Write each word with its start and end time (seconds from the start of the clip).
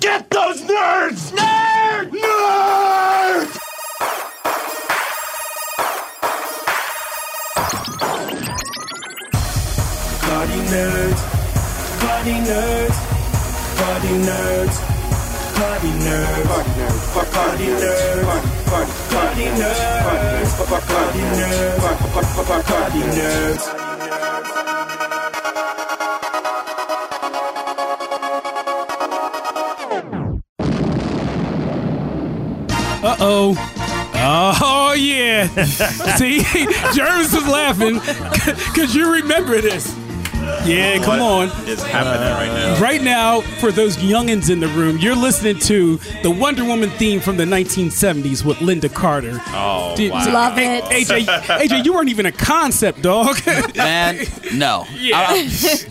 Get 0.00 0.30
those 0.30 0.62
nerds! 0.62 1.30
Nerd! 1.36 2.10
Nerd! 2.10 3.48
Party 10.24 10.58
nerds, 10.72 11.20
party 12.00 12.36
nerds, 12.48 12.96
party 13.76 14.12
nerds, 14.24 14.76
party 15.58 15.92
nerds, 16.00 16.48
party 17.12 17.66
nerds, 17.66 18.24
party 19.10 19.44
nerds, 19.44 19.44
party 19.44 19.44
nerds, 19.60 20.50
party 20.88 21.20
nerds, 21.36 21.82
party 22.66 23.00
nerds. 23.18 23.89
Oh. 33.20 33.54
Oh 34.22 34.92
yeah. 34.92 35.46
See, 36.16 36.40
Jervis 36.92 37.34
is 37.34 37.46
laughing 37.46 37.94
because 38.72 38.94
you 38.94 39.12
remember 39.12 39.60
this. 39.60 39.94
Yeah, 40.66 40.98
come 41.02 41.20
on. 41.20 41.48
is 41.66 41.82
happening 41.82 42.20
right 42.32 42.46
now? 42.52 42.80
Right 42.80 43.02
now, 43.02 43.40
for 43.40 43.72
those 43.72 43.96
youngins 43.96 44.50
in 44.50 44.60
the 44.60 44.68
room, 44.68 44.98
you're 44.98 45.16
listening 45.16 45.58
to 45.60 45.96
the 46.22 46.30
Wonder 46.30 46.64
Woman 46.64 46.90
theme 46.90 47.18
from 47.20 47.36
the 47.38 47.44
1970s 47.44 48.44
with 48.44 48.58
Lynda 48.58 48.92
Carter. 48.92 49.40
Oh, 49.48 49.94
Dude, 49.96 50.12
wow. 50.12 50.32
Love 50.32 50.58
it. 50.58 50.84
AJ, 50.84 51.24
AJ, 51.24 51.84
you 51.84 51.92
weren't 51.94 52.10
even 52.10 52.26
a 52.26 52.32
concept, 52.32 53.02
dog. 53.02 53.36
Man, 53.76 54.18
no. 54.54 54.84
Yeah. 54.94 55.34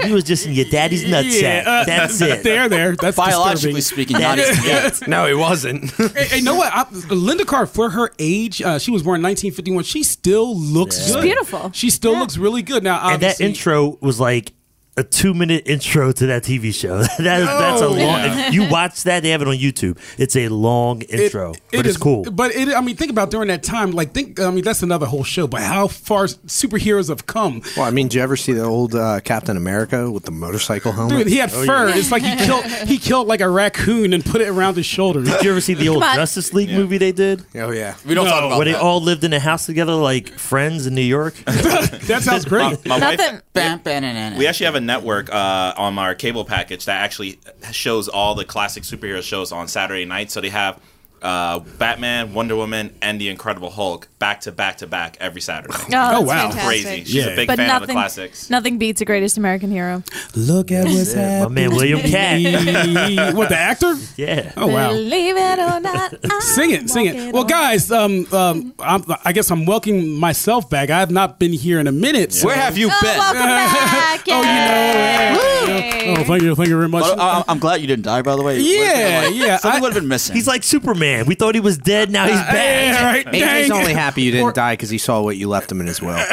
You 0.05 0.13
was 0.13 0.23
just 0.23 0.45
in 0.45 0.53
your 0.53 0.65
daddy's 0.65 1.03
nutsack. 1.03 1.41
Yeah, 1.41 1.63
uh, 1.65 1.85
That's 1.85 2.21
it. 2.21 2.43
There, 2.43 2.69
there. 2.69 2.95
That's 2.95 3.17
Biologically 3.17 3.73
disturbing. 3.73 4.05
speaking, 4.07 4.21
not 4.21 4.37
even 4.39 4.63
yet. 4.63 4.99
No, 5.07 5.25
it 5.25 5.33
wasn't. 5.37 5.89
Hey, 5.91 6.25
hey, 6.25 6.41
know 6.41 6.55
what? 6.55 6.71
I, 6.73 6.83
Lynda 6.83 7.45
Carter, 7.45 7.65
for 7.65 7.89
her 7.89 8.11
age, 8.19 8.61
uh, 8.61 8.77
she 8.77 8.91
was 8.91 9.01
born 9.01 9.15
in 9.19 9.23
1951. 9.23 9.83
She 9.83 10.03
still 10.03 10.55
looks 10.55 11.11
good. 11.11 11.23
beautiful. 11.23 11.71
She 11.73 11.89
still 11.89 12.13
looks 12.17 12.37
really 12.37 12.61
good. 12.61 12.83
Now, 12.83 13.09
and 13.09 13.21
that 13.23 13.41
intro 13.41 13.97
was 14.01 14.19
like 14.19 14.53
a 14.99 15.03
two 15.03 15.33
minute 15.33 15.67
intro 15.67 16.11
to 16.11 16.25
that 16.27 16.43
TV 16.43 16.73
show. 16.73 16.97
that 17.19 17.39
is, 17.41 17.47
that's 17.47 17.81
a 17.81 17.87
long. 17.87 17.97
yeah. 17.97 18.47
If 18.47 18.53
you 18.53 18.69
watch 18.69 19.03
that, 19.03 19.23
they 19.23 19.29
have 19.29 19.41
it 19.41 19.47
on 19.47 19.55
YouTube. 19.55 19.97
It's 20.17 20.35
a 20.35 20.47
long 20.49 21.01
intro, 21.03 21.51
it 21.53 21.61
but 21.71 21.79
it's 21.81 21.89
is- 21.89 21.97
cool. 21.97 22.23
But 22.23 22.53
it, 22.55 22.69
I 22.75 22.81
mean, 22.81 22.95
think 22.95 23.11
about 23.11 23.31
during 23.31 23.47
that 23.47 23.63
time. 23.63 23.91
Like, 23.91 24.11
think. 24.13 24.39
I 24.39 24.51
mean, 24.51 24.63
that's 24.63 24.83
another 24.83 25.05
whole 25.05 25.23
show. 25.23 25.47
But 25.47 25.61
how 25.61 25.87
far 25.87 26.25
superheroes 26.25 27.09
have 27.09 27.25
come. 27.25 27.61
well, 27.77 27.85
I 27.85 27.91
mean, 27.91 28.07
did 28.07 28.15
you 28.15 28.21
ever 28.21 28.35
see 28.37 28.53
the 28.53 28.63
old 28.63 28.93
uh, 28.95 29.19
Captain 29.21 29.57
America 29.57 30.11
with 30.11 30.23
the 30.25 30.31
motorcycle 30.31 30.91
helmet? 30.91 31.17
Dude, 31.19 31.27
he 31.27 31.37
had 31.37 31.51
Oh, 31.53 31.65
fur. 31.65 31.89
It's 31.89 32.11
like 32.11 32.23
he 32.23 32.35
killed 32.45 32.65
he 32.65 32.97
killed 32.97 33.27
like 33.27 33.41
a 33.41 33.49
raccoon 33.49 34.13
and 34.13 34.23
put 34.23 34.41
it 34.41 34.47
around 34.47 34.75
his 34.75 34.85
shoulders. 34.85 35.27
Did 35.29 35.43
you 35.43 35.51
ever 35.51 35.61
see 35.61 35.73
the 35.73 35.89
old. 35.89 36.03
Justice 36.03 36.53
League 36.53 36.69
movie 36.69 36.97
they 36.97 37.11
did? 37.11 37.43
oh 37.55 37.71
yeah. 37.71 37.95
We 38.05 38.13
don't 38.13 38.25
talk 38.25 38.39
about 38.39 38.49
that. 38.49 38.57
Where 38.57 38.65
they 38.65 38.73
all 38.75 39.01
lived 39.01 39.23
in 39.23 39.31
a 39.33 39.39
house 39.39 39.65
together 39.65 39.93
like 39.93 40.29
friends 40.37 40.85
in 40.87 40.95
New 40.95 41.01
York? 41.01 41.35
that 41.45 42.19
sounds 42.23 42.45
great. 42.45 42.85
My 42.85 42.99
wife, 42.99 43.17
Nothing. 43.17 43.41
Bam, 43.53 43.79
bam, 43.79 44.03
na, 44.03 44.13
na, 44.13 44.29
na. 44.31 44.37
we 44.37 44.47
actually 44.47 44.65
have 44.65 44.75
a 44.75 44.81
network 44.89 45.31
uh, 45.31 45.73
on 45.77 45.99
our 45.99 46.15
cable 46.15 46.43
package 46.43 46.85
that 46.85 46.99
actually 47.03 47.39
shows 47.71 48.09
all 48.09 48.33
the 48.33 48.43
classic 48.43 48.81
superhero 48.83 49.21
shows 49.21 49.51
on 49.51 49.67
Saturday 49.67 50.03
night. 50.03 50.31
So 50.31 50.41
they 50.41 50.49
have 50.49 50.81
uh, 51.21 51.59
Batman, 51.77 52.33
Wonder 52.33 52.55
Woman, 52.55 52.93
and 53.01 53.19
the 53.19 53.29
Incredible 53.29 53.69
Hulk 53.69 54.07
back 54.19 54.41
to 54.41 54.51
back 54.51 54.77
to 54.77 54.87
back 54.87 55.17
every 55.19 55.41
Saturday. 55.41 55.73
Oh, 55.89 55.89
that's 55.89 56.23
wow. 56.23 56.49
fantastic. 56.49 56.65
Crazy. 56.85 57.03
She's 57.05 57.13
Yeah. 57.15 57.25
a 57.27 57.35
big 57.35 57.47
But 57.47 57.57
fan 57.57 57.81
of 57.81 57.87
the 57.87 57.93
classics. 57.93 58.49
nothing 58.49 58.77
beats 58.77 59.01
a 59.01 59.05
greatest 59.05 59.37
American 59.37 59.71
hero. 59.71 60.03
Look 60.35 60.71
at 60.71 60.85
what's 60.85 61.15
My 61.15 61.21
happening. 61.21 61.53
man 61.55 61.69
William 61.75 61.99
Katt. 62.01 63.33
what 63.35 63.49
the 63.49 63.57
actor? 63.57 63.95
Yeah. 64.17 64.51
Oh 64.57 64.67
wow. 64.67 64.89
Believe 64.91 65.35
it 65.37 65.59
or 65.59 65.79
not, 65.79 66.13
I'm 66.31 66.41
Sing 66.41 66.71
it, 66.71 66.89
sing 66.89 67.05
it. 67.07 67.33
Well, 67.33 67.43
guys, 67.43 67.91
um, 67.91 68.25
um, 68.33 68.73
I'm, 68.79 69.03
I 69.25 69.33
guess 69.33 69.49
I'm 69.51 69.65
welcoming 69.65 70.11
myself 70.13 70.69
back. 70.69 70.89
I 70.89 70.99
have 70.99 71.11
not 71.11 71.39
been 71.39 71.53
here 71.53 71.79
in 71.79 71.87
a 71.87 71.91
minute. 71.91 72.33
so- 72.33 72.47
Where 72.47 72.55
have 72.55 72.77
you 72.77 72.89
Oh, 72.91 72.97
been? 73.01 73.17
welcome 73.17 73.41
back. 73.41 74.21
Oh, 74.27 74.37
you 74.41 74.43
know, 74.43 75.75
Yay. 75.75 76.15
Oh, 76.17 76.23
thank 76.23 76.41
you, 76.43 76.55
thank 76.55 76.69
you 76.69 76.75
very 76.77 76.89
much. 76.89 77.03
Well, 77.03 77.19
I- 77.19 77.43
I'm 77.47 77.59
glad 77.59 77.81
you 77.81 77.87
didn't 77.87 78.05
die, 78.05 78.21
by 78.21 78.35
the 78.35 78.41
way. 78.43 78.59
Yeah, 78.59 79.23
Like, 79.25 79.35
yeah, 79.35 79.57
Something 79.57 79.81
would 79.81 79.93
have 79.93 80.01
been 80.01 80.07
missing. 80.09 80.35
He's 80.35 80.47
like 80.47 80.63
Superman. 80.63 81.08
We 81.25 81.35
thought 81.35 81.55
he 81.55 81.61
was 81.61 81.77
dead. 81.77 82.09
Now 82.11 82.25
he's 82.25 82.35
uh, 82.35 82.43
back. 82.43 82.53
yeah, 82.53 83.05
right. 83.05 83.25
AJ's 83.25 83.67
dang. 83.69 83.71
only 83.71 83.93
happy 83.93 84.21
you 84.23 84.31
didn't 84.31 84.47
Or- 84.47 84.51
die 84.53 84.73
because 84.73 84.89
he 84.89 84.97
saw 84.97 85.21
what 85.21 85.37
you 85.37 85.47
left 85.49 85.71
him 85.71 85.81
in 85.81 85.87
his 85.87 86.01
will. 86.01 86.17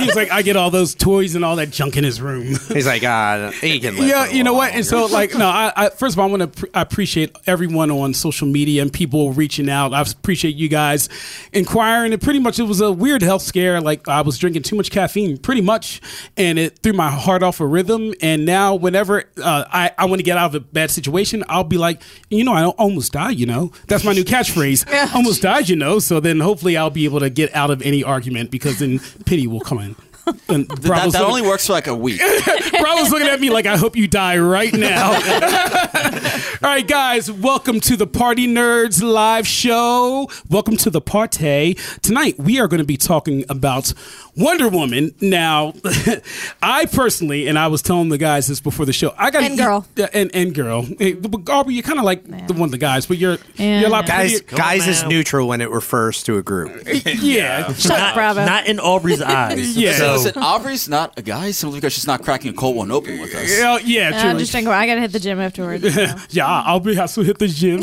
He's 0.00 0.16
like, 0.16 0.30
I 0.30 0.42
get 0.42 0.56
all 0.56 0.70
those 0.70 0.94
toys 0.94 1.34
and 1.34 1.44
all 1.44 1.56
that 1.56 1.70
junk 1.70 1.96
in 1.96 2.04
his 2.04 2.20
room. 2.20 2.46
He's 2.68 2.86
like, 2.86 3.02
ah, 3.04 3.52
he 3.60 3.80
can 3.80 3.96
live. 3.96 4.08
yeah, 4.08 4.28
you 4.28 4.42
know 4.44 4.52
while 4.52 4.68
what? 4.68 4.74
And 4.74 4.84
so, 4.86 5.06
like, 5.06 5.34
no, 5.36 5.46
I, 5.46 5.72
I 5.76 5.88
first 5.90 6.14
of 6.14 6.18
all, 6.20 6.28
I 6.28 6.30
want 6.30 6.42
to 6.42 6.60
pr- 6.66 6.70
I 6.74 6.82
appreciate 6.82 7.36
everyone 7.46 7.90
on 7.90 8.14
social 8.14 8.46
media 8.46 8.82
and 8.82 8.92
people 8.92 9.32
reaching 9.32 9.68
out. 9.68 9.92
I 9.92 10.00
appreciate 10.02 10.56
you 10.56 10.68
guys 10.68 11.08
inquiring. 11.52 12.12
And 12.12 12.20
pretty 12.20 12.38
much, 12.38 12.58
it 12.58 12.64
was 12.64 12.80
a 12.80 12.92
weird 12.92 13.22
health 13.22 13.42
scare. 13.42 13.80
Like, 13.80 14.08
I 14.08 14.22
was 14.22 14.38
drinking 14.38 14.62
too 14.62 14.76
much 14.76 14.90
caffeine, 14.90 15.38
pretty 15.38 15.60
much, 15.60 16.00
and 16.36 16.58
it 16.58 16.78
threw 16.82 16.92
my 16.92 17.10
heart 17.10 17.42
off 17.42 17.60
a 17.60 17.66
rhythm. 17.66 18.14
And 18.20 18.44
now, 18.46 18.74
whenever 18.74 19.24
uh, 19.42 19.64
I 19.70 19.92
I 19.98 20.06
want 20.06 20.18
to 20.18 20.24
get 20.24 20.36
out 20.36 20.46
of 20.46 20.54
a 20.54 20.60
bad 20.60 20.90
situation, 20.90 21.44
I'll 21.48 21.64
be 21.64 21.78
like, 21.78 22.02
you 22.30 22.44
know, 22.44 22.52
I 22.52 22.66
almost 22.66 23.12
died. 23.12 23.38
You 23.38 23.46
know, 23.46 23.72
that's 23.88 24.04
my 24.04 24.12
new 24.12 24.24
catchphrase. 24.24 25.14
almost 25.14 25.42
died. 25.42 25.68
You 25.68 25.76
know. 25.76 25.98
So 25.98 26.20
then, 26.20 26.40
hopefully, 26.40 26.76
I'll 26.76 26.90
be 26.90 27.04
able 27.04 27.20
to 27.20 27.30
get 27.30 27.54
out 27.54 27.70
of 27.70 27.82
any 27.82 28.02
argument 28.04 28.50
because 28.50 28.78
then 28.78 28.98
pity 29.26 29.46
will 29.46 29.60
come 29.60 29.78
in. 29.78 29.89
And 30.48 30.68
that, 30.68 30.82
that 30.82 31.06
looking- 31.06 31.20
only 31.20 31.42
works 31.42 31.66
for 31.66 31.72
like 31.72 31.86
a 31.86 31.94
week. 31.94 32.20
Bravo's 32.80 33.10
looking 33.10 33.28
at 33.28 33.40
me 33.40 33.50
like 33.50 33.66
I 33.66 33.76
hope 33.76 33.96
you 33.96 34.06
die 34.08 34.38
right 34.38 34.72
now. 34.72 35.10
All 36.62 36.68
right, 36.68 36.86
guys, 36.86 37.30
welcome 37.30 37.80
to 37.80 37.96
the 37.96 38.06
Party 38.06 38.46
Nerds 38.46 39.02
live 39.02 39.46
show. 39.46 40.28
Welcome 40.48 40.76
to 40.78 40.90
the 40.90 41.00
party. 41.00 41.74
Tonight 42.02 42.38
we 42.38 42.60
are 42.60 42.68
going 42.68 42.78
to 42.80 42.84
be 42.86 42.96
talking 42.96 43.44
about 43.48 43.92
Wonder 44.40 44.68
Woman. 44.68 45.14
Now, 45.20 45.74
I 46.62 46.86
personally, 46.86 47.46
and 47.46 47.58
I 47.58 47.66
was 47.68 47.82
telling 47.82 48.08
the 48.08 48.18
guys 48.18 48.46
this 48.48 48.60
before 48.60 48.86
the 48.86 48.92
show, 48.92 49.14
I 49.16 49.30
got 49.30 49.42
And 49.42 49.58
girl. 49.58 49.86
and 50.12 50.30
and 50.34 50.54
girl. 50.54 50.82
Hey, 50.98 51.12
but 51.12 51.48
Aubrey, 51.48 51.74
you're 51.74 51.82
kind 51.82 51.98
of 51.98 52.04
like 52.04 52.24
the 52.46 52.54
one 52.54 52.62
of 52.68 52.70
the 52.70 52.78
guys, 52.78 53.06
but 53.06 53.18
you're 53.18 53.38
Yeah, 53.56 53.80
you're 53.80 53.88
a 53.88 53.92
lot 53.92 54.06
Guys, 54.06 54.40
prettier- 54.40 54.56
guys 54.58 54.86
is 54.88 55.04
neutral 55.04 55.46
when 55.48 55.60
it 55.60 55.70
refers 55.70 56.22
to 56.24 56.38
a 56.38 56.42
group. 56.42 56.82
Yeah, 57.20 57.72
Shut 57.74 57.92
up, 57.92 57.98
Not, 57.98 58.14
Bravo. 58.14 58.44
not 58.46 58.66
in 58.66 58.80
Aubrey's 58.80 59.22
eyes. 59.22 59.76
Yeah. 59.80 59.92
So, 59.92 60.12
Listen, 60.14 60.42
Aubrey's 60.42 60.88
not 60.88 61.18
a 61.18 61.22
guy 61.22 61.50
simply 61.52 61.78
because 61.78 61.92
she's 61.92 62.06
not 62.06 62.22
cracking 62.22 62.50
a 62.50 62.54
cold 62.54 62.76
one 62.76 62.90
open 62.90 63.20
with 63.20 63.34
us. 63.34 63.50
yeah, 63.58 63.78
yeah. 63.84 64.28
I'm 64.30 64.38
just 64.38 64.50
drinking. 64.52 64.72
I 64.72 64.86
gotta 64.86 65.00
hit 65.00 65.12
the 65.12 65.20
gym 65.20 65.40
afterwards. 65.40 65.92
so. 65.94 66.06
yeah, 66.30 66.46
Aubrey 66.46 66.94
has 66.94 67.14
to 67.14 67.22
hit 67.22 67.38
the 67.38 67.48
gym. 67.48 67.80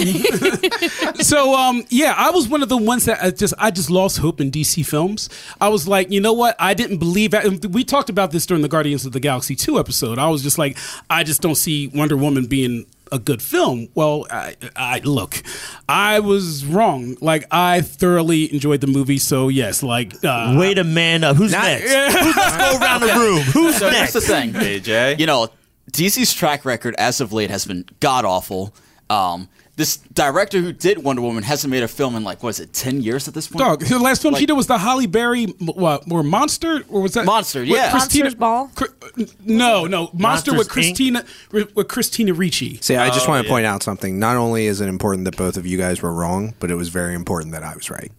so, 1.23 1.55
um, 1.55 1.85
yeah, 1.89 2.13
I 2.17 2.31
was 2.31 2.47
one 2.47 2.63
of 2.63 2.69
the 2.69 2.77
ones 2.77 3.05
that 3.05 3.23
I 3.23 3.31
just 3.31 3.53
I 3.57 3.71
just 3.71 3.89
lost 3.89 4.17
hope 4.19 4.41
in 4.41 4.51
DC 4.51 4.85
films. 4.85 5.29
I 5.61 5.69
was 5.69 5.87
like, 5.87 6.11
you 6.11 6.19
know 6.21 6.33
what? 6.33 6.46
I 6.59 6.73
didn't 6.73 6.97
believe 6.97 7.31
that. 7.31 7.45
and 7.45 7.63
We 7.73 7.83
talked 7.83 8.09
about 8.09 8.31
this 8.31 8.45
during 8.45 8.61
the 8.61 8.67
Guardians 8.69 9.05
of 9.05 9.11
the 9.13 9.19
Galaxy 9.19 9.55
two 9.55 9.79
episode. 9.79 10.17
I 10.19 10.29
was 10.29 10.43
just 10.43 10.57
like, 10.57 10.77
I 11.09 11.23
just 11.23 11.41
don't 11.41 11.55
see 11.55 11.87
Wonder 11.87 12.17
Woman 12.17 12.45
being 12.45 12.85
a 13.11 13.19
good 13.19 13.41
film. 13.41 13.87
Well, 13.95 14.25
I, 14.29 14.55
I 14.75 14.99
look, 14.99 15.41
I 15.87 16.19
was 16.19 16.65
wrong. 16.65 17.15
Like, 17.21 17.45
I 17.51 17.81
thoroughly 17.81 18.53
enjoyed 18.53 18.81
the 18.81 18.87
movie. 18.87 19.17
So, 19.17 19.47
yes, 19.47 19.81
like, 19.81 20.13
uh, 20.25 20.55
wait 20.57 20.77
a 20.77 20.83
man 20.83 21.23
up. 21.23 21.37
Who's 21.37 21.51
Not- 21.53 21.63
next? 21.63 21.85
Let's 21.93 22.57
go 22.57 22.77
around 22.85 23.01
the 23.01 23.13
room. 23.13 23.39
Who's 23.43 23.77
So 23.77 23.89
here's 23.89 23.99
next? 24.01 24.13
the 24.13 24.21
thing. 24.21 24.53
AJ. 24.53 25.19
You 25.19 25.25
know, 25.25 25.47
DC's 25.91 26.33
track 26.33 26.65
record 26.65 26.95
as 26.97 27.21
of 27.21 27.31
late 27.31 27.49
has 27.49 27.65
been 27.65 27.85
god 28.01 28.25
awful. 28.25 28.73
Um, 29.09 29.47
this 29.77 29.97
director 29.97 30.59
who 30.59 30.73
did 30.73 31.03
Wonder 31.03 31.21
Woman 31.21 31.43
hasn't 31.43 31.71
made 31.71 31.83
a 31.83 31.87
film 31.87 32.15
in 32.15 32.23
like 32.23 32.43
what 32.43 32.49
is 32.49 32.59
it, 32.59 32.73
ten 32.73 33.01
years 33.01 33.27
at 33.27 33.33
this 33.33 33.47
point? 33.47 33.59
Dog, 33.59 33.79
the 33.81 33.99
last 33.99 34.21
film 34.23 34.35
she 34.35 34.45
did 34.45 34.53
was 34.53 34.67
the 34.67 34.79
Halle 34.79 35.05
Berry, 35.05 35.45
what, 35.59 36.03
or 36.11 36.23
Monster, 36.23 36.83
or 36.89 37.01
was 37.01 37.13
that 37.13 37.25
Monster, 37.25 37.59
with 37.61 37.69
yeah. 37.69 37.91
Christina, 37.91 38.25
Monsters 38.25 38.39
Ball? 38.39 38.71
Cri- 38.75 39.27
no, 39.45 39.85
no, 39.85 40.09
Monster 40.13 40.51
Monsters, 40.51 40.57
with 40.57 40.67
Inc.? 40.67 40.71
Christina, 40.71 41.25
with 41.51 41.87
Christina 41.87 42.33
Ricci. 42.33 42.79
See, 42.81 42.95
I 42.95 43.09
just 43.09 43.27
Oh, 43.27 43.31
want 43.31 43.43
to 43.43 43.47
yeah. 43.47 43.53
point 43.53 43.65
out 43.65 43.83
something. 43.83 44.19
Not 44.19 44.35
only 44.35 44.65
is 44.65 44.81
it 44.81 44.89
important 44.89 45.25
that 45.25 45.37
both 45.37 45.55
of 45.57 45.65
you 45.65 45.77
guys 45.77 46.01
were 46.01 46.13
wrong, 46.13 46.55
but 46.59 46.71
it 46.71 46.75
was 46.75 46.89
very 46.89 47.13
important 47.13 47.53
that 47.53 47.63
I 47.63 47.75
was 47.75 47.89
right. 47.89 48.11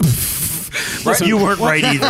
You 1.20 1.36
weren't 1.36 1.60
right 1.60 1.82
either. 1.94 2.06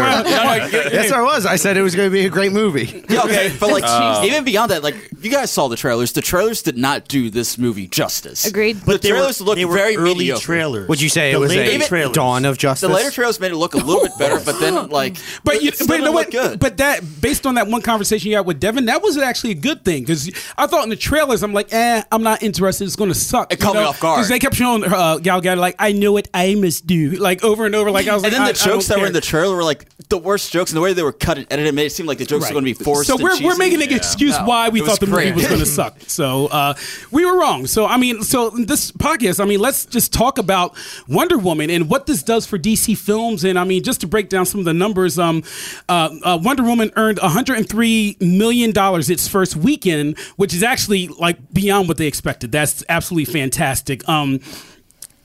Yes, 0.92 1.10
I 1.12 1.22
was. 1.22 1.46
I 1.46 1.56
said 1.56 1.76
it 1.76 1.82
was 1.82 1.94
going 1.94 2.08
to 2.08 2.12
be 2.12 2.24
a 2.26 2.30
great 2.30 2.52
movie. 2.52 3.04
Yeah, 3.08 3.22
okay, 3.24 3.52
but 3.58 3.70
like 3.70 4.24
even 4.24 4.44
beyond 4.44 4.70
that, 4.70 4.82
like 4.82 4.94
you 5.20 5.30
guys 5.30 5.50
saw 5.50 5.68
the 5.68 5.76
trailers. 5.76 6.12
The 6.12 6.20
trailers 6.22 6.62
did 6.62 6.76
not 6.78 7.08
do 7.08 7.30
this 7.30 7.58
movie 7.58 7.86
justice. 7.86 8.46
Agreed. 8.46 8.76
The 8.76 8.86
But 8.86 9.02
they 9.02 9.12
were, 9.12 9.18
trailers 9.18 9.40
look 9.40 9.56
they 9.56 9.64
were 9.64 9.74
very 9.74 9.96
early 9.96 10.14
mediocre. 10.14 10.40
trailers. 10.42 10.88
Would 10.88 11.00
you 11.00 11.08
say 11.08 11.32
The 11.32 11.36
it 11.36 11.40
was 11.40 11.54
later 11.54 11.84
a 11.84 11.88
trailers. 11.88 12.14
dawn 12.14 12.44
of 12.44 12.58
justice? 12.58 12.88
The 12.88 12.94
later 12.94 13.10
trailers 13.10 13.40
made 13.40 13.52
it 13.52 13.56
look 13.56 13.74
a 13.74 13.78
little 13.78 14.02
bit 14.02 14.12
better, 14.18 14.40
but 14.44 14.58
then 14.60 14.88
like, 14.88 15.16
But 15.44 15.62
you, 15.62 15.72
but 15.86 15.98
you 15.98 16.04
know 16.04 16.12
what? 16.12 16.30
Good. 16.30 16.58
But 16.60 16.76
that 16.78 17.00
based 17.20 17.46
on 17.46 17.54
that 17.56 17.66
one 17.66 17.82
conversation 17.82 18.30
you 18.30 18.36
had 18.36 18.46
with 18.46 18.60
Devin, 18.60 18.86
that 18.86 19.02
was 19.02 19.16
actually 19.18 19.50
a 19.52 19.54
good 19.56 19.84
thing 19.84 20.02
because 20.02 20.30
I 20.56 20.66
thought 20.66 20.84
in 20.84 20.90
the 20.90 20.96
trailers 20.96 21.42
I'm 21.42 21.52
like, 21.52 21.72
eh, 21.72 22.02
I'm 22.12 22.22
not 22.22 22.42
interested. 22.42 22.84
It's 22.84 22.96
going 22.96 23.10
to 23.10 23.14
suck. 23.18 23.52
It 23.52 23.60
caught 23.60 23.74
me 23.74 23.80
off 23.82 24.00
guard. 24.00 24.18
because 24.18 24.28
they 24.28 24.38
kept 24.38 24.54
showing 24.54 24.84
uh, 24.84 25.18
Gal 25.18 25.40
Gadot 25.42 25.58
like, 25.58 25.76
I 25.78 25.92
know 25.92 26.12
what 26.12 26.28
I 26.32 26.54
must 26.54 26.86
do, 26.86 27.10
like 27.12 27.42
over 27.44 27.66
and 27.66 27.74
over. 27.74 27.90
Like 27.90 28.06
I 28.08 28.14
was 28.14 28.22
and 28.24 28.32
like, 28.32 28.38
then 28.44 28.54
the 28.54 28.60
I, 28.60 28.64
I 28.64 28.66
don't 28.68 28.69
jokes 28.72 28.88
that 28.88 28.98
were 28.98 29.06
in 29.06 29.12
the 29.12 29.20
trailer 29.20 29.56
were 29.56 29.64
like 29.64 29.86
the 30.08 30.18
worst 30.18 30.52
jokes, 30.52 30.70
and 30.72 30.76
the 30.76 30.80
way 30.80 30.92
they 30.92 31.02
were 31.02 31.12
cut 31.12 31.38
and 31.38 31.46
edited 31.50 31.74
made 31.74 31.86
it 31.86 31.90
seem 31.90 32.06
like 32.06 32.18
the 32.18 32.24
jokes 32.26 32.44
Right. 32.44 32.50
were 32.54 32.60
going 32.60 32.74
to 32.74 32.78
be 32.78 32.84
forced. 32.84 33.08
So 33.08 33.16
we're, 33.16 33.40
we're 33.42 33.56
making 33.56 33.80
an 33.82 33.92
excuse 33.92 34.36
No, 34.38 34.44
why 34.44 34.68
we 34.68 34.80
thought 34.80 34.98
the 34.98 35.06
movie 35.06 35.30
was 35.32 35.46
going 35.46 35.60
to 35.60 35.66
suck. 35.66 35.98
So 36.08 36.46
uh, 36.48 36.74
we 37.12 37.24
were 37.24 37.38
wrong. 37.38 37.66
So 37.66 37.86
I 37.86 37.96
mean, 37.96 38.22
so 38.22 38.54
in 38.56 38.66
this 38.66 38.90
podcast, 38.92 39.40
I 39.40 39.44
mean, 39.44 39.60
let's 39.60 39.86
just 39.86 40.12
talk 40.12 40.38
about 40.38 40.76
Wonder 41.08 41.38
Woman 41.38 41.70
and 41.70 41.88
what 41.88 42.06
this 42.06 42.22
does 42.22 42.46
for 42.46 42.58
DC 42.58 42.96
films. 42.98 43.44
And 43.44 43.58
I 43.58 43.64
mean, 43.64 43.82
just 43.82 44.00
to 44.00 44.06
break 44.08 44.28
down 44.28 44.46
some 44.46 44.58
of 44.60 44.64
the 44.66 44.74
numbers, 44.74 45.18
um, 45.18 45.42
uh, 45.88 46.10
uh, 46.24 46.38
Wonder 46.42 46.64
Woman 46.64 46.90
earned 46.96 47.18
103 47.20 48.16
million 48.20 48.72
dollars 48.72 49.10
its 49.10 49.28
first 49.28 49.54
weekend, 49.56 50.18
which 50.36 50.52
is 50.54 50.62
actually 50.62 51.08
like 51.08 51.36
beyond 51.52 51.88
what 51.88 51.96
they 51.96 52.06
expected. 52.06 52.50
That's 52.52 52.82
absolutely 52.88 53.32
fantastic. 53.32 54.06
Um, 54.08 54.40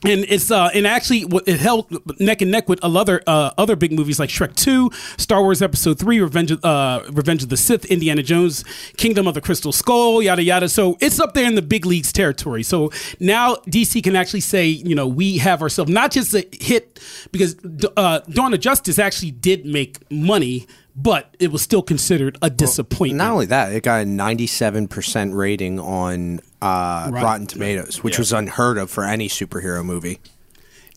and 0.07 0.25
it's 0.27 0.51
uh 0.51 0.69
and 0.73 0.85
actually 0.85 1.25
it 1.45 1.59
held 1.59 1.87
neck 2.19 2.41
and 2.41 2.51
neck 2.51 2.69
with 2.69 2.83
other 2.83 3.21
uh, 3.27 3.51
other 3.57 3.75
big 3.75 3.91
movies 3.91 4.19
like 4.19 4.29
Shrek 4.29 4.55
Two, 4.55 4.91
Star 5.17 5.41
Wars 5.41 5.61
Episode 5.61 5.99
Three, 5.99 6.19
Revenge 6.19 6.51
of, 6.51 6.63
uh, 6.63 7.01
Revenge 7.11 7.43
of 7.43 7.49
the 7.49 7.57
Sith, 7.57 7.85
Indiana 7.85 8.23
Jones, 8.23 8.63
Kingdom 8.97 9.27
of 9.27 9.33
the 9.33 9.41
Crystal 9.41 9.71
Skull, 9.71 10.21
yada 10.21 10.43
yada. 10.43 10.69
So 10.69 10.97
it's 11.01 11.19
up 11.19 11.33
there 11.33 11.45
in 11.45 11.55
the 11.55 11.61
big 11.61 11.85
leagues 11.85 12.11
territory. 12.11 12.63
So 12.63 12.91
now 13.19 13.55
DC 13.67 14.03
can 14.03 14.15
actually 14.15 14.41
say, 14.41 14.67
you 14.67 14.95
know, 14.95 15.07
we 15.07 15.37
have 15.39 15.61
ourselves 15.61 15.91
not 15.91 16.11
just 16.11 16.33
a 16.33 16.47
hit 16.51 16.99
because 17.31 17.55
uh, 17.97 18.19
Dawn 18.29 18.53
of 18.53 18.59
Justice 18.59 18.99
actually 18.99 19.31
did 19.31 19.65
make 19.65 19.99
money, 20.11 20.67
but 20.95 21.35
it 21.39 21.51
was 21.51 21.61
still 21.61 21.81
considered 21.81 22.37
a 22.41 22.49
disappointment. 22.49 23.17
Not 23.17 23.31
only 23.33 23.45
that, 23.47 23.73
it 23.73 23.83
got 23.83 24.01
a 24.01 24.05
97% 24.05 25.33
rating 25.35 25.79
on 25.79 26.39
uh, 26.61 27.09
Right. 27.11 27.23
Rotten 27.23 27.47
Tomatoes, 27.47 28.03
which 28.03 28.15
Yeah. 28.15 28.19
was 28.21 28.33
unheard 28.33 28.77
of 28.77 28.89
for 28.89 29.03
any 29.03 29.27
superhero 29.27 29.83
movie. 29.83 30.19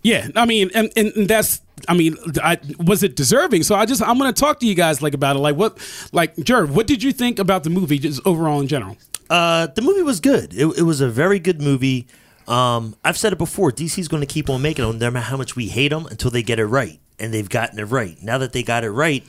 Yeah, 0.03 0.29
I 0.37 0.47
mean, 0.47 0.71
and, 0.75 0.93
and, 0.97 1.13
and 1.17 1.29
that's, 1.29 1.61
I 1.89 1.95
mean, 1.95 2.17
I 2.43 2.59
was 2.79 3.03
it 3.03 3.17
deserving? 3.17 3.65
So 3.65 3.75
I 3.75 3.85
just, 3.85 4.01
I'm 4.01 4.17
going 4.19 4.33
to 4.33 4.41
talk 4.41 4.61
to 4.61 4.67
you 4.67 4.77
guys 4.77 5.03
like 5.03 5.13
about 5.15 5.35
it. 5.37 5.41
Like 5.41 5.57
what, 5.57 5.77
like 6.13 6.37
Jared, 6.37 6.71
what 6.71 6.87
did 6.87 7.03
you 7.03 7.13
think 7.13 7.39
about 7.41 7.65
the 7.65 7.71
movie 7.71 7.99
just 7.99 8.21
overall 8.25 8.61
in 8.61 8.69
general? 8.69 8.97
Uh, 9.29 9.67
the 9.67 9.83
movie 9.83 10.03
was 10.03 10.21
good. 10.21 10.55
It, 10.55 10.67
it 10.79 10.83
was 10.83 11.01
a 11.01 11.09
very 11.09 11.41
good 11.41 11.61
movie. 11.61 12.07
Um, 12.47 12.95
I've 13.05 13.19
said 13.19 13.33
it 13.33 13.39
before. 13.39 13.73
DC's 13.73 14.07
going 14.09 14.21
to 14.23 14.27
keep 14.27 14.49
on 14.49 14.63
making 14.63 14.87
them, 14.87 14.99
no 14.99 15.11
matter 15.11 15.25
how 15.27 15.37
much 15.37 15.57
we 15.57 15.67
hate 15.69 15.89
them, 15.89 16.07
until 16.07 16.31
they 16.31 16.43
get 16.45 16.59
it 16.61 16.67
right, 16.67 16.99
and 17.19 17.35
they've 17.35 17.49
gotten 17.49 17.79
it 17.79 17.85
right. 17.85 18.17
Now 18.23 18.39
that 18.39 18.53
they 18.53 18.63
got 18.63 18.85
it 18.85 18.91
right, 18.91 19.23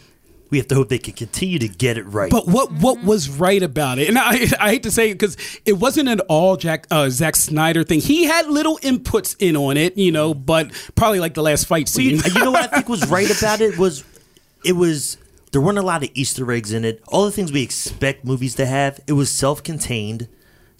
we 0.49 0.57
have 0.57 0.67
to 0.69 0.75
hope 0.75 0.89
they 0.89 0.97
can 0.97 1.13
continue 1.13 1.59
to 1.59 1.67
get 1.67 1.97
it 1.97 2.03
right. 2.03 2.31
But 2.31 2.47
what 2.47 2.71
what 2.71 3.03
was 3.03 3.29
right 3.29 3.61
about 3.61 3.99
it? 3.99 4.09
And 4.09 4.17
I, 4.17 4.47
I 4.59 4.71
hate 4.71 4.83
to 4.83 4.91
say 4.91 5.11
it 5.11 5.15
because 5.15 5.37
it 5.65 5.73
wasn't 5.73 6.09
an 6.09 6.19
all 6.21 6.55
Jack 6.57 6.87
uh, 6.89 7.09
Zack 7.09 7.35
Snyder 7.35 7.83
thing. 7.83 8.01
He 8.01 8.25
had 8.25 8.47
little 8.47 8.77
inputs 8.79 9.35
in 9.39 9.55
on 9.55 9.77
it, 9.77 9.97
you 9.97 10.11
know, 10.11 10.33
but 10.33 10.71
probably 10.95 11.19
like 11.19 11.33
the 11.33 11.43
last 11.43 11.65
fight 11.65 11.91
Well, 11.95 12.03
you, 12.05 12.17
scene. 12.19 12.33
you 12.33 12.43
know 12.43 12.51
what 12.51 12.63
I 12.63 12.75
think 12.77 12.89
was 12.89 13.07
right 13.11 13.29
about 13.37 13.61
it 13.61 13.77
was 13.77 14.03
it 14.65 14.73
was 14.73 15.17
there 15.51 15.61
weren't 15.61 15.77
a 15.77 15.83
lot 15.83 16.03
of 16.03 16.09
Easter 16.13 16.51
eggs 16.51 16.71
in 16.73 16.85
it. 16.85 17.01
All 17.07 17.25
the 17.25 17.31
things 17.31 17.51
we 17.51 17.63
expect 17.63 18.25
movies 18.25 18.55
to 18.55 18.65
have. 18.65 18.99
It 19.07 19.13
was 19.13 19.31
self-contained. 19.31 20.27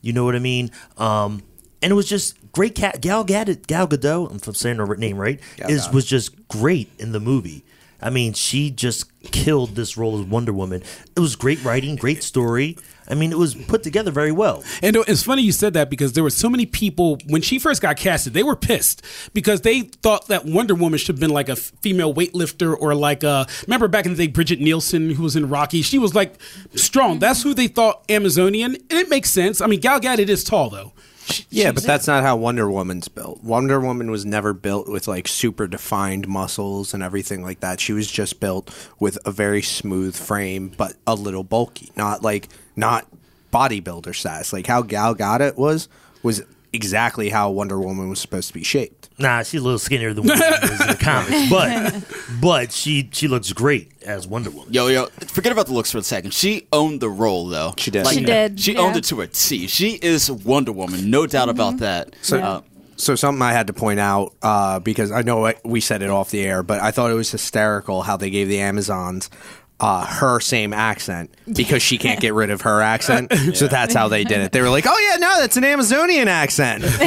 You 0.01 0.13
know 0.13 0.23
what 0.23 0.35
I 0.35 0.39
mean? 0.39 0.71
Um, 0.97 1.43
and 1.81 1.91
it 1.91 1.95
was 1.95 2.07
just 2.07 2.35
great. 2.51 2.75
Cat 2.75 3.01
Gal 3.01 3.25
Gadot, 3.25 3.67
Gal 3.67 3.87
Gadot. 3.87 4.35
If 4.35 4.47
I'm 4.47 4.53
saying 4.53 4.77
her 4.77 4.95
name 4.95 5.17
right, 5.17 5.39
is 5.57 5.89
was 5.91 6.05
just 6.05 6.47
great 6.47 6.89
in 6.99 7.11
the 7.11 7.19
movie. 7.19 7.63
I 8.01 8.09
mean, 8.09 8.33
she 8.33 8.71
just 8.71 9.05
killed 9.31 9.75
this 9.75 9.97
role 9.97 10.19
as 10.19 10.25
Wonder 10.25 10.53
Woman. 10.53 10.83
It 11.15 11.19
was 11.19 11.35
great 11.35 11.63
writing, 11.63 11.95
great 11.95 12.23
story. 12.23 12.77
I 13.09 13.15
mean, 13.15 13.31
it 13.31 13.37
was 13.37 13.55
put 13.55 13.81
together 13.81 14.11
very 14.11 14.31
well. 14.31 14.63
And 14.83 14.95
it's 14.95 15.23
funny 15.23 15.41
you 15.41 15.51
said 15.51 15.73
that 15.73 15.89
because 15.89 16.13
there 16.13 16.23
were 16.23 16.29
so 16.29 16.47
many 16.49 16.65
people 16.65 17.17
when 17.27 17.41
she 17.41 17.57
first 17.57 17.81
got 17.81 17.97
casted, 17.97 18.33
they 18.33 18.43
were 18.43 18.55
pissed 18.55 19.03
because 19.33 19.61
they 19.61 19.81
thought 19.81 20.27
that 20.27 20.45
Wonder 20.45 20.75
Woman 20.75 20.99
should 20.99 21.15
have 21.15 21.19
been 21.19 21.31
like 21.31 21.49
a 21.49 21.55
female 21.55 22.13
weightlifter 22.13 22.75
or 22.79 22.93
like 22.93 23.23
a 23.23 23.47
remember 23.65 23.87
back 23.87 24.05
in 24.05 24.13
the 24.13 24.27
day 24.27 24.31
Brigitte 24.31 24.61
Nielsen 24.61 25.09
who 25.11 25.23
was 25.23 25.35
in 25.35 25.49
Rocky, 25.49 25.81
she 25.81 25.97
was 25.97 26.13
like 26.13 26.35
strong. 26.75 27.17
That's 27.17 27.41
who 27.41 27.53
they 27.55 27.67
thought 27.67 28.05
Amazonian. 28.09 28.75
And 28.75 28.91
it 28.91 29.09
makes 29.09 29.31
sense. 29.31 29.59
I 29.59 29.67
mean, 29.67 29.79
Gal 29.79 29.99
Gadot 29.99 30.29
is 30.29 30.43
tall 30.43 30.69
though. 30.69 30.93
She- 31.29 31.45
Yeah, 31.49 31.71
but 31.71 31.83
that's 31.83 32.07
not 32.07 32.23
how 32.23 32.35
Wonder 32.35 32.69
Woman's 32.69 33.07
built. 33.07 33.43
Wonder 33.43 33.79
Woman 33.79 34.11
was 34.11 34.25
never 34.25 34.53
built 34.53 34.89
with 34.89 35.07
like 35.07 35.27
super 35.27 35.67
defined 35.67 36.27
muscles 36.27 36.93
and 36.93 37.01
everything 37.01 37.43
like 37.43 37.59
that. 37.61 37.79
She 37.79 37.93
was 37.93 38.09
just 38.11 38.39
built 38.39 38.69
with 38.99 39.17
a 39.25 39.31
very 39.31 39.61
smooth 39.61 40.15
frame, 40.15 40.71
but 40.75 40.93
a 41.07 41.15
little 41.15 41.43
bulky. 41.43 41.91
Not 41.95 42.21
like 42.23 42.49
not 42.75 43.07
bodybuilder 43.53 44.15
size. 44.15 44.51
Like 44.51 44.67
how 44.67 44.81
Gal 44.81 45.15
Gadot 45.15 45.55
was 45.55 45.87
was 46.23 46.41
exactly 46.73 47.29
how 47.29 47.49
Wonder 47.51 47.79
Woman 47.79 48.09
was 48.09 48.19
supposed 48.19 48.49
to 48.49 48.53
be 48.53 48.63
shaped. 48.63 48.98
Nah, 49.19 49.43
she's 49.43 49.59
a 49.59 49.63
little 49.63 49.79
skinnier 49.79 50.13
than 50.13 50.25
Wonder 50.27 50.43
Woman 50.43 50.63
is 50.63 50.81
in 50.81 50.87
the 50.87 50.95
comics, 50.99 51.49
but 51.49 52.39
but 52.41 52.71
she 52.71 53.09
she 53.11 53.27
looks 53.27 53.51
great 53.51 53.91
as 54.03 54.25
Wonder 54.27 54.49
Woman. 54.49 54.73
Yo, 54.73 54.87
yo, 54.87 55.07
forget 55.27 55.51
about 55.51 55.65
the 55.67 55.73
looks 55.73 55.91
for 55.91 55.97
a 55.97 56.03
second. 56.03 56.33
She 56.33 56.67
owned 56.71 57.01
the 57.01 57.09
role, 57.09 57.47
though. 57.47 57.73
She 57.77 57.91
did. 57.91 58.07
She 58.07 58.23
did, 58.23 58.59
She 58.59 58.73
yeah. 58.73 58.79
owned 58.79 58.95
it 58.95 59.03
to 59.05 59.21
a 59.21 59.27
T. 59.27 59.67
She 59.67 59.99
is 60.01 60.31
Wonder 60.31 60.71
Woman, 60.71 61.09
no 61.11 61.27
doubt 61.27 61.49
about 61.49 61.77
that. 61.77 62.15
So, 62.21 62.39
Uh, 62.39 62.61
so 62.95 63.15
something 63.15 63.41
I 63.41 63.51
had 63.53 63.67
to 63.67 63.73
point 63.73 63.99
out 63.99 64.33
uh, 64.41 64.79
because 64.79 65.11
I 65.11 65.21
know 65.21 65.53
we 65.63 65.79
said 65.81 66.01
it 66.01 66.09
off 66.09 66.31
the 66.31 66.41
air, 66.43 66.63
but 66.63 66.81
I 66.81 66.91
thought 66.91 67.11
it 67.11 67.15
was 67.15 67.31
hysterical 67.31 68.01
how 68.03 68.17
they 68.17 68.29
gave 68.29 68.47
the 68.49 68.59
Amazons 68.59 69.29
uh, 69.79 70.05
her 70.05 70.39
same 70.39 70.73
accent 70.73 71.33
because 71.53 71.81
she 71.81 71.97
can't 71.97 72.19
get 72.19 72.33
rid 72.33 72.49
of 72.49 72.61
her 72.61 72.81
accent. 72.81 73.33
So 73.59 73.67
that's 73.67 73.95
how 73.95 74.07
they 74.07 74.23
did 74.23 74.41
it. 74.41 74.51
They 74.51 74.61
were 74.61 74.69
like, 74.69 74.85
"Oh 74.87 75.09
yeah, 75.09 75.17
no, 75.17 75.39
that's 75.39 75.57
an 75.57 75.63
Amazonian 75.63 76.27
accent." 76.27 76.83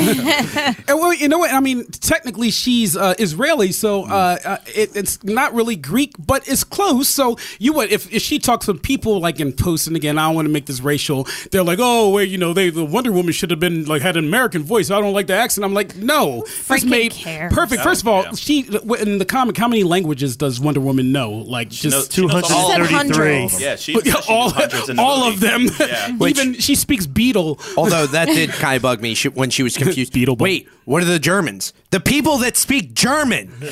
And 0.89 0.99
well, 0.99 1.15
you 1.15 1.29
know 1.29 1.39
what? 1.39 1.53
I 1.53 1.61
mean, 1.61 1.87
technically 1.87 2.51
she's 2.51 2.97
uh, 2.97 3.15
Israeli, 3.19 3.73
so 3.73 4.05
uh, 4.05 4.39
uh, 4.45 4.57
it, 4.67 4.95
it's 4.97 5.23
not 5.23 5.55
really 5.55 5.77
Greek, 5.77 6.15
but 6.19 6.47
it's 6.49 6.65
close. 6.65 7.09
So 7.09 7.37
you 7.59 7.73
would, 7.75 7.93
if, 7.93 8.13
if 8.13 8.23
she 8.23 8.39
talks 8.39 8.67
to 8.67 8.75
people 8.75 9.21
like 9.21 9.41
in 9.41 9.53
post, 9.53 9.87
and 9.87 9.97
again, 9.97 10.19
I 10.19 10.27
don't 10.27 10.35
want 10.35 10.47
to 10.47 10.53
make 10.53 10.67
this 10.67 10.81
racial. 10.81 11.27
They're 11.51 11.63
like, 11.63 11.79
oh, 11.81 12.11
wait, 12.11 12.29
you 12.29 12.39
know, 12.39 12.53
they 12.53 12.71
the 12.71 12.85
Wonder 12.85 13.13
Woman 13.13 13.33
should 13.33 13.51
have 13.51 13.61
been 13.61 13.85
like 13.85 14.03
had 14.03 14.17
an 14.17 14.25
American 14.25 14.63
voice. 14.63 14.91
I 14.91 15.01
don't 15.01 15.15
like 15.15 15.29
the 15.29 15.35
accent. 15.35 15.65
I'm 15.65 15.75
like, 15.75 15.97
no, 15.97 16.45
this 16.69 16.85
made 16.85 17.13
cares? 17.13 17.53
perfect. 17.53 17.83
First 17.83 18.03
of 18.03 18.09
all, 18.09 18.25
yeah. 18.25 18.33
she 18.33 18.61
in 18.61 19.19
the 19.19 19.27
comic, 19.27 19.57
how 19.57 19.69
many 19.69 19.85
languages 19.85 20.37
does 20.37 20.61
Wonder 20.61 20.81
Woman 20.81 21.13
know? 21.13 21.31
Like 21.31 21.69
knows- 21.69 21.81
just 21.81 22.13
she 22.13 22.27
knows 22.27 22.43
all- 22.63 22.71
Said 22.71 22.77
233. 22.79 23.39
hundreds. 23.39 23.61
Yeah, 23.63 23.77
she, 23.77 23.93
Yeah, 24.05 24.21
she 24.21 24.33
all, 24.33 24.51
hundreds 24.51 24.89
in 24.89 24.97
the 24.97 25.03
all 25.03 25.25
of 25.29 25.41
them. 25.41 25.67
Yeah. 25.81 26.17
Even 26.29 26.55
she 26.55 26.75
speaks 26.75 27.07
Beetle. 27.07 27.59
Although 27.77 28.07
that 28.09 28.27
did 28.27 28.51
kind 28.65 28.77
of 28.77 28.83
bug 28.83 29.01
me 29.01 29.15
she, 29.15 29.29
when 29.29 29.51
she 29.51 29.63
was 29.63 29.77
confused. 29.77 30.13
Beetle. 30.13 30.37
Wait, 30.37 30.69
what 30.85 31.03
are 31.03 31.07
the 31.07 31.19
Germans? 31.19 31.73
The 31.91 32.01
people 32.01 32.39
that 32.39 32.57
speak 32.57 32.95
German. 32.95 33.53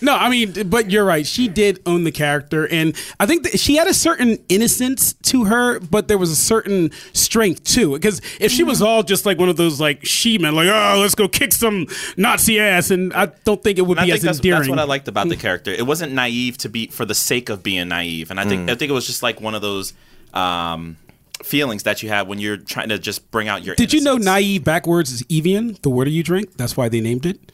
No, 0.00 0.16
I 0.16 0.28
mean, 0.30 0.68
but 0.68 0.90
you're 0.90 1.04
right. 1.04 1.24
She 1.24 1.46
did 1.46 1.80
own 1.86 2.02
the 2.02 2.10
character, 2.10 2.66
and 2.66 2.96
I 3.20 3.26
think 3.26 3.44
that 3.44 3.60
she 3.60 3.76
had 3.76 3.86
a 3.86 3.94
certain 3.94 4.38
innocence 4.48 5.12
to 5.14 5.44
her, 5.44 5.78
but 5.78 6.08
there 6.08 6.18
was 6.18 6.30
a 6.30 6.36
certain 6.36 6.90
strength 7.12 7.62
too. 7.62 7.92
Because 7.92 8.20
if 8.40 8.50
she 8.50 8.64
was 8.64 8.82
all 8.82 9.04
just 9.04 9.24
like 9.24 9.38
one 9.38 9.48
of 9.48 9.56
those 9.56 9.80
like 9.80 10.04
she-men, 10.04 10.56
like 10.56 10.66
oh, 10.68 10.98
let's 11.00 11.14
go 11.14 11.28
kick 11.28 11.52
some 11.52 11.86
Nazi 12.16 12.58
ass, 12.58 12.90
and 12.90 13.12
I 13.14 13.26
don't 13.44 13.62
think 13.62 13.78
it 13.78 13.82
would 13.82 13.98
And 13.98 14.00
I 14.00 14.06
be 14.06 14.10
think 14.12 14.18
as 14.18 14.22
that's, 14.24 14.38
endearing. 14.38 14.60
that's 14.62 14.70
what 14.70 14.78
I 14.80 14.84
liked 14.84 15.06
about 15.06 15.28
the 15.28 15.36
character. 15.36 15.70
It 15.70 15.86
wasn't 15.86 16.12
naive 16.12 16.58
to 16.58 16.68
be 16.68 16.88
for 16.88 17.01
the 17.04 17.14
sake 17.14 17.48
of 17.48 17.62
being 17.62 17.88
naive, 17.88 18.30
and 18.30 18.38
I 18.40 18.44
think 18.46 18.70
I 18.70 18.74
think 18.74 18.90
it 18.90 18.94
was 18.94 19.06
just 19.06 19.22
like 19.22 19.40
one 19.40 19.54
of 19.54 19.62
those 19.62 19.92
um, 20.32 20.96
feelings 21.42 21.82
that 21.84 22.02
you 22.02 22.08
have 22.08 22.26
when 22.28 22.38
you're 22.38 22.56
trying 22.56 22.88
to 22.88 22.98
just 22.98 23.30
bring 23.30 23.48
out 23.48 23.62
your. 23.62 23.74
Did 23.74 23.92
you 23.92 24.00
know 24.00 24.16
naive 24.16 24.64
backwards 24.64 25.10
is 25.12 25.24
Evian, 25.30 25.78
the 25.82 25.90
water 25.90 26.10
you 26.10 26.22
drink? 26.22 26.56
That's 26.56 26.76
why 26.76 26.88
they 26.88 27.00
named 27.00 27.26
it. 27.26 27.51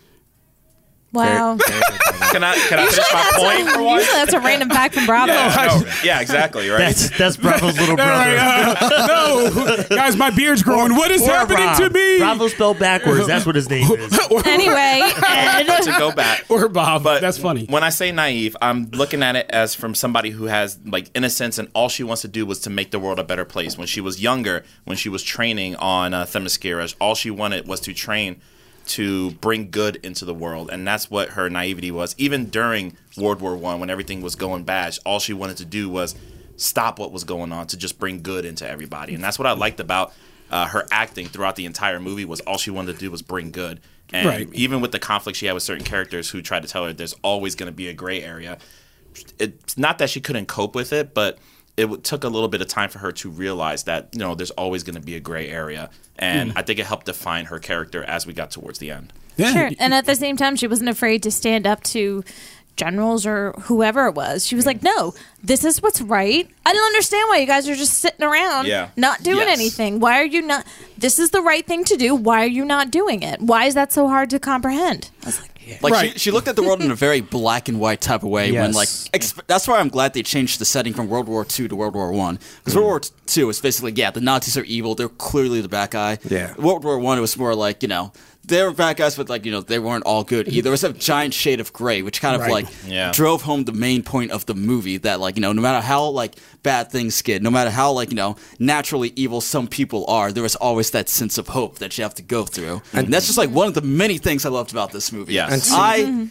Wow. 1.12 1.56
Can 1.56 2.44
I 2.44 2.54
can 2.68 2.78
I 2.78 2.86
finish 2.86 2.98
my 3.12 3.32
point 3.36 3.68
for 3.70 3.82
once? 3.82 4.02
Usually 4.04 4.18
that's 4.18 4.32
a 4.34 4.40
random 4.40 4.68
fact 4.68 4.94
from 4.94 5.06
Bravo. 5.06 5.32
Yeah, 5.32 5.68
no, 5.82 5.90
yeah, 6.04 6.20
exactly. 6.20 6.68
Right. 6.68 6.80
That's 6.80 7.16
that's 7.16 7.36
Bravo's 7.38 7.78
little 7.80 7.96
brother. 7.96 8.10
right, 8.10 8.76
uh, 8.82 9.06
no, 9.06 9.84
guys, 9.96 10.16
my 10.16 10.28
beard's 10.30 10.62
growing. 10.62 10.94
what 10.94 11.10
is 11.10 11.22
Or 11.22 11.30
happening 11.30 11.64
Rob. 11.64 11.78
to 11.78 11.90
me? 11.90 12.18
Bravo 12.18 12.48
spelled 12.48 12.78
backwards. 12.78 13.26
That's 13.26 13.46
what 13.46 13.54
his 13.54 13.70
name 13.70 13.90
is. 13.90 14.18
Anyway, 14.44 15.00
Ed. 15.26 15.64
to 15.82 15.94
go 15.98 16.12
back. 16.12 16.44
or 16.50 16.68
Bob, 16.68 17.02
But 17.02 17.20
that's 17.22 17.38
funny. 17.38 17.64
When 17.66 17.82
I 17.82 17.88
say 17.90 18.12
naive, 18.12 18.56
I'm 18.60 18.90
looking 18.90 19.22
at 19.22 19.36
it 19.36 19.46
as 19.50 19.74
from 19.74 19.94
somebody 19.94 20.30
who 20.30 20.44
has 20.44 20.78
like 20.84 21.10
innocence, 21.14 21.58
and 21.58 21.68
all 21.74 21.88
she 21.88 22.04
wants 22.04 22.22
to 22.22 22.28
do 22.28 22.44
was 22.44 22.60
to 22.60 22.70
make 22.70 22.90
the 22.90 22.98
world 22.98 23.18
a 23.18 23.24
better 23.24 23.44
place. 23.46 23.78
When 23.78 23.86
she 23.86 24.00
was 24.02 24.20
younger, 24.20 24.64
when 24.84 24.96
she 24.98 25.08
was 25.08 25.22
training 25.22 25.76
on 25.76 26.12
uh, 26.12 26.24
Themyscira, 26.26 26.94
all 27.00 27.14
she 27.14 27.30
wanted 27.30 27.66
was 27.66 27.80
to 27.80 27.94
train 27.94 28.40
to 28.88 29.30
bring 29.32 29.70
good 29.70 29.96
into 29.96 30.24
the 30.24 30.34
world, 30.34 30.70
and 30.70 30.86
that's 30.86 31.10
what 31.10 31.30
her 31.30 31.48
naivety 31.48 31.90
was. 31.90 32.14
Even 32.18 32.46
during 32.46 32.96
World 33.16 33.40
War 33.40 33.56
One, 33.56 33.80
when 33.80 33.90
everything 33.90 34.20
was 34.22 34.34
going 34.34 34.64
bad, 34.64 34.96
all 35.04 35.18
she 35.20 35.32
wanted 35.32 35.56
to 35.58 35.64
do 35.64 35.88
was 35.88 36.14
stop 36.56 36.98
what 36.98 37.12
was 37.12 37.24
going 37.24 37.52
on 37.52 37.66
to 37.68 37.76
just 37.76 37.98
bring 37.98 38.22
good 38.22 38.44
into 38.44 38.68
everybody, 38.68 39.14
and 39.14 39.22
that's 39.22 39.38
what 39.38 39.46
I 39.46 39.52
liked 39.52 39.80
about. 39.80 40.12
Uh, 40.50 40.66
her 40.66 40.86
acting 40.90 41.26
throughout 41.26 41.56
the 41.56 41.66
entire 41.66 42.00
movie 42.00 42.24
was 42.24 42.40
all 42.40 42.56
she 42.56 42.70
wanted 42.70 42.94
to 42.94 42.98
do 42.98 43.10
was 43.10 43.20
bring 43.22 43.50
good, 43.50 43.80
and 44.14 44.26
Right. 44.26 44.48
even 44.54 44.80
with 44.80 44.92
the 44.92 44.98
conflict 44.98 45.36
she 45.38 45.44
had 45.46 45.52
with 45.52 45.62
certain 45.62 45.84
characters 45.84 46.30
who 46.30 46.40
tried 46.40 46.62
to 46.62 46.68
tell 46.68 46.86
her 46.86 46.92
there's 46.94 47.14
always 47.22 47.54
going 47.54 47.66
to 47.70 47.76
be 47.76 47.88
a 47.88 47.92
gray 47.92 48.22
area. 48.22 48.56
It's 49.38 49.76
not 49.76 49.98
that 49.98 50.08
she 50.08 50.20
couldn't 50.20 50.46
cope 50.46 50.74
with 50.74 50.92
it, 50.92 51.12
but 51.12 51.38
it 51.78 52.04
took 52.04 52.24
a 52.24 52.28
little 52.28 52.48
bit 52.48 52.60
of 52.60 52.66
time 52.66 52.90
for 52.90 52.98
her 52.98 53.12
to 53.12 53.30
realize 53.30 53.84
that 53.84 54.08
you 54.12 54.18
know 54.18 54.34
there's 54.34 54.50
always 54.52 54.82
going 54.82 54.96
to 54.96 55.00
be 55.00 55.14
a 55.14 55.20
gray 55.20 55.48
area, 55.48 55.90
and 56.18 56.52
mm. 56.52 56.58
I 56.58 56.62
think 56.62 56.78
it 56.78 56.86
helped 56.86 57.06
define 57.06 57.46
her 57.46 57.58
character 57.58 58.02
as 58.04 58.26
we 58.26 58.32
got 58.32 58.50
towards 58.50 58.78
the 58.78 58.90
end. 58.90 59.12
Yeah. 59.36 59.52
Sure. 59.52 59.70
And 59.78 59.94
at 59.94 60.04
the 60.04 60.16
same 60.16 60.36
time, 60.36 60.56
she 60.56 60.66
wasn't 60.66 60.90
afraid 60.90 61.22
to 61.22 61.30
stand 61.30 61.66
up 61.66 61.84
to 61.84 62.24
generals 62.78 63.26
or 63.26 63.52
whoever 63.62 64.06
it 64.06 64.14
was. 64.14 64.46
She 64.46 64.54
was 64.54 64.64
mm. 64.64 64.68
like, 64.68 64.82
no, 64.82 65.12
this 65.42 65.64
is 65.64 65.82
what's 65.82 66.00
right. 66.00 66.48
I 66.64 66.72
don't 66.72 66.86
understand 66.86 67.28
why 67.28 67.38
you 67.38 67.46
guys 67.46 67.68
are 67.68 67.74
just 67.74 67.94
sitting 67.94 68.24
around 68.24 68.66
Yeah. 68.66 68.88
not 68.96 69.22
doing 69.22 69.48
Yes. 69.48 69.58
anything. 69.58 70.00
Why 70.00 70.20
are 70.20 70.24
you 70.24 70.40
not? 70.42 70.66
This 70.96 71.18
is 71.18 71.30
the 71.30 71.42
right 71.42 71.66
thing 71.66 71.84
to 71.84 71.96
do. 71.96 72.14
Why 72.14 72.42
are 72.44 72.48
you 72.48 72.64
not 72.64 72.90
doing 72.90 73.22
it? 73.22 73.40
Why 73.42 73.66
is 73.66 73.74
that 73.74 73.92
so 73.92 74.08
hard 74.08 74.30
to 74.30 74.38
comprehend? 74.38 75.10
I 75.26 75.32
was 75.68 75.82
like, 75.82 75.82
Like 75.82 75.92
Right. 75.92 76.12
she, 76.12 76.18
she 76.18 76.30
looked 76.30 76.48
at 76.48 76.56
the 76.56 76.62
world 76.62 76.82
in 76.82 76.90
a 76.90 76.94
very 76.94 77.20
black 77.38 77.68
and 77.68 77.80
white 77.80 78.00
type 78.00 78.22
of 78.22 78.28
way. 78.28 78.52
When 78.52 78.72
like 78.72 78.88
exp- 78.88 79.40
that's 79.46 79.68
why 79.68 79.78
I'm 79.78 79.88
glad 79.88 80.14
they 80.14 80.22
changed 80.22 80.58
the 80.58 80.64
setting 80.64 80.92
from 80.92 81.08
World 81.08 81.28
War 81.28 81.46
II 81.58 81.68
to 81.68 81.76
World 81.76 81.94
War 81.94 82.12
One 82.12 82.38
because 82.58 82.74
World 82.76 82.86
mm. 82.86 82.88
War 82.88 83.00
II 83.36 83.44
was 83.44 83.60
basically 83.60 83.92
yeah 83.92 84.10
the 84.10 84.20
Nazis 84.20 84.56
are 84.56 84.64
evil 84.64 84.94
they're 84.94 85.08
clearly 85.08 85.60
the 85.60 85.68
bad 85.68 85.90
guy. 85.90 86.18
Yeah. 86.28 86.54
World 86.56 86.84
War 86.84 86.98
One 86.98 87.18
it 87.18 87.20
was 87.20 87.36
more 87.36 87.54
like 87.54 87.82
you 87.82 87.88
know 87.88 88.12
they 88.48 88.62
were 88.62 88.72
bad 88.72 88.96
guys 88.96 89.16
but 89.16 89.28
like 89.28 89.44
you 89.44 89.52
know 89.52 89.60
they 89.60 89.78
weren't 89.78 90.04
all 90.04 90.24
good 90.24 90.48
either. 90.48 90.62
There 90.62 90.72
was 90.72 90.84
a 90.84 90.92
giant 90.92 91.34
shade 91.34 91.60
of 91.60 91.72
gray 91.72 92.02
which 92.02 92.20
kind 92.20 92.34
of 92.34 92.40
Right. 92.42 92.50
like 92.50 92.66
Yeah. 92.86 93.12
drove 93.12 93.42
home 93.42 93.64
the 93.64 93.72
main 93.72 94.02
point 94.02 94.30
of 94.32 94.46
the 94.46 94.54
movie 94.54 94.96
that 94.98 95.20
like 95.20 95.36
you 95.36 95.42
know 95.42 95.52
no 95.52 95.62
matter 95.62 95.80
how 95.80 96.04
like 96.08 96.34
bad 96.62 96.90
things 96.90 97.22
get 97.22 97.42
no 97.42 97.50
matter 97.50 97.70
how 97.70 97.92
like 97.92 98.10
you 98.10 98.16
know 98.16 98.36
naturally 98.58 99.12
evil 99.16 99.40
some 99.40 99.68
people 99.68 100.04
are 100.08 100.32
there 100.32 100.44
is 100.44 100.56
always 100.56 100.90
that 100.90 101.08
sense 101.08 101.38
of 101.38 101.48
hope 101.48 101.78
that 101.78 101.96
you 101.96 102.02
have 102.02 102.14
to 102.14 102.22
go 102.22 102.44
through 102.44 102.82
and 102.92 103.12
that's 103.12 103.26
just 103.26 103.38
like 103.38 103.50
one 103.50 103.68
of 103.68 103.74
the 103.74 103.82
many 103.82 104.18
things 104.18 104.44
I 104.44 104.48
loved 104.50 104.72
about 104.72 104.92
this 104.92 105.12
movie. 105.12 105.34
Yes. 105.34 105.52
And 105.52 105.62
see- 105.62 105.74
I 105.76 106.28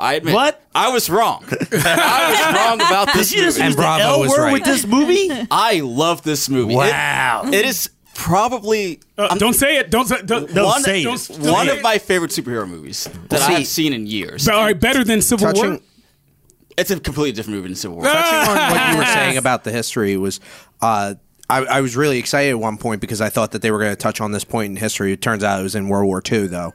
I 0.00 0.14
admit 0.14 0.32
What? 0.34 0.62
I 0.76 0.90
was 0.90 1.10
wrong. 1.10 1.44
I 1.72 2.30
was 2.30 2.56
wrong 2.56 2.76
about 2.80 3.12
this 3.14 3.30
Did 3.30 3.38
you 3.38 3.44
just 3.46 3.58
movie. 3.58 3.66
use 3.68 3.74
the 3.76 3.82
Bravo 3.82 4.04
L 4.04 4.20
was 4.20 4.30
word 4.30 4.38
right. 4.44 4.52
with 4.52 4.64
this 4.64 4.86
movie? 4.86 5.28
I 5.50 5.80
love 5.80 6.22
this 6.22 6.48
movie. 6.48 6.74
It- 6.74 6.76
Wow. 6.76 7.42
it 7.52 7.64
is 7.64 7.90
probably 8.18 9.00
Uh, 9.16 9.34
don't 9.36 9.54
say 9.54 9.76
it. 9.78 9.90
Don't 9.90 10.06
say. 10.08 10.20
Don't, 10.22 10.52
No, 10.52 10.66
one, 10.66 10.82
say 10.82 11.00
it. 11.00 11.04
don't- 11.04 11.42
don't 11.42 11.52
one 11.52 11.68
of 11.68 11.80
my 11.82 11.98
favorite 11.98 12.32
superhero 12.32 12.68
movies 12.68 13.08
that 13.28 13.40
Well, 13.40 13.50
I've 13.56 13.66
seen 13.66 13.92
in 13.92 14.06
years. 14.06 14.48
All 14.48 14.60
right, 14.60 14.78
better 14.78 15.04
than 15.04 15.22
Civil 15.22 15.52
War. 15.52 15.78
It's 16.76 16.90
a 16.90 16.98
completely 17.00 17.32
different 17.32 17.56
movie 17.56 17.68
than 17.68 17.76
Civil 17.76 17.96
War. 17.98 18.06
touching 18.06 18.50
on 18.50 18.70
what 18.72 18.90
you 18.92 18.98
were 18.98 19.04
saying 19.18 19.36
about 19.36 19.64
the 19.64 19.70
history 19.72 20.16
was 20.16 20.40
uh, 20.80 21.14
I, 21.50 21.64
I 21.64 21.80
was 21.80 21.96
really 21.96 22.18
excited 22.18 22.50
at 22.50 22.58
one 22.58 22.76
point 22.76 23.00
because 23.00 23.20
I 23.20 23.30
thought 23.30 23.52
that 23.52 23.62
they 23.62 23.70
were 23.70 23.78
going 23.78 23.90
to 23.92 23.96
touch 23.96 24.20
on 24.20 24.32
this 24.32 24.44
point 24.44 24.70
in 24.70 24.76
history. 24.76 25.12
It 25.12 25.22
turns 25.22 25.42
out 25.42 25.58
it 25.60 25.62
was 25.62 25.74
in 25.74 25.88
World 25.88 26.06
War 26.06 26.20
II, 26.30 26.48
though. 26.48 26.72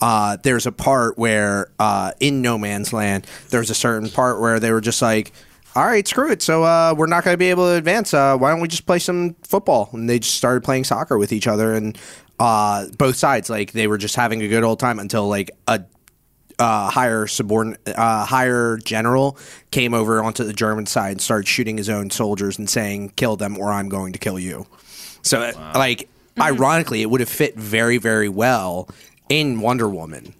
Uh, 0.00 0.36
there's 0.42 0.66
a 0.66 0.72
part 0.72 1.18
where 1.18 1.68
uh, 1.78 2.12
in 2.20 2.40
No 2.40 2.56
Man's 2.56 2.92
Land, 2.92 3.26
there's 3.50 3.68
a 3.70 3.74
certain 3.74 4.08
part 4.08 4.40
where 4.40 4.58
they 4.58 4.72
were 4.72 4.80
just 4.80 5.02
like, 5.02 5.32
all 5.74 5.84
right, 5.84 6.06
screw 6.06 6.30
it. 6.30 6.42
So 6.42 6.62
uh, 6.62 6.94
we're 6.96 7.06
not 7.06 7.24
going 7.24 7.34
to 7.34 7.38
be 7.38 7.50
able 7.50 7.66
to 7.66 7.74
advance. 7.74 8.14
Uh, 8.14 8.36
why 8.36 8.50
don't 8.50 8.60
we 8.60 8.68
just 8.68 8.86
play 8.86 8.98
some 8.98 9.34
football? 9.42 9.90
And 9.92 10.08
they 10.08 10.18
just 10.18 10.36
started 10.36 10.62
playing 10.62 10.84
soccer 10.84 11.18
with 11.18 11.32
each 11.32 11.46
other, 11.46 11.74
and 11.74 11.98
uh, 12.38 12.86
both 12.98 13.16
sides 13.16 13.50
like 13.50 13.72
they 13.72 13.86
were 13.86 13.98
just 13.98 14.16
having 14.16 14.42
a 14.42 14.48
good 14.48 14.62
old 14.62 14.78
time 14.78 14.98
until 14.98 15.28
like 15.28 15.50
a 15.66 15.84
uh, 16.58 16.88
higher 16.90 17.26
subordinate, 17.26 17.80
uh, 17.88 18.24
higher 18.24 18.76
general 18.76 19.36
came 19.70 19.94
over 19.94 20.22
onto 20.22 20.44
the 20.44 20.52
German 20.52 20.86
side 20.86 21.12
and 21.12 21.20
started 21.20 21.48
shooting 21.48 21.76
his 21.76 21.88
own 21.88 22.10
soldiers 22.10 22.58
and 22.58 22.70
saying, 22.70 23.10
"Kill 23.16 23.36
them, 23.36 23.58
or 23.58 23.72
I'm 23.72 23.88
going 23.88 24.12
to 24.12 24.18
kill 24.18 24.38
you." 24.38 24.66
So, 25.22 25.40
uh, 25.40 25.72
like, 25.74 26.08
ironically, 26.40 27.02
it 27.02 27.10
would 27.10 27.20
have 27.20 27.28
fit 27.28 27.56
very, 27.56 27.98
very 27.98 28.28
well 28.28 28.88
in 29.28 29.60
Wonder 29.60 29.88
Woman, 29.88 30.34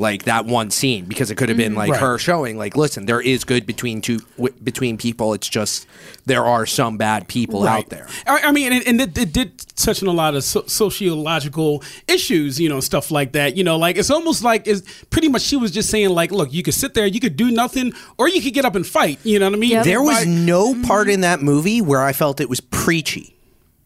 like 0.00 0.24
that 0.24 0.46
one 0.46 0.70
scene, 0.70 1.04
because 1.04 1.30
it 1.30 1.36
could 1.36 1.48
have 1.48 1.58
been 1.58 1.72
mm-hmm. 1.72 1.78
like 1.78 1.90
Right. 1.92 2.00
her 2.00 2.18
showing, 2.18 2.58
like, 2.58 2.76
listen, 2.76 3.06
there 3.06 3.20
is 3.20 3.44
good 3.44 3.66
between 3.66 4.00
two 4.00 4.18
w- 4.36 4.54
between 4.62 4.96
people. 4.96 5.34
It's 5.34 5.48
just 5.48 5.86
there 6.26 6.44
are 6.44 6.66
some 6.66 6.96
bad 6.96 7.28
people 7.28 7.66
out 7.66 7.88
there. 7.90 8.06
I, 8.26 8.40
I 8.44 8.52
mean, 8.52 8.72
and, 8.72 8.86
and 8.86 9.00
it, 9.00 9.16
it 9.18 9.32
did 9.32 9.58
touch 9.76 10.02
on 10.02 10.08
a 10.08 10.12
lot 10.12 10.34
of 10.34 10.42
so- 10.42 10.66
sociological 10.66 11.82
issues, 12.08 12.58
you 12.58 12.68
know, 12.68 12.80
stuff 12.80 13.10
like 13.10 13.32
that. 13.32 13.56
You 13.56 13.64
know, 13.64 13.76
like 13.76 13.96
it's 13.96 14.10
almost 14.10 14.42
like 14.42 14.66
it's 14.66 14.82
pretty 15.10 15.28
much 15.28 15.42
she 15.42 15.56
was 15.56 15.70
just 15.70 15.90
saying, 15.90 16.10
like, 16.10 16.32
look, 16.32 16.52
you 16.52 16.62
could 16.62 16.74
sit 16.74 16.94
there, 16.94 17.06
you 17.06 17.20
could 17.20 17.36
do 17.36 17.50
nothing, 17.50 17.92
or 18.18 18.28
you 18.28 18.40
could 18.40 18.54
get 18.54 18.64
up 18.64 18.74
and 18.74 18.86
fight. 18.86 19.18
You 19.24 19.38
know 19.38 19.46
what 19.46 19.54
I 19.56 19.58
mean? 19.58 19.70
Yep. 19.70 19.84
There 19.84 20.02
was 20.02 20.24
By- 20.24 20.30
no 20.30 20.74
part 20.82 21.06
mm-hmm. 21.06 21.14
in 21.14 21.20
that 21.22 21.42
movie 21.42 21.80
where 21.80 22.02
I 22.02 22.12
felt 22.12 22.40
it 22.40 22.48
was 22.48 22.60
preachy. 22.60 23.36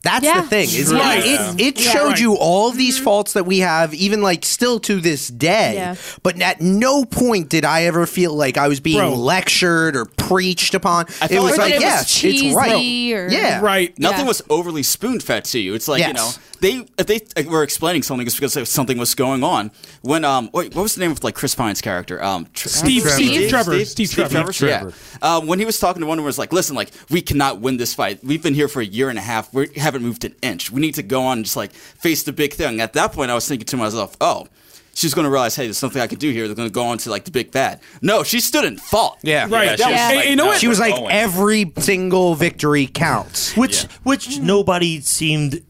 That's 0.05 0.25
Yeah. 0.25 0.43
the 0.43 0.47
thing. 0.49 0.69
Is 0.69 0.93
Right. 0.93 1.19
it, 1.25 1.61
it, 1.61 1.61
it 1.79 1.81
Yeah. 1.81 1.91
showed 1.93 2.09
Right. 2.11 2.21
you 2.21 2.35
all 2.35 2.69
of 2.69 2.77
these 2.77 2.99
faults 2.99 3.33
that 3.33 3.47
we 3.47 3.59
have, 3.61 3.93
even 3.95 4.23
like 4.23 4.45
still 4.45 4.79
to 4.81 5.01
this 5.01 5.29
day. 5.29 5.73
Yeah. 5.75 5.95
But 6.23 6.41
at 6.43 6.61
no 6.61 7.05
point 7.05 7.49
did 7.49 7.65
I 7.65 7.85
ever 7.85 8.07
feel 8.07 8.35
like 8.35 8.57
I 8.59 8.69
was 8.69 8.81
being 8.81 8.99
Bro. 8.99 9.15
lectured 9.15 9.97
or 9.97 10.05
preached 10.05 10.75
upon. 10.75 11.07
I 11.23 11.29
it 11.31 11.41
was 11.41 11.53
like 11.53 11.59
like, 11.59 11.71
it 11.73 11.77
was 11.77 11.83
yes, 11.83 12.11
cheesy 12.15 12.49
it's 12.49 12.57
right. 12.57 12.73
or- 12.75 13.29
yeah, 13.33 13.61
right. 13.61 13.99
Nothing 13.99 14.21
Yeah. 14.21 14.27
was 14.27 14.43
overly 14.51 14.83
spoon 14.83 15.21
fed 15.21 15.45
to 15.47 15.59
you. 15.59 15.75
It's 15.75 15.89
like 15.89 16.07
you 16.07 16.13
know 16.13 16.31
they 16.65 16.87
if 16.99 17.07
they 17.07 17.21
like, 17.37 17.49
were 17.49 17.63
explaining 17.63 18.03
something, 18.03 18.27
it's 18.27 18.35
because 18.35 18.69
something 18.69 18.99
was 18.99 19.15
going 19.15 19.45
on. 19.45 19.71
When 20.03 20.25
um 20.25 20.51
wait, 20.53 20.75
what 20.75 20.83
was 20.83 20.95
the 20.95 21.01
name 21.01 21.13
of 21.13 21.23
like 21.23 21.35
Chris 21.35 21.55
Pine's 21.55 21.81
character? 21.81 22.23
Um, 22.23 22.47
Tr- 22.55 22.69
Steve- 22.69 23.03
Steve 23.03 23.51
Trevor. 23.51 23.85
Steve 23.85 24.11
Trevor. 24.11 24.53
Yeah. 24.67 24.91
Um, 25.23 25.47
when 25.47 25.59
he 25.59 25.65
was 25.65 25.79
talking 25.79 26.01
to 26.01 26.07
Wonder 26.07 26.23
Woman, 26.23 26.27
was 26.27 26.39
like, 26.39 26.53
listen, 26.53 26.75
like 26.75 26.91
we 27.11 27.21
cannot 27.21 27.61
win 27.61 27.77
this 27.77 27.95
fight. 27.95 28.25
We've 28.25 28.43
been 28.43 28.55
here 28.55 28.69
for 28.69 28.81
a 28.81 28.87
year 28.87 29.11
and 29.11 29.19
a 29.19 29.23
half. 29.23 29.53
We 29.53 29.69
haven't 29.77 30.03
moved 30.03 30.25
an 30.25 30.35
inch. 30.43 30.71
We 30.71 30.81
need 30.81 30.95
to 30.95 31.03
go 31.03 31.23
on 31.23 31.39
and 31.39 31.45
just 31.45 31.57
like 31.57 31.73
face 31.73 32.23
the 32.23 32.33
big 32.33 32.55
thing. 32.55 32.81
At 32.81 32.95
that 32.95 33.13
point, 33.13 33.31
I 33.31 33.35
was 33.35 33.47
thinking 33.47 33.67
to 33.67 33.77
myself, 33.77 34.17
oh. 34.21 34.49
She's 34.97 35.13
going 35.13 35.25
to 35.25 35.31
realize, 35.31 35.57
hey, 35.57 35.65
there's 35.65 35.77
something 35.77 36.01
I 36.01 36.07
can 36.07 36.21
do 36.21 36.31
here. 36.31 36.47
They're 36.47 36.55
going 36.55 36.69
to 36.69 36.73
go 36.73 36.85
on 36.85 36.99
to 36.99 37.11
like 37.11 37.25
the 37.25 37.33
big 37.33 37.51
bad. 37.51 37.81
No, 38.01 38.23
she 38.23 38.39
stood 38.39 38.65
and 38.65 38.81
fought. 38.81 39.19
Yeah. 39.25 39.49
Right. 39.51 39.77
Yeah, 39.77 39.77
she 39.77 39.83
was 39.83 39.91
Yeah. 39.91 40.07
Like, 40.07 40.17
and 40.19 40.31
you 40.31 40.37
know 40.37 40.47
what? 40.47 40.61
She 40.61 40.69
was 40.69 40.79
like 40.79 40.95
every 41.11 41.73
single 41.79 42.37
victory 42.37 42.87
counts. 42.87 43.57
which 43.57 43.83
Yeah. 43.83 43.89
which 44.05 44.39
nobody 44.39 45.01
seemed 45.01 45.65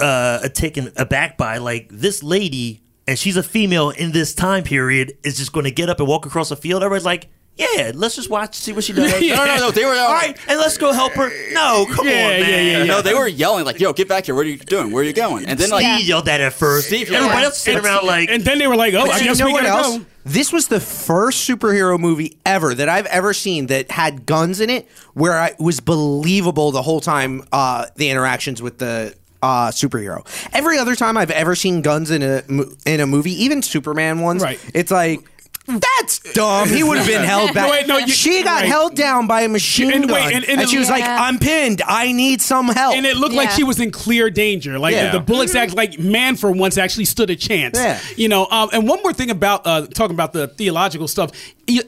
uh 0.00 0.48
taken 0.48 0.92
aback 0.96 1.36
by 1.36 1.58
like 1.58 1.88
this 1.90 2.22
lady 2.22 2.82
and 3.06 3.18
she's 3.18 3.36
a 3.36 3.42
female 3.42 3.90
in 3.90 4.12
this 4.12 4.34
time 4.34 4.64
period 4.64 5.12
is 5.24 5.36
just 5.36 5.52
going 5.52 5.64
to 5.64 5.70
get 5.70 5.88
up 5.88 5.98
and 6.00 6.08
walk 6.08 6.26
across 6.26 6.48
the 6.48 6.56
field 6.56 6.82
everybody's 6.82 7.04
like 7.04 7.28
yeah 7.56 7.90
let's 7.94 8.16
just 8.16 8.28
watch 8.28 8.54
see 8.54 8.72
what 8.72 8.84
she 8.84 8.92
does 8.92 9.10
No, 9.20 9.44
no, 9.46 9.56
no. 9.56 9.70
They 9.70 9.84
were 9.86 9.92
all 9.94 10.12
right 10.12 10.36
and 10.48 10.58
let's 10.58 10.76
go 10.76 10.92
help 10.92 11.12
her 11.14 11.30
no 11.54 11.86
come 11.90 12.06
Yeah, 12.06 12.12
on 12.12 12.30
yeah, 12.32 12.40
man 12.40 12.66
yeah, 12.66 12.78
yeah. 12.78 12.84
No, 12.84 13.00
they 13.00 13.14
were 13.14 13.26
yelling 13.28 13.64
like, 13.64 13.80
"Yo, 13.80 13.92
get 13.94 14.08
back 14.08 14.26
here! 14.26 14.34
What 14.34 14.44
are 14.44 14.48
you 14.50 14.58
doing? 14.58 14.90
Where 14.92 15.02
are 15.02 15.06
you 15.06 15.14
going?" 15.14 15.46
And 15.46 15.58
then 15.58 15.70
like, 15.70 15.84
Steve 15.84 16.06
yelled 16.06 16.26
that 16.26 16.40
at 16.42 16.52
first 16.52 16.88
Steve- 16.88 17.10
everybody 17.10 17.44
else 17.44 17.58
sitting 17.58 17.82
around 17.82 18.04
like 18.06 18.28
and 18.28 18.42
then 18.44 18.58
they 18.58 18.66
were 18.66 18.76
like, 18.76 18.92
oh, 18.92 18.98
I 19.10 19.16
And 19.16 19.24
guess 19.24 19.38
you 19.38 19.44
know 19.44 19.46
we 19.46 19.52
what 19.54 19.64
else? 19.64 19.98
go. 19.98 20.06
This 20.26 20.52
was 20.52 20.68
the 20.68 20.80
first 20.80 21.48
superhero 21.48 21.98
movie 21.98 22.36
ever 22.44 22.74
that 22.74 22.88
I've 22.90 23.06
ever 23.06 23.32
seen 23.32 23.68
that 23.68 23.90
had 23.92 24.26
guns 24.26 24.60
in 24.60 24.68
it, 24.68 24.86
where 25.14 25.32
I 25.38 25.46
it 25.48 25.60
was 25.60 25.80
believable 25.80 26.72
the 26.72 26.82
whole 26.82 27.00
time. 27.00 27.42
Uh, 27.52 27.86
the 27.96 28.10
interactions 28.10 28.60
with 28.60 28.76
the 28.78 29.14
uh, 29.42 29.68
superhero. 29.68 30.24
Every 30.52 30.78
other 30.78 30.94
time 30.96 31.16
I've 31.16 31.30
ever 31.30 31.54
seen 31.54 31.82
guns 31.82 32.10
in 32.10 32.22
a 32.22 32.42
in 32.84 33.00
a 33.00 33.06
movie, 33.06 33.32
even 33.44 33.62
Superman 33.62 34.20
ones, 34.20 34.42
Right. 34.42 34.58
it's 34.74 34.90
like. 34.90 35.20
That's 35.66 36.20
dumb. 36.32 36.68
He 36.68 36.82
would 36.84 36.98
have 36.98 37.06
been 37.06 37.24
held 37.24 37.52
back. 37.52 37.66
No, 37.66 37.70
wait, 37.72 37.86
no, 37.88 37.98
you- 37.98 38.08
she 38.08 38.42
got 38.42 38.60
right. 38.60 38.68
held 38.68 38.94
down 38.94 39.26
by 39.26 39.42
a 39.42 39.48
machine 39.48 39.90
And 39.90 40.06
gun, 40.08 40.14
wait, 40.14 40.34
and- 40.34 40.44
and 40.44 40.60
it- 40.60 40.68
she 40.68 40.78
was 40.78 40.88
like, 40.88 41.02
"I'm 41.04 41.38
pinned. 41.38 41.82
I 41.86 42.12
need 42.12 42.40
some 42.40 42.68
help." 42.68 42.94
And 42.94 43.04
it 43.04 43.16
looked 43.16 43.34
like 43.34 43.50
she 43.50 43.64
was 43.64 43.80
in 43.80 43.90
clear 43.90 44.30
danger. 44.30 44.78
Like 44.78 44.94
Yeah. 44.94 45.10
the 45.10 45.20
bullets 45.20 45.54
act 45.54 45.74
like 45.74 45.98
man 45.98 46.36
for 46.36 46.52
once 46.52 46.78
actually 46.78 47.06
stood 47.06 47.30
a 47.30 47.36
chance. 47.36 47.76
Yeah. 47.78 47.98
You 48.16 48.28
know, 48.28 48.46
um, 48.50 48.70
and 48.72 48.86
one 48.88 49.02
more 49.02 49.12
thing 49.12 49.30
about 49.30 49.66
uh, 49.66 49.86
talking 49.86 50.14
about 50.14 50.32
the 50.32 50.48
theological 50.48 51.08
stuff. 51.08 51.30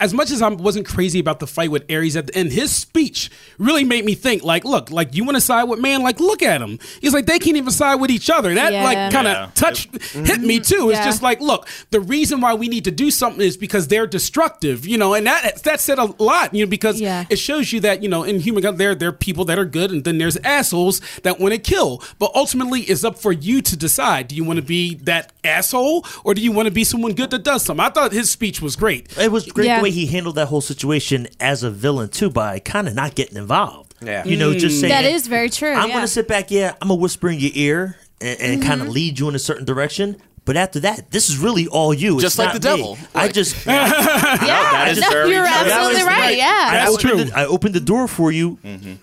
As 0.01 0.13
much 0.13 0.33
as 0.33 0.43
I 0.43 0.49
wasn't 0.49 0.87
crazy 0.87 1.21
about 1.21 1.39
the 1.39 1.47
fight 1.47 1.71
with 1.71 1.85
Ares 1.89 2.17
at 2.17 2.27
the 2.27 2.37
end, 2.37 2.51
his 2.51 2.73
speech 2.75 3.31
really 3.59 3.85
made 3.85 4.05
me 4.05 4.17
think. 4.17 4.43
Like, 4.43 4.65
look, 4.65 4.91
like 4.91 5.15
you 5.15 5.23
want 5.23 5.37
to 5.37 5.41
side 5.41 5.65
with 5.65 5.79
man? 5.79 6.03
Like, 6.03 6.19
look 6.19 6.43
at 6.43 6.61
him. 6.61 6.81
He's 7.01 7.13
like 7.15 7.27
they 7.27 7.39
can't 7.39 7.57
even 7.57 7.71
side 7.71 7.97
with 7.97 8.11
each 8.11 8.29
other. 8.29 8.53
That 8.57 8.73
Yeah. 8.73 8.83
like 8.83 9.13
kind 9.13 9.29
of 9.29 9.37
Yeah. 9.37 9.47
touched 9.55 9.91
hit 10.13 10.41
me 10.41 10.59
too. 10.59 10.91
It's 10.91 11.05
just 11.05 11.23
like, 11.23 11.41
look, 11.41 11.69
the 11.93 12.01
reason 12.01 12.41
why 12.41 12.55
we 12.55 12.67
need 12.67 12.85
to 12.87 12.91
do 12.91 13.13
something 13.13 13.41
is 13.41 13.57
because 13.57 13.68
they're 13.89 14.07
destructive. 14.07 14.87
You 14.87 14.99
know, 14.99 15.15
and 15.15 15.27
that 15.27 15.63
that 15.65 15.81
said 15.81 15.99
a 15.99 16.07
lot. 16.23 16.55
You 16.55 16.65
know, 16.65 16.71
because 16.71 17.01
Yeah. 17.01 17.25
it 17.31 17.37
shows 17.39 17.73
you 17.73 17.81
that 17.81 18.03
you 18.03 18.09
know 18.09 18.23
in 18.25 18.41
human 18.41 18.77
there 18.77 18.95
there 18.95 19.09
are 19.09 19.13
people 19.13 19.45
that 19.47 19.59
are 19.59 19.65
good 19.65 19.91
and 19.91 20.05
then 20.05 20.19
there's 20.19 20.37
assholes 20.39 21.01
that 21.23 21.39
want 21.41 21.55
to 21.55 21.59
kill 21.59 22.03
but 22.19 22.31
ultimately 22.35 22.81
it's 22.83 23.05
up 23.05 23.19
for 23.19 23.33
you 23.33 23.63
to 23.63 23.77
decide 23.77 24.29
do 24.29 24.35
you 24.35 24.45
want 24.45 24.57
to 24.59 24.63
be 24.65 24.95
that 24.97 25.33
asshole 25.45 26.05
or 26.25 26.35
do 26.35 26.41
you 26.41 26.51
want 26.53 26.67
to 26.67 26.73
be 26.73 26.85
someone 26.85 27.13
good 27.15 27.31
that 27.31 27.43
does 27.45 27.63
something 27.65 27.85
i 27.85 27.89
thought 27.89 28.13
his 28.13 28.31
speech 28.31 28.61
was 28.61 28.77
great 28.77 29.17
it 29.19 29.31
was 29.33 29.47
great 29.47 29.67
Yeah. 29.67 29.79
the 29.79 29.83
way 29.85 29.91
he 29.91 30.07
handled 30.07 30.35
that 30.37 30.47
whole 30.47 30.61
situation 30.61 31.29
as 31.41 31.63
a 31.63 31.71
villain 31.71 32.09
too 32.09 32.31
by 32.31 32.59
kind 32.59 32.89
of 32.89 32.95
not 32.95 33.15
getting 33.15 33.37
involved 33.37 33.95
Yeah. 34.03 34.25
you 34.25 34.37
know 34.37 34.53
just 34.55 34.81
saying 34.81 34.91
That 34.93 35.05
is 35.05 35.27
very 35.27 35.51
true. 35.51 35.73
I'm 35.73 35.89
yeah. 35.89 35.95
going 35.95 36.05
to 36.07 36.09
sit 36.13 36.27
back, 36.29 36.51
yeah, 36.51 36.75
I'm 36.83 36.89
going 36.89 36.99
to 36.99 37.03
whisper 37.03 37.29
in 37.31 37.39
your 37.39 37.53
ear 37.55 37.97
and, 38.21 38.41
and 38.41 38.63
kind 38.63 38.81
Mm-hmm. 38.81 38.89
of 38.91 38.95
lead 38.95 39.19
you 39.19 39.29
in 39.29 39.35
a 39.35 39.39
certain 39.39 39.65
direction. 39.65 40.17
But 40.49 40.57
after 40.57 40.81
that, 40.81 41.11
this 41.11 41.29
is 41.29 41.37
really 41.37 41.67
all 41.69 41.93
you. 41.93 42.15
It's 42.15 42.23
Just 42.23 42.39
like 42.39 42.55
not 42.55 42.63
the 42.63 42.71
me. 42.71 42.77
devil. 42.77 42.99
I 43.15 43.23
Like- 43.25 43.35
just 43.35 43.67
yeah, 43.67 43.89
that 43.93 44.89
is 44.93 45.01
no, 45.01 45.11
very 45.11 45.31
you're 45.31 45.45
true. 45.45 45.55
absolutely 45.55 45.71
That 45.75 45.93
was 45.93 46.03
right. 46.05 46.19
right. 46.21 46.37
Yeah. 46.39 46.69
I 46.71 46.75
That's 46.75 46.91
opened 46.95 47.09
true. 47.11 47.25
The, 47.25 47.39
I 47.39 47.45
opened 47.47 47.75
the 47.75 47.81
door 47.93 48.09
for 48.09 48.33
you, 48.33 48.57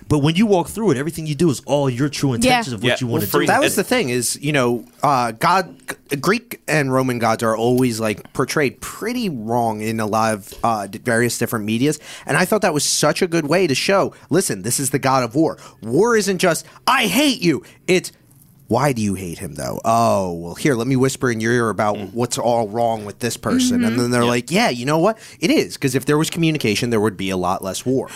but 0.08 0.20
when 0.20 0.36
you 0.36 0.48
walk 0.48 0.70
through 0.70 0.92
it, 0.92 0.98
everything 0.98 1.28
you 1.28 1.36
do 1.36 1.50
is 1.52 1.62
all 1.68 1.88
your 1.90 2.10
true 2.10 2.34
intentions 2.34 2.74
of 2.74 2.82
what 2.82 2.90
Yeah. 2.90 2.98
you 3.00 3.08
want 3.08 3.22
Well, 3.22 3.26
to 3.28 3.32
for 3.32 3.40
do. 3.42 3.48
that 3.48 3.60
was 3.62 3.76
the 3.76 3.84
thing 3.84 4.10
is 4.10 4.38
you 4.42 4.52
know 4.52 4.86
uh, 5.04 5.32
god 5.34 5.76
greek 6.20 6.62
and 6.68 6.92
roman 6.94 7.20
gods 7.20 7.44
are 7.44 7.56
always 7.56 8.00
like 8.00 8.32
portrayed 8.34 8.80
pretty 8.82 9.30
wrong 9.30 9.82
in 9.82 10.00
a 10.00 10.06
lot 10.06 10.34
of 10.34 10.54
uh, 10.64 10.88
d- 10.88 10.98
various 11.00 11.38
different 11.38 11.66
medias 11.66 12.00
and 12.26 12.38
i 12.38 12.46
thought 12.46 12.62
that 12.62 12.74
was 12.74 12.84
such 12.84 13.22
a 13.22 13.28
good 13.28 13.46
way 13.48 13.68
to 13.68 13.76
show 13.76 14.14
listen 14.30 14.62
this 14.64 14.80
is 14.80 14.90
the 14.90 15.00
god 15.00 15.24
of 15.24 15.36
war 15.36 15.58
war 15.82 16.16
isn't 16.16 16.40
just 16.40 16.66
i 16.88 17.06
hate 17.08 17.42
you 17.42 17.64
it's 17.88 18.12
Why 18.68 18.94
do 18.94 19.02
you 19.02 19.14
hate 19.14 19.38
him 19.40 19.56
though? 19.56 19.80
Oh, 19.86 20.34
well, 20.34 20.56
here, 20.56 20.74
let 20.76 20.88
me 20.88 20.96
whisper 20.96 21.30
in 21.30 21.40
your 21.40 21.54
ear 21.54 21.70
about 21.70 21.96
Mm. 21.98 22.14
what's 22.14 22.38
all 22.38 22.68
wrong 22.68 23.06
with 23.06 23.20
this 23.20 23.38
person. 23.38 23.84
And 23.84 24.00
then 24.00 24.12
they're 24.12 24.22
mm-hmm. 24.22 24.30
like, 24.30 24.52
yeah, 24.52 24.70
you 24.70 24.86
know 24.86 24.98
what? 24.98 25.18
It 25.40 25.52
is. 25.52 25.76
Because 25.76 25.94
if 25.96 26.06
there 26.06 26.18
was 26.18 26.30
communication, 26.30 26.90
there 26.90 27.02
would 27.02 27.18
be 27.18 27.30
a 27.30 27.38
lot 27.38 27.64
less 27.64 27.86
war. 27.86 28.10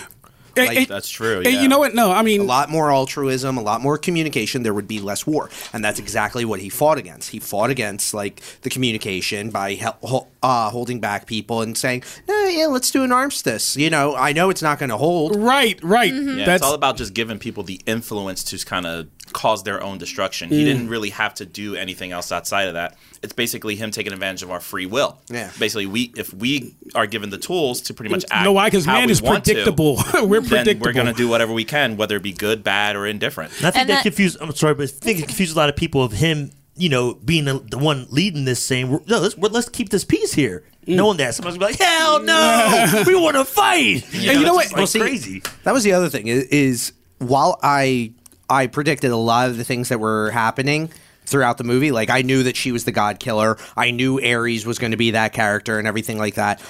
And- 0.57 0.67
Like, 0.67 0.77
and- 0.77 0.87
That's 0.87 1.07
true, 1.09 1.35
eh, 1.35 1.43
and 1.45 1.53
yeah. 1.53 1.61
you 1.61 1.67
know 1.69 1.77
what? 1.79 1.93
No, 1.93 2.11
I 2.11 2.21
mean, 2.23 2.41
a 2.41 2.43
lot 2.43 2.69
more 2.69 2.91
altruism, 2.91 3.55
a 3.57 3.61
lot 3.61 3.81
more 3.81 3.97
communication, 3.97 4.63
there 4.63 4.73
would 4.73 4.87
be 4.87 4.99
less 4.99 5.25
war. 5.27 5.49
And 5.71 5.85
that's 5.85 5.99
exactly 5.99 6.43
what 6.43 6.59
he 6.59 6.67
fought 6.67 6.97
against. 6.97 7.29
He 7.29 7.39
fought 7.39 7.69
against 7.69 8.13
like 8.15 8.41
the 8.63 8.69
communication 8.71 9.51
by 9.51 9.75
hel- 9.75 9.97
hol- 10.01 10.27
uh, 10.41 10.69
holding 10.71 10.99
back 10.99 11.27
people 11.27 11.61
and 11.61 11.77
saying, 11.77 12.03
no, 12.27 12.45
yeah, 12.45 12.65
let's 12.65 12.89
do 12.91 13.03
an 13.03 13.11
armistice. 13.11 13.77
You 13.77 13.89
know, 13.91 14.15
I 14.15 14.33
know 14.33 14.49
it's 14.49 14.63
not 14.63 14.79
going 14.79 14.89
to 14.89 14.97
hold. 14.97 15.35
right, 15.35 15.79
right. 15.83 16.11
Mm-hmm. 16.11 16.39
Yeah, 16.39 16.45
That's 16.45 16.61
it's 16.61 16.67
all 16.67 16.73
about 16.73 16.97
just 16.97 17.13
giving 17.13 17.37
people 17.39 17.63
the 17.63 17.79
influence 17.85 18.43
to 18.45 18.57
kind 18.65 18.85
of 18.87 19.07
cause 19.33 19.63
their 19.63 19.81
own 19.83 19.97
destruction. 19.97 20.49
He 20.49 20.61
Mm. 20.61 20.65
didn't 20.65 20.89
really 20.89 21.09
have 21.11 21.33
to 21.35 21.45
do 21.45 21.75
anything 21.75 22.11
else 22.11 22.31
outside 22.31 22.67
of 22.67 22.73
that. 22.75 22.97
It's 23.21 23.33
basically 23.33 23.75
him 23.75 23.91
taking 23.91 24.13
advantage 24.13 24.43
of 24.43 24.51
our 24.51 24.59
free 24.59 24.85
will. 24.85 25.17
Yeah. 25.29 25.51
Basically, 25.59 25.85
we 25.85 26.11
if 26.15 26.33
we 26.33 26.75
are 26.95 27.05
given 27.07 27.29
the 27.29 27.37
tools 27.37 27.81
to 27.81 27.93
pretty 27.93 28.09
much 28.11 28.25
act. 28.31 28.45
no 28.45 28.53
why 28.53 28.67
because 28.67 28.87
man 28.87 29.09
is 29.09 29.21
want 29.21 29.45
to, 29.45 29.51
predictable. 29.53 29.95
we're 30.23 30.41
then 30.41 30.49
predictable. 30.49 30.85
we're 30.87 30.93
gonna 30.93 31.13
do 31.13 31.27
whatever 31.27 31.53
we 31.53 31.65
can, 31.65 31.97
whether 31.97 32.15
it 32.17 32.23
be 32.23 32.31
good, 32.31 32.63
bad, 32.63 32.95
or 32.95 33.05
indifferent. 33.05 33.51
And 33.57 33.65
I 33.67 33.71
think 33.71 33.81
And 33.81 33.89
that, 33.89 33.93
that- 33.95 34.03
confused. 34.03 34.37
I'm 34.39 34.53
sorry, 34.55 34.73
but 34.75 34.83
I 34.83 34.87
think 34.87 35.19
it 35.19 35.27
confused 35.27 35.53
a 35.55 35.59
lot 35.59 35.69
of 35.69 35.75
people 35.75 36.03
of 36.03 36.13
him. 36.13 36.51
You 36.77 36.87
know, 36.87 37.13
being 37.15 37.43
the, 37.43 37.59
the 37.59 37.77
one 37.77 38.07
leading 38.09 38.45
this, 38.45 38.63
saying, 38.63 38.89
"No, 39.05 39.19
let's 39.19 39.35
we're- 39.35 39.53
let's 39.53 39.67
keep 39.67 39.89
this 39.89 40.05
peace 40.05 40.33
here." 40.33 40.63
Mm. 40.87 40.95
Knowing 40.95 41.17
that 41.17 41.35
somebody's 41.35 41.57
gonna 41.57 41.73
be 41.73 41.77
like, 41.77 41.81
"Hell 41.89 42.21
no, 42.23 43.03
we 43.07 43.15
want 43.15 43.35
to 43.35 43.43
fight." 43.43 44.05
And 44.13 44.23
you 44.23 44.43
know 44.45 44.53
what? 44.53 44.67
It's 44.67 44.73
Well, 44.73 44.87
see, 44.87 44.99
crazy. 44.99 45.43
That 45.65 45.73
was 45.73 45.83
the 45.83 45.91
other 45.91 46.07
thing 46.07 46.27
is, 46.27 46.45
is 46.45 46.93
while 47.17 47.59
I 47.61 48.13
I 48.49 48.67
predicted 48.67 49.11
a 49.11 49.17
lot 49.17 49.49
of 49.49 49.57
the 49.57 49.63
things 49.63 49.89
that 49.89 49.99
were 49.99 50.31
happening 50.31 50.91
throughout 51.25 51.57
the 51.59 51.63
movie, 51.63 51.91
like 51.91 52.09
I 52.09 52.23
knew 52.23 52.43
that 52.43 52.55
she 52.55 52.71
was 52.71 52.85
the 52.85 52.91
God 52.91 53.19
Killer, 53.19 53.57
I 53.77 53.91
knew 53.91 54.19
Ares 54.19 54.65
was 54.65 54.79
going 54.79 54.91
to 54.91 54.97
be 54.97 55.11
that 55.11 55.31
character 55.33 55.77
and 55.77 55.87
everything 55.87 56.17
like 56.17 56.35
that. 56.35 56.61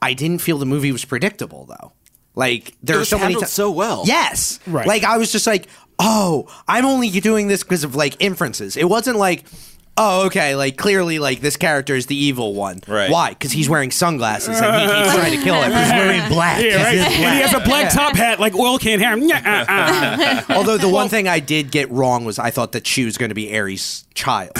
I 0.00 0.14
didn't 0.14 0.38
feel 0.40 0.56
the 0.58 0.66
movie 0.66 0.92
was 0.92 1.04
predictable 1.04 1.66
though. 1.66 1.92
Like 2.34 2.74
there 2.82 2.96
It 2.96 3.02
are 3.02 3.04
so 3.04 3.16
many 3.16 3.32
handled 3.34 3.44
ti- 3.44 3.50
so 3.50 3.70
well. 3.70 4.04
Yes, 4.06 4.60
Right. 4.66 4.86
Like 4.86 5.04
I 5.04 5.18
was 5.18 5.30
just 5.30 5.46
like, 5.46 5.68
oh, 5.98 6.48
I'm 6.66 6.86
only 6.86 7.10
doing 7.10 7.48
this 7.48 7.62
because 7.62 7.84
of 7.84 7.94
like 7.94 8.16
inferences. 8.18 8.76
It 8.76 8.88
wasn't 8.88 9.18
like. 9.18 9.44
Oh, 9.96 10.26
okay. 10.26 10.54
Like 10.54 10.76
clearly, 10.76 11.18
like 11.18 11.40
this 11.40 11.56
character 11.56 11.94
is 11.94 12.06
the 12.06 12.16
evil 12.16 12.54
one. 12.54 12.80
Right. 12.88 13.10
Why? 13.10 13.30
Because 13.30 13.52
he's 13.52 13.68
wearing 13.68 13.90
sunglasses 13.90 14.60
and 14.60 14.80
he 14.82 14.96
keeps 14.96 15.14
trying 15.14 15.38
to 15.38 15.44
kill 15.44 15.54
everyone. 15.54 15.82
He's 15.82 15.92
wearing 15.92 16.28
black. 16.28 16.62
Yeah, 16.62 16.82
right. 16.82 16.92
He's 16.94 17.06
in 17.06 17.12
And 17.24 17.34
he 17.34 17.40
has 17.42 17.54
a 17.54 17.60
black 17.60 17.92
top 17.92 18.16
hat 18.16 18.40
like 18.40 18.54
oil 18.54 18.78
can 18.78 18.98
hair. 19.00 19.16
Yeah, 19.18 20.44
uh, 20.48 20.52
uh. 20.52 20.54
Although 20.56 20.78
the 20.78 20.88
one 20.88 21.08
thing 21.08 21.28
I 21.28 21.40
did 21.40 21.70
get 21.70 21.90
wrong 21.90 22.24
was 22.24 22.38
I 22.38 22.50
thought 22.50 22.72
that 22.72 22.86
she 22.86 23.04
was 23.04 23.18
going 23.18 23.28
to 23.30 23.34
be 23.34 23.54
Ares' 23.56 24.04
child 24.14 24.56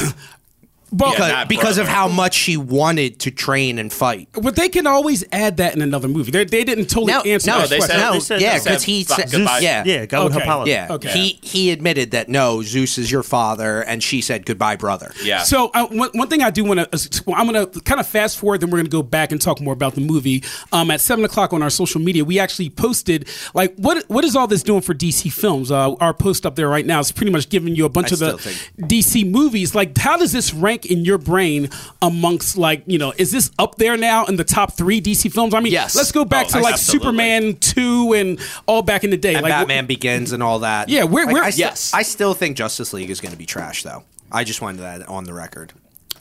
But, 0.93 1.13
because, 1.13 1.33
not 1.33 1.49
because 1.49 1.79
of 1.79 1.87
how 1.89 2.09
much 2.09 2.35
she 2.35 2.57
wanted 2.57 3.21
to 3.21 3.31
train 3.31 3.79
and 3.79 3.93
fight. 3.93 4.29
but 4.33 4.57
they 4.57 4.69
can 4.69 4.87
always 4.87 5.25
add 5.33 5.59
that 5.59 5.75
in 5.77 5.83
another 5.83 6.09
movie. 6.09 6.31
They, 6.33 6.45
they 6.45 6.65
didn't 6.65 6.87
totally 6.87 7.13
No, 7.13 7.21
answer 7.21 7.51
no, 7.51 7.61
that 7.61 7.71
they 7.71 7.79
question. 7.79 7.97
said- 7.97 8.07
no, 8.07 8.13
they 8.15 8.21
said- 8.21 8.41
yeah, 8.41 8.59
because 8.59 8.83
he 8.83 9.05
fuck 9.05 9.21
said, 9.21 9.31
goodbye. 9.31 9.61
yeah, 9.61 9.85
Yeah, 9.87 10.07
go 10.07 10.25
with 10.25 10.35
Okay. 10.35 10.43
Apollo. 10.43 10.67
yeah, 10.67 10.89
Okay. 10.91 11.11
he 11.11 11.39
he 11.43 11.71
admitted 11.71 12.11
that 12.11 12.29
no, 12.29 12.63
Zeus 12.63 12.99
is 12.99 13.11
your 13.11 13.23
father, 13.23 13.83
and 13.83 14.03
she 14.03 14.21
said 14.21 14.45
goodbye, 14.47 14.77
brother. 14.77 15.13
Yeah. 15.23 15.43
So 15.45 15.71
uh, 15.75 15.87
one, 15.89 16.11
one 16.13 16.29
thing 16.29 16.43
I 16.43 16.51
do 16.51 16.65
want 16.65 16.81
to, 16.91 17.25
I'm 17.35 17.47
going 17.51 17.71
to 17.71 17.81
kind 17.83 18.01
of 18.01 18.07
fast 18.09 18.39
forward, 18.39 18.61
then 18.61 18.71
we're 18.71 18.79
going 18.79 18.87
to 18.87 18.91
go 18.91 19.03
back 19.03 19.31
and 19.33 19.41
talk 19.41 19.61
more 19.61 19.73
about 19.75 19.95
the 19.95 20.01
movie. 20.01 20.43
Um, 20.73 20.91
at 20.91 21.01
seven 21.01 21.25
o'clock 21.25 21.53
on 21.53 21.63
our 21.63 21.71
social 21.71 22.01
media, 22.01 22.25
we 22.25 22.39
actually 22.41 22.71
posted 22.71 23.29
like 23.55 23.75
what 23.77 24.05
what 24.09 24.25
is 24.25 24.35
all 24.35 24.47
this 24.47 24.63
doing 24.63 24.81
for 24.81 24.95
DC 24.95 25.33
films? 25.33 25.71
Uh, 25.71 25.95
our 26.01 26.13
post 26.15 26.45
up 26.47 26.57
there 26.57 26.69
right 26.69 26.85
now 26.87 26.99
is 27.01 27.13
pretty 27.13 27.31
much 27.33 27.49
giving 27.49 27.77
you 27.77 27.85
a 27.85 27.89
bunch 27.89 28.11
I 28.13 28.15
of 28.15 28.19
the 28.19 28.39
think- 28.39 28.91
DC 28.91 29.31
movies. 29.31 29.75
Like, 29.75 29.97
how 29.97 30.17
does 30.17 30.33
this 30.33 30.53
rank 30.53 30.80
in 30.87 31.05
your 31.05 31.19
brain 31.19 31.69
amongst 32.03 32.57
like 32.57 32.83
you 32.87 32.99
know? 32.99 33.13
Is 33.17 33.31
this 33.33 33.51
up 33.59 33.77
there 33.77 33.97
now 33.97 34.25
in 34.27 34.37
the 34.37 34.45
top 34.45 34.73
three 34.77 35.01
DC 35.01 35.33
films? 35.33 35.55
I 35.55 35.61
mean, 35.61 35.73
Yes. 35.73 35.95
let's 35.97 36.13
go 36.13 36.25
back 36.25 36.47
Oh, 36.47 36.51
to 36.51 36.61
like 36.61 36.75
absolutely. 36.75 37.07
Superman 37.07 37.57
two 37.57 38.13
and 38.15 38.39
all 38.67 38.83
back 38.83 39.05
in 39.05 39.11
the 39.11 39.17
day, 39.17 39.35
And 39.35 39.43
like 39.43 39.51
Batman 39.53 39.87
Begins 39.87 40.33
and 40.33 40.43
all 40.43 40.61
that. 40.61 40.89
Yeah, 40.89 41.05
we're- 41.05 41.27
Like, 41.27 41.35
we're- 41.35 41.47
I, 41.47 41.51
sti- 41.51 41.61
Yes. 41.61 41.93
I 41.95 42.03
still 42.03 42.35
think 42.35 42.57
Justice 42.57 42.93
League 42.93 43.11
is 43.11 43.21
going 43.21 43.33
to 43.33 43.39
be 43.39 43.47
trash, 43.47 43.83
though. 43.83 44.05
I 44.33 44.45
just 44.45 44.61
wanted 44.63 44.81
that 44.83 45.09
on 45.09 45.25
the 45.25 45.35
record. 45.35 45.73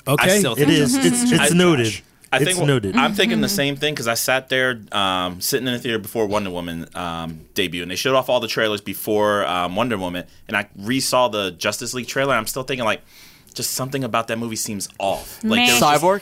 Okay, 0.07 0.35
I 0.35 0.39
still 0.39 0.55
think 0.55 0.69
is. 0.69 0.95
It's 0.95 1.31
it's 1.31 1.51
I- 1.51 1.55
noted. 1.55 2.01
I 2.31 2.37
it's 2.37 2.45
think 2.45 2.63
noted. 2.67 2.95
I'm 2.95 3.13
thinking 3.15 3.41
the 3.41 3.49
same 3.49 3.75
thing 3.75 3.95
because 3.95 4.07
I 4.07 4.13
sat 4.13 4.49
there 4.49 4.79
um, 4.91 5.41
sitting 5.41 5.65
in 5.67 5.73
the 5.73 5.79
theater 5.79 5.97
before 5.97 6.27
Wonder 6.27 6.51
Woman 6.51 6.87
um, 6.93 7.39
debut, 7.55 7.81
and 7.81 7.89
they 7.89 7.95
showed 7.95 8.13
off 8.15 8.29
all 8.29 8.39
the 8.39 8.47
trailers 8.47 8.81
before 8.81 9.45
um, 9.47 9.75
Wonder 9.75 9.97
Woman, 9.97 10.25
and 10.47 10.55
I 10.55 10.67
resaw 10.79 11.31
the 11.31 11.49
Justice 11.51 11.95
League 11.95 12.05
trailer. 12.07 12.33
And 12.33 12.37
I'm 12.39 12.45
still 12.45 12.61
thinking 12.61 12.85
like, 12.85 13.01
just 13.53 13.71
something 13.71 14.03
about 14.03 14.27
that 14.29 14.37
movie 14.39 14.55
seems 14.55 14.87
off. 14.99 15.43
Like 15.43 15.65
there 15.67 15.73
was 15.75 15.79
just- 15.79 16.03
Cyborg. 16.03 16.21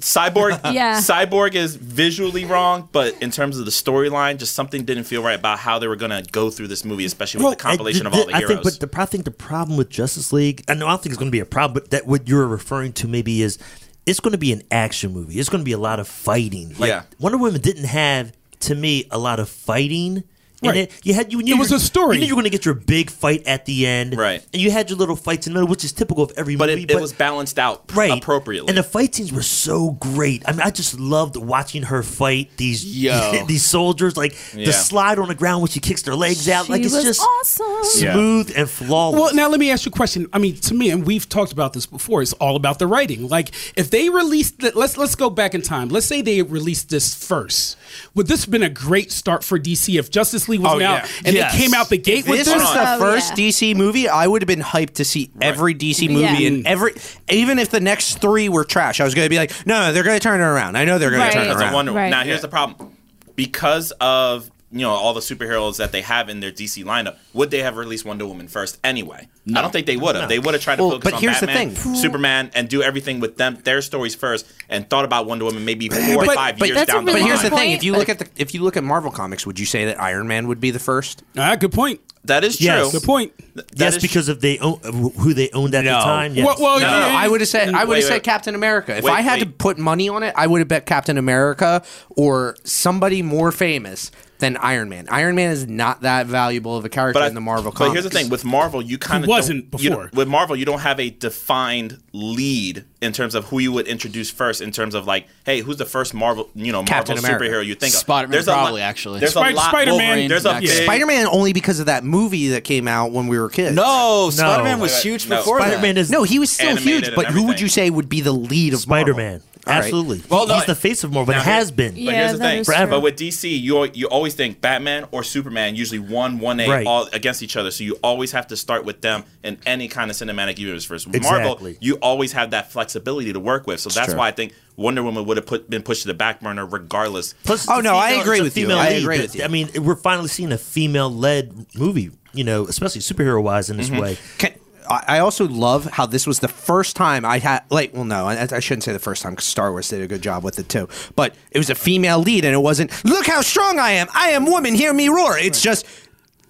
Cyborg, 0.00 0.60
Yeah. 0.72 0.98
Cyborg 0.98 1.54
is 1.54 1.76
visually 1.76 2.46
wrong, 2.46 2.88
but 2.90 3.20
in 3.22 3.30
terms 3.30 3.58
of 3.58 3.66
the 3.66 3.70
storyline, 3.70 4.38
just 4.38 4.54
something 4.54 4.84
didn't 4.84 5.04
feel 5.04 5.22
right 5.22 5.38
about 5.38 5.58
how 5.58 5.78
they 5.78 5.86
were 5.88 5.96
going 5.96 6.10
to 6.10 6.22
go 6.30 6.48
through 6.50 6.68
this 6.68 6.84
movie, 6.86 7.04
especially 7.04 7.44
with 7.44 7.58
the 7.58 7.62
compilation 7.62 8.06
I- 8.06 8.10
of 8.10 8.14
all 8.14 8.26
the 8.26 8.34
I 8.34 8.38
heroes. 8.38 8.62
think, 8.62 8.80
but 8.80 8.92
the, 8.92 9.00
I 9.02 9.04
think 9.04 9.24
the 9.26 9.30
problem 9.30 9.76
with 9.76 9.90
Justice 9.90 10.32
League, 10.32 10.64
I 10.68 10.74
know 10.74 10.86
I 10.86 10.90
don't 10.90 11.02
think 11.02 11.12
it's 11.12 11.18
going 11.18 11.30
to 11.30 11.36
be 11.36 11.40
a 11.40 11.44
problem, 11.46 11.74
but 11.74 11.90
that 11.90 12.06
what 12.06 12.28
you're 12.28 12.46
referring 12.46 12.94
to 12.94 13.08
maybe 13.08 13.42
is 13.42 13.58
it's 14.06 14.20
going 14.20 14.32
to 14.32 14.38
be 14.38 14.52
an 14.52 14.62
action 14.70 15.12
movie. 15.12 15.38
It's 15.38 15.50
going 15.50 15.60
to 15.60 15.66
be 15.66 15.72
a 15.72 15.78
lot 15.78 16.00
of 16.00 16.08
fighting. 16.08 16.74
Like 16.78 16.88
Yeah. 16.88 17.02
Wonder 17.18 17.36
Woman 17.36 17.60
didn't 17.60 17.84
have, 17.84 18.32
to 18.60 18.74
me, 18.74 19.06
a 19.10 19.18
lot 19.18 19.38
of 19.38 19.50
fighting. 19.50 20.24
In 20.62 20.68
Right. 20.68 20.76
it, 20.78 20.92
you 21.04 21.14
had 21.14 21.32
you 21.32 21.42
knew 21.42 21.54
It 21.54 21.58
was 21.58 21.70
you- 21.70 21.76
a 21.78 21.80
story. 21.80 22.16
You 22.16 22.20
knew 22.20 22.26
you 22.26 22.34
were 22.34 22.42
going 22.42 22.50
to 22.50 22.56
get 22.56 22.66
your 22.66 22.74
big 22.74 23.10
fight 23.10 23.46
at 23.46 23.64
the 23.64 23.86
end, 23.86 24.16
Right. 24.18 24.44
And 24.52 24.60
you 24.60 24.70
had 24.70 24.90
your 24.90 24.98
little 24.98 25.16
fights 25.16 25.46
in 25.46 25.54
the 25.54 25.58
middle, 25.60 25.70
which 25.70 25.84
is 25.84 25.92
typical 25.92 26.22
of 26.24 26.32
every 26.36 26.54
but 26.56 26.68
movie. 26.68 26.82
it, 26.82 26.90
it 26.90 27.00
was 27.00 27.14
balanced 27.14 27.58
out 27.58 27.90
right 27.94 28.12
appropriately. 28.12 28.68
and 28.68 28.76
the 28.76 28.82
fight 28.82 29.14
scenes 29.14 29.32
were 29.32 29.40
so 29.42 29.92
great. 29.92 30.42
I 30.46 30.52
mean, 30.52 30.60
I 30.60 30.70
just 30.70 31.00
loved 31.00 31.36
watching 31.36 31.84
her 31.84 32.02
fight 32.02 32.50
these 32.58 32.82
these 33.46 33.64
soldiers, 33.64 34.16
like 34.18 34.34
Yeah. 34.54 34.66
the 34.66 34.72
slide 34.74 35.18
on 35.18 35.28
the 35.28 35.34
ground 35.34 35.62
when 35.62 35.70
she 35.70 35.80
kicks 35.80 36.02
their 36.02 36.14
legs 36.14 36.46
out, 36.48 36.68
like 36.68 36.82
it's 36.82 36.94
was 36.94 37.04
just 37.04 37.20
awesome. 37.20 38.02
Yeah. 38.02 38.12
smooth 38.12 38.52
and 38.54 38.68
flawless. 38.68 39.18
Well, 39.20 39.34
now 39.34 39.48
let 39.48 39.60
me 39.60 39.70
ask 39.70 39.86
you 39.86 39.90
a 39.90 39.96
question. 39.96 40.26
I 40.32 40.38
mean, 40.38 40.56
to 40.56 40.74
me, 40.74 40.90
and 40.90 41.06
we've 41.06 41.26
talked 41.28 41.52
about 41.52 41.72
this 41.72 41.86
before. 41.86 42.20
It's 42.20 42.34
all 42.34 42.56
about 42.56 42.78
the 42.78 42.86
writing. 42.86 43.28
Like, 43.28 43.50
if 43.76 43.90
they 43.90 44.10
released, 44.10 44.58
the, 44.60 44.72
let's 44.74 44.98
let's 44.98 45.14
go 45.14 45.30
back 45.30 45.54
in 45.54 45.62
time. 45.62 45.88
Let's 45.88 46.04
say 46.06 46.20
they 46.20 46.42
released 46.42 46.90
this 46.90 47.14
first. 47.14 47.76
Would 48.14 48.26
this 48.26 48.42
have 48.44 48.50
been 48.50 48.62
a 48.62 48.68
great 48.68 49.10
start 49.10 49.42
for 49.42 49.58
DC 49.58 49.98
if 49.98 50.10
Justice 50.10 50.48
League 50.50 50.60
was 50.60 50.72
Oh, 50.72 50.74
out 50.74 50.80
yeah. 50.80 51.06
and 51.24 51.34
Yes. 51.34 51.52
they 51.52 51.58
came 51.58 51.72
out 51.74 51.88
the 51.88 51.96
gate 51.96 52.26
with 52.26 52.38
this 52.38 52.46
this? 52.48 52.54
was 52.62 52.72
the 52.74 52.94
Oh, 52.94 52.98
first 52.98 53.30
yeah. 53.38 53.46
DC 53.48 53.74
movie, 53.74 54.08
I 54.08 54.26
would 54.26 54.42
have 54.42 54.46
been 54.46 54.60
hyped 54.60 54.94
to 54.94 55.04
see 55.04 55.30
every 55.40 55.74
DC 55.74 56.08
movie 56.08 56.20
Yeah. 56.42 56.48
and 56.48 56.66
every 56.66 56.92
even 57.30 57.58
if 57.58 57.70
the 57.70 57.80
next 57.80 58.20
three 58.20 58.48
were 58.48 58.64
trash, 58.64 59.00
I 59.00 59.04
was 59.04 59.14
going 59.14 59.24
to 59.26 59.30
be 59.30 59.38
like, 59.38 59.52
no, 59.66 59.80
no, 59.80 59.92
they're 59.92 60.02
going 60.02 60.18
to 60.18 60.22
turn 60.22 60.40
it 60.40 60.44
around. 60.44 60.76
I 60.76 60.84
know 60.84 60.98
they're 60.98 61.10
going 61.10 61.22
Right. 61.22 61.28
to 61.32 61.38
turn 61.38 61.46
it 61.46 61.54
That's 61.54 61.72
around. 61.72 61.94
Right. 61.94 62.10
Now 62.10 62.22
here's 62.24 62.42
the 62.42 62.48
problem: 62.48 62.90
because 63.36 63.92
of 64.00 64.50
you 64.72 64.80
know 64.80 64.90
all 64.90 65.14
the 65.14 65.20
superheroes 65.20 65.78
that 65.78 65.92
they 65.92 66.02
have 66.02 66.28
in 66.28 66.40
their 66.40 66.52
DC 66.52 66.84
lineup, 66.84 67.16
would 67.32 67.50
they 67.50 67.62
have 67.62 67.76
released 67.76 68.04
Wonder 68.04 68.26
Woman 68.26 68.48
first 68.48 68.78
anyway? 68.84 69.28
I 69.54 69.62
don't 69.62 69.72
think 69.72 69.86
they 69.86 69.96
would 69.96 70.14
have. 70.16 70.28
They 70.28 70.38
would 70.38 70.54
have 70.54 70.62
tried 70.62 70.76
to 70.76 70.82
Well, 70.82 70.90
focus 70.92 71.04
but 71.04 71.14
on 71.14 71.20
here's 71.22 71.40
the 71.40 71.46
Batman, 71.46 71.70
thing. 71.74 71.94
Superman, 71.96 72.50
and 72.54 72.68
do 72.68 72.82
everything 72.82 73.18
with 73.20 73.36
them 73.36 73.58
their 73.64 73.82
stories 73.82 74.14
first, 74.14 74.46
and 74.68 74.88
thought 74.88 75.04
about 75.04 75.26
Wonder 75.26 75.44
Woman 75.46 75.64
maybe 75.64 75.88
four 75.88 76.22
or 76.24 76.34
five 76.34 76.58
but 76.58 76.68
years 76.68 76.78
that's 76.78 76.90
a 76.90 76.94
down 76.94 77.04
the 77.04 77.12
really 77.12 77.22
But 77.22 77.26
here's 77.28 77.42
the 77.42 77.50
thing: 77.50 77.72
if 77.72 77.82
you 77.82 77.92
look 77.92 78.08
at 78.08 78.18
the 78.20 78.28
if 78.36 78.54
you 78.54 78.62
look 78.62 78.76
at 78.76 78.84
Marvel 78.84 79.10
comics, 79.10 79.44
would 79.46 79.58
you 79.58 79.66
say 79.66 79.86
that 79.86 80.00
Iron 80.00 80.28
Man 80.28 80.46
would 80.48 80.60
be 80.60 80.70
the 80.70 80.78
first? 80.78 81.22
Ah, 81.36 81.56
good 81.56 81.72
point. 81.72 82.00
that 82.24 82.44
is 82.44 82.58
true. 82.58 82.66
Yes. 82.66 82.92
Good 82.92 83.02
point. 83.02 83.32
That 83.56 83.64
yes, 83.76 83.96
is- 83.96 84.02
because 84.02 84.28
of 84.28 84.40
they 84.42 84.58
own, 84.58 84.78
who 85.18 85.32
they 85.34 85.48
owned 85.50 85.74
at 85.74 85.84
No. 85.84 85.98
the 85.98 86.04
time. 86.04 86.34
Yes. 86.34 86.46
Well, 86.46 86.56
well, 86.60 86.78
No, 86.78 86.86
yeah, 86.86 87.00
no, 87.00 87.06
yeah, 87.08 87.18
I 87.18 87.26
would 87.28 87.40
have 87.40 87.48
said 87.48 87.74
I 87.74 87.84
would 87.84 87.96
have 87.96 88.04
said. 88.06 88.22
Captain 88.22 88.54
America. 88.54 88.96
If 88.98 89.04
Wait, 89.04 89.12
I 89.12 89.22
had 89.22 89.40
to 89.40 89.46
put 89.46 89.78
money 89.78 90.08
on 90.10 90.22
it, 90.22 90.34
I 90.36 90.46
would 90.46 90.58
have 90.60 90.68
bet 90.68 90.84
Captain 90.86 91.16
America 91.18 91.82
or 92.10 92.56
somebody 92.62 93.22
more 93.22 93.50
famous 93.50 94.10
than 94.40 94.56
Iron 94.56 94.88
Man. 94.88 95.06
Iron 95.10 95.36
Man 95.36 95.50
is 95.52 95.66
not 95.68 96.02
that 96.02 96.26
valuable 96.26 96.76
of 96.76 96.84
a 96.84 96.88
character 96.88 97.22
I- 97.22 97.28
in 97.28 97.34
the 97.34 97.40
Marvel 97.40 97.70
But 97.70 97.76
comics. 97.78 97.92
here's 97.94 98.04
the 98.04 98.10
thing: 98.10 98.28
with 98.28 98.44
Marvel, 98.44 98.82
you 98.82 98.98
kind 98.98 99.24
of 99.24 99.28
wasn't 99.28 99.70
don't, 99.70 99.82
you 99.82 99.90
before. 99.90 100.10
with 100.12 100.28
Marvel, 100.28 100.56
you 100.56 100.64
don't 100.64 100.80
have 100.80 100.98
a 100.98 101.10
defined 101.10 101.98
lead 102.12 102.84
in 103.00 103.12
terms 103.12 103.34
of 103.34 103.46
who 103.46 103.58
you 103.60 103.72
would 103.72 103.86
introduce 103.86 104.30
first. 104.30 104.60
In 104.60 104.72
terms 104.72 104.94
of 104.94 105.06
like, 105.06 105.26
hey, 105.44 105.60
who's 105.60 105.76
the 105.76 105.84
first 105.84 106.12
Marvel, 106.14 106.48
you 106.54 106.72
know, 106.72 106.82
Captain 106.82 107.14
Marvel 107.16 107.28
America. 107.36 107.44
superhero 107.44 107.64
you 107.66 107.74
think 107.74 107.94
of? 107.94 108.00
Spider-Man 108.00 108.32
There's 108.32 108.46
a 108.48 108.50
lot- 108.50 108.62
probably, 108.64 108.82
actually. 108.82 109.20
There's 109.20 109.32
Spider- 109.32 109.52
a 109.54 109.56
lot. 109.56 109.68
Spider-Man. 109.70 110.28
There's 110.28 110.44
a 110.44 110.52
next. 110.54 110.66
big, 110.74 110.84
Spider-Man 110.84 111.26
only 111.26 111.52
because 111.52 111.80
of 111.80 111.86
that 111.86 112.04
movie 112.04 112.48
that 112.48 112.64
came 112.64 112.88
out 112.88 113.12
when 113.12 113.26
we 113.28 113.38
were 113.38 113.48
kids. 113.48 113.74
No, 113.76 114.30
Spider-Man 114.32 114.80
was 114.80 114.92
Wait, 114.92 114.96
wait, 114.98 115.02
huge 115.02 115.28
no. 115.28 115.36
before 115.38 115.60
Spider-Man 115.60 115.94
that. 115.94 116.00
is 116.00 116.10
No, 116.10 116.22
he 116.24 116.38
was 116.38 116.50
still 116.50 116.68
Animated 116.70 116.92
huge, 116.92 117.06
and 117.08 117.16
but 117.16 117.26
who 117.26 117.44
would 117.46 117.60
you 117.60 117.68
say 117.68 117.90
would 117.90 118.08
be 118.08 118.20
the 118.20 118.32
lead 118.32 118.74
of 118.74 118.80
Spider-Man? 118.80 119.32
Marvel? 119.40 119.46
Spider-Man. 119.62 119.76
All 119.76 119.80
right. 119.80 119.84
Absolutely. 119.84 120.22
Well, 120.28 120.46
no, 120.46 120.54
he's 120.56 120.66
the 120.66 120.74
face 120.74 121.04
of 121.04 121.12
Marvel. 121.12 121.32
now 121.32 121.38
and 121.40 121.46
here- 121.46 121.54
has 121.54 121.70
been. 121.70 121.92
But 121.92 122.00
Yeah, 122.00 122.10
here's 122.12 122.32
the 122.32 122.38
thing. 122.38 122.58
is 122.60 122.66
true. 122.66 122.86
But 122.86 123.00
with 123.02 123.16
DC, 123.16 123.60
you 123.60 123.84
you 123.94 124.06
always 124.08 124.34
think 124.34 124.60
Batman 124.60 125.06
or 125.10 125.22
Superman 125.22 125.76
usually 125.76 125.98
one 125.98 126.38
one 126.38 126.60
A 126.60 126.68
Right. 126.68 126.86
all 126.86 127.08
against 127.12 127.42
each 127.42 127.56
other. 127.56 127.70
So 127.70 127.84
you 127.84 127.98
always 128.02 128.32
have 128.32 128.46
to 128.48 128.56
start 128.56 128.84
with 128.84 129.00
them 129.00 129.24
in 129.42 129.58
any 129.66 129.88
kind 129.88 130.10
of 130.10 130.16
cinematic 130.16 130.58
universe 130.58 130.84
first. 130.84 131.06
With 131.06 131.22
Marvel, 131.22 131.60
you 131.80 131.94
always 131.96 132.32
have 132.32 132.50
that 132.50 132.72
flexibility 132.72 133.32
to 133.32 133.40
work 133.40 133.66
with. 133.66 133.80
So 133.80 133.88
that's 133.90 134.08
true. 134.10 134.18
why 134.18 134.28
I 134.28 134.32
think 134.32 134.52
Wonder 134.76 135.02
Woman 135.02 135.24
would 135.26 135.36
have 135.36 135.46
put 135.46 135.68
been 135.68 135.82
pushed 135.82 136.02
to 136.02 136.08
the 136.08 136.14
back 136.14 136.40
burner 136.40 136.64
regardless. 136.66 137.34
Plus, 137.44 137.68
Oh, 137.68 137.78
it's 137.78 137.80
a 137.80 137.82
no, 137.82 137.96
I 137.96 138.10
agree 138.12 138.36
it's 138.36 138.40
a 138.40 138.44
with 138.44 138.56
you. 138.56 138.64
female 138.64 138.78
I 138.78 138.88
agree 138.88 139.20
with 139.20 139.34
you. 139.34 139.44
I 139.44 139.48
mean, 139.48 139.68
we're 139.82 139.94
finally 139.96 140.28
seeing 140.28 140.52
a 140.52 140.58
female-led 140.58 141.66
movie. 141.74 142.10
You 142.32 142.44
know, 142.44 142.64
especially 142.66 143.00
superhero-wise 143.00 143.70
in 143.70 143.76
this 143.76 143.90
Mm-hmm. 143.90 144.00
way. 144.00 144.16
Can, 144.38 144.52
I 144.90 145.18
also 145.20 145.46
love 145.46 145.84
how 145.86 146.06
this 146.06 146.26
was 146.26 146.40
the 146.40 146.48
first 146.48 146.96
time 146.96 147.24
I 147.24 147.38
had 147.38 147.64
like 147.70 147.94
well 147.94 148.04
no 148.04 148.26
I, 148.26 148.48
I 148.50 148.60
shouldn't 148.60 148.82
say 148.84 148.92
the 148.92 148.98
first 148.98 149.22
time 149.22 149.32
because 149.32 149.46
Star 149.46 149.70
Wars 149.70 149.88
did 149.88 150.02
a 150.02 150.06
good 150.06 150.22
job 150.22 150.42
with 150.42 150.58
it 150.58 150.68
too. 150.68 150.88
But 151.16 151.34
it 151.50 151.58
was 151.58 151.70
a 151.70 151.74
female 151.74 152.18
lead 152.18 152.44
and 152.44 152.54
it 152.54 152.58
wasn't 152.58 152.92
look 153.04 153.26
how 153.26 153.40
strong 153.40 153.78
I 153.78 153.92
am. 153.92 154.08
I 154.14 154.30
am 154.30 154.46
woman. 154.46 154.74
Hear 154.74 154.92
me 154.92 155.08
roar. 155.08 155.38
It's 155.38 155.62
just 155.62 155.86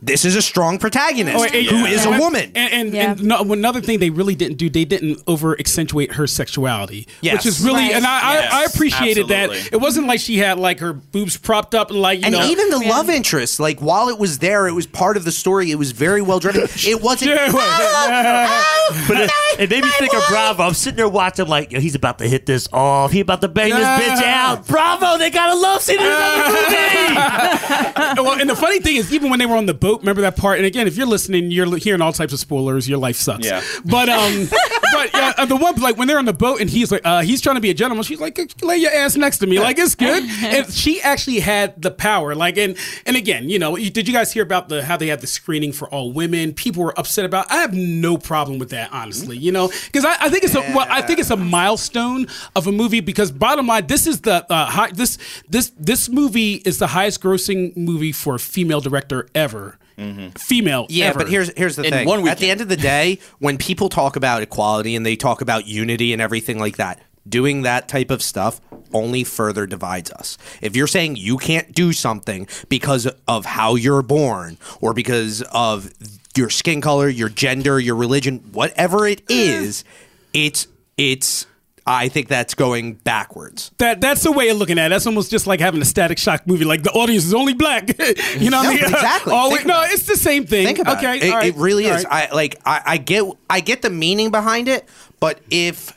this 0.02 0.24
is 0.24 0.34
a 0.36 0.42
strong 0.42 0.78
protagonist 0.78 1.36
Oh, 1.38 1.44
and- 1.44 1.66
who 1.66 1.84
is 1.84 2.04
a 2.06 2.10
woman 2.10 2.52
And, 2.54 2.72
and, 2.72 2.94
Yeah. 2.94 3.10
and 3.12 3.22
no, 3.22 3.40
another 3.52 3.80
thing 3.80 3.98
they 3.98 4.10
really 4.10 4.34
didn't 4.34 4.56
do, 4.56 4.70
they 4.70 4.84
didn't 4.84 5.22
over 5.26 5.58
accentuate 5.58 6.12
her 6.14 6.26
sexuality, 6.26 7.06
Yes. 7.20 7.34
which 7.34 7.46
is 7.46 7.60
really, 7.60 7.82
Right. 7.84 7.92
and 7.94 8.06
I, 8.06 8.34
Yes, 8.34 8.52
I, 8.52 8.60
I 8.62 8.64
appreciated 8.64 9.28
that. 9.28 9.50
It 9.72 9.80
wasn't 9.80 10.06
like 10.06 10.20
she 10.20 10.38
had 10.38 10.58
like 10.58 10.80
her 10.80 10.92
boobs 10.92 11.36
propped 11.36 11.74
up 11.74 11.90
and 11.90 12.00
like 12.00 12.20
you 12.20 12.26
and 12.26 12.34
know. 12.34 12.44
even 12.46 12.70
the 12.70 12.78
love 12.78 13.10
interest 13.10 13.60
like 13.60 13.80
while 13.80 14.08
it 14.08 14.18
was 14.18 14.38
there 14.38 14.66
it 14.68 14.72
was 14.74 14.86
part 14.86 15.16
of 15.16 15.24
the 15.24 15.32
story 15.32 15.70
it 15.70 15.76
was 15.76 15.92
very 15.92 16.22
well 16.22 16.38
driven 16.40 16.62
it 16.86 17.00
wasn't 17.02 17.30
Yeah, 17.30 17.52
well, 17.52 17.60
oh, 17.62 18.66
oh, 18.92 19.04
But 19.08 19.20
it, 19.20 19.30
it 19.60 19.70
made 19.70 19.84
me 19.84 19.90
think 19.98 20.14
of 20.14 20.22
Bravo. 20.28 20.62
I'm 20.64 20.74
sitting 20.74 20.96
there 20.96 21.08
watching, 21.08 21.46
like, 21.46 21.70
yo, 21.72 21.80
he's 21.80 21.94
about 21.94 22.18
to 22.18 22.26
hit 22.28 22.46
this 22.46 22.68
off. 22.72 23.12
He 23.12 23.20
about 23.20 23.40
to 23.42 23.48
bang 23.48 23.70
this 23.70 23.78
bitch 23.84 24.22
out. 24.22 24.66
Bravo, 24.66 25.18
they 25.18 25.30
got 25.30 25.50
a 25.50 25.54
love 25.60 25.80
scene 25.82 25.98
in 26.00 26.06
another 26.06 26.48
movie. 26.52 28.22
well, 28.22 28.40
and 28.40 28.48
the 28.50 28.56
funny 28.56 28.80
thing 28.80 28.96
is, 28.96 29.12
even 29.12 29.30
when 29.30 29.38
they 29.38 29.46
were 29.46 29.56
on 29.56 29.66
the 29.66 29.74
boat, 29.74 29.89
remember 29.98 30.22
that 30.22 30.36
part? 30.36 30.58
And 30.58 30.66
again, 30.66 30.86
if 30.86 30.96
you're 30.96 31.06
listening, 31.06 31.50
you're 31.50 31.76
hearing 31.76 32.00
all 32.00 32.12
types 32.12 32.32
of 32.32 32.38
spoilers. 32.38 32.88
Your 32.88 32.98
life 32.98 33.16
sucks. 33.16 33.46
Yeah. 33.46 33.62
But 33.84 34.08
um, 34.08 34.48
but 34.92 35.12
yeah, 35.12 35.32
uh, 35.36 35.46
the 35.46 35.56
one 35.56 35.76
like 35.76 35.96
when 35.96 36.08
they're 36.08 36.18
on 36.18 36.24
the 36.24 36.32
boat 36.32 36.60
and 36.60 36.68
he's 36.68 36.92
like, 36.92 37.02
uh, 37.04 37.22
he's 37.22 37.40
trying 37.40 37.56
to 37.56 37.60
be 37.60 37.70
a 37.70 37.74
gentleman. 37.74 38.04
She's 38.04 38.20
like, 38.20 38.38
lay 38.62 38.76
your 38.76 38.92
ass 38.92 39.16
next 39.16 39.38
to 39.38 39.46
me, 39.46 39.58
like 39.58 39.78
it's 39.78 39.94
good. 39.94 40.24
and 40.42 40.72
she 40.72 41.00
actually 41.00 41.40
had 41.40 41.80
the 41.80 41.90
power. 41.90 42.34
Like, 42.34 42.56
and 42.56 42.76
and 43.06 43.16
again, 43.16 43.48
you 43.48 43.58
know, 43.58 43.76
did 43.76 44.06
you 44.06 44.14
guys 44.14 44.32
hear 44.32 44.42
about 44.42 44.68
the 44.68 44.84
how 44.84 44.96
they 44.96 45.08
had 45.08 45.20
the 45.20 45.26
screening 45.26 45.72
for 45.72 45.88
all 45.88 46.12
women? 46.12 46.52
People 46.52 46.84
were 46.84 46.98
upset 46.98 47.24
about. 47.24 47.50
I 47.50 47.56
have 47.56 47.74
no 47.74 48.16
problem 48.16 48.58
with 48.58 48.70
that, 48.70 48.92
honestly. 48.92 49.36
You 49.36 49.52
know, 49.52 49.68
because 49.86 50.04
I, 50.04 50.16
I 50.20 50.28
think 50.28 50.44
it's 50.44 50.54
a 50.54 50.60
well, 50.60 50.86
I 50.88 51.02
think 51.02 51.18
it's 51.18 51.30
a 51.30 51.36
milestone 51.36 52.26
of 52.54 52.66
a 52.66 52.72
movie. 52.72 53.00
Because 53.00 53.30
bottom 53.30 53.66
line, 53.66 53.86
this 53.86 54.06
is 54.06 54.20
the 54.22 54.46
uh, 54.52 54.66
high, 54.66 54.90
this 54.92 55.18
this 55.48 55.72
this 55.78 56.08
movie 56.08 56.54
is 56.64 56.78
the 56.78 56.88
highest 56.88 57.20
grossing 57.22 57.76
movie 57.76 58.12
for 58.12 58.34
a 58.36 58.38
female 58.38 58.80
director 58.80 59.26
ever. 59.34 59.78
Mm-hmm. 60.00 60.28
Female, 60.30 60.86
Yeah, 60.88 61.06
ever. 61.06 61.18
but 61.20 61.28
here's 61.28 61.52
here's 61.56 61.76
the 61.76 61.82
In 61.84 61.90
thing. 61.92 62.08
one 62.08 62.26
At 62.26 62.38
the 62.38 62.50
end 62.50 62.60
of 62.60 62.68
the 62.68 62.76
day, 62.76 63.18
when 63.38 63.58
people 63.58 63.88
talk 63.88 64.16
about 64.16 64.42
equality 64.42 64.96
and 64.96 65.04
they 65.04 65.16
talk 65.16 65.40
about 65.40 65.66
unity 65.66 66.12
and 66.12 66.22
everything 66.22 66.58
like 66.58 66.76
that, 66.78 67.00
doing 67.28 67.62
that 67.62 67.86
type 67.88 68.10
of 68.10 68.22
stuff 68.22 68.60
only 68.92 69.24
further 69.24 69.66
divides 69.66 70.10
us. 70.10 70.36
If 70.62 70.74
you're 70.74 70.86
saying 70.86 71.16
you 71.16 71.36
can't 71.36 71.72
do 71.74 71.92
something 71.92 72.48
because 72.68 73.06
of 73.28 73.44
how 73.44 73.74
you're 73.76 74.02
born 74.02 74.56
or 74.80 74.94
because 74.94 75.42
of 75.52 75.92
your 76.36 76.50
skin 76.50 76.80
color, 76.80 77.08
your 77.08 77.28
gender, 77.28 77.78
your 77.78 77.94
religion, 77.96 78.38
whatever 78.52 79.06
it 79.06 79.20
eh. 79.30 79.34
is, 79.34 79.84
it's 80.32 80.66
it's 80.96 81.46
I 81.90 82.08
think 82.08 82.28
that's 82.28 82.54
going 82.54 82.94
backwards. 82.94 83.72
that 83.78 84.00
that's 84.00 84.22
the 84.22 84.30
way 84.30 84.48
of 84.50 84.58
looking 84.58 84.78
at 84.78 84.86
it. 84.86 84.90
That's 84.90 85.06
almost 85.06 85.30
just 85.30 85.46
like 85.46 85.60
having 85.60 85.82
a 85.82 85.84
Static 85.84 86.18
Shock 86.18 86.46
movie. 86.46 86.64
Like 86.64 86.82
the 86.82 86.92
audience 86.92 87.24
is 87.24 87.34
only 87.34 87.52
black. 87.52 87.88
you 88.38 88.50
know 88.50 88.58
what 88.58 88.66
I 88.66 88.74
mean? 88.74 88.84
exactly. 88.84 89.32
Oh, 89.34 89.48
Think 89.48 89.60
wait, 89.60 89.66
no, 89.66 89.82
it. 89.82 89.92
it's 89.92 90.04
the 90.04 90.16
same 90.16 90.46
thing. 90.46 90.66
Think 90.66 90.78
about 90.78 90.98
okay, 90.98 91.16
it. 91.16 91.24
It, 91.24 91.30
all 91.30 91.38
right, 91.38 91.54
it 91.54 91.56
really 91.56 91.90
all 91.90 91.96
is. 91.96 92.04
right. 92.04 92.30
I 92.30 92.34
like. 92.34 92.60
I, 92.64 92.82
I 92.86 92.96
get. 92.98 93.24
I 93.48 93.60
get 93.60 93.82
the 93.82 93.90
meaning 93.90 94.30
behind 94.30 94.68
it, 94.68 94.88
but 95.18 95.40
if 95.50 95.96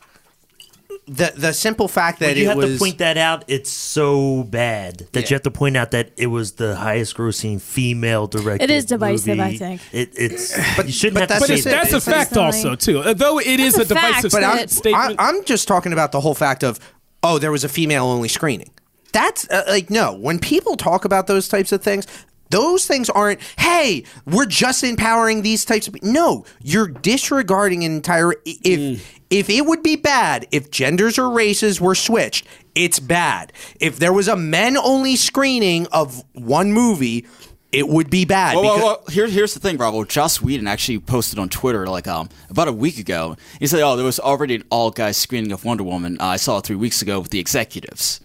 the 1.05 1.33
the 1.35 1.53
simple 1.53 1.87
fact 1.87 2.19
that 2.19 2.27
But 2.29 2.37
you 2.37 2.43
it 2.43 2.47
have 2.47 2.57
was 2.57 2.73
to 2.73 2.79
point 2.79 2.97
that 2.99 3.17
out. 3.17 3.43
It's 3.47 3.69
so 3.69 4.43
bad 4.43 4.99
that 5.11 5.23
Yeah. 5.23 5.29
you 5.29 5.35
have 5.35 5.41
to 5.43 5.51
point 5.51 5.75
out 5.77 5.91
that 5.91 6.11
it 6.17 6.27
was 6.27 6.53
the 6.53 6.75
highest 6.75 7.17
grossing 7.17 7.59
female 7.61 8.27
director. 8.27 8.63
It 8.63 8.69
is 8.71 8.85
divisive, 8.85 9.39
I 9.39 9.57
think. 9.57 9.81
It, 9.91 10.13
it's 10.15 10.55
But- 10.77 10.85
you 10.87 10.93
shouldn't 10.93 11.15
but 11.15 11.19
have 11.21 11.29
that's 11.29 11.39
but 11.41 11.47
to 11.47 11.53
it's, 11.53 11.63
say 11.63 11.69
it. 11.71 11.73
that. 11.73 11.91
that's 11.91 12.07
a 12.07 12.11
fact 12.11 12.37
also 12.37 12.75
too. 12.75 12.99
Uh, 12.99 13.13
Though 13.13 13.39
it 13.39 13.59
is 13.59 13.75
That's 13.75 13.91
a 13.91 13.93
a 13.93 13.97
fact, 13.97 14.07
divisive 14.23 14.31
but 14.31 14.43
I'm, 14.43 14.57
But- 14.57 14.69
statement. 14.69 15.15
I, 15.19 15.29
I'm 15.29 15.43
just 15.43 15.67
talking 15.67 15.91
about 15.93 16.11
the 16.13 16.21
whole 16.21 16.35
fact 16.35 16.63
of 16.63 16.79
oh, 17.21 17.37
there 17.39 17.51
was 17.51 17.63
a 17.63 17.69
female 17.69 18.05
only 18.05 18.27
screening. 18.29 18.69
That's 19.11 19.47
uh, 19.49 19.63
like 19.67 19.89
no. 19.89 20.13
When 20.13 20.39
people 20.39 20.75
talk 20.75 21.05
about 21.05 21.27
those 21.27 21.47
types 21.47 21.71
of 21.71 21.81
things. 21.83 22.07
Those 22.49 22.85
things 22.85 23.09
aren't, 23.09 23.39
hey, 23.57 24.03
we're 24.27 24.45
just 24.45 24.83
empowering 24.83 25.41
these 25.41 25.65
types 25.65 25.87
of 25.87 25.95
No, 26.03 26.45
you're 26.61 26.85
disregarding 26.87 27.83
an 27.83 27.95
entire 27.95 28.33
if 28.45 29.19
if 29.33 29.49
it 29.49 29.65
would 29.65 29.83
be 29.83 29.95
bad 29.95 30.47
if 30.51 30.69
genders 30.71 31.17
or 31.17 31.29
races 31.29 31.81
were 31.81 31.95
switched, 31.95 32.45
it's 32.75 32.99
bad. 32.99 33.51
If 33.79 33.99
there 33.99 34.13
was 34.13 34.27
a 34.27 34.35
men 34.37 34.77
only 34.77 35.15
screening 35.15 35.87
of 35.91 36.23
one 36.33 36.71
movie, 36.71 37.25
it 37.71 37.87
would 37.87 38.09
be 38.09 38.23
bad. 38.25 38.55
Well, 38.55 38.63
well, 38.63 38.75
because- 38.75 38.83
well, 38.83 39.03
here, 39.09 39.27
here's 39.27 39.53
the 39.53 39.59
thing, 39.59 39.77
Bravo. 39.77 40.03
Joss 40.03 40.41
Whedon 40.41 40.67
actually 40.67 40.99
posted 40.99 41.39
on 41.39 41.49
Twitter 41.49 41.87
like 41.87 42.07
um 42.07 42.29
about 42.49 42.67
a 42.67 42.71
week 42.71 42.99
ago. 42.99 43.35
He 43.59 43.67
said, 43.67 43.81
"Oh, 43.81 43.95
there 43.95 44.05
was 44.05 44.19
already 44.19 44.55
an 44.55 44.63
all 44.69 44.91
guys 44.91 45.17
screening 45.17 45.51
of 45.51 45.65
Wonder 45.65 45.83
Woman. 45.83 46.17
Uh, 46.19 46.25
I 46.25 46.35
saw 46.37 46.59
it 46.59 46.65
three 46.65 46.75
weeks 46.75 47.01
ago 47.01 47.19
with 47.19 47.31
the 47.31 47.39
executives. 47.39 48.21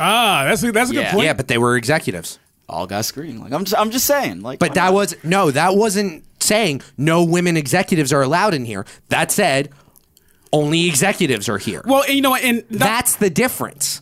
ah, 0.00 0.44
that's 0.46 0.62
a, 0.62 0.72
that's 0.72 0.90
a 0.90 0.94
good 0.94 1.06
point. 1.06 1.24
yeah, 1.24 1.32
but 1.32 1.48
they 1.48 1.58
were 1.58 1.76
executives. 1.76 2.38
All 2.68 2.86
guys 2.88 3.06
screening. 3.06 3.40
Like 3.40 3.52
I'm 3.52 3.64
just, 3.64 3.80
I'm 3.80 3.90
just 3.92 4.06
saying. 4.06 4.42
Like, 4.42 4.58
But 4.58 4.74
that 4.74 4.86
not? 4.86 4.94
was 4.94 5.16
no, 5.24 5.50
that 5.52 5.76
wasn't 5.76 6.24
saying 6.40 6.82
no 6.96 7.24
women 7.24 7.56
executives 7.56 8.12
are 8.12 8.22
allowed 8.22 8.54
in 8.54 8.64
here. 8.64 8.84
That 9.08 9.30
said, 9.30 9.70
only 10.56 10.86
executives 10.86 11.48
are 11.48 11.58
here. 11.58 11.82
well, 11.86 12.02
and 12.02 12.14
you 12.14 12.22
know, 12.22 12.30
what, 12.30 12.42
and 12.44 12.64
not- 12.70 12.80
That's 12.80 13.16
the 13.16 13.30
difference. 13.30 14.00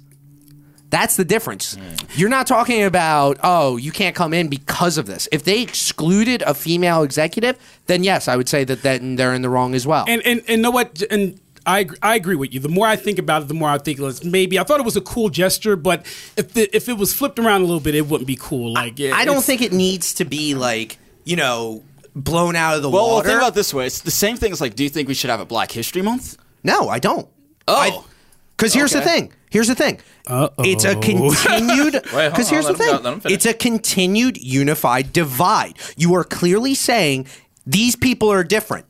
That's 0.91 1.17
the 1.17 1.25
difference. 1.25 1.77
You're 2.15 2.29
not 2.29 2.47
talking 2.47 2.85
about, 2.85 3.39
oh, 3.43 3.77
you 3.77 3.91
can't 3.91 4.15
come 4.15 4.33
in 4.33 4.47
because 4.49 4.97
of 4.97 5.07
this. 5.07 5.27
If 5.33 5.43
they 5.43 5.61
excluded 5.61 6.43
a 6.43 6.55
female 6.55 7.03
executive, 7.03 7.59
then 7.87 8.05
yes, 8.05 8.29
I 8.29 8.37
would 8.37 8.49
say 8.49 8.63
that 8.65 8.83
then 8.83 9.17
they're 9.17 9.35
in 9.35 9.43
the 9.43 9.49
wrong 9.49 9.75
as 9.75 9.87
well. 9.89 10.05
And 10.07 10.23
and 10.25 10.43
and 10.47 10.63
know 10.63 10.71
what? 10.71 11.03
And 11.11 11.41
I 11.67 11.89
I 12.01 12.15
agree 12.15 12.37
with 12.37 12.55
you. 12.55 12.61
The 12.61 12.69
more 12.69 12.87
I 12.87 12.95
think 12.95 13.19
about 13.19 13.43
it, 13.43 13.49
the 13.49 13.55
more 13.55 13.71
I 13.71 13.79
think 13.79 13.99
it's 13.99 14.23
maybe 14.23 14.57
I 14.57 14.63
thought 14.63 14.79
it 14.79 14.85
was 14.87 14.97
a 14.97 15.01
cool 15.01 15.31
gesture, 15.31 15.75
but 15.75 16.07
if 16.37 16.53
the, 16.53 16.69
if 16.77 16.89
it 16.89 16.97
was 16.97 17.13
flipped 17.13 17.41
around 17.41 17.63
a 17.63 17.65
little 17.65 17.81
bit, 17.81 17.97
it 17.97 18.07
wouldn't 18.07 18.29
be 18.29 18.37
cool. 18.41 18.75
Like 18.75 19.01
it- 19.01 19.13
I 19.15 19.25
don't 19.25 19.43
think 19.43 19.63
it 19.63 19.73
needs 19.73 20.15
to 20.15 20.25
be 20.25 20.55
like, 20.55 20.99
you 21.25 21.35
know, 21.35 21.83
blown 22.15 22.55
out 22.55 22.77
of 22.77 22.83
the 22.83 22.91
Well, 22.91 23.09
well, 23.15 23.23
think 23.23 23.39
about 23.39 23.49
it 23.49 23.55
this 23.55 23.75
way. 23.75 23.87
It's 23.87 24.03
the 24.03 24.13
same 24.13 24.37
thing 24.37 24.53
as 24.53 24.61
like, 24.61 24.77
do 24.77 24.85
you 24.85 24.91
think 24.91 25.09
we 25.09 25.15
should 25.15 25.31
have 25.31 25.41
a 25.41 25.47
Black 25.47 25.73
History 25.73 26.03
Month? 26.03 26.37
No, 26.65 26.89
I 26.89 26.99
don't. 26.99 27.29
Oh. 27.69 28.07
Because 28.57 28.73
here's 28.75 28.93
the 28.93 28.99
Okay. 29.01 29.07
thing. 29.09 29.33
Here's 29.51 29.69
the 29.69 29.75
thing. 29.75 30.01
It's 30.29 30.85
a 30.85 30.95
continued. 30.97 31.95
hold 32.07 32.33
Because 32.33 32.49
on, 32.49 32.55
here's 32.55 32.67
the 32.67 32.73
let 32.73 32.81
him 32.81 32.87
thing. 32.87 32.87
go- 32.97 33.03
let 33.03 33.13
him 33.15 33.21
finish. 33.21 33.35
It's 33.37 33.47
a 33.47 33.55
continued 33.55 34.37
unified 34.39 35.13
divide. 35.13 35.75
You 35.97 36.15
are 36.15 36.25
clearly 36.25 36.75
saying 36.75 37.27
these 37.67 37.95
people 37.97 38.31
are 38.33 38.43
different. 38.45 38.87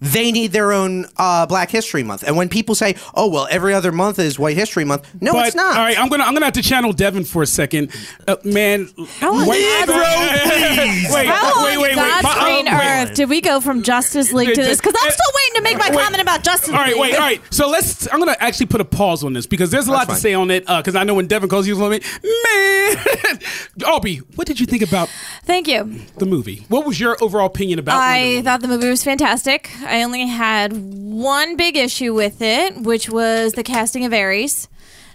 They 0.00 0.30
need 0.32 0.52
their 0.52 0.72
own 0.72 1.06
uh, 1.16 1.46
Black 1.46 1.70
History 1.70 2.02
Month. 2.02 2.22
And 2.26 2.36
when 2.36 2.48
people 2.48 2.74
say, 2.74 2.94
"Oh, 3.14 3.28
well, 3.28 3.46
every 3.50 3.74
other 3.74 3.92
month 3.92 4.18
is 4.18 4.38
White 4.38 4.56
History 4.56 4.84
Month," 4.84 5.06
no, 5.20 5.32
But, 5.32 5.46
it's 5.48 5.56
not. 5.56 5.76
All 5.76 5.82
right, 5.84 5.98
I'm 5.98 6.08
gonna 6.08 6.24
I'm 6.24 6.34
gonna 6.34 6.46
have 6.46 6.54
to 6.54 6.62
channel 6.62 6.92
Devin 6.92 7.24
for 7.24 7.42
a 7.42 7.46
second, 7.46 7.90
uh, 8.26 8.36
man. 8.44 8.88
How 9.18 9.34
on 9.34 9.46
wait, 9.46 9.86
God's- 9.86 9.90
wait, 11.14 11.26
How 11.26 11.64
wait, 11.64 11.76
on 11.76 11.80
wait, 11.82 11.88
wait. 11.88 11.94
God's 11.96 12.22
My- 12.24 12.40
green 12.44 12.68
uh, 12.68 12.78
wait. 12.78 13.02
earth 13.10 13.14
did 13.14 13.28
we 13.28 13.40
go 13.40 13.60
from 13.60 13.82
Justice 13.82 14.32
League 14.32 14.54
to 14.54 14.62
this? 14.62 14.78
Because 14.80 14.94
I'm 15.02 15.10
still 15.10 15.32
waiting 15.34 15.54
to 15.56 15.62
make 15.62 15.78
my 15.78 15.90
Wait. 15.96 16.02
comment 16.04 16.22
about 16.22 16.42
Justice 16.44 16.68
League. 16.68 16.76
All 16.76 16.82
right, 16.82 16.92
League. 16.92 17.00
wait, 17.00 17.14
all 17.14 17.20
right. 17.20 17.40
So 17.50 17.68
let's. 17.68 18.06
I'm 18.12 18.18
gonna 18.18 18.36
actually 18.38 18.66
put 18.66 18.80
a 18.80 18.84
pause 18.84 19.24
on 19.24 19.32
this 19.32 19.46
because 19.46 19.70
there's 19.70 19.88
a 19.88 19.92
lot 19.92 20.02
to 20.02 20.06
fine. 20.12 20.16
say 20.20 20.34
on 20.34 20.50
it. 20.50 20.66
Because 20.66 20.94
I 20.96 21.04
know 21.04 21.14
when 21.14 21.26
Devin 21.26 21.48
calls 21.48 21.66
you 21.66 21.74
a 21.76 21.90
man, 21.90 22.00
man. 22.00 23.38
Aubrey, 23.86 24.16
what 24.34 24.46
did 24.46 24.60
you 24.60 24.66
think 24.66 24.82
about 24.82 25.08
Thank 25.44 25.68
you. 25.68 26.00
the 26.18 26.26
movie? 26.26 26.64
What 26.68 26.86
was 26.86 26.98
your 27.00 27.16
overall 27.20 27.46
opinion 27.46 27.78
about? 27.78 27.96
Wonder 27.96 28.04
I 28.14 28.28
Woman? 28.28 28.44
thought 28.44 28.60
the 28.62 28.68
movie 28.68 28.88
was 28.88 29.02
fantastic. 29.04 29.67
I 29.84 30.02
only 30.02 30.26
had 30.26 30.72
one 30.72 31.56
big 31.56 31.76
issue 31.76 32.14
with 32.14 32.40
it, 32.42 32.76
which 32.78 33.08
was 33.08 33.52
the 33.52 33.62
casting 33.62 34.04
of 34.04 34.12
Ares. 34.12 34.68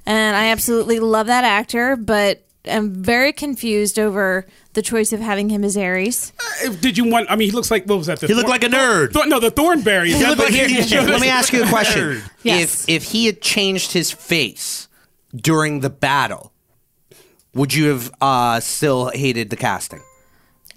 And 0.05 0.35
I 0.35 0.47
absolutely 0.47 0.99
love 0.99 1.27
that 1.27 1.43
actor, 1.43 1.95
but 1.95 2.43
I'm 2.65 2.91
very 3.03 3.31
confused 3.33 3.97
over 3.99 4.45
the 4.73 4.81
choice 4.81 5.13
of 5.13 5.19
having 5.19 5.49
him 5.49 5.63
as 5.63 5.77
Ares. 5.77 6.31
If- 6.63 6.81
Did 6.81 6.97
you 6.97 7.05
want? 7.09 7.29
I 7.29 7.35
mean, 7.35 7.49
he 7.49 7.51
looks 7.51 7.69
like 7.71 7.85
what 7.85 7.97
was 7.97 8.07
that? 8.07 8.19
The 8.19 8.27
He 8.27 8.33
looked 8.33 8.49
like 8.49 8.63
a 8.63 8.67
nerd. 8.69 9.13
Thor- 9.13 9.27
no, 9.27 9.39
the 9.39 9.51
Thornberry. 9.51 10.11
He 10.11 10.25
looked 10.25 10.39
like 10.39 10.53
he- 10.53 10.95
Let 10.97 11.21
me 11.21 11.27
ask 11.29 11.51
you 11.53 11.63
a 11.63 11.67
question. 11.67 12.21
Yes. 12.43 12.83
If 12.89 12.89
if 12.89 13.11
he 13.11 13.25
had 13.27 13.41
changed 13.41 13.93
his 13.93 14.11
face 14.11 14.89
during 15.33 15.79
the 15.79 15.89
battle, 15.89 16.51
would 17.53 17.73
you 17.73 17.85
have 17.89 18.11
uh, 18.19 18.59
still 18.59 19.09
hated 19.09 19.49
the 19.49 19.55
casting? 19.55 20.01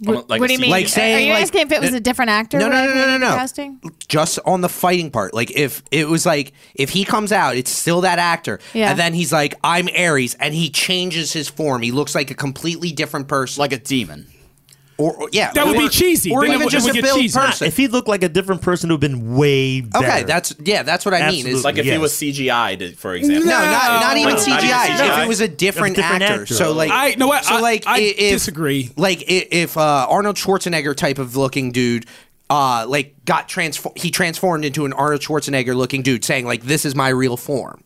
What, 0.00 0.28
like 0.28 0.40
what 0.40 0.48
do 0.48 0.52
you 0.52 0.58
mean? 0.58 0.70
Like 0.70 0.88
saying, 0.88 1.16
Are 1.16 1.20
you 1.26 1.32
like- 1.32 1.42
asking 1.44 1.62
if 1.62 1.72
it 1.72 1.80
was 1.80 1.94
a 1.94 2.00
different 2.00 2.30
actor? 2.30 2.58
No, 2.58 2.68
no, 2.68 2.86
no, 2.86 2.94
no, 2.94 3.06
no, 3.06 3.18
no. 3.18 3.28
Casting? 3.34 3.80
Just 4.08 4.38
on 4.44 4.60
the 4.60 4.68
fighting 4.68 5.10
part. 5.10 5.32
Like 5.32 5.50
if 5.52 5.82
it 5.90 6.06
was 6.08 6.26
like 6.26 6.52
if 6.74 6.90
he 6.90 7.04
comes 7.04 7.32
out, 7.32 7.56
it's 7.56 7.70
still 7.70 8.02
that 8.02 8.18
actor, 8.18 8.60
Yeah. 8.74 8.90
and 8.90 8.98
then 8.98 9.14
he's 9.14 9.32
like, 9.32 9.54
"I'm 9.64 9.88
Ares," 9.96 10.34
and 10.34 10.54
he 10.54 10.68
changes 10.70 11.32
his 11.32 11.48
form. 11.48 11.80
He 11.82 11.92
looks 11.92 12.14
like 12.14 12.30
a 12.30 12.34
completely 12.34 12.92
different 12.92 13.26
person. 13.28 13.60
Like 13.60 13.72
a 13.72 13.78
demon. 13.78 14.26
Or, 14.98 15.14
or- 15.14 15.28
yeah, 15.32 15.52
That 15.52 15.66
would 15.66 15.76
or- 15.76 15.80
be 15.82 15.88
cheesy. 15.88 16.30
or 16.30 16.40
Then 16.42 16.50
even 16.52 16.64
would- 16.64 16.70
just 16.70 16.86
would 16.86 16.92
a 16.96 17.00
get 17.00 17.04
built 17.04 17.20
cheesy. 17.20 17.38
person. 17.38 17.66
If 17.66 17.76
he 17.76 17.86
looked 17.88 18.08
like 18.08 18.22
a 18.22 18.28
different 18.28 18.62
person, 18.62 18.88
who'd 18.90 19.00
been 19.00 19.36
way 19.36 19.82
better. 19.82 20.06
Okay, 20.06 20.22
that's 20.24 20.54
yeah, 20.64 20.82
that's 20.82 21.04
what 21.04 21.14
I 21.14 21.30
mean. 21.30 21.46
Is 21.46 21.64
Like 21.64 21.76
if 21.78 21.84
he 21.84 21.98
was 21.98 22.12
CGI, 22.12 22.94
for 22.96 23.14
example. 23.14 23.44
no, 23.46 23.58
not 23.58 24.00
not 24.00 24.16
even 24.16 24.34
Like, 24.34 24.46
not 24.48 24.62
even 24.64 24.70
CGI. 24.70 24.86
CGI? 24.96 25.18
If 25.18 25.24
it 25.24 25.28
was 25.28 25.40
a 25.40 25.48
different, 25.48 25.96
different 25.96 26.22
actor. 26.22 26.42
actor. 26.42 26.54
So 26.54 26.72
like, 26.72 26.90
I- 26.90 27.14
know 27.16 27.26
what? 27.26 27.44
So 27.44 27.60
like, 27.60 27.86
I 27.86 27.96
i- 27.96 28.00
if, 28.00 28.32
disagree. 28.32 28.90
Like 28.96 29.22
if 29.26 29.76
uh, 29.76 30.06
Arnold 30.08 30.36
Schwarzenegger 30.36 30.94
type 30.96 31.18
of 31.18 31.36
looking 31.36 31.72
dude 31.72 32.06
uh, 32.48 32.86
like 32.88 33.24
got 33.24 33.48
transform. 33.48 33.92
He 33.96 34.10
transformed 34.10 34.64
into 34.64 34.84
an 34.86 34.92
Arnold 34.92 35.20
Schwarzenegger 35.20 35.74
looking 35.74 36.02
dude, 36.02 36.24
saying 36.24 36.46
like, 36.46 36.62
"This 36.62 36.84
is 36.84 36.94
my 36.94 37.08
real 37.08 37.36
form." 37.36 37.82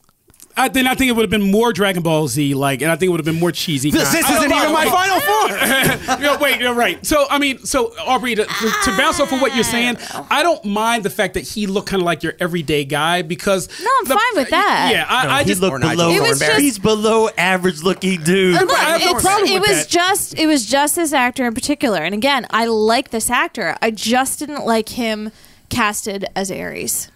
I 0.57 0.69
then 0.69 0.87
I 0.87 0.95
think 0.95 1.09
it 1.09 1.13
would 1.13 1.23
have 1.23 1.31
been 1.31 1.51
more 1.51 1.73
Dragon 1.73 2.03
Ball 2.03 2.29
Z 2.29 2.55
like, 2.55 2.83
and 2.83 2.91
I 2.91 2.97
think 2.97 3.09
it 3.09 3.11
would 3.13 3.21
have 3.21 3.25
been 3.25 3.41
more 3.41 3.53
cheesy. 3.53 3.91
This, 3.91 4.13
this 4.13 4.29
isn't 4.29 4.51
know. 4.51 4.57
even 4.59 4.73
my 4.73 4.85
final 4.87 5.21
form. 6.11 6.21
no, 6.23 6.39
wait, 6.41 6.61
you're 6.61 6.75
right. 6.75 7.05
So, 7.07 7.27
I 7.31 7.39
mean, 7.39 7.59
so 7.65 7.93
Aubrey, 8.01 8.35
to, 8.35 8.45
to 8.45 8.97
bounce 8.97 9.21
off 9.21 9.33
of 9.33 9.41
what 9.41 9.55
you're 9.55 9.65
saying, 9.65 9.97
I 10.31 10.43
don't 10.43 10.65
mind 10.65 11.05
the 11.05 11.11
fact 11.11 11.35
that 11.35 11.47
he 11.47 11.67
looked 11.67 11.89
kind 11.89 12.03
of 12.03 12.07
like 12.07 12.23
your 12.23 12.35
everyday 12.41 12.85
guy 12.85 13.23
because. 13.23 13.69
No, 13.81 13.89
I'm 14.01 14.07
fine 14.07 14.19
with 14.35 14.51
that. 14.51 14.91
Yeah, 14.93 15.07
I, 15.09 15.25
No, 15.27 15.33
I 15.33 15.43
he 15.45 15.49
just. 15.49 15.61
looked 15.61 15.73
or 15.75 15.79
Nigel 15.79 15.97
below. 15.97 16.11
It 16.11 16.21
was 16.21 16.39
just- 16.41 16.61
he's 16.61 16.79
below 16.79 17.29
average 17.39 17.83
looking 17.83 18.21
dude. 18.23 18.55
Look, 18.55 18.71
I 18.71 18.99
have 18.99 19.01
no 19.03 19.21
it 19.45 19.61
was 19.61 19.69
that. 19.69 19.89
just 19.89 20.39
it 20.39 20.47
was 20.47 20.67
just 20.67 20.97
this 20.97 21.13
actor 21.13 21.47
in 21.47 21.55
particular 21.55 22.01
and 22.01 22.15
again 22.15 22.47
i 22.51 22.65
like 22.67 23.11
this 23.11 23.31
actor 23.31 23.77
i 23.83 23.91
just 23.91 24.39
didn't 24.39 24.65
like 24.65 24.91
him 24.91 25.31
casted 25.69 26.27
as 26.35 26.51
ares 26.51 27.11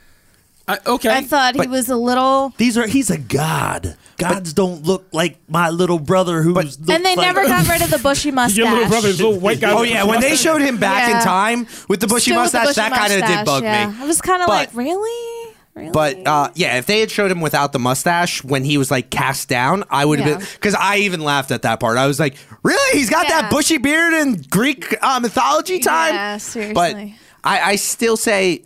I, 0.67 0.79
okay. 0.87 1.11
i 1.11 1.21
thought 1.23 1.55
he 1.55 1.59
But- 1.59 1.69
was 1.69 1.89
a 1.91 1.97
little 1.97 2.55
These 2.57 2.79
are 2.79 2.87
he's 2.87 3.11
a 3.11 3.19
god. 3.19 3.97
Gods 4.17 4.53
don't 4.55 4.85
look 4.85 5.07
like 5.13 5.39
my 5.49 5.69
little 5.71 5.99
brother 5.99 6.41
who's 6.43 6.55
looked 6.55 6.89
and 6.91 7.05
they 7.05 7.17
like- 7.17 7.27
never 7.35 7.45
got 7.47 7.69
rid 7.69 7.83
of 7.83 7.91
the 7.91 7.99
bushy 7.99 8.31
mustache 8.31 8.57
your 8.57 8.71
little 8.71 8.89
brother's 8.89 9.21
little 9.21 9.39
white 9.39 9.61
guy. 9.61 9.73
Oh 9.73 9.83
yeah, 9.83 10.05
when 10.05 10.21
they 10.21 10.37
showed 10.37 10.63
him 10.63 10.79
back 10.79 11.09
Yeah. 11.09 11.19
in 11.19 11.25
time 11.25 11.67
with 11.89 12.01
the 12.01 12.07
bushy 12.07 12.31
Still 12.31 12.43
with 12.43 12.53
the 12.53 12.59
mustache, 12.61 12.77
bushy 12.77 12.89
that 12.91 12.99
kind 12.99 13.13
of 13.23 13.29
did 13.29 13.45
bug 13.45 13.63
yeah. 13.65 13.91
me. 13.91 13.97
i 14.01 14.07
was 14.07 14.21
kind 14.23 14.41
of 14.41 14.47
But- 14.47 14.53
like 14.55 14.75
really 14.75 15.53
really 15.75 15.91
But 15.91 16.27
uh, 16.27 16.51
yeah, 16.55 16.79
if 16.79 16.87
they 16.87 17.01
had 17.01 17.11
showed 17.11 17.31
him 17.31 17.41
without 17.43 17.73
the 17.73 17.81
mustache 17.81 18.43
when 18.45 18.65
he 18.65 18.79
was 18.79 18.91
like 18.93 19.11
cast 19.11 19.49
down, 19.49 19.83
I 19.91 20.05
would 20.05 20.21
have 20.21 20.29
Yeah. 20.29 20.39
been 20.39 20.47
because 20.55 20.75
I 20.77 20.99
even 20.99 21.21
laughed 21.21 21.51
at 21.51 21.63
that 21.63 21.81
part. 21.81 21.99
I 21.99 22.07
was 22.07 22.21
like, 22.21 22.37
"Really? 22.63 22.99
He's 22.99 23.11
got 23.11 23.29
Yeah. 23.29 23.43
that 23.43 23.51
bushy 23.51 23.79
beard 23.79 24.15
in 24.15 24.41
Greek 24.49 24.97
uh, 25.03 25.19
mythology 25.21 25.81
time?" 25.81 26.15
Yeah, 26.15 26.37
seriously. 26.39 26.75
But 26.75 26.97
I, 27.43 27.73
I 27.73 27.77
still 27.77 28.17
say 28.17 28.63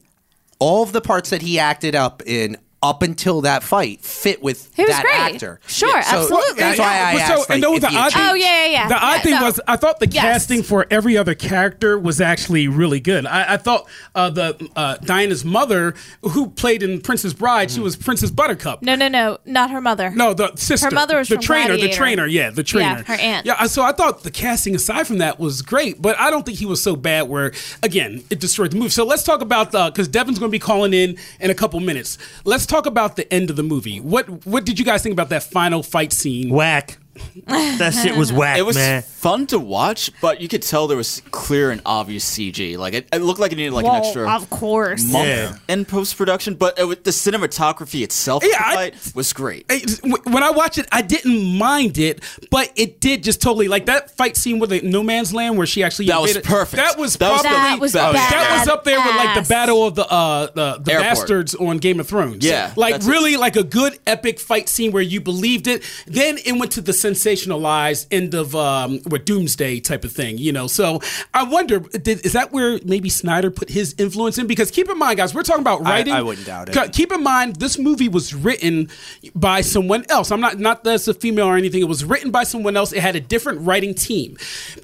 all 0.59 0.83
of 0.83 0.93
the 0.93 1.01
parts 1.01 1.31
that 1.31 1.43
he 1.43 1.59
acted 1.59 1.95
up 1.95 2.23
in 2.27 2.57
up 2.83 3.03
until 3.03 3.41
that 3.41 3.63
fight 3.65 4.01
fit 4.03 4.41
with 4.43 4.71
He 4.77 4.83
was 4.83 4.91
that 4.91 5.03
great. 5.03 5.35
actor. 5.35 5.59
Sure, 5.67 5.91
So 6.03 6.17
absolutely. 6.19 6.61
That's 6.61 6.79
why 6.79 6.87
I 6.87 6.91
asked. 7.21 7.33
so, 7.33 7.39
like, 7.41 7.51
and 7.51 7.61
know 7.63 7.71
what 7.73 7.81
the 7.83 7.89
he 7.89 7.95
had 7.97 8.05
odd 8.07 8.13
changed. 8.13 8.31
Oh, 8.31 8.35
yeah, 8.35 8.65
yeah, 8.67 8.71
yeah. 8.71 8.89
The 8.89 8.95
odd 8.95 9.13
Yeah, 9.17 9.19
thing 9.23 9.35
no. 9.35 9.43
was, 9.45 9.61
I 9.67 9.77
thought 9.77 9.99
the 10.01 10.07
Yes. 10.07 10.23
casting 10.25 10.63
for 10.63 10.87
every 10.91 11.17
other 11.17 11.35
character 11.35 11.99
was 11.99 12.21
actually 12.21 12.69
really 12.69 13.01
good. 13.01 13.27
I, 13.27 13.55
I 13.55 13.57
thought 13.57 13.89
uh, 14.15 14.31
the 14.31 14.71
uh, 14.77 14.97
Diana's 14.99 15.45
mother, 15.45 15.95
who 16.23 16.51
played 16.51 16.83
in 16.85 17.01
Princess 17.01 17.33
Bride, 17.33 17.71
she 17.71 17.81
was 17.81 17.97
Princess 17.97 18.31
Buttercup. 18.31 18.81
no 18.83 18.95
no 18.95 19.09
no 19.09 19.39
not 19.45 19.71
her 19.71 19.81
mother 19.81 20.11
No, 20.11 20.33
the 20.35 20.55
sister. 20.55 20.87
Her 20.87 20.91
mother 20.95 21.19
was 21.19 21.29
the 21.29 21.35
from 21.37 21.43
trainer. 21.43 21.77
The 21.77 21.89
trainer, 21.91 22.27
yeah, 22.27 22.51
the 22.51 22.63
trainer. 22.63 22.99
Yeah, 22.99 23.03
her 23.17 23.21
aunt. 23.21 23.45
Yeah, 23.47 23.65
so 23.67 23.83
I 23.83 23.91
thought 23.93 24.23
the 24.23 24.31
casting 24.31 24.75
aside 24.77 25.07
from 25.09 25.19
that 25.19 25.41
was 25.41 25.63
great, 25.63 26.01
but 26.01 26.17
I 26.19 26.31
don't 26.31 26.47
think 26.47 26.59
he 26.59 26.67
was 26.67 26.81
so 26.83 26.95
bad. 26.95 27.23
Where 27.29 27.53
again, 27.83 28.23
it 28.31 28.39
destroyed 28.41 28.71
the 28.71 28.77
movie. 28.77 28.91
So 28.91 29.05
let's 29.05 29.25
talk 29.25 29.41
about 29.41 29.73
the 29.73 29.91
because 29.91 30.07
Devin's 30.07 30.39
going 30.39 30.51
to 30.51 30.53
be 30.53 30.59
calling 30.61 30.93
in 30.95 31.17
in 31.41 31.51
a 31.51 31.55
couple 31.55 31.81
minutes. 31.81 32.19
Let's 32.45 32.67
talk 32.69 32.87
about 32.87 33.17
the 33.17 33.33
end 33.33 33.51
of 33.51 33.57
the 33.57 33.63
movie. 33.63 33.99
What 33.99 34.47
what 34.47 34.65
did 34.65 34.79
you 34.79 34.85
guys 34.85 35.03
think 35.03 35.13
about 35.13 35.31
that 35.31 35.43
final 35.43 35.83
fight 35.83 36.13
scene? 36.13 36.51
whack. 36.51 36.99
that 37.47 37.95
shit 37.95 38.17
was 38.17 38.33
whack, 38.33 38.59
It 38.59 38.63
was 38.63 38.77
man. 38.77 39.03
fun 39.03 39.47
to 39.49 39.59
watch, 39.59 40.11
but 40.21 40.41
you 40.41 40.49
could 40.49 40.63
tell 40.63 40.87
there 40.87 40.97
was 40.97 41.23
clear 41.31 41.71
and 41.71 41.81
obvious 41.87 42.25
CG. 42.25 42.77
Like 42.79 42.95
it, 42.95 43.09
it 43.13 43.21
looked 43.23 43.41
like 43.41 43.53
it 43.53 43.57
needed 43.57 43.73
like 43.73 43.85
an 43.87 43.95
extra 43.95 44.29
of 44.31 44.49
course 44.51 45.11
month 45.11 45.27
Yeah. 45.29 45.57
in 45.69 45.85
post 45.85 46.17
production. 46.17 46.55
But 46.55 46.79
it, 46.79 46.85
was- 46.85 46.99
the 46.99 47.11
cinematography 47.11 48.03
itself, 48.03 48.43
Yeah, 48.45 48.59
the 48.59 48.65
I- 48.67 48.75
fight 48.75 49.13
was 49.15 49.33
great. 49.33 49.65
Hey, 49.71 49.83
When 50.25 50.43
I 50.43 50.51
watched 50.51 50.79
it, 50.79 50.87
I 50.93 51.03
didn't 51.03 51.57
mind 51.59 51.99
it, 51.99 52.23
but 52.51 52.73
it 52.77 53.01
did 53.01 53.23
just 53.23 53.41
totally 53.41 53.69
like 53.69 53.87
that 53.87 54.11
fight 54.17 54.37
scene 54.37 54.59
with 54.59 54.71
the 54.71 54.81
No 54.83 55.03
Man's 55.03 55.33
Land 55.33 55.57
where 55.59 55.67
she 55.67 55.83
actually 55.83 56.07
That 56.07 56.21
was 56.21 56.31
invaded- 56.33 56.49
perfect. 56.49 56.77
That 56.83 56.99
was 56.99 57.17
That 57.17 57.33
was 57.33 57.43
probably 57.43 57.59
That 57.61 57.81
was 57.81 57.93
best. 57.93 58.13
that 58.31 58.59
was 58.61 58.69
up 58.69 58.85
there 58.85 58.99
with 58.99 59.17
like 59.17 59.35
the 59.43 59.49
battle 59.49 59.85
of 59.87 59.95
the 59.95 60.07
uh 60.07 60.47
the, 60.55 60.79
the 60.79 60.91
bastards 60.93 61.55
on 61.55 61.79
Game 61.79 62.01
of 62.01 62.07
Thrones. 62.09 62.45
Yeah, 62.45 62.73
like 62.77 62.95
that's 62.95 63.07
it. 63.07 63.11
really 63.11 63.37
like 63.37 63.57
a 63.57 63.65
good 63.65 63.99
epic 64.07 64.39
fight 64.41 64.69
scene 64.69 64.93
where 64.93 65.03
you 65.03 65.21
believed 65.21 65.67
it. 65.67 65.83
Then 66.07 66.39
it 66.45 66.53
went 66.53 66.73
to 66.73 66.81
the 66.81 66.93
sensationalized 67.09 68.07
end 68.11 68.35
of 68.35 68.55
um 68.55 69.01
with 69.11 69.25
Doomsday 69.25 69.81
type 69.81 70.05
of 70.05 70.13
thing, 70.13 70.39
you 70.39 70.53
know. 70.53 70.67
So 70.67 71.01
I 71.35 71.45
wonder, 71.45 71.81
did, 71.81 72.25
is 72.25 72.33
that 72.33 72.53
where 72.53 72.79
maybe 72.85 73.09
Snyder 73.09 73.51
put 73.51 73.71
his 73.71 73.95
influence 73.99 74.39
in? 74.39 74.47
Because 74.47 74.71
keep 74.71 74.89
in 74.89 74.99
mind, 74.99 75.17
guys, 75.19 75.35
we're 75.35 75.43
talking 75.43 75.63
about 75.63 75.83
writing. 75.83 76.13
I 76.13 76.23
wouldn't 76.23 76.47
doubt 76.47 76.69
it. 76.69 76.73
Keep 76.93 77.13
in 77.13 77.23
mind, 77.23 77.57
this 77.57 77.79
movie 77.79 78.09
was 78.09 78.35
written 78.35 78.89
by 79.35 79.61
someone 79.61 80.05
else. 80.09 80.31
I'm 80.31 80.41
not 80.41 80.59
not 80.59 80.85
that's 80.85 81.09
a 81.09 81.15
female 81.15 81.47
or 81.47 81.57
anything. 81.57 81.81
It 81.81 81.89
was 81.89 82.05
written 82.05 82.31
by 82.31 82.45
someone 82.45 82.77
else. 82.77 82.93
It 82.93 83.01
had 83.01 83.17
a 83.17 83.21
different 83.21 83.61
writing 83.61 83.95
team. 83.95 84.37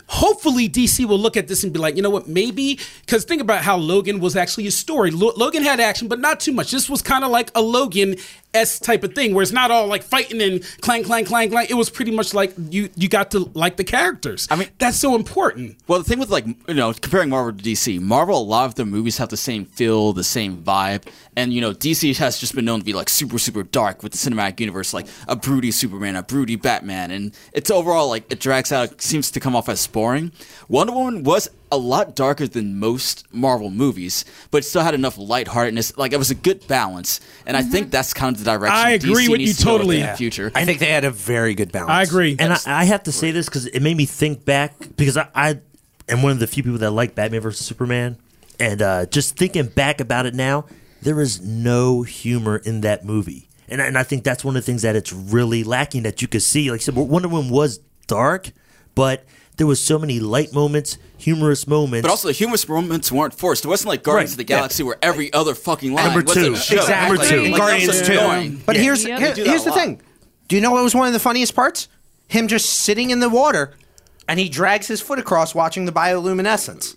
Hopefully, 0.07 0.69
DC 0.69 1.05
will 1.07 1.19
look 1.19 1.37
at 1.37 1.49
this 1.49 1.65
and 1.65 1.73
be 1.73 1.79
like, 1.79 1.97
you 1.97 2.03
know 2.03 2.11
what, 2.11 2.29
maybe 2.29 2.79
because 3.01 3.25
think 3.25 3.41
about 3.41 3.63
how 3.63 3.77
Logan 3.77 4.21
was 4.21 4.37
actually 4.37 4.67
a 4.67 4.71
story. 4.71 5.11
Lo- 5.11 5.33
Logan 5.37 5.63
had 5.63 5.81
action, 5.81 6.09
but 6.09 6.21
not 6.21 6.41
too 6.41 6.53
much. 6.53 6.71
This 6.71 6.89
was 6.89 7.03
kind 7.03 7.25
of 7.25 7.31
like 7.31 7.51
a 7.55 7.63
Logan 7.63 8.17
s 8.55 8.79
type 8.79 9.03
of 9.05 9.15
thing, 9.15 9.35
where 9.35 9.43
it's 9.43 9.53
not 9.53 9.71
all 9.71 9.87
like 9.87 10.03
fighting 10.03 10.41
and 10.41 10.63
clang, 10.81 11.05
clang, 11.05 11.25
clang, 11.25 11.51
clang. 11.51 11.67
It 11.69 11.75
was 11.75 11.91
pretty 11.91 12.11
much 12.11 12.33
like 12.35 12.55
you 12.71 12.89
you 12.97 13.09
got 13.09 13.31
to 13.33 13.51
like 13.55 13.77
the 13.77 13.85
characters. 13.85 14.47
I 14.51 14.57
mean- 14.57 14.69
that's 14.79 14.97
so 14.97 15.15
important. 15.15 15.77
Well, 15.89 15.99
the 15.99 16.05
thing 16.05 16.19
with 16.19 16.31
like 16.31 16.47
you 16.47 16.75
know 16.75 16.93
comparing 16.93 17.31
Marvel 17.31 17.53
to 17.53 17.63
DC, 17.63 18.01
Marvel 18.01 18.41
a 18.41 18.43
lot 18.43 18.67
of 18.67 18.75
their 18.77 18.87
movies 18.87 19.19
have 19.19 19.29
the 19.29 19.37
same 19.37 19.65
feel, 19.65 20.13
the 20.13 20.25
same 20.25 20.59
vibe, 20.63 21.03
and 21.37 21.53
you 21.53 21.61
know 21.61 21.73
DC 21.73 22.17
has 22.17 22.39
just 22.39 22.55
been 22.55 22.65
known 22.65 22.79
to 22.79 22.85
be 22.85 22.93
like 22.93 23.09
super 23.09 23.39
super 23.39 23.63
dark 23.63 24.03
with 24.03 24.13
the 24.13 24.19
cinematic 24.19 24.61
universe, 24.61 24.95
like 24.95 25.07
a 25.29 25.37
broody 25.37 25.71
Superman, 25.71 26.17
a 26.17 26.23
broody 26.23 26.57
Batman, 26.57 27.11
and 27.11 27.37
it's 27.53 27.71
overall 27.71 28.09
like 28.09 28.31
it 28.33 28.41
drags 28.41 28.73
out, 28.73 28.93
it 28.93 29.03
seems 29.03 29.31
to 29.33 29.41
come 29.41 29.57
off 29.57 29.69
as 29.69 29.87
boring. 29.87 30.33
Wonder 30.69 30.93
Woman 30.93 31.23
was 31.25 31.49
a 31.75 31.77
lot 31.77 32.15
darker 32.15 32.47
than 32.47 32.79
most 32.79 33.27
Marvel 33.35 33.71
movies, 33.71 34.25
but 34.51 34.65
still 34.65 34.83
had 34.83 34.95
enough 34.95 35.19
lightheartedness. 35.19 35.97
Like 35.99 36.13
it 36.13 36.19
was 36.19 36.31
a 36.31 36.35
good 36.35 36.67
balance, 36.69 37.21
and 37.47 37.57
I 37.57 37.63
think 37.63 37.91
that's 37.91 38.15
kind 38.15 38.35
of 38.35 38.43
the 38.43 38.51
direction 38.51 38.77
I 38.77 38.91
agree 38.93 39.27
DC 39.27 39.29
with 39.31 39.39
needs 39.39 39.51
you 39.51 39.55
to 39.57 39.65
go 39.65 39.73
with 39.73 39.81
totally. 39.81 40.01
in 40.01 40.07
the 40.07 40.17
future. 40.17 40.53
I 40.55 40.65
think 40.65 40.79
they 40.79 40.91
had 40.91 41.05
a 41.05 41.11
very 41.11 41.55
good 41.55 41.73
balance. 41.73 41.91
I 41.91 42.03
agree. 42.03 42.37
And 42.39 42.53
I, 42.53 42.59
I 42.67 42.85
have 42.85 43.03
to 43.05 43.13
say 43.13 43.31
this 43.31 43.47
because 43.47 43.67
it 43.67 43.81
made 43.81 43.97
me 43.97 44.07
think 44.07 44.45
back 44.45 44.75
because 44.97 45.17
I, 45.17 45.29
I 45.35 45.59
am 46.09 46.23
one 46.23 46.33
of 46.33 46.39
the 46.39 46.47
few 46.47 46.63
people 46.63 46.79
that 46.79 46.91
like 46.93 47.15
Batman 47.15 47.41
versus 47.41 47.67
Superman, 47.67 48.17
and 48.61 48.81
uh, 48.81 49.07
just 49.07 49.37
thinking 49.37 49.67
back 49.67 50.01
about 50.01 50.27
it 50.27 50.35
now, 50.35 50.67
there 51.03 51.21
is 51.21 51.41
no 51.43 52.03
humor 52.03 52.57
in 52.59 52.81
that 52.83 53.05
movie, 53.05 53.49
and 53.69 53.83
I- 53.83 53.87
and 53.87 53.99
I 53.99 54.03
think 54.05 54.25
that's 54.25 54.45
one 54.45 54.57
of 54.57 54.63
the 54.63 54.67
things 54.67 54.83
that 54.83 54.97
it's 54.97 55.13
really 55.13 55.65
lacking 55.65 56.05
that 56.05 56.23
you 56.23 56.29
could 56.29 56.43
see. 56.43 56.71
Like 56.71 56.81
I 56.81 56.85
said, 56.85 56.95
Wonder 56.97 57.29
Woman 57.29 57.51
was 57.51 57.81
dark, 58.07 58.53
but 58.95 59.25
there 59.57 59.67
was 59.67 59.83
so 59.83 59.99
many 59.99 60.19
light 60.21 60.53
moments, 60.53 60.99
humorous 61.17 61.67
moments. 61.67 62.03
But 62.03 62.11
also, 62.11 62.29
the 62.29 62.33
humorous 62.35 62.69
moments 62.69 63.13
weren't 63.13 63.35
forced. 63.35 63.65
It 63.65 63.69
wasn't 63.69 63.89
like 63.89 64.03
Guardians 64.03 64.31
Right, 64.31 64.35
of 64.35 64.39
the 64.39 64.45
Galaxy 64.45 64.83
where 64.83 64.97
every 65.01 65.33
other 65.33 65.55
fucking 65.55 65.93
line 65.93 66.07
Number 66.13 66.23
was 66.23 66.35
two. 66.35 66.41
a 66.55 66.57
joke. 66.77 66.81
Exactly. 66.83 67.17
Like, 67.19 67.29
two. 67.29 67.43
like, 67.43 67.51
that 67.53 67.59
Guardians 67.59 67.87
was 67.89 68.03
two. 68.07 68.13
annoying. 68.15 68.63
But 68.67 68.77
here's 68.77 69.05
Yep. 69.05 69.19
here- 69.19 69.29
They 69.29 69.35
do 69.35 69.45
that 69.45 69.51
here's 69.51 69.65
the 69.65 69.73
thing. 69.73 70.01
Do 70.49 70.57
you 70.57 70.63
know 70.63 70.71
what 70.73 70.83
was 70.85 70.95
one 70.95 71.07
of 71.07 71.13
the 71.13 71.21
funniest 71.21 71.55
parts? 71.55 71.89
Him 72.29 72.49
just 72.49 72.69
sitting 72.69 73.11
in 73.11 73.21
the 73.21 73.29
water, 73.29 73.73
and 74.29 74.39
he 74.41 74.49
drags 74.49 74.87
his 74.89 75.01
foot 75.01 75.19
across, 75.19 75.55
watching 75.55 75.85
the 75.85 75.93
bioluminescence. 75.93 76.95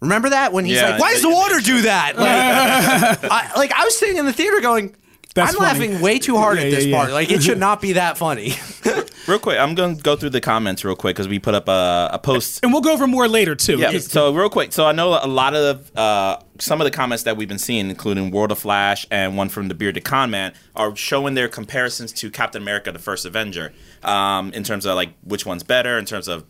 Remember 0.00 0.30
that 0.30 0.52
when 0.52 0.64
he's 0.64 0.76
Yeah, 0.76 0.90
like, 0.90 1.00
"Why 1.00 1.12
does 1.12 1.22
the 1.22 1.28
water 1.30 1.60
do 1.60 1.82
that?" 1.82 2.16
Like, 2.16 3.30
I, 3.30 3.52
like 3.58 3.72
I 3.72 3.84
was 3.84 3.96
sitting 3.98 4.16
in 4.16 4.26
the 4.26 4.32
theater 4.32 4.60
going, 4.60 4.94
That's 5.38 5.54
"I'm 5.54 5.58
funny. 5.64 5.88
laughing 5.88 6.00
way 6.02 6.18
too 6.18 6.36
hard 6.36 6.58
Yeah, 6.58 6.64
at 6.64 6.70
this 6.70 6.84
yeah, 6.84 6.90
yeah. 6.90 6.96
part. 6.98 7.12
Like 7.12 7.30
it 7.30 7.42
should 7.42 7.58
not 7.58 7.80
be 7.80 7.92
that 7.94 8.18
funny." 8.18 8.52
Real 9.26 9.38
quick, 9.38 9.58
I'm 9.58 9.74
going 9.74 9.96
to 9.98 10.02
go 10.02 10.16
through 10.16 10.30
the 10.30 10.40
comments 10.40 10.86
real 10.86 10.96
quick 10.96 11.14
because 11.14 11.28
we 11.28 11.38
put 11.38 11.54
up 11.54 11.68
a, 11.68 12.08
a 12.14 12.18
post 12.18 12.60
and 12.62 12.72
we'll 12.72 12.80
go 12.80 12.94
over 12.94 13.06
more 13.06 13.28
later 13.28 13.54
too. 13.54 13.76
Yeah. 13.76 13.98
So 13.98 14.32
real 14.32 14.48
quick, 14.48 14.72
so 14.72 14.86
I 14.86 14.92
know 14.92 15.20
a 15.22 15.26
lot 15.28 15.54
of 15.54 15.94
uh, 15.94 16.38
some 16.58 16.80
of 16.80 16.86
the 16.86 16.90
comments 16.90 17.24
that 17.24 17.36
we've 17.36 17.48
been 17.48 17.58
seeing, 17.58 17.90
including 17.90 18.30
World 18.30 18.52
of 18.52 18.58
Flash 18.58 19.04
and 19.10 19.36
one 19.36 19.50
from 19.50 19.68
the 19.68 19.74
Bearded 19.74 20.02
Con 20.04 20.30
Man, 20.30 20.54
are 20.74 20.96
showing 20.96 21.34
their 21.34 21.46
comparisons 21.46 22.10
to 22.12 22.30
Captain 22.30 22.62
America: 22.62 22.90
The 22.90 22.98
First 22.98 23.26
Avenger, 23.26 23.74
um, 24.02 24.50
in 24.54 24.62
terms 24.62 24.86
of 24.86 24.94
like 24.94 25.10
which 25.24 25.44
one's 25.44 25.62
better, 25.62 25.98
in 25.98 26.06
terms 26.06 26.26
of 26.26 26.46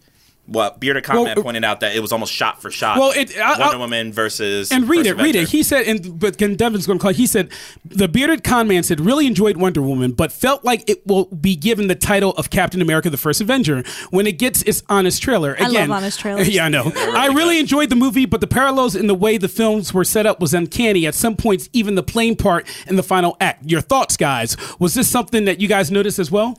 what 0.48 0.80
Bearded 0.80 1.04
Con 1.04 1.16
Well, 1.22 1.38
uh, 1.38 1.42
pointed 1.42 1.62
out 1.64 1.80
that 1.80 1.94
it 1.94 2.00
was 2.00 2.10
almost 2.10 2.32
shot 2.32 2.60
for 2.62 2.70
shot. 2.70 2.98
Well, 2.98 3.12
it- 3.14 3.38
I- 3.38 3.58
Wonder 3.58 3.76
I- 3.76 3.78
Woman 3.78 4.12
versus 4.12 4.72
and 4.72 4.88
read 4.88 5.06
First 5.06 5.10
it, 5.10 5.22
read 5.22 5.36
it. 5.36 5.48
He 5.50 5.62
said, 5.62 5.86
and 5.86 6.18
but 6.18 6.38
Ken 6.38 6.56
Devin's 6.56 6.86
going 6.86 6.98
to 6.98 7.02
call. 7.02 7.12
He 7.12 7.26
said, 7.26 7.50
the 7.84 8.08
bearded 8.08 8.42
con 8.42 8.66
man 8.66 8.82
said, 8.82 8.98
really 9.00 9.26
enjoyed 9.26 9.58
Wonder 9.58 9.82
Woman, 9.82 10.12
but 10.12 10.32
felt 10.32 10.64
like 10.64 10.88
it 10.88 11.06
will 11.06 11.26
be 11.26 11.54
given 11.54 11.86
the 11.88 11.94
title 11.94 12.30
of 12.32 12.48
Captain 12.50 12.80
America: 12.80 13.10
The 13.10 13.16
First 13.18 13.40
Avenger 13.40 13.82
when 14.10 14.26
it 14.26 14.38
gets 14.38 14.62
its 14.62 14.82
honest 14.88 15.22
trailer. 15.22 15.54
I 15.58 15.64
love 15.64 15.70
Again, 15.72 15.90
honest 15.92 16.18
trailers. 16.18 16.48
Yeah, 16.54 16.64
I 16.64 16.68
know. 16.70 16.90
I 16.96 17.26
really 17.26 17.58
enjoyed 17.60 17.90
the 17.90 17.96
movie, 17.96 18.24
but 18.24 18.40
the 18.40 18.46
parallels 18.46 18.96
in 18.96 19.06
the 19.06 19.14
way 19.14 19.36
the 19.36 19.48
films 19.48 19.92
were 19.92 20.04
set 20.04 20.24
up 20.24 20.40
was 20.40 20.54
uncanny. 20.54 21.06
At 21.06 21.14
some 21.14 21.36
points, 21.36 21.68
even 21.74 21.94
the 21.94 22.02
plane 22.02 22.36
part 22.36 22.66
in 22.86 22.96
the 22.96 23.02
final 23.02 23.36
act. 23.40 23.70
Your 23.70 23.82
thoughts, 23.82 24.16
guys? 24.16 24.56
Was 24.78 24.94
this 24.94 25.08
something 25.10 25.44
that 25.44 25.60
you 25.60 25.68
guys 25.68 25.90
noticed 25.90 26.18
as 26.18 26.30
well? 26.30 26.58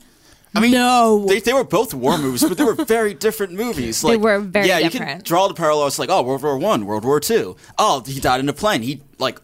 I 0.54 0.60
mean, 0.60 0.72
No. 0.72 1.26
they, 1.28 1.40
they 1.40 1.52
were 1.52 1.64
both 1.64 1.94
war 1.94 2.18
movies, 2.18 2.42
but 2.42 2.58
they 2.58 2.64
were 2.64 2.74
very 2.74 3.14
different 3.14 3.52
movies. 3.52 4.02
Like, 4.02 4.12
They 4.14 4.16
were 4.16 4.40
very 4.40 4.66
yeah, 4.66 4.78
you 4.78 4.90
can 4.90 5.20
draw 5.22 5.46
the 5.48 5.54
parallels 5.54 5.98
like, 5.98 6.10
oh, 6.10 6.22
World 6.22 6.42
War 6.42 6.58
One, 6.58 6.86
World 6.86 7.04
War 7.04 7.20
Two. 7.20 7.56
Oh, 7.78 8.02
he 8.04 8.18
died 8.20 8.40
in 8.40 8.48
a 8.48 8.52
plane. 8.52 8.82
He 8.82 9.00
like 9.18 9.40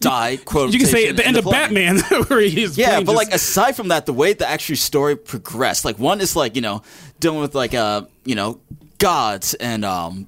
died. 0.00 0.44
Quote. 0.44 0.72
You 0.72 0.78
can 0.78 0.88
say 0.88 1.08
at 1.08 1.16
the 1.16 1.26
end 1.26 1.36
of 1.36 1.44
Batman, 1.44 1.98
where 2.28 2.40
he's 2.40 2.76
Yeah, 2.76 3.00
but 3.02 3.14
like 3.14 3.32
aside 3.32 3.76
from 3.76 3.88
that, 3.88 4.06
the 4.06 4.12
way 4.12 4.32
the 4.32 4.48
actual 4.48 4.76
story 4.76 5.16
progressed, 5.16 5.84
like 5.84 5.98
one 5.98 6.20
is 6.20 6.36
like 6.36 6.54
you 6.54 6.62
know 6.62 6.82
dealing 7.18 7.40
with 7.40 7.54
like 7.54 7.74
uh 7.74 8.02
you 8.24 8.34
know 8.34 8.60
gods 8.98 9.54
and 9.54 9.84
um 9.84 10.26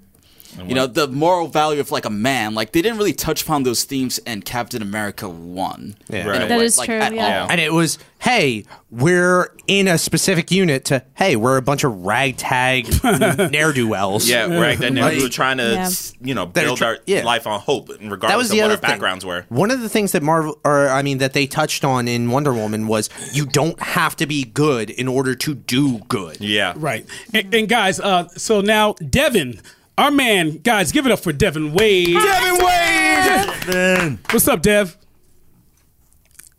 You 0.67 0.75
know, 0.75 0.87
the 0.87 1.09
moral 1.09 1.49
value 1.49 1.81
of 1.81 1.91
like 1.91 2.05
a 2.05 2.11
man. 2.11 2.55
Like 2.55 2.73
they 2.73 2.83
didn't 2.83 2.99
really 2.99 3.13
touch 3.15 3.43
upon 3.43 3.63
those 3.63 3.85
themes 3.85 4.19
in 4.19 4.43
Captain 4.43 4.83
America 4.83 5.29
One. 5.29 5.97
Yeah. 6.09 6.21
in 6.21 6.27
Right. 6.29 6.49
That 6.49 6.59
way, 6.59 6.65
is 6.65 6.79
like, 6.79 6.87
true, 6.89 6.97
at 6.99 7.15
yeah. 7.15 7.43
all. 7.45 7.51
And 7.51 7.61
it 7.61 7.73
was, 7.73 7.99
hey, 8.19 8.65
we're 8.91 9.55
in 9.67 9.89
a 9.89 9.97
specific 9.99 10.51
unit 10.51 10.85
to, 10.87 11.03
hey, 11.15 11.37
we're 11.37 11.57
a 11.57 11.63
bunch 11.63 11.85
of 11.85 12.05
ragtag 12.05 12.87
ne'er 13.51 13.73
do 13.73 13.89
wells. 13.89 14.29
Yeah, 14.29 14.45
right. 14.61 14.79
Then 14.79 14.97
Like- 14.97 15.17
we 15.17 15.23
were 15.23 15.29
trying 15.29 15.57
to, 15.59 15.73
Yeah. 15.73 15.91
you 16.21 16.35
know, 16.35 16.47
build 16.47 16.79
try- 16.79 16.89
our 16.89 16.99
yeah. 17.07 17.25
life 17.25 17.47
on 17.47 17.59
hope, 17.61 17.89
regardless 17.89 18.21
That 18.31 18.37
was 18.37 18.47
of 18.49 18.53
the 18.53 18.59
what 18.59 18.65
other 18.65 18.75
our 18.75 18.77
thing. 18.79 18.91
backgrounds 18.91 19.25
were. 19.25 19.47
One 19.49 19.71
of 19.71 19.81
the 19.81 19.89
things 19.89 20.13
that 20.13 20.23
Marvel, 20.23 20.59
or 20.65 20.89
I 20.89 21.03
mean, 21.03 21.19
that 21.19 21.33
they 21.33 21.47
touched 21.47 21.85
on 21.85 22.09
in 22.09 22.31
Wonder 22.31 22.53
Woman 22.53 22.87
was 22.87 23.09
you 23.33 23.47
don't 23.47 23.81
have 23.81 24.17
to 24.17 24.27
be 24.27 24.45
good 24.45 24.91
in 24.91 25.09
order 25.09 25.35
to 25.35 25.55
do 25.55 25.99
good. 26.09 26.41
Yeah. 26.41 26.75
Right. 26.77 27.07
And, 27.33 27.55
and 27.55 27.69
guys, 27.69 27.99
uh, 28.01 28.29
so 28.37 28.61
now 28.61 28.93
Devin, 28.95 29.61
our 29.99 30.11
man, 30.11 30.59
guys, 30.59 30.93
give 30.93 31.07
it 31.07 31.13
up 31.13 31.21
for 31.21 31.33
Devin 31.33 31.73
Wade. 31.73 32.15
Devin 32.15 32.65
Wade, 32.65 33.67
Man. 33.69 34.19
What's 34.31 34.49
up, 34.49 34.63
Dev? 34.63 34.97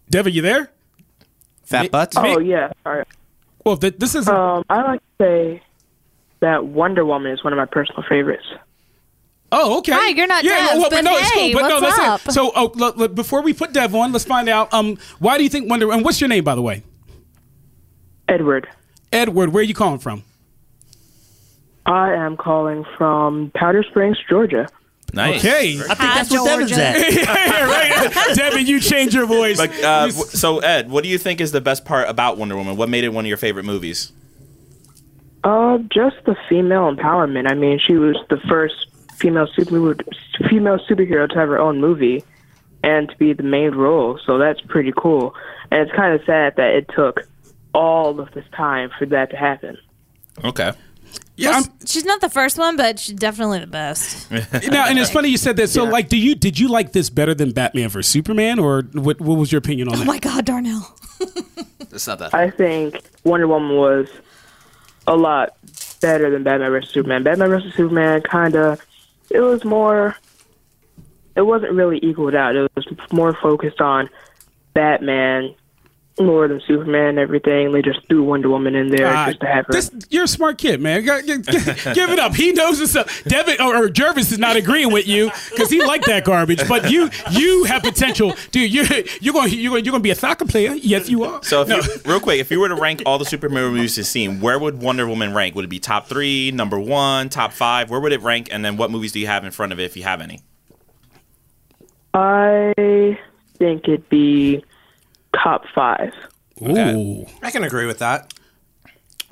Dev, 0.09 0.25
are 0.25 0.29
you 0.29 0.41
there? 0.41 0.69
fat 1.73 1.91
butts. 1.91 2.15
Oh 2.17 2.39
yeah. 2.39 2.71
All 2.85 2.97
right. 2.97 3.07
Well, 3.65 3.77
th- 3.77 3.95
this 3.97 4.15
is 4.15 4.27
Um, 4.27 4.63
I 4.69 4.81
like 4.83 4.99
to 4.99 5.23
say 5.23 5.63
that 6.41 6.65
Wonder 6.65 7.05
Woman 7.05 7.31
is 7.31 7.43
one 7.43 7.53
of 7.53 7.57
my 7.57 7.65
personal 7.65 8.03
favorites. 8.07 8.45
Oh, 9.51 9.77
okay. 9.79 9.91
Hi, 9.91 10.09
you're 10.09 10.27
not 10.27 10.43
yeah, 10.43 10.67
Dev, 10.67 10.79
well, 10.79 10.89
but 10.89 11.03
no, 11.03 11.15
it's 11.15 11.29
hey, 11.29 11.51
cool. 11.51 11.61
But 11.61 11.67
no, 11.67 11.79
what's 11.79 11.95
that's 11.95 12.07
up? 12.23 12.27
it. 12.27 12.31
So, 12.31 12.51
oh, 12.55 12.71
look, 12.73 12.97
look, 12.97 13.13
before 13.13 13.43
we 13.43 13.53
put 13.53 13.71
Dev 13.71 13.93
on, 13.93 14.11
let's 14.11 14.25
find 14.25 14.49
out. 14.49 14.73
Um, 14.73 14.97
why 15.19 15.37
do 15.37 15.43
you 15.43 15.49
think 15.49 15.69
Wonder? 15.69 15.91
And 15.91 16.03
what's 16.03 16.19
your 16.19 16.27
name, 16.27 16.43
by 16.43 16.55
the 16.55 16.61
way? 16.61 16.83
Edward. 18.27 18.67
Edward. 19.11 19.53
Where 19.53 19.61
are 19.61 19.65
you 19.65 19.75
calling 19.75 19.99
from? 19.99 20.23
I 21.85 22.13
am 22.13 22.37
calling 22.37 22.85
from 22.97 23.51
Powder 23.53 23.83
Springs, 23.83 24.17
Georgia. 24.29 24.67
Nice. 25.13 25.45
Okay. 25.45 25.79
I 25.79 25.95
think 25.95 25.97
that's 25.97 26.31
where 26.31 26.43
Devin's 26.43 26.71
Georgia. 26.71 26.87
at. 26.87 27.13
yeah, 27.13 27.65
right. 27.65 28.35
Devin, 28.35 28.65
you 28.65 28.79
change 28.79 29.13
your 29.13 29.27
voice. 29.27 29.57
But 29.57 29.71
uh, 29.83 30.09
so 30.09 30.59
Ed, 30.59 30.89
what 30.89 31.03
do 31.03 31.09
you 31.09 31.19
think 31.19 31.39
is 31.39 31.51
the 31.51 31.61
best 31.61 31.85
part 31.85 32.09
about 32.09 32.37
Wonder 32.37 32.55
Woman? 32.55 32.77
What 32.77 32.89
made 32.89 33.03
it 33.03 33.09
one 33.09 33.25
of 33.25 33.29
your 33.29 33.37
favorite 33.37 33.65
movies? 33.65 34.11
Uh, 35.43 35.77
just 35.89 36.15
the 36.25 36.35
female 36.49 36.91
empowerment. 36.93 37.49
I 37.49 37.53
mean, 37.53 37.77
she 37.77 37.93
was 37.93 38.17
the 38.29 38.37
first 38.37 38.87
female 39.15 39.47
super 39.47 39.95
female 40.49 40.79
superhero 40.79 41.29
to 41.29 41.35
have 41.35 41.49
her 41.49 41.59
own 41.59 41.79
movie 41.79 42.23
and 42.83 43.09
to 43.09 43.17
be 43.17 43.33
the 43.33 43.43
main 43.43 43.71
role. 43.71 44.19
So 44.25 44.37
that's 44.37 44.61
pretty 44.61 44.93
cool. 44.97 45.35
And 45.69 45.81
it's 45.81 45.95
kind 45.95 46.13
of 46.13 46.25
sad 46.25 46.55
that 46.55 46.73
it 46.73 46.89
took 46.93 47.21
all 47.73 48.19
of 48.19 48.31
this 48.31 48.45
time 48.55 48.89
for 48.97 49.05
that 49.07 49.29
to 49.31 49.37
happen. 49.37 49.77
Okay. 50.43 50.71
Yeah, 51.35 51.51
I'm, 51.51 51.63
She's 51.85 52.05
not 52.05 52.21
the 52.21 52.29
first 52.29 52.57
one, 52.57 52.77
but 52.77 52.99
she's 52.99 53.15
definitely 53.15 53.59
the 53.59 53.67
best. 53.67 54.29
now, 54.31 54.87
and 54.87 54.99
it's 54.99 55.09
funny 55.11 55.29
you 55.29 55.37
said 55.37 55.57
that. 55.57 55.69
So, 55.69 55.83
like, 55.83 56.09
do 56.09 56.17
you 56.17 56.35
did 56.35 56.59
you 56.59 56.67
like 56.69 56.91
this 56.91 57.09
better 57.09 57.33
than 57.33 57.51
Batman 57.51 57.89
vs 57.89 58.11
Superman, 58.11 58.59
or 58.59 58.83
what? 58.93 59.19
What 59.21 59.37
was 59.37 59.51
your 59.51 59.59
opinion 59.59 59.87
on 59.89 59.95
Oh 59.95 59.97
that? 59.99 60.05
my 60.07 60.19
God, 60.19 60.45
Darnell. 60.45 60.95
It's 61.91 62.07
not 62.07 62.19
that. 62.19 62.33
I 62.33 62.49
think 62.49 63.01
Wonder 63.23 63.47
Woman 63.47 63.75
was 63.77 64.09
a 65.07 65.15
lot 65.15 65.55
better 66.01 66.29
than 66.29 66.43
Batman 66.43 66.71
vs 66.71 66.89
Superman. 66.91 67.23
Batman 67.23 67.49
vs 67.49 67.73
Superman 67.75 68.21
kind 68.21 68.55
of 68.55 68.81
it 69.29 69.39
was 69.39 69.63
more 69.65 70.15
it 71.35 71.41
wasn't 71.41 71.71
really 71.73 71.99
equaled 72.03 72.35
out. 72.35 72.55
It 72.55 72.71
was 72.75 72.85
more 73.11 73.33
focused 73.33 73.81
on 73.81 74.09
Batman 74.73 75.55
more 76.19 76.47
than 76.47 76.61
Superman 76.67 77.09
and 77.09 77.19
everything. 77.19 77.71
They 77.71 77.81
just 77.81 78.07
threw 78.07 78.23
Wonder 78.23 78.47
Woman 78.49 78.75
in 78.75 78.89
there 78.89 79.07
Uh, 79.07 79.27
just 79.29 79.39
to 79.39 79.47
have 79.47 79.65
her. 79.65 79.73
this, 79.73 79.89
you're 80.11 80.25
a 80.25 80.27
smart 80.27 80.57
kid, 80.59 80.79
man. 80.79 81.03
G- 81.03 81.21
g- 81.25 81.37
g- 81.41 81.59
Give 81.93 82.09
it 82.11 82.19
up. 82.19 82.35
He 82.35 82.51
knows 82.51 82.77
his 82.77 82.91
stuff. 82.91 83.23
Devin 83.23 83.59
or, 83.59 83.75
or 83.75 83.89
Jervis 83.89 84.31
is 84.31 84.37
not 84.37 84.55
agreeing 84.55 84.91
with 84.91 85.07
you 85.07 85.31
because 85.49 85.69
he 85.71 85.81
liked 85.83 86.05
that 86.05 86.23
garbage. 86.23 86.67
But 86.67 86.91
you, 86.91 87.09
you 87.31 87.63
have 87.63 87.81
potential, 87.81 88.33
dude. 88.51 88.71
You, 88.71 88.83
you're 89.21 89.33
going, 89.33 89.51
you're 89.53 89.71
going, 89.71 89.85
you're 89.85 89.91
going 89.91 90.01
to 90.01 90.03
be 90.03 90.11
a 90.11 90.15
soccer 90.15 90.45
player. 90.45 90.73
Yes, 90.75 91.09
you 91.09 91.23
are. 91.23 91.41
So, 91.43 91.63
if 91.63 91.67
No. 91.67 91.77
you, 91.77 91.83
real 92.05 92.19
quick, 92.19 92.39
if 92.39 92.51
you 92.51 92.59
were 92.59 92.69
to 92.69 92.75
rank 92.75 93.01
all 93.05 93.17
the 93.17 93.25
Superman 93.25 93.71
movies 93.73 93.97
you've 93.97 94.05
seen, 94.05 94.39
where 94.39 94.59
would 94.59 94.81
Wonder 94.81 95.07
Woman 95.07 95.33
rank? 95.33 95.55
Would 95.55 95.65
it 95.65 95.69
be 95.69 95.79
top 95.79 96.07
three, 96.07 96.51
number 96.51 96.79
one, 96.79 97.29
top 97.29 97.53
five? 97.53 97.89
Where 97.89 97.99
would 97.99 98.11
it 98.11 98.21
rank? 98.21 98.49
And 98.51 98.63
then, 98.63 98.77
what 98.77 98.91
movies 98.91 99.11
do 99.13 99.19
you 99.19 99.27
have 99.27 99.43
in 99.45 99.51
front 99.51 99.71
of 99.73 99.79
it, 99.79 99.83
if 99.85 99.97
you 99.97 100.03
have 100.03 100.21
any? 100.21 100.41
I 102.13 103.17
think 103.57 103.87
it'd 103.87 104.07
be 104.09 104.63
top 105.43 105.63
five. 105.73 106.13
Ooh. 106.61 107.25
I 107.41 107.51
can 107.51 107.63
agree 107.63 107.85
with 107.85 107.99
that. 107.99 108.33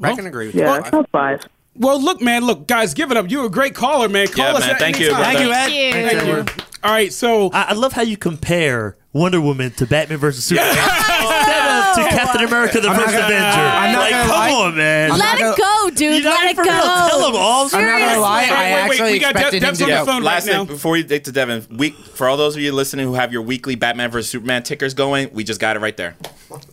I 0.03 0.15
can 0.15 0.25
agree 0.25 0.47
with 0.47 0.55
Yeah, 0.55 0.79
that. 0.79 0.91
top 0.91 1.09
five. 1.11 1.41
Well, 1.75 2.01
look, 2.01 2.21
man. 2.21 2.43
Look, 2.43 2.67
guys, 2.67 2.93
give 2.93 3.11
it 3.11 3.17
up. 3.17 3.29
You're 3.29 3.45
a 3.45 3.49
great 3.49 3.75
caller, 3.75 4.09
man. 4.09 4.27
Call 4.27 4.45
Yeah, 4.45 4.53
us 4.55 4.61
man. 4.61 4.69
at 4.71 4.79
Thank 4.79 4.95
any 4.97 5.05
you, 5.05 5.11
time. 5.11 5.23
Thank 5.23 5.39
you, 5.39 5.51
Ed. 5.51 5.53
Thank 5.55 6.27
you. 6.27 6.33
Thank 6.43 6.57
you. 6.57 6.63
All 6.83 6.91
right, 6.91 7.13
so 7.13 7.49
I, 7.51 7.63
I 7.69 7.73
love 7.73 7.93
how 7.93 8.01
you 8.01 8.17
compare 8.17 8.97
Wonder 9.13 9.39
Woman 9.39 9.69
to 9.73 9.85
Batman 9.85 10.17
versus 10.17 10.43
Superman 10.43 10.69
instead 10.77 11.67
of 11.67 11.95
to 11.95 12.15
Captain 12.17 12.43
America: 12.47 12.81
The 12.81 12.87
First 12.89 13.05
gonna- 13.13 13.25
Avenger. 13.25 13.61
I'm 13.61 13.91
not 13.93 13.99
like, 14.01 14.09
gonna 14.09 14.23
come 14.23 14.29
lie. 14.31 14.51
on, 14.51 14.75
man. 14.77 15.11
I'm 15.11 15.19
Let 15.19 15.25
not 15.25 15.35
it 15.37 15.41
gonna- 15.41 15.55
go, 15.83 15.89
dude. 15.95 16.15
You 16.17 16.23
know, 16.23 16.29
Let 16.31 16.51
it 16.51 16.55
go. 16.57 16.63
real, 16.63 16.71
tell 16.71 17.25
'em 17.27 17.35
all. 17.35 17.69
I'm 17.73 17.85
not 17.85 17.99
gonna 17.99 18.19
lie. 18.21 18.43
Seriously. 18.45 18.55
I 18.55 18.71
Wait, 18.71 18.71
wait, 18.71 18.89
wait, 18.89 18.91
actually 18.91 19.11
we 19.13 19.19
got 19.19 19.31
expected 19.31 19.59
Dev- 19.59 19.69
him 19.69 19.69
Dev's 19.69 19.77
to 19.79 19.83
on 19.85 19.89
the 19.89 19.95
go. 19.97 20.05
phone. 20.05 20.23
last 20.23 20.47
right 20.47 20.51
thing 20.53 20.67
now. 20.67 20.73
before 20.73 20.97
you 20.97 21.03
get 21.03 21.23
to 21.25 21.31
Devin, 21.31 21.65
week 21.77 21.95
for 21.95 22.27
all 22.27 22.37
those 22.37 22.55
of 22.55 22.61
you 22.61 22.71
listening 22.71 23.05
who 23.07 23.13
have 23.15 23.31
your 23.33 23.41
weekly 23.41 23.75
Batman 23.75 24.11
vs 24.11 24.29
Superman 24.31 24.63
tickers 24.63 24.93
going, 24.93 25.29
we 25.33 25.43
just 25.43 25.59
got 25.59 25.75
it 25.75 25.79
right 25.79 25.95
there. 25.97 26.15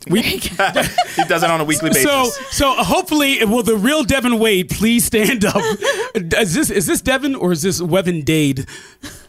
we, 0.08 0.22
he 0.22 0.38
does 0.48 1.42
it 1.42 1.50
on 1.50 1.60
a 1.60 1.64
weekly 1.64 1.90
basis. 1.90 2.04
so 2.04 2.30
so 2.50 2.72
hopefully, 2.74 3.40
uh, 3.40 3.46
will 3.46 3.62
the 3.62 3.76
real 3.76 4.02
Devin 4.04 4.38
Wade 4.38 4.68
please 4.70 5.04
stand 5.04 5.44
up? 5.44 5.56
Is 6.14 6.54
this 6.54 6.70
is 6.70 6.86
this 6.86 7.00
Devin 7.00 7.34
or 7.34 7.52
is 7.52 7.62
this 7.62 7.80
Wevin 7.80 8.24
Dade? 8.24 8.66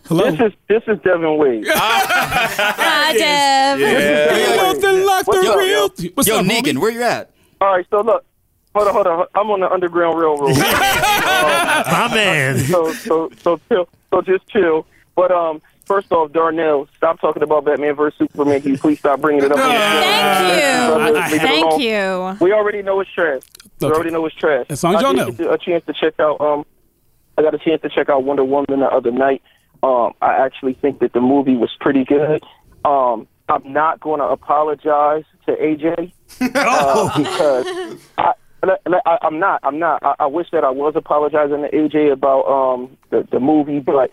Hello. 0.08 0.32
This 0.32 0.40
is 0.40 0.54
this 0.68 0.84
is 0.88 0.98
Devin 1.04 1.38
Wade. 1.38 1.68
Ah. 1.76 2.74
Hi, 2.78 3.14
Dev. 3.14 3.80
Nothing 4.58 5.06
like 5.06 5.28
What's 5.28 5.44
the 5.46 5.52
up, 5.52 5.58
real. 5.60 6.12
What's 6.16 6.28
Yo, 6.28 6.40
up, 6.40 6.46
Negan, 6.46 6.74
homie? 6.74 6.82
where 6.82 6.92
you 6.92 7.04
at? 7.04 7.30
All 7.62 7.76
right, 7.76 7.86
so 7.92 8.02
look, 8.02 8.26
hold 8.76 8.88
on, 8.88 8.94
hold 8.94 9.08
on. 9.08 9.26
I'm 9.36 9.50
on 9.52 9.60
the 9.62 9.72
Underground 9.72 10.18
Railroad. 10.20 10.58
My 10.58 12.10
man. 12.14 12.58
so 12.60 12.94
so 12.94 13.30
so 13.42 13.60
chill, 13.70 13.88
so 14.12 14.22
just 14.22 14.48
chill. 14.48 14.86
But 15.16 15.32
um, 15.32 15.62
first 15.86 16.12
off, 16.12 16.32
Darnell, 16.32 16.88
stop 16.96 17.20
talking 17.20 17.44
about 17.44 17.66
Batman 17.66 17.96
versus 17.96 18.18
Superman. 18.20 18.62
Can 18.62 18.72
you 18.72 18.78
please 18.78 19.00
stop 19.00 19.20
bringing 19.22 19.44
it 19.44 19.52
up? 19.52 19.58
on 19.60 19.68
the 19.70 19.74
show? 19.74 19.80
Thank 19.80 20.62
you. 20.62 20.96
Brother, 20.96 21.14
leave 21.32 21.34
it 21.34 21.42
Thank 21.42 21.82
you. 22.40 22.46
We 22.46 22.54
already 22.54 22.82
know 22.82 23.00
it's 23.02 23.12
trash. 23.12 23.42
We 23.82 23.88
Okay. 23.88 23.96
already 23.96 24.12
know 24.12 24.26
it's 24.26 24.36
trash. 24.36 24.66
As 24.70 24.84
long 24.84 24.96
as 24.96 25.02
y'all 25.02 25.14
did 25.14 25.20
know. 25.20 25.32
get 25.32 25.54
A 25.54 25.58
chance 25.58 25.86
to 25.86 25.94
check 25.94 26.20
out. 26.20 26.40
Um, 26.42 26.66
I 27.38 27.42
got 27.42 27.54
a 27.54 27.58
chance 27.58 27.82
to 27.84 27.90
check 27.90 28.10
out 28.10 28.24
Wonder 28.24 28.44
Woman 28.44 28.80
the 28.82 28.86
other 28.88 29.12
night. 29.12 29.42
Um, 29.82 30.12
I 30.22 30.34
actually 30.46 30.74
think 30.74 31.00
that 31.00 31.14
the 31.14 31.22
movie 31.22 31.56
was 31.56 31.70
pretty 31.80 32.04
good. 32.04 32.44
Um, 32.84 33.28
I'm 33.48 33.72
not 33.72 34.00
going 34.02 34.20
to 34.20 34.26
apologize 34.26 35.24
to 35.46 35.54
AJ 35.56 36.12
uh, 36.56 37.18
because 37.18 37.98
I, 38.18 38.34
I, 38.64 39.18
I'm 39.22 39.40
not. 39.40 39.60
I'm 39.64 39.80
not. 39.80 40.04
I, 40.04 40.16
I 40.20 40.26
wish 40.28 40.48
that 40.52 40.64
I 40.64 40.70
was 40.70 40.96
apologizing 40.96 41.62
to 41.62 41.70
AJ 41.70 42.12
about 42.12 42.46
um, 42.46 42.98
the, 43.10 43.28
the 43.32 43.40
movie, 43.40 43.80
but 43.80 44.12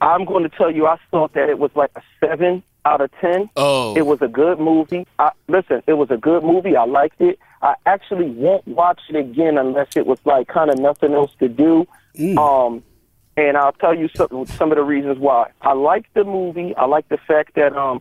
I'm 0.00 0.24
going 0.24 0.42
to 0.44 0.48
tell 0.48 0.70
you, 0.70 0.86
I 0.86 0.98
thought 1.10 1.34
that 1.34 1.48
it 1.48 1.58
was 1.58 1.70
like 1.74 1.90
a 1.96 2.02
seven 2.20 2.62
out 2.84 3.00
of 3.00 3.10
ten. 3.20 3.50
Oh. 3.56 3.96
It 3.96 4.06
was 4.06 4.22
a 4.22 4.28
good 4.28 4.58
movie. 4.58 5.06
I, 5.18 5.32
listen, 5.48 5.82
it 5.86 5.94
was 5.94 6.10
a 6.10 6.16
good 6.16 6.42
movie. 6.44 6.76
I 6.76 6.84
liked 6.84 7.20
it. 7.20 7.38
I 7.62 7.74
actually 7.86 8.30
won't 8.30 8.66
watch 8.68 9.00
it 9.08 9.16
again 9.16 9.58
unless 9.58 9.96
it 9.96 10.06
was 10.06 10.18
like 10.24 10.48
kind 10.48 10.70
of 10.70 10.78
nothing 10.78 11.12
else 11.12 11.32
to 11.40 11.48
do. 11.48 11.86
Um, 12.38 12.82
and 13.36 13.56
I'll 13.56 13.72
tell 13.72 13.94
you 13.94 14.08
some, 14.14 14.46
some 14.46 14.72
of 14.72 14.76
the 14.76 14.84
reasons 14.84 15.18
why. 15.18 15.50
I 15.62 15.72
liked 15.72 16.12
the 16.14 16.24
movie. 16.24 16.74
I 16.76 16.86
like 16.86 17.08
the 17.08 17.18
fact 17.18 17.54
that 17.54 17.76
um, 17.76 18.00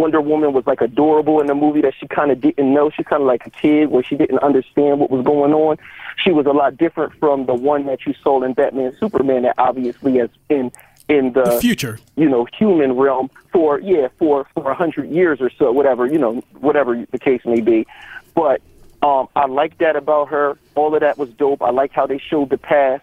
Wonder 0.00 0.20
Woman 0.20 0.52
was 0.52 0.66
like 0.66 0.80
adorable 0.80 1.40
in 1.40 1.46
the 1.46 1.54
movie 1.54 1.82
that 1.82 1.94
she 1.98 2.08
kind 2.08 2.30
of 2.30 2.40
didn't 2.40 2.72
know. 2.72 2.90
She's 2.90 3.06
kind 3.06 3.22
of 3.22 3.26
like 3.26 3.46
a 3.46 3.50
kid 3.50 3.90
where 3.90 4.02
she 4.02 4.16
didn't 4.16 4.38
understand 4.40 4.98
what 4.98 5.10
was 5.10 5.24
going 5.24 5.52
on. 5.52 5.76
She 6.24 6.30
was 6.32 6.46
a 6.46 6.50
lot 6.52 6.76
different 6.76 7.12
from 7.20 7.46
the 7.46 7.54
one 7.54 7.86
that 7.86 8.06
you 8.06 8.14
saw 8.22 8.42
in 8.42 8.54
Batman 8.54 8.96
Superman 8.98 9.42
that 9.42 9.54
obviously 9.58 10.16
has 10.18 10.30
been 10.48 10.72
in 11.08 11.32
the, 11.32 11.42
The 11.42 11.60
future. 11.60 11.98
you 12.16 12.28
know, 12.28 12.46
human 12.56 12.92
realm 12.92 13.30
for 13.52 13.80
yeah, 13.80 14.08
for 14.18 14.46
for 14.54 14.70
a 14.70 14.74
hundred 14.74 15.10
years 15.10 15.40
or 15.40 15.50
so, 15.50 15.70
whatever, 15.72 16.06
you 16.06 16.18
know, 16.18 16.34
whatever 16.60 17.04
the 17.10 17.18
case 17.18 17.42
may 17.44 17.60
be. 17.60 17.86
But 18.34 18.62
um 19.02 19.28
I 19.36 19.46
like 19.46 19.78
that 19.78 19.96
about 19.96 20.28
her. 20.28 20.56
All 20.76 20.94
of 20.94 21.00
that 21.00 21.18
was 21.18 21.30
dope. 21.30 21.62
I 21.62 21.70
like 21.70 21.92
how 21.92 22.06
they 22.06 22.18
showed 22.18 22.50
the 22.50 22.58
past. 22.58 23.02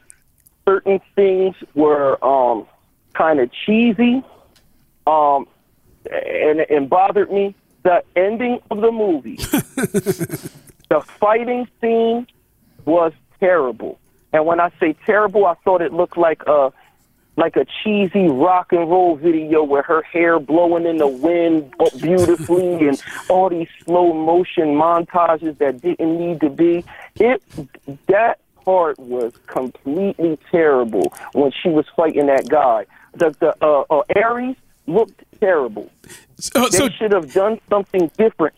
Certain 0.65 0.99
things 1.15 1.55
were 1.75 2.23
um 2.25 2.65
kind 3.13 3.39
of 3.39 3.51
cheesy. 3.51 4.23
Um 5.05 5.47
and 6.11 6.59
and 6.61 6.89
bothered 6.89 7.31
me. 7.31 7.55
The 7.83 8.03
ending 8.15 8.59
of 8.69 8.81
the 8.81 8.91
movie, 8.91 9.35
the 9.35 11.01
fighting 11.19 11.67
scene 11.79 12.27
was 12.85 13.13
terrible. 13.39 13.99
And 14.33 14.45
when 14.45 14.59
I 14.59 14.71
say 14.79 14.93
terrible, 15.05 15.45
I 15.45 15.53
thought 15.63 15.81
it 15.81 15.93
looked 15.93 16.17
like 16.17 16.43
a 16.47 16.73
like 17.37 17.55
a 17.55 17.65
cheesy 17.65 18.27
rock 18.27 18.73
and 18.73 18.89
roll 18.89 19.15
video 19.15 19.63
where 19.63 19.83
her 19.83 20.01
hair 20.01 20.39
blowing 20.39 20.85
in 20.85 20.97
the 20.97 21.07
wind 21.07 21.71
beautifully 22.01 22.87
and 22.87 23.01
all 23.29 23.49
these 23.49 23.69
slow 23.85 24.11
motion 24.11 24.69
montages 24.69 25.57
that 25.59 25.81
didn't 25.81 26.17
need 26.19 26.41
to 26.41 26.49
be. 26.49 26.83
It 27.15 27.41
that 28.07 28.39
part 28.65 28.99
was 28.99 29.33
completely 29.45 30.37
terrible 30.51 31.13
when 31.33 31.51
she 31.51 31.69
was 31.69 31.85
fighting 31.95 32.25
that 32.25 32.49
guy. 32.49 32.85
The 33.13 33.35
the 33.39 33.55
uh, 33.63 33.85
uh, 33.89 34.03
Ares 34.15 34.55
looked 34.87 35.23
terrible. 35.37 35.89
So, 36.37 36.67
They 36.69 36.77
so 36.77 36.89
should 36.89 37.13
have 37.13 37.33
done 37.33 37.59
something 37.69 38.11
different. 38.17 38.55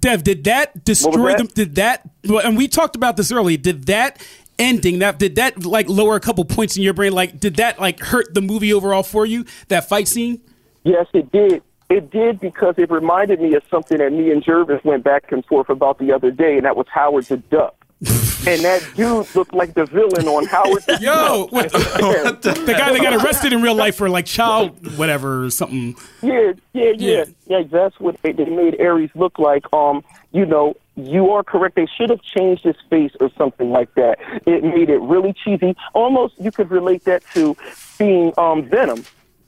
Dev, 0.00 0.24
did 0.24 0.44
that 0.44 0.84
destroy 0.84 1.30
that? 1.30 1.38
them? 1.38 1.46
Did 1.48 1.74
that? 1.76 2.08
And 2.24 2.56
we 2.56 2.68
talked 2.68 2.96
about 2.96 3.16
this 3.16 3.30
earlier. 3.32 3.56
Did 3.56 3.86
that 3.86 4.24
ending? 4.58 4.98
That 4.98 5.18
did 5.18 5.36
that 5.36 5.64
like 5.64 5.88
lower 5.88 6.16
a 6.16 6.20
couple 6.20 6.44
points 6.44 6.76
in 6.76 6.82
your 6.82 6.94
brain? 6.94 7.12
Like, 7.12 7.40
did 7.40 7.56
that 7.56 7.78
like 7.80 8.00
hurt 8.00 8.34
the 8.34 8.40
movie 8.40 8.72
overall 8.72 9.02
for 9.02 9.24
you? 9.24 9.44
That 9.68 9.88
fight 9.88 10.08
scene? 10.08 10.40
Yes, 10.84 11.06
it 11.12 11.30
did. 11.32 11.62
It 11.88 12.10
did 12.10 12.40
because 12.40 12.74
it 12.78 12.90
reminded 12.90 13.40
me 13.40 13.54
of 13.54 13.62
something 13.70 13.98
that 13.98 14.12
me 14.12 14.32
and 14.32 14.42
Jervis 14.42 14.82
went 14.84 15.04
back 15.04 15.30
and 15.30 15.44
forth 15.46 15.68
about 15.68 15.98
the 15.98 16.12
other 16.12 16.32
day, 16.32 16.56
and 16.56 16.64
that 16.64 16.76
was 16.76 16.86
Howard 16.88 17.26
the 17.26 17.36
Duck. 17.36 17.76
And 18.00 18.60
that 18.62 18.86
dude 18.94 19.34
looked 19.34 19.54
like 19.54 19.72
the 19.74 19.86
villain 19.86 20.28
on 20.28 20.44
Howard 20.46 20.82
the 20.86 20.98
Yo, 21.00 21.44
Duck. 21.44 21.52
what 21.52 21.72
the, 21.72 22.52
the 22.66 22.72
guy 22.74 22.92
that 22.92 23.00
got 23.02 23.24
arrested 23.24 23.52
in 23.54 23.62
real 23.62 23.74
life 23.74 23.96
for 23.96 24.08
like 24.10 24.26
child 24.26 24.96
whatever 24.98 25.44
or 25.44 25.50
something. 25.50 25.96
Yeah, 26.22 26.52
yeah, 26.74 26.84
Yeah. 26.84 26.92
yeah, 26.98 27.24
yeah. 27.46 27.62
That's 27.70 27.98
what 27.98 28.20
they, 28.22 28.32
they 28.32 28.44
made 28.44 28.78
Ares 28.80 29.10
look 29.14 29.38
like. 29.38 29.64
Um, 29.72 30.04
you 30.32 30.44
know, 30.44 30.74
you 30.94 31.30
are 31.30 31.42
correct. 31.42 31.74
They 31.76 31.86
should 31.86 32.10
have 32.10 32.20
changed 32.22 32.64
his 32.64 32.76
face 32.90 33.12
or 33.18 33.30
something 33.38 33.70
like 33.70 33.92
that. 33.94 34.18
It 34.46 34.62
made 34.62 34.90
it 34.90 34.98
really 35.00 35.32
cheesy. 35.32 35.74
Almost, 35.94 36.34
you 36.38 36.52
could 36.52 36.70
relate 36.70 37.04
that 37.04 37.22
to 37.34 37.56
seeing 37.74 38.32
um 38.38 38.68
Venom 38.68 39.04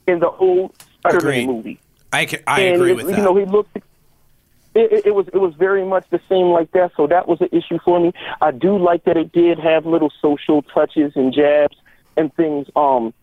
in 0.07 0.19
the 0.19 0.29
old 0.31 0.73
Spider-Man 0.99 1.21
Agreed. 1.21 1.47
movie. 1.47 1.79
I, 2.11 2.25
can, 2.25 2.39
I 2.47 2.61
and 2.61 2.75
agree 2.77 2.91
it- 2.91 2.95
with 2.95 3.05
you 3.05 3.11
that. 3.11 3.17
You 3.19 3.23
know, 3.23 3.35
he 3.35 3.45
looked. 3.45 3.77
It, 4.75 5.07
it, 5.07 5.15
was 5.15 5.27
it 5.33 5.37
was 5.37 5.53
very 5.55 5.83
much 5.83 6.05
the 6.11 6.21
same 6.29 6.47
like 6.47 6.71
that. 6.71 6.91
So 6.95 7.07
that 7.07 7.27
was 7.27 7.41
an 7.41 7.49
issue 7.51 7.79
for 7.83 7.99
me. 7.99 8.13
I 8.39 8.51
do 8.51 8.77
like 8.77 9.03
that 9.05 9.17
it 9.17 9.31
did 9.31 9.59
have 9.59 9.85
little 9.85 10.11
social 10.21 10.61
touches 10.61 11.13
and 11.15 11.33
jabs 11.33 11.75
and 12.15 12.33
things. 12.35 12.67
Um, 12.75 13.13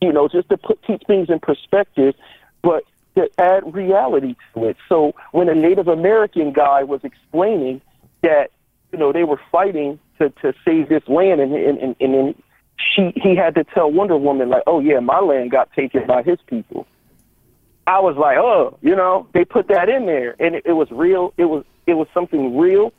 you 0.00 0.12
know, 0.12 0.28
just 0.28 0.48
to 0.50 0.56
put 0.56 0.80
keep 0.86 1.06
things 1.06 1.30
in 1.30 1.40
perspective, 1.40 2.14
but 2.62 2.84
to 3.16 3.28
add 3.38 3.74
reality 3.74 4.36
to 4.54 4.66
it. 4.66 4.76
So 4.88 5.14
when 5.32 5.48
a 5.48 5.54
Native 5.54 5.88
American 5.88 6.52
guy 6.52 6.82
was 6.82 7.00
explaining 7.04 7.80
that 8.22 8.50
you 8.92 8.98
know 8.98 9.12
they 9.12 9.24
were 9.24 9.40
fighting 9.50 9.98
to 10.18 10.30
to 10.30 10.54
save 10.64 10.88
this 10.88 11.02
land, 11.08 11.40
and 11.40 11.54
and 11.54 11.78
and, 11.78 11.96
and 12.00 12.14
then 12.14 12.34
she 12.76 13.12
he 13.16 13.34
had 13.34 13.54
to 13.56 13.64
tell 13.64 13.90
Wonder 13.90 14.16
Woman 14.16 14.48
like, 14.48 14.62
oh 14.66 14.80
yeah, 14.80 15.00
my 15.00 15.20
land 15.20 15.50
got 15.50 15.72
taken 15.72 16.06
by 16.06 16.22
his 16.22 16.38
people. 16.46 16.86
I 17.86 18.00
was 18.00 18.16
like, 18.16 18.38
oh, 18.38 18.78
you 18.80 18.96
know, 18.96 19.26
they 19.32 19.44
put 19.44 19.68
that 19.68 19.88
in 19.88 20.06
there, 20.06 20.34
and 20.38 20.54
it, 20.54 20.62
it 20.66 20.72
was 20.72 20.90
real. 20.90 21.34
It 21.36 21.44
was 21.44 21.64
it 21.86 21.94
was 21.94 22.08
something 22.14 22.56
real, 22.56 22.92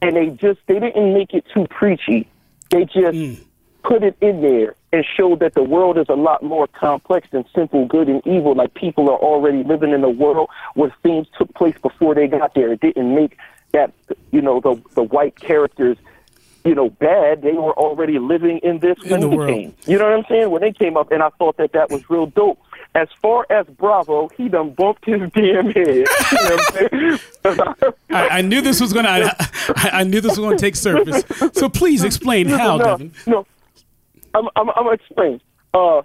and 0.00 0.16
they 0.16 0.30
just 0.30 0.60
they 0.66 0.78
didn't 0.78 1.14
make 1.14 1.32
it 1.32 1.44
too 1.54 1.66
preachy. 1.68 2.28
They 2.70 2.84
just 2.84 2.96
mm. 2.96 3.44
put 3.82 4.02
it 4.02 4.16
in 4.20 4.42
there 4.42 4.74
and 4.92 5.04
showed 5.16 5.40
that 5.40 5.54
the 5.54 5.62
world 5.62 5.96
is 5.96 6.06
a 6.08 6.14
lot 6.14 6.42
more 6.42 6.66
complex 6.66 7.28
than 7.30 7.44
simple 7.54 7.86
good 7.86 8.08
and 8.08 8.26
evil. 8.26 8.54
Like 8.54 8.74
people 8.74 9.08
are 9.10 9.18
already 9.18 9.62
living 9.62 9.92
in 9.92 10.04
a 10.04 10.10
world 10.10 10.50
where 10.74 10.94
things 11.02 11.26
took 11.38 11.52
place 11.54 11.76
before 11.80 12.14
they 12.14 12.26
got 12.26 12.54
there. 12.54 12.72
It 12.72 12.80
didn't 12.80 13.14
make 13.14 13.38
that 13.72 13.92
you 14.30 14.42
know 14.42 14.60
the 14.60 14.80
the 14.94 15.02
white 15.02 15.36
characters 15.36 15.96
you 16.64 16.74
know 16.74 16.90
bad. 16.90 17.42
They 17.42 17.52
were 17.52 17.72
already 17.72 18.18
living 18.18 18.58
in 18.58 18.78
this 18.78 18.96
In 19.04 19.10
when 19.10 19.20
the 19.20 19.28
they 19.28 19.36
world. 19.36 19.50
came. 19.50 19.74
You 19.86 19.98
know 19.98 20.04
what 20.10 20.18
I'm 20.18 20.24
saying? 20.28 20.50
When 20.50 20.60
they 20.62 20.72
came 20.72 20.96
up, 20.96 21.10
and 21.12 21.22
I 21.22 21.28
thought 21.30 21.56
that 21.56 21.72
that 21.72 21.90
was 21.90 22.08
real 22.10 22.26
dope. 22.26 22.58
As 22.94 23.08
far 23.22 23.46
as 23.48 23.66
Bravo, 23.66 24.28
he 24.36 24.48
done 24.50 24.70
bumped 24.70 25.06
his 25.06 25.18
damn 25.34 25.70
head. 25.70 25.86
You 25.86 26.04
know 26.32 26.56
what 27.42 27.68
I'm? 27.80 27.94
I, 28.10 28.28
I 28.38 28.40
knew 28.42 28.60
this 28.60 28.80
was 28.80 28.92
gonna. 28.92 29.08
I, 29.08 29.90
I 29.92 30.04
knew 30.04 30.20
this 30.20 30.30
was 30.36 30.40
gonna 30.40 30.58
take 30.58 30.76
surface. 30.76 31.24
So 31.54 31.68
please 31.68 32.04
explain 32.04 32.48
how, 32.48 32.76
no, 32.76 32.84
Devin. 32.84 33.12
No, 33.26 33.46
I'm, 34.34 34.46
I'm, 34.56 34.68
I'm 34.70 34.74
gonna 34.84 34.90
explain. 34.92 35.40
Uh, 35.74 36.02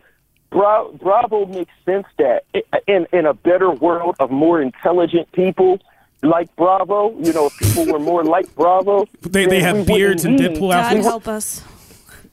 Bra- 0.49 0.89
Bravo 0.91 1.45
makes 1.45 1.73
sense 1.85 2.07
that 2.19 2.45
in 2.87 3.05
in 3.11 3.25
a 3.25 3.33
better 3.33 3.69
world 3.69 4.15
of 4.19 4.31
more 4.31 4.61
intelligent 4.61 5.29
people 5.33 5.81
like 6.23 6.53
Bravo, 6.55 7.17
you 7.19 7.33
know, 7.33 7.47
if 7.47 7.57
people 7.59 7.93
were 7.93 7.99
more 7.99 8.23
like 8.23 8.53
Bravo. 8.55 9.05
They 9.21 9.45
they 9.45 9.61
have 9.61 9.85
beards 9.85 10.25
and 10.25 10.37
need- 10.39 10.51
Deadpool 10.57 10.71
God 10.71 10.97
help 10.97 11.27
us. 11.27 11.63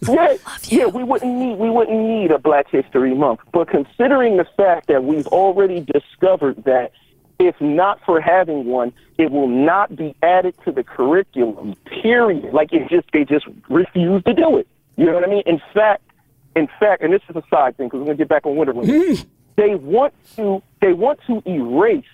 Yeah, 0.06 0.36
yeah, 0.64 0.86
we 0.86 1.02
wouldn't 1.02 1.34
need 1.34 1.56
we 1.58 1.70
wouldn't 1.70 1.98
need 1.98 2.30
a 2.30 2.38
Black 2.38 2.68
History 2.70 3.14
Month. 3.14 3.40
But 3.52 3.68
considering 3.68 4.36
the 4.36 4.46
fact 4.56 4.88
that 4.88 5.04
we've 5.04 5.26
already 5.28 5.80
discovered 5.80 6.64
that 6.64 6.92
if 7.38 7.58
not 7.60 8.00
for 8.04 8.20
having 8.20 8.66
one, 8.66 8.92
it 9.18 9.30
will 9.30 9.48
not 9.48 9.96
be 9.96 10.14
added 10.22 10.54
to 10.64 10.72
the 10.72 10.84
curriculum. 10.84 11.74
Period. 11.86 12.52
Like 12.52 12.72
it 12.72 12.88
just 12.88 13.10
they 13.12 13.24
just 13.24 13.46
refuse 13.68 14.22
to 14.24 14.34
do 14.34 14.58
it. 14.58 14.68
You 14.96 15.06
know 15.06 15.14
what 15.14 15.24
I 15.24 15.28
mean? 15.28 15.42
In 15.46 15.60
fact, 15.72 16.02
in 16.54 16.68
fact, 16.78 17.02
and 17.02 17.12
this 17.12 17.22
is 17.28 17.36
a 17.36 17.42
side 17.48 17.76
thing 17.76 17.86
because 17.88 18.00
we're 18.00 18.06
gonna 18.06 18.16
get 18.18 18.28
back 18.28 18.46
on 18.46 18.56
Wonder 18.56 18.72
Woman. 18.72 18.90
Mm. 18.90 19.26
they 19.56 19.74
want 19.74 20.12
to 20.36 20.62
they 20.80 20.92
want 20.92 21.18
to 21.26 21.42
erase 21.46 22.04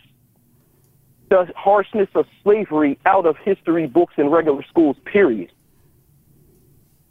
the 1.31 1.51
harshness 1.57 2.09
of 2.15 2.27
slavery 2.43 2.99
out 3.07 3.25
of 3.25 3.37
history 3.39 3.87
books 3.87 4.15
in 4.19 4.29
regular 4.29 4.63
schools. 4.69 4.97
Period. 5.07 5.51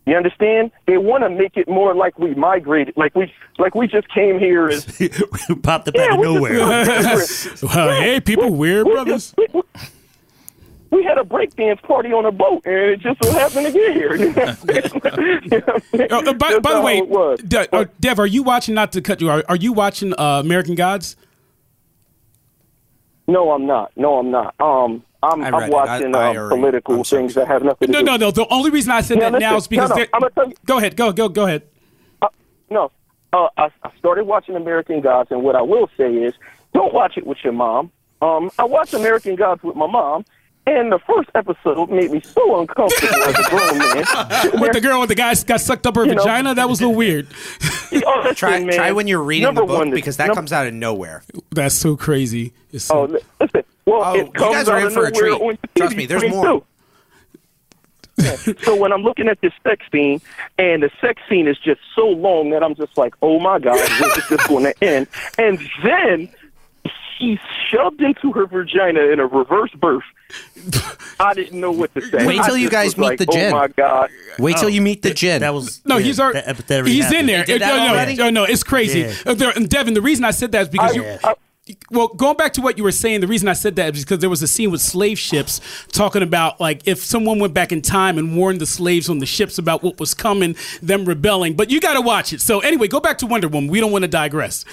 You 0.05 0.15
understand? 0.15 0.71
They 0.87 0.97
want 0.97 1.23
to 1.23 1.29
make 1.29 1.55
it 1.55 1.67
more 1.67 1.93
like 1.93 2.17
we 2.17 2.33
migrated, 2.33 2.95
like 2.97 3.13
we 3.15 3.31
like 3.59 3.75
we 3.75 3.87
just 3.87 4.09
came 4.09 4.39
here 4.39 4.67
as 4.67 4.85
Popped 5.63 5.87
up 5.87 5.95
yeah, 5.95 6.03
out 6.03 6.11
of 6.13 6.15
just- 6.17 7.63
nowhere. 7.63 7.73
Well, 7.75 8.01
hey, 8.01 8.19
people, 8.19 8.49
we're 8.55 8.83
we 8.85 8.91
brothers. 8.91 9.33
just- 9.33 9.37
we- 9.37 9.61
we- 10.91 11.03
had 11.03 11.19
a 11.19 11.23
breakdance 11.23 11.79
party 11.83 12.11
on 12.11 12.25
a 12.25 12.31
boat, 12.31 12.63
and 12.65 12.73
it 12.75 12.99
just 12.99 13.23
so 13.23 13.31
happened 13.31 13.67
to 13.67 13.71
get 13.71 13.93
here. 13.93 14.15
You 14.15 14.33
know 14.33 14.41
I'm 14.43 14.55
saying? 14.55 15.39
You 15.43 15.49
know 15.49 15.63
what 15.65 15.75
I'm 15.75 15.81
saying? 15.97 16.11
Uh, 16.11 16.17
uh, 16.29 16.33
by, 16.33 16.59
by 16.59 16.73
the 16.73 16.81
way. 16.81 17.35
De- 17.47 17.75
uh, 17.75 17.85
Dev, 17.99 18.17
are 18.19 18.25
you 18.27 18.41
watching? 18.43 18.73
Not 18.75 18.91
to 18.93 19.01
cut 19.01 19.21
you, 19.21 19.29
are, 19.29 19.43
are 19.47 19.55
you 19.55 19.71
watching 19.73 20.13
uh, 20.13 20.39
American 20.43 20.73
Gods? 20.75 21.15
No, 23.29 23.51
I'm 23.51 23.65
not. 23.65 23.91
No, 23.95 24.17
I'm 24.19 24.31
not. 24.31 24.55
Um, 24.59 25.03
I'm, 25.21 25.43
I 25.43 25.49
I'm 25.49 25.69
watching 25.69 26.15
I- 26.15 26.31
I 26.33 26.37
um, 26.37 26.49
political 26.49 26.95
I'm 26.95 27.03
sorry. 27.03 27.23
things 27.23 27.33
that 27.35 27.47
have 27.47 27.63
nothing 27.63 27.87
to 27.87 27.91
No, 27.91 27.99
do. 27.99 28.05
no, 28.05 28.11
no. 28.17 28.25
No. 28.27 28.31
The 28.31 28.47
only 28.49 28.69
reason 28.69 28.91
I 28.91 29.01
said 29.01 29.17
Yeah, 29.17 29.29
that 29.31 29.39
now 29.39 29.57
is 29.57 29.67
because 29.67 29.89
no, 29.89 29.95
no, 29.97 30.05
I'm 30.13 30.19
gonna 30.21 30.31
tell 30.31 30.47
you- 30.49 30.55
go 30.65 30.77
ahead, 30.77 30.95
go 30.95 31.11
go 31.11 31.27
go 31.29 31.45
ahead. 31.45 31.63
No, 32.69 32.91
uh, 33.33 33.47
I, 33.57 33.69
I 33.83 33.91
started 33.97 34.25
watching 34.27 34.55
American 34.55 35.01
Gods, 35.01 35.31
and 35.31 35.41
what 35.43 35.55
I 35.55 35.61
will 35.61 35.89
say 35.97 36.13
is, 36.13 36.33
don't 36.73 36.93
watch 36.93 37.17
it 37.17 37.25
with 37.25 37.39
your 37.43 37.53
mom. 37.53 37.91
Um, 38.21 38.51
I 38.59 38.65
watched 38.65 38.93
American 38.93 39.35
Gods 39.35 39.63
with 39.63 39.75
my 39.75 39.87
mom, 39.87 40.23
and 40.77 40.91
the 40.91 40.99
first 40.99 41.29
episode 41.35 41.89
made 41.89 42.11
me 42.11 42.21
so 42.21 42.59
uncomfortable 42.61 43.15
as 43.23 43.39
a 43.39 43.49
grown 43.49 43.77
man. 43.77 44.05
With 44.61 44.73
the 44.73 44.79
girl 44.81 44.99
with 44.99 45.09
the 45.09 45.15
guy 45.15 45.33
got 45.45 45.61
sucked 45.61 45.85
up 45.87 45.95
her 45.95 46.05
You 46.05 46.15
know. 46.15 46.21
vagina, 46.23 46.55
that 46.55 46.69
was 46.69 46.79
a 46.79 46.83
little 46.85 46.97
weird. 46.97 47.27
Oh, 47.91 48.19
listen, 48.21 48.35
Try 48.35 48.63
man, 48.63 48.75
try 48.75 48.91
when 48.91 49.07
you're 49.07 49.23
reading 49.23 49.45
number 49.45 49.61
the 49.61 49.67
book 49.67 49.77
one, 49.79 49.89
because 49.91 50.17
that 50.17 50.27
num- 50.27 50.35
comes 50.35 50.53
out 50.53 50.67
of 50.67 50.73
nowhere. 50.75 51.23
That's 51.49 51.73
so 51.73 51.97
crazy. 51.97 52.53
It's 52.71 52.85
so, 52.85 52.95
Oh, 53.11 53.19
listen. 53.41 53.63
Well, 53.85 54.03
Oh, 54.05 54.13
it 54.13 54.25
you 54.27 54.31
comes 54.31 54.55
guys 54.55 54.69
are 54.69 54.75
out 54.75 54.81
in 54.81 54.87
of 54.87 54.93
for 54.93 55.05
a 55.07 55.11
nowhere 55.11 55.57
treat. 55.57 55.59
Trust 55.75 55.95
me, 55.95 56.05
there's 56.05 56.29
more. 56.29 56.45
too. 56.45 56.65
So 58.63 58.75
when 58.75 58.91
I'm 58.91 59.01
looking 59.01 59.27
at 59.27 59.39
this 59.41 59.53
sex 59.63 59.83
scene, 59.91 60.21
and 60.57 60.83
the 60.83 60.91
sex 61.01 61.21
scene 61.29 61.47
is 61.47 61.57
just 61.57 61.79
so 61.95 62.05
long 62.07 62.49
that 62.51 62.63
I'm 62.63 62.75
just 62.75 62.97
like, 62.97 63.15
oh 63.21 63.39
my 63.39 63.57
god, 63.59 63.75
when 63.77 64.11
is 64.11 64.27
this 64.29 64.47
going 64.47 64.65
to 64.65 64.83
end? 64.83 65.07
And 65.37 65.57
then 65.83 66.29
she 67.19 67.39
shoved 67.69 68.01
into 68.01 68.31
her 68.31 68.45
vagina 68.45 69.01
in 69.01 69.19
a 69.19 69.27
reverse 69.27 69.71
birth. 69.71 70.03
I 71.19 71.33
didn't 71.33 71.59
know 71.59 71.71
what 71.71 71.93
to 71.95 72.01
say. 72.01 72.25
Wait 72.25 72.43
till 72.43 72.57
you 72.57 72.69
guys 72.69 72.97
meet 72.97 73.05
like, 73.05 73.19
the 73.19 73.25
Jinn. 73.25 73.53
Oh 73.53 73.57
my 73.57 73.67
god. 73.67 74.09
Wait 74.37 74.57
till 74.57 74.69
you 74.69 74.81
meet 74.81 75.01
the 75.01 75.13
Jin. 75.13 75.41
That 75.41 75.53
was 75.53 75.81
no, 75.85 75.97
yeah, 75.97 76.05
he's 76.05 76.19
our, 76.19 76.33
that- 76.33 76.57
that 76.57 76.71
already 76.71 76.93
he's 76.93 77.11
in 77.11 77.25
there. 77.25 77.39
They 77.45 77.53
did 77.53 77.61
that 77.61 78.15
no, 78.17 78.25
no, 78.25 78.29
no, 78.29 78.29
no, 78.29 78.43
it's 78.45 78.63
crazy. 78.63 79.01
Yeah. 79.01 79.13
Uh, 79.25 79.33
there- 79.33 79.53
Devin, 79.53 79.93
the 79.93 80.01
reason 80.01 80.23
I 80.23 80.31
said 80.31 80.51
that 80.53 80.63
is 80.63 80.69
because 80.69 80.91
I- 80.91 80.95
you. 80.95 81.17
I- 81.23 81.35
well, 81.91 82.07
going 82.07 82.35
back 82.35 82.53
to 82.53 82.61
what 82.61 82.79
you 82.79 82.83
were 82.83 82.91
saying, 82.91 83.21
the 83.21 83.27
reason 83.27 83.47
I 83.47 83.53
said 83.53 83.75
that 83.75 83.95
is 83.95 84.03
because 84.03 84.19
there 84.19 84.29
was 84.29 84.41
a 84.41 84.47
scene 84.47 84.71
with 84.71 84.81
slave 84.81 85.19
ships 85.19 85.61
talking 85.91 86.23
about 86.23 86.59
like 86.59 86.87
if 86.87 87.03
someone 87.03 87.37
went 87.37 87.53
back 87.53 87.71
in 87.71 87.83
time 87.83 88.17
and 88.17 88.35
warned 88.35 88.59
the 88.59 88.65
slaves 88.65 89.07
on 89.07 89.19
the 89.19 89.27
ships 89.27 89.59
about 89.59 89.83
what 89.83 89.99
was 89.99 90.15
coming, 90.15 90.55
them 90.81 91.05
rebelling. 91.05 91.55
But 91.55 91.69
you 91.69 91.79
got 91.79 91.93
to 91.93 92.01
watch 92.01 92.33
it. 92.33 92.41
So 92.41 92.59
anyway, 92.61 92.87
go 92.87 92.99
back 92.99 93.19
to 93.19 93.27
Wonder 93.27 93.47
Woman. 93.47 93.69
We 93.69 93.79
don't 93.79 93.91
want 93.91 94.01
to 94.03 94.07
digress. 94.07 94.65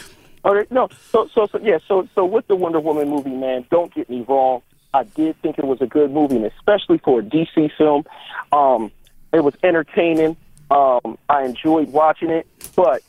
All 0.47 0.55
right, 0.55 0.70
no. 0.70 0.88
So, 1.11 1.28
so, 1.34 1.47
so, 1.47 1.59
yeah. 1.59 1.78
So, 1.88 2.09
so 2.14 2.24
with 2.24 2.47
the 2.47 2.55
Wonder 2.55 2.78
Woman 2.78 3.09
movie, 3.11 3.34
man, 3.34 3.66
don't 3.68 3.92
get 3.92 4.09
me 4.09 4.24
wrong. 4.28 4.62
I 4.94 5.03
did 5.03 5.34
think 5.42 5.59
it 5.59 5.64
was 5.64 5.82
a 5.82 5.86
good 5.86 6.12
movie, 6.12 6.36
and 6.36 6.44
especially 6.44 6.99
for 6.99 7.18
a 7.18 7.22
DC 7.24 7.72
film, 7.76 8.05
um, 8.53 8.92
it 9.32 9.42
was 9.42 9.55
entertaining. 9.64 10.36
Um, 10.70 11.18
I 11.28 11.42
enjoyed 11.42 11.88
watching 11.88 12.30
it, 12.30 12.47
but 12.76 13.03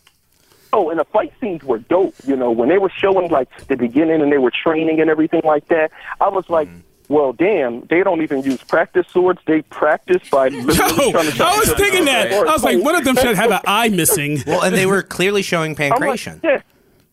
oh, 0.74 0.90
and 0.90 1.00
the 1.00 1.06
fight 1.06 1.32
scenes 1.40 1.64
were 1.64 1.78
dope. 1.78 2.16
You 2.26 2.36
know, 2.36 2.50
when 2.50 2.70
they 2.70 2.80
were 2.80 2.90
showing 2.90 3.30
like 3.30 3.56
the 3.68 3.78
beginning 3.78 4.24
and 4.24 4.32
they 4.32 4.40
were 4.40 4.52
training 4.52 5.00
and 5.00 5.08
everything 5.08 5.42
like 5.44 5.68
that, 5.68 5.92
I 6.20 6.30
was 6.30 6.50
like. 6.50 6.68
Well, 7.10 7.32
damn! 7.32 7.86
They 7.86 8.04
don't 8.04 8.22
even 8.22 8.44
use 8.44 8.62
practice 8.66 9.08
swords. 9.08 9.40
They 9.48 9.62
practice 9.62 10.28
by. 10.30 10.48
Yo, 10.48 10.60
literally 10.60 11.12
trying 11.14 11.32
to 11.32 11.42
I 11.46 11.58
was 11.58 11.74
thinking 11.76 12.04
that. 12.04 12.34
I 12.34 12.52
was 12.52 12.66
like, 12.66 12.84
one 12.84 12.96
of 12.96 13.06
them 13.06 13.16
should 13.16 13.38
have 13.38 13.50
an 13.50 13.62
eye 13.66 13.88
missing. 13.88 14.44
well, 14.46 14.62
and 14.62 14.76
they 14.76 14.86
were 14.86 15.04
clearly 15.04 15.42
showing 15.42 15.74
I'm 15.80 16.02
like, 16.02 16.26
yeah. 16.44 16.62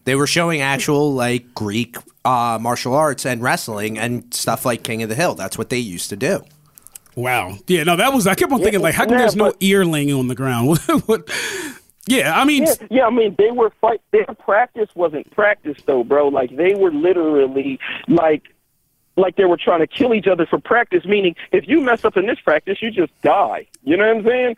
They 0.05 0.15
were 0.15 0.27
showing 0.27 0.61
actual 0.61 1.13
like 1.13 1.55
Greek 1.55 1.97
uh, 2.25 2.59
martial 2.61 2.95
arts 2.95 3.25
and 3.27 3.43
wrestling 3.43 3.99
and 3.99 4.33
stuff 4.35 4.65
like 4.65 4.83
King 4.83 5.03
of 5.03 5.09
the 5.09 5.15
Hill. 5.15 5.35
That's 5.35 5.57
what 5.59 5.71
they 5.71 5.79
used 5.79 6.11
to 6.11 6.17
do. 6.17 6.43
Wow. 7.17 7.57
Yeah, 7.69 7.85
no, 7.85 7.97
that 7.97 8.13
was. 8.13 8.27
I 8.27 8.35
kept 8.35 8.51
on 8.53 8.61
thinking, 8.61 8.81
like, 8.81 8.95
how 8.95 9.05
come 9.05 9.13
Yeah, 9.13 9.19
there's 9.21 9.37
no 9.37 9.51
but- 9.51 9.57
ear 9.61 9.85
laying 9.85 10.13
on 10.13 10.29
the 10.29 10.35
ground? 10.35 10.67
What- 10.87 11.09
what- 11.09 11.31
yeah, 12.07 12.39
I 12.39 12.45
mean, 12.45 12.65
Yeah, 12.65 12.75
yeah, 12.91 13.07
I 13.07 13.11
mean 13.11 13.35
they 13.39 13.51
were 13.51 13.71
fight. 13.81 14.03
Their 14.11 14.27
practice 14.27 14.91
wasn't 14.95 15.31
practice 15.31 15.79
though, 15.87 16.05
bro. 16.05 16.29
Like 16.29 16.55
they 16.55 16.75
were 16.75 16.91
literally 16.93 17.79
like, 18.09 18.43
like 19.17 19.37
they 19.37 19.47
were 19.47 19.57
trying 19.57 19.81
to 19.81 19.87
kill 19.87 20.13
each 20.13 20.27
other 20.27 20.45
for 20.45 20.59
practice. 20.59 21.07
Meaning, 21.07 21.35
if 21.51 21.67
you 21.67 21.81
mess 21.81 22.05
up 22.05 22.19
in 22.19 22.27
this 22.27 22.39
practice, 22.41 22.83
you 22.83 22.91
just 22.91 23.19
die. 23.23 23.67
You 23.85 23.97
know 23.97 24.07
what 24.07 24.17
I'm 24.19 24.25
saying? 24.27 24.57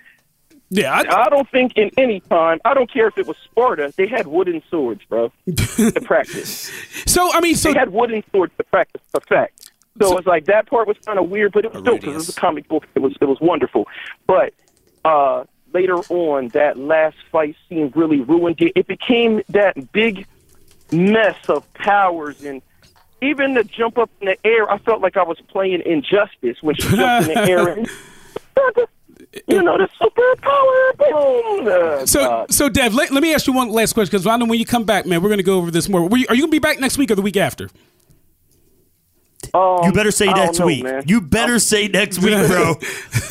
Yeah, 0.68 0.92
I, 0.92 1.26
I 1.26 1.28
don't 1.28 1.48
think 1.50 1.76
in 1.76 1.90
any 1.96 2.20
time. 2.20 2.60
I 2.64 2.74
don't 2.74 2.90
care 2.90 3.06
if 3.06 3.18
it 3.18 3.26
was 3.26 3.36
Sparta. 3.38 3.92
They 3.96 4.08
had 4.08 4.26
wooden 4.26 4.62
swords, 4.68 5.02
bro, 5.08 5.32
to 5.46 6.00
practice. 6.04 6.70
so 7.06 7.30
I 7.32 7.40
mean, 7.40 7.54
so 7.54 7.72
they 7.72 7.78
had 7.78 7.92
wooden 7.92 8.24
swords 8.30 8.52
to 8.58 8.64
practice 8.64 9.02
for 9.10 9.20
fact. 9.20 9.70
So, 10.02 10.18
it's 10.18 10.26
like 10.26 10.44
that 10.44 10.66
part 10.66 10.86
was 10.86 10.98
kind 11.06 11.18
of 11.18 11.30
weird, 11.30 11.52
but 11.52 11.64
it 11.64 11.72
was 11.72 11.82
dope 11.82 12.00
because 12.00 12.12
it 12.12 12.16
was 12.16 12.28
a 12.28 12.38
comic 12.38 12.68
book. 12.68 12.84
It 12.94 12.98
was 12.98 13.14
it 13.20 13.24
was 13.24 13.40
wonderful. 13.40 13.86
But 14.26 14.52
uh, 15.04 15.44
later 15.72 15.96
on, 16.10 16.48
that 16.48 16.76
last 16.76 17.16
fight 17.32 17.56
scene 17.68 17.92
really 17.94 18.20
ruined 18.20 18.60
it. 18.60 18.72
It 18.74 18.86
became 18.86 19.42
that 19.50 19.92
big 19.92 20.26
mess 20.92 21.36
of 21.48 21.72
powers 21.74 22.44
and. 22.44 22.62
Even 23.22 23.54
the 23.54 23.64
jump 23.64 23.96
up 23.96 24.10
in 24.20 24.26
the 24.26 24.36
air, 24.46 24.70
I 24.70 24.76
felt 24.76 25.00
like 25.00 25.16
I 25.16 25.22
was 25.22 25.40
playing 25.48 25.80
Injustice 25.86 26.58
when 26.60 26.76
she 26.76 26.82
jumped 26.82 27.30
in 27.30 27.34
the 27.34 27.50
air. 27.50 27.68
And, 27.68 27.88
you 29.46 29.62
know, 29.62 29.78
the 29.78 29.88
superpower. 30.00 30.96
Boom. 30.98 31.66
Uh, 31.68 32.06
so 32.06 32.20
God. 32.20 32.52
so 32.52 32.68
Dev, 32.68 32.94
let, 32.94 33.10
let 33.10 33.22
me 33.22 33.34
ask 33.34 33.46
you 33.46 33.52
one 33.52 33.70
last 33.70 33.92
question 33.94 34.10
because 34.10 34.26
I 34.26 34.36
know 34.36 34.46
when 34.46 34.58
you 34.58 34.66
come 34.66 34.84
back, 34.84 35.06
man, 35.06 35.22
we're 35.22 35.28
going 35.28 35.38
to 35.38 35.42
go 35.44 35.56
over 35.58 35.70
this 35.70 35.88
more. 35.88 36.08
Were 36.08 36.16
you, 36.18 36.26
are 36.28 36.34
you 36.34 36.42
going 36.42 36.50
to 36.50 36.54
be 36.54 36.58
back 36.58 36.78
next 36.80 36.98
week 36.98 37.10
or 37.10 37.14
the 37.14 37.22
week 37.22 37.36
after? 37.36 37.68
Um, 39.54 39.84
You 39.84 39.92
better 39.92 40.10
say 40.10 40.26
I 40.28 40.32
don't 40.34 40.44
next 40.46 40.58
know, 40.58 40.66
week. 40.66 40.84
man. 40.84 41.04
You 41.06 41.20
better 41.20 41.58
say 41.58 41.88
next 41.88 42.18
week, 42.18 42.46
bro. 42.48 42.74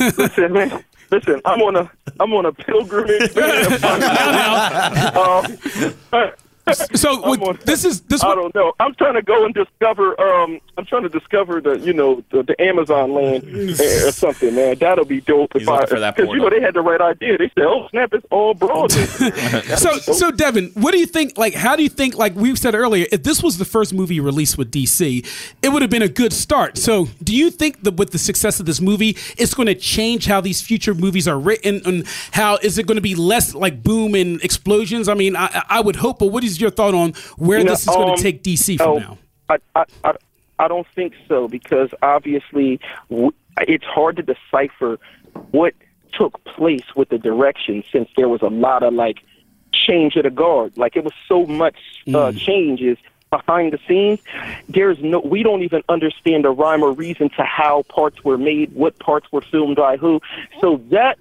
listen, 0.16 0.52
man. 0.52 0.84
Listen, 1.10 1.40
I'm 1.44 1.60
on 1.62 1.76
a 1.76 1.90
I'm 2.18 2.32
on 2.32 2.46
a 2.46 2.52
pilgrimage. 2.52 3.32
Man. 3.36 5.16
um, 5.16 6.32
So 6.96 7.22
I'm 7.22 7.28
what- 7.28 7.42
on- 7.42 7.58
this 7.64 7.84
is 7.84 8.00
this. 8.02 8.24
I 8.24 8.34
don't 8.34 8.54
know. 8.54 8.72
I'm 8.80 8.94
trying 8.94 9.14
to 9.14 9.22
go 9.22 9.44
and 9.44 9.54
discover. 9.54 10.20
Um, 10.20 10.60
I'm 10.76 10.84
trying 10.84 11.02
to 11.02 11.08
discover 11.08 11.60
the 11.60 11.78
you 11.78 11.92
know 11.92 12.24
the, 12.30 12.42
the 12.42 12.60
Amazon 12.60 13.12
land 13.12 13.44
or 13.80 14.12
something, 14.12 14.54
man. 14.54 14.76
That'll 14.78 15.04
be 15.04 15.20
dope. 15.20 15.52
He's 15.52 15.62
if 15.62 15.68
I, 15.68 15.72
looking 15.74 15.88
for 15.88 16.00
that 16.00 16.16
Because 16.16 16.32
you 16.32 16.40
know 16.40 16.50
they 16.50 16.60
had 16.60 16.74
the 16.74 16.80
right 16.80 17.00
idea. 17.00 17.38
They 17.38 17.50
said, 17.50 17.64
"Oh 17.66 17.86
snap, 17.90 18.12
it's 18.14 18.26
all 18.30 18.54
broad." 18.54 18.90
so 19.78 19.98
so 19.98 20.30
Devin, 20.30 20.72
what 20.74 20.92
do 20.92 20.98
you 20.98 21.06
think? 21.06 21.38
Like, 21.38 21.54
how 21.54 21.76
do 21.76 21.82
you 21.84 21.88
think? 21.88 22.16
Like 22.16 22.34
we 22.34 22.54
said 22.56 22.74
earlier, 22.74 23.06
if 23.12 23.22
this 23.22 23.42
was 23.42 23.58
the 23.58 23.64
first 23.64 23.94
movie 23.94 24.18
released 24.18 24.58
with 24.58 24.72
DC, 24.72 25.24
it 25.62 25.68
would 25.68 25.82
have 25.82 25.90
been 25.90 26.02
a 26.02 26.08
good 26.08 26.32
start. 26.32 26.78
So, 26.78 27.08
do 27.22 27.34
you 27.34 27.50
think 27.50 27.84
that 27.84 27.94
with 27.94 28.10
the 28.10 28.18
success 28.18 28.58
of 28.58 28.66
this 28.66 28.80
movie, 28.80 29.16
it's 29.38 29.54
going 29.54 29.66
to 29.66 29.74
change 29.74 30.26
how 30.26 30.40
these 30.40 30.60
future 30.60 30.94
movies 30.94 31.28
are 31.28 31.38
written, 31.38 31.80
and 31.84 32.06
how 32.32 32.56
is 32.56 32.76
it 32.78 32.86
going 32.86 32.96
to 32.96 33.02
be 33.02 33.14
less 33.14 33.54
like 33.54 33.82
boom 33.84 34.14
and 34.16 34.42
explosions? 34.42 35.08
I 35.08 35.14
mean, 35.14 35.36
I, 35.36 35.62
I 35.68 35.80
would 35.80 35.96
hope, 35.96 36.18
but 36.18 36.26
what 36.28 36.42
is 36.42 36.55
your 36.60 36.70
thought 36.70 36.94
on 36.94 37.12
where 37.36 37.62
know, 37.62 37.70
this 37.70 37.82
is 37.82 37.86
going 37.86 38.10
um, 38.10 38.16
to 38.16 38.22
take 38.22 38.42
DC 38.42 38.78
from 38.78 38.88
oh, 38.88 38.98
now? 38.98 39.18
I, 39.48 39.58
I, 39.74 39.84
I, 40.04 40.12
I 40.58 40.68
don't 40.68 40.86
think 40.94 41.14
so 41.28 41.48
because 41.48 41.90
obviously 42.02 42.80
w- 43.10 43.32
it's 43.60 43.84
hard 43.84 44.16
to 44.16 44.22
decipher 44.22 44.98
what 45.50 45.74
took 46.12 46.42
place 46.44 46.84
with 46.94 47.08
the 47.10 47.18
direction 47.18 47.84
since 47.92 48.08
there 48.16 48.28
was 48.28 48.42
a 48.42 48.48
lot 48.48 48.82
of 48.82 48.94
like 48.94 49.18
change 49.72 50.16
of 50.16 50.24
the 50.24 50.30
guard. 50.30 50.76
Like 50.76 50.96
it 50.96 51.04
was 51.04 51.12
so 51.28 51.46
much 51.46 51.76
uh, 52.12 52.32
changes 52.32 52.98
behind 53.30 53.72
the 53.72 53.78
scenes. 53.86 54.20
There's 54.68 54.98
no, 55.00 55.20
we 55.20 55.42
don't 55.42 55.62
even 55.62 55.82
understand 55.88 56.44
the 56.44 56.50
rhyme 56.50 56.82
or 56.82 56.92
reason 56.92 57.28
to 57.30 57.42
how 57.42 57.82
parts 57.84 58.24
were 58.24 58.38
made, 58.38 58.72
what 58.72 58.98
parts 58.98 59.30
were 59.32 59.42
filmed 59.42 59.76
by 59.76 59.96
who. 59.96 60.20
So 60.60 60.80
that 60.90 61.18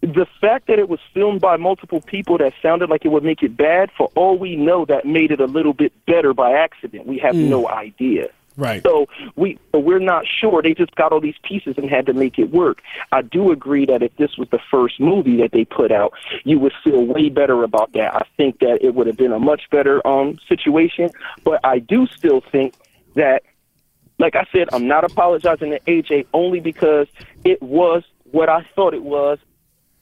the 0.00 0.26
fact 0.40 0.66
that 0.68 0.78
it 0.78 0.88
was 0.88 1.00
filmed 1.12 1.40
by 1.40 1.56
multiple 1.56 2.00
people 2.00 2.38
that 2.38 2.54
sounded 2.62 2.88
like 2.88 3.04
it 3.04 3.08
would 3.08 3.24
make 3.24 3.42
it 3.42 3.56
bad, 3.56 3.90
for 3.96 4.10
all 4.14 4.38
we 4.38 4.56
know, 4.56 4.84
that 4.86 5.04
made 5.04 5.30
it 5.30 5.40
a 5.40 5.46
little 5.46 5.74
bit 5.74 5.92
better 6.06 6.32
by 6.32 6.52
accident. 6.52 7.06
We 7.06 7.18
have 7.18 7.34
no 7.34 7.68
idea. 7.68 8.28
Right. 8.56 8.82
So 8.82 9.08
we 9.36 9.58
we're 9.72 10.00
not 10.00 10.24
sure. 10.26 10.60
They 10.62 10.74
just 10.74 10.94
got 10.94 11.12
all 11.12 11.20
these 11.20 11.38
pieces 11.42 11.76
and 11.78 11.88
had 11.88 12.06
to 12.06 12.12
make 12.12 12.38
it 12.38 12.50
work. 12.50 12.82
I 13.12 13.22
do 13.22 13.52
agree 13.52 13.86
that 13.86 14.02
if 14.02 14.14
this 14.16 14.36
was 14.36 14.48
the 14.50 14.58
first 14.70 15.00
movie 15.00 15.38
that 15.38 15.52
they 15.52 15.64
put 15.64 15.92
out, 15.92 16.12
you 16.44 16.58
would 16.58 16.72
feel 16.82 17.04
way 17.04 17.28
better 17.28 17.62
about 17.62 17.92
that. 17.92 18.14
I 18.14 18.22
think 18.36 18.58
that 18.58 18.80
it 18.82 18.94
would 18.94 19.06
have 19.06 19.16
been 19.16 19.32
a 19.32 19.38
much 19.38 19.62
better 19.70 20.06
um 20.06 20.38
situation. 20.48 21.10
But 21.44 21.60
I 21.64 21.78
do 21.78 22.06
still 22.06 22.40
think 22.40 22.74
that 23.14 23.44
like 24.18 24.36
I 24.36 24.46
said, 24.52 24.68
I'm 24.72 24.86
not 24.86 25.04
apologizing 25.04 25.70
to 25.70 25.80
AJ 25.80 26.26
only 26.34 26.60
because 26.60 27.06
it 27.44 27.62
was 27.62 28.02
what 28.30 28.48
I 28.50 28.62
thought 28.74 28.92
it 28.92 29.02
was. 29.02 29.38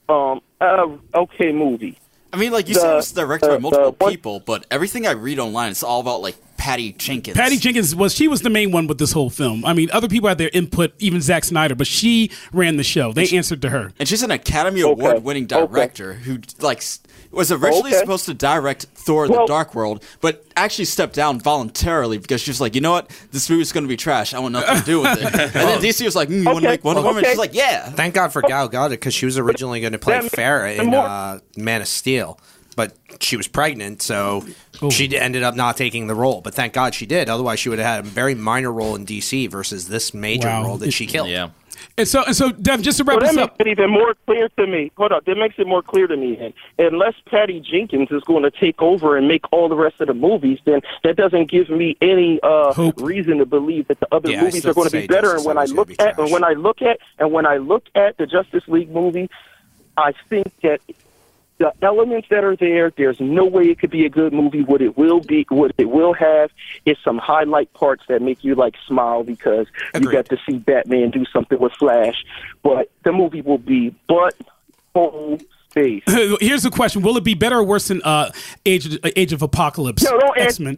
Um, 0.08 0.40
uh, 0.60 0.86
okay 1.14 1.52
movie. 1.52 1.98
I 2.32 2.36
mean, 2.36 2.52
like 2.52 2.68
you 2.68 2.74
The- 2.74 2.80
said, 2.80 2.92
it 2.92 2.96
was 2.96 3.12
directed 3.12 3.48
by 3.48 3.58
multiple 3.58 3.92
the 3.98 4.06
people, 4.10 4.40
but 4.40 4.66
everything 4.70 5.06
I 5.06 5.12
read 5.12 5.38
online, 5.38 5.70
it's 5.70 5.82
all 5.82 6.00
about 6.00 6.20
like 6.22 6.36
Patty 6.68 6.92
Jenkins. 6.92 7.34
Patty 7.34 7.56
Jenkins 7.56 7.94
was 7.96 8.14
she 8.14 8.28
was 8.28 8.42
the 8.42 8.50
main 8.50 8.72
one 8.72 8.86
with 8.86 8.98
this 8.98 9.12
whole 9.12 9.30
film. 9.30 9.64
I 9.64 9.72
mean, 9.72 9.90
other 9.90 10.06
people 10.06 10.28
had 10.28 10.36
their 10.36 10.50
input, 10.52 10.92
even 10.98 11.22
Zack 11.22 11.44
Snyder, 11.44 11.74
but 11.74 11.86
she 11.86 12.30
ran 12.52 12.76
the 12.76 12.84
show. 12.84 13.10
They 13.14 13.26
answered 13.36 13.62
to 13.62 13.70
her. 13.70 13.92
and 13.98 14.06
she's 14.06 14.22
an 14.22 14.30
Academy 14.30 14.82
Okay, 14.82 14.92
Award-winning 14.92 15.44
okay. 15.44 15.66
director 15.66 16.12
who 16.12 16.40
like 16.60 16.82
was 17.30 17.50
originally 17.50 17.90
Okay. 17.92 17.98
supposed 18.00 18.26
to 18.26 18.34
direct 18.34 18.84
Thor: 18.94 19.28
Well- 19.28 19.40
The 19.40 19.46
Dark 19.46 19.74
World, 19.74 20.02
but 20.20 20.44
actually 20.56 20.84
stepped 20.84 21.14
down 21.14 21.40
voluntarily 21.40 22.18
because 22.18 22.42
she 22.42 22.50
was 22.50 22.60
like, 22.60 22.74
you 22.74 22.82
know 22.82 22.92
what, 22.92 23.10
this 23.32 23.48
movie's 23.48 23.72
going 23.72 23.84
to 23.84 23.88
be 23.88 23.96
trash. 23.96 24.34
I 24.34 24.38
want 24.38 24.52
nothing 24.52 24.76
to 24.78 24.84
do 24.84 25.00
with 25.00 25.18
it. 25.22 25.24
and 25.40 25.52
then 25.52 25.80
DC 25.80 26.04
was 26.04 26.16
like, 26.16 26.28
mm, 26.28 26.40
you 26.40 26.44
want 26.44 26.58
to 26.64 26.68
make 26.68 26.84
Wonder 26.84 27.00
Woman? 27.00 27.18
okay. 27.22 27.30
She's 27.30 27.38
like, 27.38 27.54
yeah. 27.54 27.88
Thank 27.90 28.14
God 28.14 28.30
for 28.32 28.42
Gal 28.42 28.68
Gadot 28.68 28.90
because 28.90 29.14
she 29.14 29.24
was 29.24 29.38
originally 29.38 29.80
going 29.80 29.92
to 29.94 29.98
play 29.98 30.20
That- 30.20 30.32
Faora 30.32 30.76
the 30.76 30.82
in 30.82 30.92
uh, 30.94 31.38
Man 31.56 31.80
of 31.80 31.88
Steel, 31.88 32.38
but 32.78 32.96
she 33.20 33.36
was 33.36 33.48
pregnant, 33.48 34.00
so 34.00 34.44
she 34.90 35.18
ended 35.18 35.42
up 35.42 35.56
not 35.56 35.76
taking 35.76 36.06
the 36.06 36.14
role. 36.14 36.40
But 36.40 36.54
thank 36.54 36.72
God 36.72 36.94
she 36.94 37.06
did. 37.06 37.28
Otherwise, 37.28 37.58
she 37.58 37.68
would 37.68 37.80
have 37.80 37.86
had 37.96 38.04
a 38.04 38.08
very 38.08 38.36
minor 38.36 38.72
role 38.72 38.94
in 38.94 39.04
DC 39.04 39.50
versus 39.50 39.88
this 39.88 40.14
major 40.14 40.46
Wow. 40.46 40.62
role 40.64 40.76
that 40.78 40.92
she 40.92 41.06
killed. 41.06 41.28
Yeah. 41.28 41.50
And 41.96 42.06
so, 42.06 42.22
and 42.24 42.36
so, 42.36 42.50
Dev, 42.52 42.80
just 42.82 42.98
to 42.98 43.04
wrap 43.04 43.16
Well, 43.16 43.20
that 43.20 43.26
this 43.34 43.36
makes 43.36 43.52
up. 43.54 43.60
it 43.60 43.66
even 43.66 43.90
more 43.90 44.14
clear 44.26 44.48
to 44.58 44.66
me. 44.68 44.92
Hold 44.96 45.10
on, 45.12 45.20
that 45.26 45.36
makes 45.36 45.56
it 45.58 45.66
more 45.66 45.82
clear 45.82 46.06
to 46.06 46.16
me. 46.16 46.36
Then, 46.36 46.52
unless 46.78 47.14
Patty 47.28 47.58
Jenkins 47.60 48.08
is 48.12 48.22
going 48.24 48.44
to 48.44 48.50
take 48.52 48.80
over 48.80 49.16
and 49.16 49.26
make 49.26 49.44
all 49.52 49.68
the 49.68 49.74
rest 49.76 50.00
of 50.00 50.06
the 50.06 50.14
movies, 50.14 50.60
then 50.64 50.80
that 51.02 51.16
doesn't 51.16 51.50
give 51.50 51.68
me 51.70 51.96
any 52.00 52.38
uh, 52.44 52.72
Hope. 52.74 52.94
reason 53.00 53.38
to 53.38 53.46
believe 53.46 53.88
that 53.88 53.98
the 53.98 54.06
other 54.12 54.30
Yeah, 54.30 54.44
movies 54.44 54.64
are 54.64 54.74
going 54.74 54.88
to 54.88 54.92
be 54.92 55.06
better. 55.08 55.34
Justice 55.34 55.38
And 55.38 55.44
when 55.46 55.58
I 55.58 55.64
look 55.64 55.88
be 55.88 55.98
at, 55.98 56.18
and 56.18 56.30
when 56.30 56.44
I 56.44 56.52
look 56.52 56.82
at, 56.82 56.98
and 57.18 57.32
when 57.32 57.46
I 57.46 57.56
look 57.56 57.84
at 57.96 58.16
the 58.16 58.26
Justice 58.26 58.62
League 58.68 58.90
movie, 58.90 59.28
I 59.96 60.12
think 60.30 60.52
that 60.62 60.80
the 61.58 61.72
elements 61.82 62.28
that 62.30 62.44
are 62.44 62.56
there, 62.56 62.92
there's 62.96 63.20
no 63.20 63.44
way 63.44 63.64
it 63.64 63.78
could 63.78 63.90
be 63.90 64.06
a 64.06 64.08
good 64.08 64.32
movie. 64.32 64.62
What 64.62 64.80
it 64.80 64.96
will 64.96 65.20
be, 65.20 65.44
what 65.48 65.72
it 65.76 65.90
will 65.90 66.14
have, 66.14 66.50
is 66.84 66.96
some 67.04 67.18
highlight 67.18 67.72
parts 67.74 68.04
that 68.08 68.22
make 68.22 68.44
you 68.44 68.54
like 68.54 68.74
smile 68.86 69.24
because 69.24 69.66
you 69.94 70.10
got 70.10 70.26
to 70.26 70.38
see 70.48 70.58
Batman 70.58 71.10
do 71.10 71.24
something 71.32 71.58
with 71.58 71.72
Flash. 71.72 72.24
But 72.62 72.90
the 73.04 73.12
movie 73.12 73.42
will 73.42 73.58
be 73.58 73.90
butt 74.08 74.34
hole 74.94 75.38
space. 75.70 76.02
Here's 76.40 76.62
the 76.62 76.70
question: 76.70 77.02
Will 77.02 77.16
it 77.16 77.24
be 77.24 77.34
better 77.34 77.56
or 77.58 77.64
worse 77.64 77.88
than 77.88 78.02
uh, 78.02 78.30
Age 78.66 78.86
of, 78.94 78.98
Age 79.16 79.32
of 79.32 79.42
Apocalypse? 79.42 80.02
No, 80.04 80.18
don't 80.18 80.38
X 80.38 80.58
answer- 80.58 80.62
Men. 80.62 80.76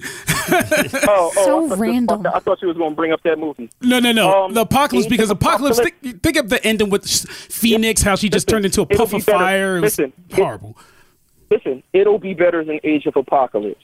Oh, 1.07 1.33
oh, 1.37 1.45
So 1.45 1.65
I 1.65 1.69
thought 1.69 1.77
you- 1.77 1.83
random. 1.83 2.27
I 2.27 2.39
thought 2.41 2.63
you 2.63 2.69
was 2.69 2.77
going 2.77 2.91
to 2.91 2.97
bring 2.97 3.13
up 3.13 3.23
that 3.23 3.39
movie. 3.39 3.71
No, 3.81 3.99
no, 4.01 4.13
no. 4.13 4.45
Um, 4.47 4.55
the 4.55 4.63
Apocalypse 4.63 5.07
Age 5.07 5.11
because 5.11 5.31
Apocalypse. 5.31 5.79
Apocalypse- 5.79 6.01
Think, 6.03 6.23
think 6.23 6.37
of 6.37 6.49
the 6.49 6.65
ending 6.67 6.91
with 6.91 7.09
Phoenix, 7.09 8.03
how 8.03 8.17
she 8.17 8.29
just 8.29 8.47
listen, 8.49 8.57
turned 8.57 8.65
into 8.67 8.81
a 8.83 8.87
puff 8.87 9.11
be 9.11 9.19
of 9.19 9.27
better. 9.27 9.39
fire. 9.39 9.77
It 9.79 9.81
was 9.83 9.99
Listen, 9.99 10.13
it- 10.29 10.35
horrible. 10.37 10.77
Listen, 11.51 11.83
it'll 11.93 12.19
be 12.19 12.35
better 12.35 12.65
than 12.65 12.79
Age 12.85 13.07
of 13.07 13.17
Apocalypse. 13.17 13.83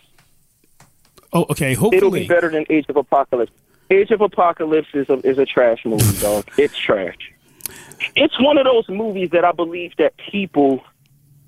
Oh, 1.33 1.47
okay. 1.51 1.75
Hopefully, 1.75 1.97
it'll 1.99 2.11
be 2.11 2.27
better 2.29 2.49
than 2.51 2.65
Age 2.71 2.87
of 2.89 2.97
Apocalypse. 2.97 3.53
Age 3.91 4.11
of 4.11 4.21
Apocalypse 4.21 4.89
is 4.95 5.09
a 5.09 5.15
is 5.27 5.39
a 5.39 5.45
trash 5.47 5.85
movie, 5.85 6.21
dog. 6.21 6.49
It's 6.59 6.77
trash. 6.77 7.17
It's 8.15 8.41
one 8.41 8.59
of 8.59 8.65
those 8.65 8.89
movies 8.89 9.31
that 9.31 9.45
I 9.45 9.53
believe 9.53 9.93
that 9.99 10.15
people 10.31 10.83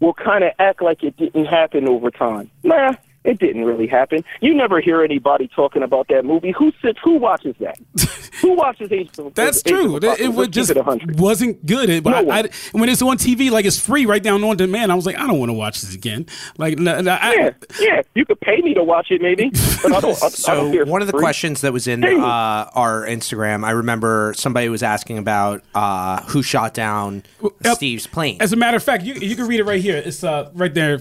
will 0.00 0.14
kind 0.14 0.44
of 0.44 0.52
act 0.58 0.82
like 0.82 1.02
it 1.02 1.16
didn't 1.16 1.46
happen 1.46 1.88
over 1.88 2.10
time. 2.10 2.50
Nah, 2.62 2.92
it 3.24 3.38
didn't 3.38 3.64
really 3.64 3.86
happen. 3.86 4.24
You 4.40 4.54
never 4.54 4.80
hear 4.80 5.02
anybody 5.02 5.48
talking 5.48 5.82
about 5.82 6.08
that 6.08 6.24
movie. 6.24 6.52
Who 6.52 6.72
sits? 6.82 6.98
Who 7.04 7.16
watches 7.16 7.54
that? 7.60 7.76
who 8.40 8.54
watches 8.54 8.90
Age 8.92 9.10
of 9.18 9.34
That's 9.34 9.58
Age 9.66 9.72
of 9.72 9.78
true. 9.78 9.96
It, 9.96 10.04
Apocalypse? 10.04 10.20
it 10.20 10.28
would 10.28 10.52
just 10.52 10.70
it 10.70 11.16
wasn't 11.20 11.66
good. 11.66 11.90
It, 11.90 12.04
but 12.04 12.22
No 12.24 12.30
I. 12.32 12.38
I- 12.40 12.48
when 12.72 12.88
it's 12.88 13.02
on 13.02 13.18
TV, 13.18 13.50
like 13.50 13.64
it's 13.64 13.78
free 13.78 14.06
right 14.06 14.22
down 14.22 14.42
on 14.44 14.56
demand, 14.56 14.92
I 14.92 14.94
was 14.94 15.04
like, 15.06 15.18
I 15.18 15.26
don't 15.26 15.38
want 15.38 15.50
to 15.50 15.54
watch 15.54 15.80
this 15.80 15.94
again. 15.94 16.26
Like, 16.56 16.78
no, 16.78 17.00
no, 17.00 17.12
I, 17.20 17.34
Yeah, 17.34 17.50
yeah. 17.80 18.02
You 18.14 18.24
could 18.24 18.40
pay 18.40 18.60
me 18.62 18.74
to 18.74 18.84
watch 18.84 19.10
it, 19.10 19.20
maybe. 19.20 19.50
But 19.82 19.92
I 19.92 20.00
don't. 20.00 20.04
I, 20.22 20.26
I 20.26 20.28
don't 20.28 20.30
So 20.32 20.84
one 20.86 21.00
of 21.02 21.06
the 21.08 21.12
free. 21.12 21.20
questions 21.20 21.60
that 21.62 21.72
was 21.72 21.86
in 21.88 22.04
uh, 22.04 22.70
our 22.74 23.04
Instagram, 23.06 23.64
I 23.64 23.70
remember 23.72 24.32
somebody 24.36 24.68
was 24.68 24.82
asking 24.82 25.18
about 25.18 25.62
uh, 25.74 26.22
who 26.22 26.42
shot 26.42 26.72
down 26.74 27.24
Yep. 27.64 27.76
Steve's 27.76 28.06
plane. 28.06 28.36
As 28.40 28.52
a 28.52 28.56
matter 28.56 28.76
of 28.76 28.82
fact, 28.82 29.02
you 29.04 29.14
you 29.14 29.34
can 29.36 29.46
read 29.46 29.60
it 29.60 29.64
right 29.64 29.80
here. 29.80 29.96
It's 29.96 30.22
uh 30.22 30.50
right 30.54 30.72
there. 30.72 30.98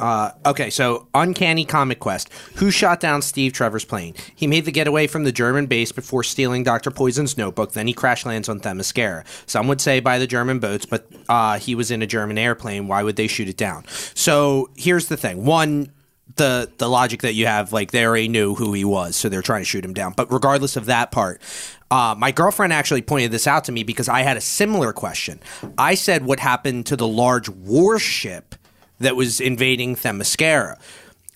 Uh, 0.00 0.30
okay, 0.44 0.70
so 0.70 1.06
Uncanny 1.14 1.64
Comic 1.64 2.00
Quest. 2.00 2.30
Who 2.56 2.70
shot 2.70 3.00
down 3.00 3.22
Steve 3.22 3.52
Trevor's 3.52 3.84
plane? 3.84 4.14
He 4.34 4.46
made 4.46 4.64
the 4.64 4.72
getaway 4.72 5.06
from 5.06 5.24
the 5.24 5.32
German 5.32 5.66
base 5.66 5.92
before 5.92 6.24
stealing 6.24 6.64
Dr. 6.64 6.90
Poison's 6.90 7.38
notebook. 7.38 7.72
Then 7.72 7.86
he 7.86 7.92
crash 7.92 8.26
lands 8.26 8.48
on 8.48 8.60
Themyscira. 8.60 9.24
Some 9.46 9.68
would 9.68 9.80
say 9.80 10.00
by 10.00 10.18
the 10.18 10.26
German 10.26 10.58
boats, 10.58 10.86
but 10.86 11.06
uh, 11.28 11.58
he 11.58 11.74
was 11.74 11.90
in 11.90 12.02
a 12.02 12.06
German 12.06 12.38
airplane. 12.38 12.88
Why 12.88 13.02
would 13.02 13.16
they 13.16 13.26
shoot 13.28 13.48
it 13.48 13.56
down? 13.56 13.84
So 14.14 14.70
here's 14.76 15.06
the 15.06 15.16
thing. 15.16 15.44
One, 15.44 15.92
the 16.36 16.70
the 16.78 16.88
logic 16.88 17.22
that 17.22 17.34
you 17.34 17.46
have, 17.46 17.72
like 17.72 17.92
they 17.92 18.04
already 18.04 18.28
knew 18.28 18.54
who 18.54 18.72
he 18.72 18.84
was, 18.84 19.14
so 19.14 19.28
they're 19.28 19.42
trying 19.42 19.60
to 19.60 19.66
shoot 19.66 19.84
him 19.84 19.94
down. 19.94 20.14
But 20.16 20.32
regardless 20.32 20.76
of 20.76 20.86
that 20.86 21.12
part, 21.12 21.40
uh, 21.90 22.14
my 22.18 22.32
girlfriend 22.32 22.72
actually 22.72 23.02
pointed 23.02 23.30
this 23.30 23.46
out 23.46 23.64
to 23.64 23.72
me 23.72 23.84
because 23.84 24.08
I 24.08 24.22
had 24.22 24.36
a 24.36 24.40
similar 24.40 24.92
question. 24.92 25.38
I 25.78 25.94
said, 25.94 26.24
"What 26.24 26.40
happened 26.40 26.86
to 26.86 26.96
the 26.96 27.06
large 27.06 27.48
warship 27.48 28.56
that 29.04 29.16
was 29.16 29.40
invading 29.40 29.96
Themyscira?" 29.96 30.76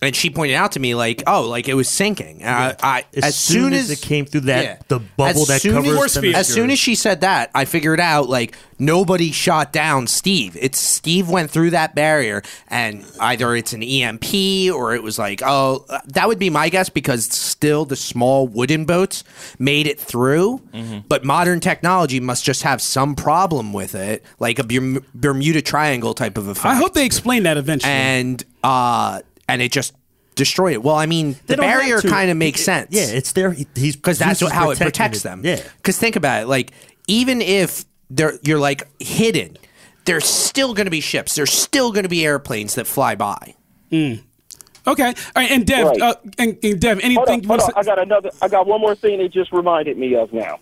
And 0.00 0.14
she 0.14 0.30
pointed 0.30 0.54
out 0.54 0.72
to 0.72 0.80
me 0.80 0.94
like, 0.94 1.24
"Oh, 1.26 1.48
like 1.48 1.68
it 1.68 1.74
was 1.74 1.88
sinking." 1.88 2.44
Uh, 2.44 2.74
I 2.80 3.04
As 3.20 3.34
soon 3.36 3.72
as 3.72 3.90
it 3.90 4.00
came 4.00 4.26
through 4.26 4.42
that- 4.42 4.88
the 4.88 5.00
bubble 5.00 5.42
as 5.42 5.48
that 5.48 5.60
soon 5.60 5.74
covers 5.74 6.16
as, 6.16 6.24
as 6.36 6.46
soon 6.46 6.70
as 6.70 6.78
she 6.78 6.94
said 6.94 7.22
that, 7.22 7.50
I 7.52 7.64
figured 7.64 7.98
out 7.98 8.28
like 8.28 8.56
nobody 8.78 9.32
shot 9.32 9.72
down 9.72 10.06
Steve. 10.06 10.56
It's 10.60 10.78
Steve 10.78 11.28
went 11.28 11.50
through 11.50 11.70
that 11.70 11.96
barrier, 11.96 12.42
and 12.68 13.04
either 13.18 13.56
it's 13.56 13.72
an 13.72 13.82
EMP 13.82 14.70
or 14.72 14.94
it 14.94 15.02
was 15.02 15.18
like, 15.18 15.42
oh, 15.44 15.84
that 16.06 16.28
would 16.28 16.38
be 16.38 16.48
my 16.48 16.68
guess 16.68 16.88
because 16.88 17.24
still 17.24 17.84
the 17.84 17.96
small 17.96 18.46
wooden 18.46 18.84
boats 18.84 19.24
made 19.58 19.88
it 19.88 19.98
through, 19.98 20.60
but 21.08 21.24
modern 21.24 21.58
technology 21.58 22.20
must 22.20 22.44
just 22.44 22.62
have 22.62 22.80
some 22.80 23.16
problem 23.16 23.72
with 23.72 23.96
it, 23.96 24.24
like 24.38 24.60
a 24.60 24.64
Bermuda 25.12 25.60
Triangle 25.60 26.14
type 26.14 26.38
of 26.38 26.46
effect. 26.46 26.66
I 26.66 26.76
hope 26.76 26.94
they 26.94 27.04
explain 27.04 27.42
that 27.42 27.56
eventually. 27.56 27.92
and 27.92 28.44
uh, 28.62 29.20
and 29.48 29.62
it 29.62 29.72
just 29.72 29.94
destroyed 30.34 30.74
it. 30.74 30.82
Well, 30.82 30.94
I 30.96 31.06
mean, 31.06 31.32
They 31.46 31.54
the 31.54 31.62
barrier 31.62 32.00
kind 32.00 32.30
of 32.30 32.36
makes 32.36 32.60
It- 32.60 32.64
sense. 32.64 32.88
Yeah, 32.90 33.06
it's 33.16 33.32
there. 33.32 33.52
He's 33.74 33.96
because 33.96 34.18
that's 34.18 34.38
Zeus 34.40 34.50
is 34.50 34.54
how 34.54 34.70
it 34.70 34.78
protects 34.78 35.20
it. 35.20 35.22
them. 35.24 35.42
Yeah. 35.44 35.60
Because 35.76 35.98
think 35.98 36.16
about 36.16 36.42
it, 36.42 36.46
like 36.46 36.72
even 37.06 37.40
if 37.42 37.84
they're 38.10 38.34
you're 38.42 38.58
like 38.60 38.86
hidden, 39.02 39.56
there's 40.04 40.24
still 40.26 40.74
going 40.74 40.86
to 40.86 40.90
be 40.90 41.00
ships. 41.00 41.34
There's 41.34 41.52
still 41.52 41.90
going 41.92 42.04
to 42.04 42.08
be 42.08 42.24
airplanes 42.24 42.74
that 42.76 42.86
fly 42.86 43.14
by. 43.14 43.54
Okay. 43.92 45.08
All 45.08 45.12
right. 45.36 45.50
And 45.50 45.66
Dev, 45.66 45.86
Right. 45.88 46.00
uh, 46.00 46.14
and, 46.38 46.56
and 46.62 46.80
Dev, 46.80 46.98
anything 47.00 47.16
Hold 47.16 47.28
on, 47.28 47.44
hold 47.44 47.60
on. 47.60 47.70
I 47.76 47.82
got 47.82 47.98
another. 47.98 48.30
I 48.40 48.48
got 48.48 48.66
one 48.66 48.80
more 48.80 48.94
thing 48.94 49.18
that 49.18 49.32
just 49.32 49.52
reminded 49.52 49.98
me 49.98 50.14
of 50.14 50.32
now. 50.32 50.58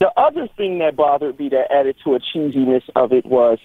The 0.00 0.10
other 0.16 0.48
thing 0.56 0.78
that 0.80 0.96
bothered 0.96 1.38
me 1.38 1.48
that 1.48 1.72
added 1.72 1.96
to 2.04 2.14
a 2.14 2.20
cheesiness 2.20 2.82
of 2.94 3.12
it 3.12 3.24
was 3.26 3.58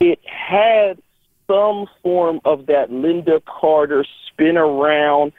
it 0.00 0.18
had 0.24 0.98
some 1.46 1.86
form 2.02 2.40
of 2.44 2.66
that 2.66 2.90
Lynda 2.90 3.42
Carter 3.44 4.04
spin 4.28 4.56
around, 4.56 5.32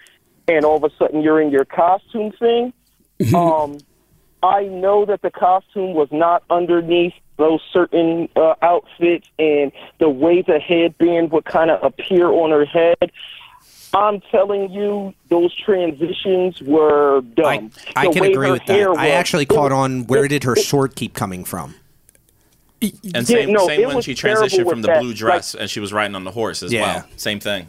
and 0.47 0.65
all 0.65 0.77
of 0.77 0.83
a 0.83 0.95
sudden 0.97 1.21
you're 1.21 1.41
in 1.41 1.49
your 1.51 1.65
costume 1.65 2.31
thing. 2.39 2.73
um, 3.35 3.77
I 4.43 4.63
know 4.65 5.05
that 5.05 5.21
the 5.23 5.31
costume 5.31 5.93
was 5.93 6.09
not 6.11 6.43
underneath 6.49 7.13
those 7.37 7.59
certain 7.73 8.29
uh, 8.35 8.53
outfits, 8.61 9.27
and 9.39 9.71
the 9.99 10.09
way 10.09 10.41
the 10.41 10.59
headband 10.59 11.31
would 11.31 11.45
kind 11.45 11.69
of 11.71 11.83
appear 11.83 12.27
on 12.27 12.51
her 12.51 12.65
head. 12.65 13.11
I'm 13.93 14.21
telling 14.31 14.69
you, 14.71 15.13
those 15.29 15.55
transitions 15.55 16.61
were 16.61 17.17
I, 17.19 17.21
dumb. 17.57 17.71
I 17.95 18.07
The 18.07 18.13
can 18.13 18.25
agree 18.25 18.51
with 18.51 18.65
that. 18.67 18.73
hair 18.73 18.91
I 18.97 19.09
actually 19.09 19.45
caught 19.45 19.71
on 19.71 20.05
where 20.07 20.27
did 20.27 20.43
her 20.43 20.53
it- 20.53 20.63
sword 20.65 20.95
keep 20.95 21.13
coming 21.13 21.43
from? 21.43 21.73
And 22.81 22.93
Yeah, 23.03 23.21
same, 23.23 23.51
no, 23.51 23.65
same 23.67 23.87
when 23.87 24.01
she 24.01 24.13
transitioned 24.13 24.69
from 24.69 24.81
the 24.81 24.87
that, 24.87 25.01
blue 25.01 25.13
dress 25.13 25.55
and 25.55 25.69
she 25.69 25.79
was 25.79 25.91
riding 25.91 26.15
on 26.15 26.23
the 26.23 26.31
horse 26.31 26.61
as 26.63 26.71
Yeah. 26.71 26.81
well. 26.81 27.05
Same 27.17 27.39
thing. 27.39 27.67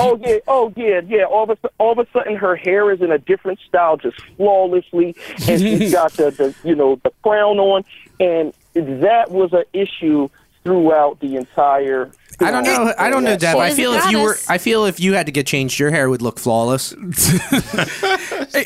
Oh 0.00 0.18
yeah, 0.20 0.38
oh 0.48 0.72
yeah, 0.76 1.00
yeah. 1.06 1.22
All 1.24 1.48
of 1.48 1.56
a 1.62 1.70
all 1.78 1.92
of 1.92 1.98
a 2.00 2.06
sudden, 2.12 2.34
her 2.34 2.56
hair 2.56 2.90
is 2.90 3.00
in 3.00 3.12
a 3.12 3.18
different 3.18 3.60
style, 3.60 3.96
just 3.96 4.20
flawlessly, 4.36 5.14
and 5.48 5.60
she's 5.60 5.92
got 5.92 6.12
the, 6.14 6.32
the 6.32 6.52
you 6.64 6.74
know 6.74 6.96
the 7.04 7.12
crown 7.22 7.60
on, 7.60 7.84
and 8.18 8.52
that 8.74 9.30
was 9.30 9.52
an 9.52 9.62
issue 9.72 10.28
throughout 10.64 11.20
the 11.20 11.36
entire. 11.36 12.10
I 12.40 12.50
don't 12.50 12.64
know. 12.64 12.92
I 12.98 13.10
don't 13.10 13.22
know, 13.22 13.36
Dev. 13.36 13.56
I 13.58 13.70
feel 13.70 13.92
if 13.92 14.10
you 14.10 14.20
were. 14.22 14.36
I 14.48 14.58
feel 14.58 14.86
if 14.86 14.98
you 14.98 15.12
had 15.14 15.26
to 15.26 15.32
get 15.32 15.46
changed, 15.46 15.78
your 15.78 15.92
hair 15.92 16.10
would 16.10 16.22
look 16.22 16.40
flawless. 16.40 16.92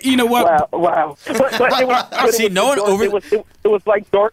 You 0.02 0.16
know 0.16 0.26
what? 0.26 0.46
Wow, 0.46 0.68
wow. 0.72 1.16
But, 1.26 1.38
but 1.58 1.80
it 1.82 1.86
was, 1.86 2.04
but 2.10 2.28
it 2.30 2.34
See, 2.34 2.44
was 2.44 2.52
no 2.52 2.66
one 2.68 2.78
over- 2.78 3.04
It 3.04 3.12
was, 3.12 3.32
it, 3.32 3.44
it 3.64 3.68
was 3.68 3.86
like 3.86 4.10
Darth. 4.10 4.32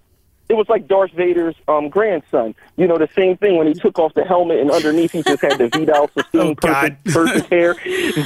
It 0.52 0.58
was 0.58 0.68
like 0.68 0.86
Darth 0.86 1.14
Vader's 1.14 1.56
um, 1.70 1.88
grandson. 1.88 2.54
You 2.76 2.86
know, 2.86 2.98
the 2.98 3.08
same 3.16 3.38
thing 3.38 3.56
when 3.56 3.68
he 3.68 3.74
took 3.74 3.98
off 3.98 4.14
the 4.16 4.26
helmet 4.26 4.60
and 4.60 4.70
underneath 4.70 5.14
he 5.14 5.24
just 5.24 5.42
had 5.42 5.58
the 5.58 5.70
Vidal 5.70 6.10
Sassoon 6.14 6.42
Oh, 6.42 6.56
perfect, 6.56 7.06
perfect 7.06 7.50
hair. 7.50 7.74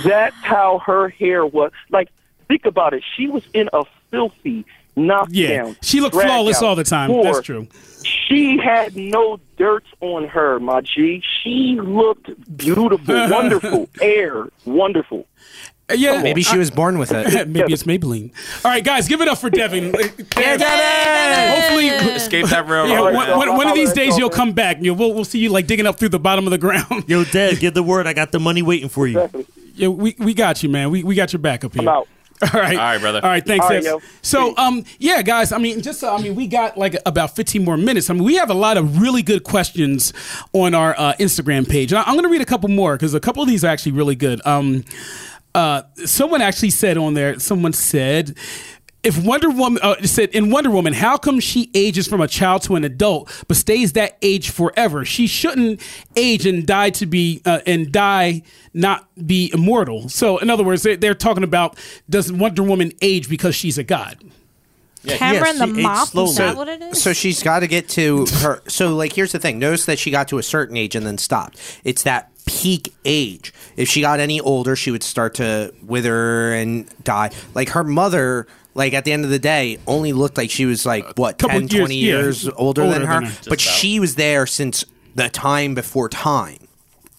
That's 0.03 0.35
how 0.37 0.79
her 0.79 1.09
hair 1.09 1.45
was. 1.45 1.71
Like, 1.91 2.09
think 2.47 2.65
about 2.65 2.95
it. 2.95 3.03
She 3.15 3.27
was 3.27 3.43
in 3.53 3.69
a 3.73 3.83
filthy 4.09 4.65
knockdown. 4.95 5.27
Yeah, 5.35 5.73
she 5.83 6.01
looked 6.01 6.15
flawless 6.15 6.63
all 6.63 6.75
the 6.75 6.83
time. 6.83 7.11
That's 7.21 7.41
true. 7.41 7.67
She 8.03 8.57
had 8.57 8.95
no 8.95 9.39
dirt 9.57 9.83
on 10.01 10.27
her, 10.27 10.59
my 10.59 10.81
G. 10.81 11.21
She 11.43 11.77
looked 11.79 12.31
beautiful, 12.57 13.15
wonderful, 13.29 13.87
air, 14.01 14.47
wonderful. 14.65 15.27
Uh, 15.89 15.93
Yeah, 15.93 16.21
Maybe 16.21 16.41
she 16.41 16.57
was 16.57 16.71
born 16.71 16.97
with 16.97 17.11
it. 17.11 17.47
Maybe 17.49 17.71
it's 17.73 17.83
Maybelline. 17.83 18.31
All 18.65 18.71
right, 18.71 18.83
guys, 18.83 19.07
give 19.07 19.21
it 19.21 19.27
up 19.27 19.37
for 19.37 19.49
Devin. 19.49 19.93
Hopefully, 19.93 21.87
Escape 21.87 22.47
that 22.47 22.67
railroad. 22.67 22.89
yeah, 22.89 22.99
All 22.99 23.05
right, 23.05 23.13
one, 23.13 23.27
y'all. 23.27 23.37
one, 23.37 23.57
one 23.57 23.67
of 23.67 23.75
these 23.75 23.93
days 23.93 24.09
y'all 24.09 24.19
you'll 24.19 24.29
come 24.29 24.51
back. 24.53 24.77
and 24.77 24.85
You'll, 24.85 24.95
we'll, 24.95 25.13
we'll 25.13 25.25
see 25.25 25.39
you 25.39 25.49
like 25.49 25.67
digging 25.67 25.85
up 25.87 25.99
through 25.99 26.09
the 26.09 26.19
bottom 26.19 26.45
of 26.45 26.51
the 26.51 26.57
ground. 26.57 27.05
Yo, 27.07 27.23
Dad, 27.23 27.59
give 27.59 27.73
the 27.73 27.83
word. 27.83 28.07
I 28.07 28.13
got 28.13 28.31
the 28.31 28.39
money 28.39 28.61
waiting 28.61 28.89
for 28.89 29.07
you. 29.07 29.19
Exactly. 29.19 29.45
yeah, 29.75 29.87
we, 29.89 30.15
we 30.19 30.33
got 30.33 30.63
you, 30.63 30.69
man. 30.69 30.89
We, 30.91 31.03
we 31.03 31.15
got 31.15 31.33
your 31.33 31.39
back 31.39 31.63
up 31.63 31.73
here. 31.73 31.81
I'm 31.83 31.87
out. 31.87 32.07
All 32.41 32.59
right, 32.59 32.75
All 32.77 32.83
right, 32.83 32.99
brother. 32.99 33.21
All 33.23 33.29
right, 33.29 33.45
thanks. 33.45 33.65
All 33.65 33.71
right, 33.71 34.03
So, 34.21 34.57
um, 34.57 34.83
yeah, 34.99 35.21
guys. 35.21 35.53
I 35.53 35.57
mean, 35.57 35.81
just 35.81 36.03
uh, 36.03 36.13
I 36.13 36.21
mean, 36.21 36.35
we 36.35 36.47
got 36.47 36.77
like 36.77 36.97
about 37.05 37.33
15 37.33 37.63
more 37.63 37.77
minutes. 37.77 38.09
I 38.09 38.13
mean, 38.13 38.25
we 38.25 38.35
have 38.35 38.49
a 38.49 38.53
lot 38.55 38.75
of 38.75 38.99
really 38.99 39.21
good 39.21 39.43
questions 39.45 40.11
on 40.51 40.73
our 40.75 40.93
uh, 40.97 41.13
Instagram 41.13 41.67
page. 41.67 41.93
And 41.93 41.99
I- 41.99 42.03
I'm 42.03 42.13
going 42.15 42.23
to 42.23 42.29
read 42.29 42.41
a 42.41 42.45
couple 42.45 42.67
more 42.69 42.95
because 42.97 43.13
a 43.13 43.21
couple 43.21 43.41
of 43.41 43.47
these 43.47 43.63
are 43.63 43.67
actually 43.69 43.93
really 43.93 44.15
good. 44.15 44.45
Um, 44.45 44.83
uh, 45.55 45.83
someone 46.05 46.41
actually 46.41 46.69
said 46.69 46.97
on 46.97 47.13
there. 47.13 47.39
Someone 47.39 47.73
said. 47.73 48.37
If 49.03 49.23
Wonder 49.23 49.51
Woman 49.51 49.79
uh, 49.83 50.01
said 50.01 50.29
in 50.31 50.49
Wonder 50.49 50.71
Woman, 50.71 50.93
how 50.93 51.15
come 51.17 51.39
she 51.39 51.69
ages 51.75 52.07
from 52.07 52.21
a 52.21 52.27
child 52.27 52.63
to 52.63 52.75
an 52.75 52.83
adult 52.83 53.31
but 53.47 53.55
stays 53.55 53.93
that 53.93 54.17
age 54.23 54.49
forever? 54.49 55.05
She 55.05 55.27
shouldn't 55.27 55.79
age 56.15 56.47
and 56.47 56.65
die 56.65 56.89
to 56.89 57.05
be 57.05 57.39
uh, 57.45 57.59
and 57.67 57.91
die 57.91 58.41
not 58.73 59.07
be 59.27 59.51
immortal. 59.53 60.09
So, 60.09 60.39
in 60.39 60.49
other 60.49 60.63
words, 60.63 60.81
they, 60.81 60.95
they're 60.95 61.13
talking 61.13 61.43
about 61.43 61.77
does 62.09 62.31
Wonder 62.31 62.63
Woman 62.63 62.93
age 62.99 63.29
because 63.29 63.53
she's 63.55 63.77
a 63.77 63.83
god? 63.83 64.17
Cameron 65.05 65.57
the 65.59 65.65
she 65.65 65.71
aged 65.73 65.81
mop. 65.81 66.07
slowly. 66.09 66.29
Is 66.31 66.37
that 66.37 66.57
what 66.57 66.67
it 66.67 66.81
is? 66.81 67.01
So 67.01 67.13
she's 67.13 67.41
got 67.43 67.59
to 67.59 67.67
get 67.67 67.87
to 67.89 68.25
her. 68.41 68.61
So, 68.67 68.95
like, 68.95 69.13
here's 69.13 69.31
the 69.31 69.39
thing. 69.39 69.59
Notice 69.59 69.85
that 69.85 69.99
she 69.99 70.11
got 70.11 70.27
to 70.29 70.37
a 70.37 70.43
certain 70.43 70.75
age 70.77 70.95
and 70.95 71.05
then 71.05 71.17
stopped. 71.17 71.59
It's 71.83 72.03
that 72.03 72.31
peak 72.45 72.93
age. 73.05 73.53
If 73.77 73.87
she 73.89 74.01
got 74.01 74.19
any 74.19 74.39
older, 74.39 74.75
she 74.75 74.91
would 74.91 75.03
start 75.03 75.35
to 75.35 75.73
wither 75.83 76.53
and 76.53 76.87
die. 77.03 77.31
Like, 77.53 77.69
her 77.69 77.83
mother, 77.83 78.47
like, 78.73 78.93
at 78.93 79.05
the 79.05 79.11
end 79.11 79.23
of 79.25 79.31
the 79.31 79.39
day, 79.39 79.77
only 79.87 80.13
looked 80.13 80.37
like 80.37 80.49
she 80.51 80.65
was, 80.65 80.85
like, 80.85 81.17
what, 81.17 81.37
Couple 81.37 81.59
10, 81.59 81.67
years- 81.69 81.79
20 81.81 81.95
yeah, 81.95 82.01
years 82.07 82.47
older, 82.49 82.83
older 82.83 82.99
than 82.99 83.07
her? 83.07 83.13
than 83.21 83.23
her. 83.25 83.29
but 83.49 83.59
Just 83.59 83.67
about. 83.69 83.79
she 83.79 83.99
was 83.99 84.15
there 84.15 84.45
since 84.45 84.85
the 85.15 85.29
time 85.29 85.73
before 85.75 86.09
time. 86.09 86.59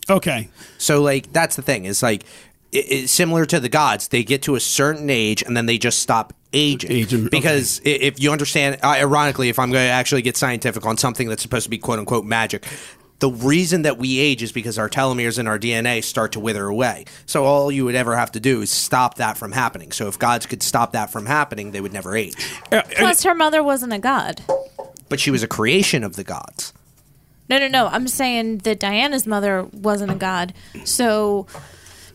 Okay. 0.08 0.48
So 0.78 1.02
like 1.02 1.32
that's 1.32 1.56
the 1.56 1.62
thing 1.62 1.84
is 1.84 2.00
like 2.02 2.22
it, 2.70 2.84
it's 2.90 3.12
similar 3.12 3.44
to 3.46 3.58
the 3.58 3.68
gods. 3.68 4.06
They 4.08 4.22
get 4.22 4.42
to 4.42 4.54
a 4.54 4.60
certain 4.60 5.10
age 5.10 5.42
and 5.42 5.56
then 5.56 5.66
they 5.66 5.78
just 5.78 5.98
stop 6.00 6.32
aging. 6.56 6.92
Aging, 6.92 7.20
okay. 7.20 7.28
Because 7.28 7.80
i 7.84 7.88
if 7.90 8.20
you 8.20 8.32
understand, 8.32 8.78
uh, 8.82 8.88
ironically, 8.88 9.48
if 9.48 9.58
I'm 9.58 9.70
going 9.70 9.86
to 9.86 9.92
actually 9.92 10.22
get 10.22 10.36
scientific 10.36 10.84
on 10.86 10.96
something 10.96 11.28
that's 11.28 11.42
supposed 11.42 11.64
to 11.64 11.70
be 11.70 11.78
quote 11.78 11.98
unquote 11.98 12.24
magic. 12.24 12.66
The 13.18 13.30
reason 13.30 13.82
that 13.82 13.96
we 13.96 14.18
age 14.18 14.42
is 14.42 14.52
because 14.52 14.78
our 14.78 14.90
telomeres 14.90 15.38
in 15.38 15.46
our 15.46 15.58
DNA 15.58 16.04
start 16.04 16.32
to 16.32 16.40
wither 16.40 16.66
away. 16.66 17.06
So 17.24 17.44
all 17.44 17.72
you 17.72 17.86
would 17.86 17.94
ever 17.94 18.14
have 18.14 18.30
to 18.32 18.40
do 18.40 18.60
is 18.60 18.70
stop 18.70 19.14
that 19.14 19.38
from 19.38 19.52
happening. 19.52 19.90
So 19.90 20.06
if 20.06 20.18
gods 20.18 20.44
could 20.44 20.62
stop 20.62 20.92
that 20.92 21.10
from 21.10 21.24
happening, 21.24 21.70
they 21.70 21.80
would 21.80 21.94
never 21.94 22.14
age. 22.14 22.34
Uh, 22.70 22.82
Plus, 22.96 23.22
her 23.22 23.34
mother 23.34 23.62
wasn't 23.62 23.94
a 23.94 23.98
god. 23.98 24.42
But 25.08 25.18
she 25.18 25.30
was 25.30 25.42
a 25.42 25.48
creation 25.48 26.04
of 26.04 26.16
the 26.16 26.24
gods. 26.24 26.74
No, 27.48 27.58
no, 27.58 27.68
no. 27.68 27.86
I'm 27.86 28.08
saying 28.08 28.58
that 28.58 28.80
Diana's 28.80 29.26
mother 29.26 29.64
wasn't 29.72 30.10
a 30.10 30.16
god. 30.16 30.52
So 30.84 31.46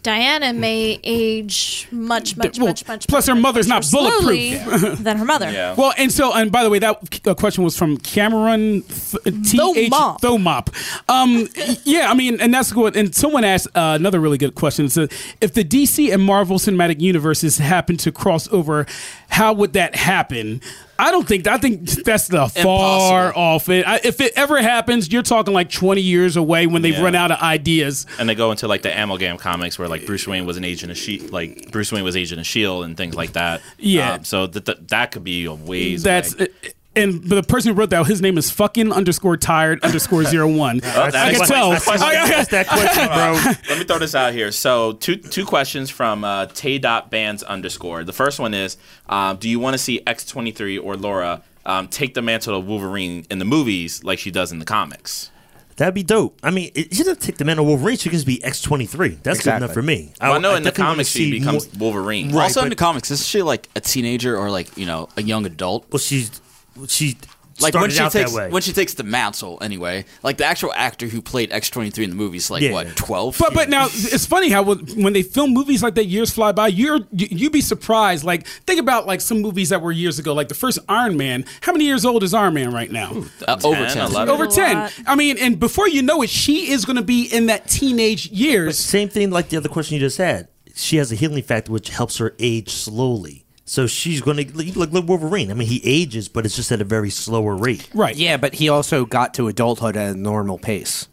Diana 0.03 0.51
may 0.53 0.99
age 1.03 1.87
much, 1.91 2.35
much, 2.35 2.57
Well, 2.57 2.67
much, 2.69 2.87
much. 2.87 3.07
plus 3.07 3.27
much, 3.27 3.35
her 3.35 3.39
mother's 3.39 3.67
not 3.67 3.85
more 3.91 4.09
bulletproof. 4.09 4.61
slowly 4.63 4.95
than 4.95 5.17
her 5.17 5.25
mother. 5.25 5.49
Yeah. 5.51 5.75
Well, 5.75 5.93
and 5.97 6.11
so, 6.11 6.33
and 6.33 6.51
by 6.51 6.63
the 6.63 6.69
way, 6.69 6.79
that 6.79 7.27
uh, 7.27 7.35
question 7.35 7.63
was 7.63 7.77
from 7.77 7.97
Cameron 7.97 8.81
Th- 8.81 9.23
T 9.23 9.59
H 9.75 9.91
Thomop. 9.91 10.19
Thomop. 10.21 11.09
Um, 11.09 11.47
yeah, 11.83 12.09
I 12.09 12.13
mean, 12.15 12.41
and 12.41 12.53
that's 12.53 12.71
good. 12.71 12.95
And 12.95 13.13
someone 13.13 13.43
asked 13.43 13.67
uh, 13.75 13.97
another 13.99 14.19
really 14.19 14.37
good 14.37 14.55
question. 14.55 14.85
It 14.85 14.91
said, 14.91 15.11
if 15.39 15.53
the 15.53 15.63
DC 15.63 16.11
and 16.13 16.23
Marvel 16.23 16.57
cinematic 16.57 16.99
universes 16.99 17.57
happen 17.59 17.97
to 17.97 18.11
cross 18.11 18.51
over, 18.51 18.85
how 19.31 19.53
would 19.53 19.73
that 19.73 19.95
happen? 19.95 20.61
I 20.99 21.09
don't 21.09 21.27
think. 21.27 21.47
I 21.47 21.57
think 21.57 21.89
that's 21.89 22.27
the 22.27 22.47
far 22.47 23.27
Impossible. 23.29 23.41
off. 23.41 23.69
It. 23.69 23.87
I, 23.87 23.99
if 24.03 24.21
it 24.21 24.33
ever 24.35 24.61
happens, 24.61 25.11
you're 25.11 25.23
talking 25.23 25.51
like 25.53 25.71
20 25.71 25.99
years 25.99 26.35
away 26.35 26.67
when 26.67 26.83
they've 26.83 26.93
Yeah. 26.93 27.01
run 27.03 27.15
out 27.15 27.31
of 27.31 27.39
ideas. 27.39 28.05
and 28.19 28.29
they 28.29 28.35
go 28.35 28.51
into 28.51 28.67
like 28.67 28.83
the 28.83 28.91
amalgam 29.01 29.37
comics 29.37 29.79
where 29.79 29.87
like 29.87 30.05
Bruce 30.05 30.27
Wayne 30.27 30.45
was 30.45 30.57
an 30.57 30.63
agent 30.63 30.91
of 30.91 30.97
Shield, 30.99 31.31
like 31.31 31.71
Bruce 31.71 31.91
Wayne 31.91 32.03
was 32.03 32.15
agent 32.15 32.39
of 32.39 32.45
Shield 32.45 32.83
and 32.85 32.95
things 32.95 33.15
like 33.15 33.33
that. 33.33 33.61
Yeah. 33.79 34.13
Um, 34.13 34.23
so 34.25 34.45
that 34.45 34.65
that 34.65 34.87
that 34.89 35.11
could 35.11 35.23
be 35.23 35.45
a 35.45 35.53
ways. 35.53 36.03
That's. 36.03 36.35
away. 36.35 36.49
And 36.93 37.23
the 37.23 37.41
person 37.41 37.71
who 37.73 37.79
wrote 37.79 37.89
that, 37.91 38.05
his 38.07 38.21
name 38.21 38.37
is 38.37 38.51
fucking 38.51 38.91
underscore 38.91 39.37
tired 39.37 39.81
underscore 39.83 40.25
zero 40.25 40.47
one. 40.53 40.81
Oh, 40.93 41.01
I 41.03 41.09
that's- 41.11 41.37
can 41.37 41.47
tell. 41.47 41.69
that's- 41.69 41.85
that's- 41.85 42.01
I- 42.01 42.39
I- 42.39 42.43
that 42.43 42.67
question, 42.67 43.05
bro. 43.07 43.53
Let 43.69 43.79
me 43.79 43.85
throw 43.85 43.97
this 43.99 44.13
out 44.13 44.33
here. 44.33 44.51
So 44.51 44.93
two 44.93 45.15
two 45.15 45.45
questions 45.45 45.89
from 45.89 46.23
uh, 46.25 46.47
Tay 46.47 46.79
dot 46.79 47.09
bands 47.09 47.43
underscore. 47.43 48.03
The 48.03 48.11
first 48.13 48.39
one 48.39 48.53
is, 48.53 48.75
um, 49.07 49.37
do 49.37 49.47
you 49.47 49.59
want 49.59 49.73
to 49.73 49.77
see 49.77 50.01
X 50.05 50.25
twenty 50.25 50.51
three 50.51 50.77
or 50.77 50.97
Laura 50.97 51.43
um, 51.65 51.87
take 51.87 52.13
the 52.13 52.21
mantle 52.21 52.57
of 52.57 52.65
Wolverine 52.67 53.25
in 53.29 53.39
the 53.39 53.45
movies 53.45 54.03
like 54.03 54.19
she 54.19 54.29
does 54.31 54.51
in 54.51 54.59
the 54.59 54.65
comics? 54.65 55.29
That'd 55.77 55.93
be 55.95 56.03
dope. 56.03 56.37
I 56.43 56.51
mean, 56.51 56.71
it 56.75 56.93
should 56.93 57.07
have 57.07 57.19
take 57.19 57.37
the 57.37 57.45
man 57.45 57.57
of 57.57 57.65
Wolverine. 57.65 57.97
She 57.97 58.09
can 58.09 58.17
just 58.17 58.27
be 58.27 58.43
X 58.43 58.61
twenty 58.61 58.85
three. 58.85 59.17
That's 59.23 59.41
good 59.43 59.55
enough 59.55 59.73
for 59.73 59.81
me. 59.81 60.11
Well, 60.19 60.33
I 60.33 60.37
know 60.39 60.55
in 60.55 60.63
the 60.63 60.71
comics 60.73 61.07
she 61.09 61.31
becomes 61.31 61.71
more- 61.77 61.93
Wolverine. 61.93 62.33
Right, 62.33 62.43
also 62.43 62.63
in 62.63 62.69
the 62.69 62.75
comics, 62.75 63.09
is 63.11 63.25
she 63.25 63.41
like 63.41 63.69
a 63.77 63.79
teenager 63.79 64.37
or 64.37 64.51
like 64.51 64.77
you 64.77 64.85
know 64.85 65.07
a 65.15 65.21
young 65.23 65.45
adult? 65.45 65.85
Well, 65.91 65.99
she's 65.99 66.40
she 66.87 67.17
Like 67.59 67.75
when 67.75 67.91
she 67.91 67.99
out 67.99 68.11
takes 68.11 68.33
when 68.33 68.61
she 68.61 68.73
takes 68.73 68.95
the 68.95 69.03
mantle 69.03 69.59
anyway. 69.61 70.05
Like 70.23 70.37
the 70.37 70.45
actual 70.45 70.73
actor 70.73 71.07
who 71.07 71.21
played 71.21 71.51
X 71.51 71.69
twenty 71.69 71.91
three 71.91 72.05
in 72.05 72.09
the 72.09 72.15
movies, 72.15 72.49
like 72.49 72.63
Yeah. 72.63 72.71
what 72.71 72.95
twelve? 72.95 73.37
But 73.37 73.53
but 73.53 73.69
now 73.69 73.85
it's 73.91 74.25
funny 74.25 74.49
how 74.49 74.63
when, 74.63 74.79
when 75.03 75.13
they 75.13 75.21
film 75.21 75.53
movies 75.53 75.83
like 75.83 75.93
that, 75.95 76.05
years 76.05 76.31
fly 76.31 76.53
by. 76.53 76.69
You're 76.69 77.01
you, 77.11 77.27
you'd 77.29 77.51
be 77.51 77.61
surprised. 77.61 78.23
Like 78.23 78.47
think 78.47 78.79
about 78.79 79.05
like 79.05 79.21
some 79.21 79.41
movies 79.41 79.69
that 79.69 79.81
were 79.81 79.91
years 79.91 80.17
ago, 80.17 80.33
like 80.33 80.47
the 80.47 80.55
first 80.55 80.79
Iron 80.89 81.17
Man. 81.17 81.45
How 81.61 81.71
many 81.71 81.85
years 81.85 82.03
old 82.03 82.23
is 82.23 82.33
Iron 82.33 82.55
Man 82.55 82.73
right 82.73 82.89
now? 82.91 83.11
uh, 83.47 83.59
over 83.63 83.85
10, 83.85 83.97
11. 84.11 84.29
Over 84.29 84.47
ten. 84.47 84.89
I 85.05 85.15
mean, 85.15 85.37
and 85.37 85.59
before 85.59 85.87
you 85.87 86.01
know 86.01 86.21
it, 86.23 86.29
she 86.31 86.71
is 86.71 86.85
going 86.85 86.95
to 86.95 87.03
be 87.03 87.25
in 87.25 87.45
that 87.47 87.67
teenage 87.67 88.27
years. 88.31 88.79
Same 88.79 89.07
thing 89.09 89.29
like 89.29 89.49
the 89.49 89.57
other 89.57 89.69
question 89.69 89.93
you 89.95 89.99
just 89.99 90.17
had. 90.17 90.47
She 90.73 90.95
has 90.97 91.11
a 91.11 91.15
healing 91.15 91.43
factor 91.43 91.71
which 91.71 91.89
helps 91.89 92.17
her 92.17 92.33
age 92.39 92.69
slowly. 92.69 93.45
So 93.65 93.87
she's 93.87 94.21
going 94.21 94.37
to 94.37 94.77
look 94.77 94.91
like 94.91 95.03
Wolverine. 95.07 95.51
I 95.51 95.53
mean, 95.53 95.67
he 95.67 95.81
ages, 95.85 96.27
but 96.27 96.45
it's 96.45 96.55
just 96.55 96.71
at 96.71 96.81
a 96.81 96.85
very 96.85 97.09
slower 97.09 97.55
rate. 97.55 97.89
Right. 97.93 98.15
Yeah, 98.15 98.37
but 98.37 98.55
he 98.55 98.69
also 98.69 99.05
got 99.05 99.33
to 99.35 99.47
adulthood 99.47 99.95
at 99.95 100.15
a 100.15 100.17
normal 100.17 100.57
pace. 100.57 101.07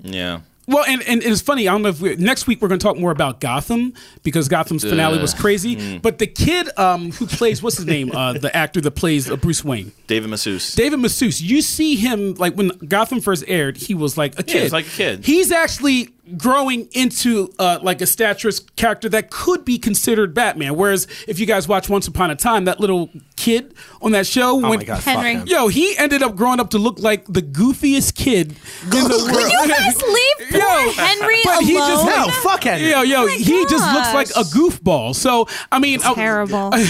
Yeah. 0.00 0.40
Well, 0.68 0.84
and, 0.86 1.02
and 1.08 1.22
it's 1.22 1.40
funny. 1.40 1.66
I 1.66 1.72
don't 1.72 1.80
know 1.80 1.88
if 1.88 2.00
we 2.02 2.16
next 2.16 2.46
week 2.46 2.60
we're 2.60 2.68
going 2.68 2.78
to 2.78 2.84
talk 2.84 2.98
more 2.98 3.10
about 3.10 3.40
Gotham 3.40 3.94
because 4.22 4.48
Gotham's 4.48 4.84
finale 4.84 5.18
was 5.18 5.32
crazy. 5.32 5.98
But 5.98 6.18
the 6.18 6.26
kid 6.26 6.68
um, 6.78 7.10
who 7.10 7.26
plays 7.26 7.62
what's 7.62 7.78
his 7.78 7.86
name, 7.86 8.12
uh, 8.12 8.34
the 8.34 8.54
actor 8.54 8.82
that 8.82 8.90
plays 8.90 9.30
uh, 9.30 9.36
Bruce 9.36 9.64
Wayne, 9.64 9.92
David 10.08 10.28
Mazouz. 10.28 10.76
David 10.76 10.98
Mazouz. 10.98 11.40
You 11.40 11.62
see 11.62 11.96
him 11.96 12.34
like 12.34 12.52
when 12.54 12.68
Gotham 12.86 13.22
first 13.22 13.44
aired, 13.48 13.78
he 13.78 13.94
was 13.94 14.18
like 14.18 14.38
a 14.38 14.42
kid. 14.42 14.64
he's 14.64 14.72
like 14.72 14.86
a 14.86 14.90
kid. 14.90 15.24
He's 15.24 15.50
actually 15.50 16.10
growing 16.36 16.88
into 16.92 17.50
uh, 17.58 17.78
like 17.82 18.00
a 18.00 18.06
statuesque 18.06 18.74
character 18.76 19.08
that 19.08 19.30
could 19.30 19.64
be 19.64 19.78
considered 19.78 20.34
Batman. 20.34 20.76
Whereas 20.76 21.06
if 21.26 21.38
you 21.38 21.46
guys 21.46 21.66
watch 21.68 21.88
Once 21.88 22.06
Upon 22.06 22.30
a 22.30 22.36
Time, 22.36 22.64
that 22.66 22.80
little 22.80 23.10
kid 23.36 23.74
on 24.02 24.12
that 24.12 24.26
show, 24.26 24.56
Oh 24.56 24.68
when, 24.68 24.78
my 24.80 24.84
god, 24.84 25.00
Henry. 25.02 25.34
fuck 25.38 25.48
him. 25.48 25.48
Yo, 25.48 25.68
he 25.68 25.96
ended 25.96 26.22
up 26.22 26.36
growing 26.36 26.60
up 26.60 26.70
to 26.70 26.78
look 26.78 26.98
like 26.98 27.24
the 27.26 27.40
goofiest 27.42 28.14
kid 28.14 28.48
in 28.82 28.90
the 28.90 29.30
world. 29.32 29.50
Can 29.50 29.50
you 29.50 29.68
guys 29.74 30.02
leave 30.02 30.50
poor 30.60 30.92
Henry 31.04 31.40
but 31.44 31.54
alone? 31.54 31.64
he 31.64 31.74
just 31.74 32.04
No, 32.06 32.28
fuck 32.42 32.62
Henry. 32.64 32.90
Yo, 32.90 33.02
yo, 33.02 33.22
Oh 33.22 33.26
my 33.26 33.32
he 33.34 33.64
just 33.66 33.92
looks 33.94 34.12
like 34.12 34.28
a 34.30 34.42
goofball. 34.48 35.14
So 35.14 35.46
I 35.72 35.78
mean, 35.78 36.00
I- 36.04 36.14
Terrible. 36.14 36.72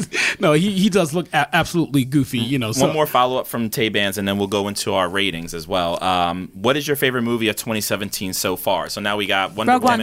no, 0.40 0.52
he 0.52 0.72
he 0.72 0.88
does 0.88 1.14
look 1.14 1.28
a- 1.32 1.54
absolutely 1.54 2.04
goofy. 2.04 2.38
You 2.38 2.58
know, 2.58 2.72
so 2.72 2.86
One 2.86 2.94
more 2.94 3.06
follow 3.06 3.38
up 3.38 3.46
from 3.46 3.70
Tay 3.70 3.88
Bands, 3.88 4.18
and 4.18 4.26
then 4.26 4.38
we'll 4.38 4.48
go 4.48 4.68
into 4.68 4.94
our 4.94 5.08
ratings 5.08 5.54
as 5.54 5.66
well. 5.66 6.02
Um, 6.02 6.50
what 6.54 6.76
is 6.76 6.86
your 6.86 6.96
favorite 6.96 7.22
movie 7.22 7.48
of 7.48 7.56
2017 7.56 8.32
so 8.32 8.56
far? 8.56 8.88
So 8.88 9.00
now 9.00 9.16
we 9.16 9.26
got 9.26 9.54
Wonder 9.54 9.72
Rogue 9.74 9.82
One. 9.82 10.00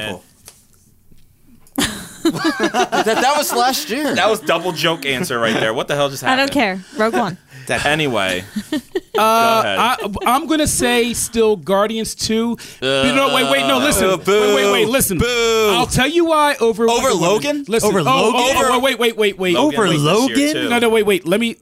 Woman. 2.32 2.52
that, 2.60 3.06
that 3.06 3.34
was 3.38 3.52
last 3.54 3.90
year. 3.90 4.16
That 4.16 4.30
was 4.30 4.40
double 4.40 4.72
joke 4.72 5.06
answer 5.06 5.40
right 5.40 5.54
there. 5.60 5.74
What 5.74 5.88
the 5.88 5.96
hell 5.96 6.10
just 6.10 6.24
happened? 6.24 6.40
I 6.40 6.44
happened? 6.44 6.84
don't 6.92 6.96
care. 6.96 7.00
Rogue 7.06 7.14
One. 7.14 7.38
Anyway, 7.86 8.44
Uh, 9.16 9.62
go 9.62 9.68
ahead. 9.68 9.78
I, 9.80 10.08
I'm 10.26 10.48
gonna 10.48 10.66
say 10.66 11.14
still 11.14 11.56
Guardians 11.56 12.16
two. 12.16 12.58
no, 12.82 13.32
wait, 13.36 13.52
wait, 13.52 13.68
no, 13.68 13.78
listen, 13.78 14.10
Uh, 14.10 14.18
boo. 14.18 14.56
wait, 14.56 14.66
wait, 14.66 14.72
wait, 14.72 14.88
listen. 14.88 15.20
Boo. 15.20 15.74
I'll 15.78 15.86
tell 15.86 16.08
you 16.08 16.26
why 16.26 16.56
over 16.60 16.90
Over 16.90 16.94
Wonder 17.04 17.10
Woman. 17.10 17.22
Logan? 17.30 17.66
Listen, 17.68 17.90
Over 17.90 18.00
oh, 18.00 18.04
Logan? 18.04 18.34
oh, 18.58 18.70
oh, 18.72 18.80
wait, 18.80 18.98
wait, 18.98 19.18
wait, 19.18 19.38
wait, 19.38 19.54
Logan 19.54 19.80
Over 19.80 19.88
was 19.88 20.02
Logan? 20.04 20.70
No, 20.70 20.80
no, 20.80 20.90
wait, 20.90 21.04
wait. 21.06 21.28
Let 21.28 21.40
me. 21.40 21.58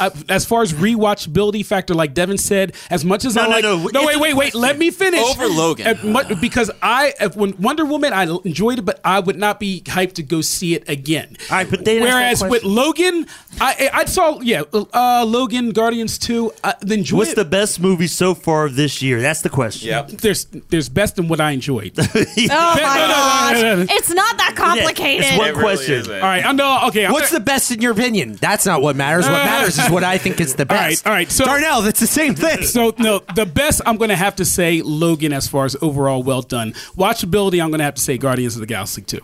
I, 0.00 0.10
as 0.28 0.44
far 0.44 0.62
as 0.62 0.72
rewatchability 0.72 1.64
factor, 1.64 1.94
like 1.94 2.14
Devin 2.14 2.38
said, 2.38 2.74
as 2.90 3.04
much 3.04 3.24
as 3.24 3.34
No, 3.36 3.42
I 3.42 3.60
no, 3.60 3.76
like, 3.76 3.92
no, 3.92 4.00
wait, 4.06 4.08
answer 4.14 4.20
wait, 4.20 4.30
the 4.30 4.36
wait. 4.36 4.54
Let 4.54 4.78
me 4.78 4.90
finish. 4.90 5.20
Over 5.20 5.46
Logan. 5.46 5.86
At 5.86 6.02
mu- 6.04 6.34
because 6.40 6.70
I, 6.82 7.12
if, 7.20 7.36
when 7.36 7.56
Wonder 7.58 7.84
Woman, 7.84 8.12
I 8.12 8.24
enjoyed 8.44 8.78
it, 8.78 8.82
but 8.82 9.00
I 9.04 9.20
would 9.20 9.36
not 9.36 9.60
be 9.60 9.82
hyped 9.82 10.14
to 10.14 10.22
go 10.22 10.40
see 10.40 10.74
it 10.74 10.88
again. 10.88 11.36
All 11.50 11.56
right, 11.58 11.68
but 11.70 11.84
they 11.84 11.98
didn't 11.98 12.08
ask 12.08 12.40
that 12.40 12.48
Whereas 12.50 12.62
with. 12.62 12.64
Logan, 12.64 13.26
I, 13.60 13.90
I 13.92 14.04
saw, 14.06 14.40
yeah, 14.40 14.62
uh, 14.72 15.24
Logan, 15.26 15.70
Guardians 15.72 16.18
two. 16.18 16.52
I 16.64 16.74
enjoyed. 16.88 17.18
What's 17.18 17.32
it. 17.32 17.36
the 17.36 17.44
best 17.44 17.80
movie 17.80 18.06
so 18.06 18.34
far 18.34 18.68
this 18.68 19.02
year? 19.02 19.20
That's 19.20 19.42
the 19.42 19.50
question. 19.50 19.88
yep. 19.88 20.08
There's 20.08 20.46
there's 20.46 20.88
best 20.88 21.18
in 21.18 21.28
what 21.28 21.40
I 21.40 21.50
enjoyed. 21.52 21.92
Oh 21.98 22.04
my 22.04 22.80
gosh. 22.80 23.86
It's 23.90 24.10
not 24.10 24.36
that 24.38 24.54
complicated. 24.56 25.26
It's 25.26 25.38
one 25.38 25.48
It 25.48 25.50
really 25.52 25.62
question. 25.62 25.94
isn't. 25.94 26.20
right, 26.20 26.44
I 26.44 26.52
know. 26.52 26.86
Okay, 26.88 27.06
I'm 27.06 27.12
What's 27.12 27.30
the 27.30 27.40
best 27.40 27.70
in 27.70 27.80
your 27.80 27.92
opinion? 27.92 28.34
That's 28.34 28.66
not 28.66 28.82
what 28.82 28.96
matters. 28.96 29.24
What 29.26 29.32
matters 29.44 29.78
is 29.78 29.89
what 29.90 30.04
I 30.04 30.18
think 30.18 30.40
is 30.40 30.54
the 30.54 30.66
best. 30.66 31.06
All 31.06 31.12
right, 31.12 31.12
all 31.12 31.12
right. 31.12 31.30
so- 31.30 31.44
Darnell, 31.44 31.82
that's 31.82 32.00
the 32.00 32.06
same 32.06 32.34
thing. 32.34 32.62
So 32.62 32.94
no, 32.98 33.20
the 33.34 33.46
best 33.46 33.80
I'm 33.86 33.96
going 33.96 34.10
to 34.10 34.16
have 34.16 34.36
to 34.36 34.44
say 34.44 34.82
Logan 34.82 35.32
as 35.32 35.48
far 35.48 35.64
as 35.64 35.76
overall 35.82 36.22
well 36.22 36.42
done. 36.42 36.72
Watchability, 36.96 37.62
I'm 37.62 37.70
going 37.70 37.78
to 37.78 37.84
have 37.84 37.94
to 37.94 38.02
say 38.02 38.18
Guardians 38.18 38.54
of 38.56 38.60
the 38.60 38.66
Galaxy 38.66 39.02
2. 39.02 39.20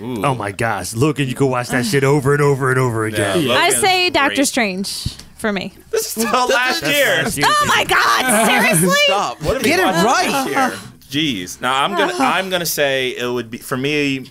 Oh 0.00 0.34
my 0.34 0.52
gosh, 0.52 0.94
look, 0.94 1.18
and 1.18 1.28
you 1.28 1.34
can 1.34 1.50
watch 1.50 1.68
that 1.68 1.84
shit 1.84 2.04
over 2.04 2.32
and 2.32 2.40
over 2.40 2.70
and 2.70 2.78
over 2.78 3.06
again. 3.06 3.42
Yeah, 3.42 3.54
I 3.54 3.70
say 3.70 4.10
Doctor 4.10 4.36
great. 4.36 4.46
Strange 4.46 5.12
for 5.36 5.52
me. 5.52 5.72
This 5.90 6.16
is 6.16 6.24
still 6.24 6.48
last 6.48 6.84
year. 6.84 7.24
Oh 7.44 7.64
my 7.66 7.84
God! 7.84 8.46
Seriously? 8.78 8.96
Stop. 9.06 9.42
What 9.42 9.62
Get 9.64 9.80
it 9.80 10.04
right. 10.04 10.46
here. 10.46 10.78
Jeez. 11.08 11.60
Now 11.60 11.82
I'm 11.82 11.92
gonna 11.92 12.12
uh-huh. 12.12 12.22
I'm 12.22 12.48
gonna 12.48 12.66
say 12.66 13.16
it 13.16 13.26
would 13.26 13.50
be 13.50 13.58
for 13.58 13.76
me. 13.76 14.30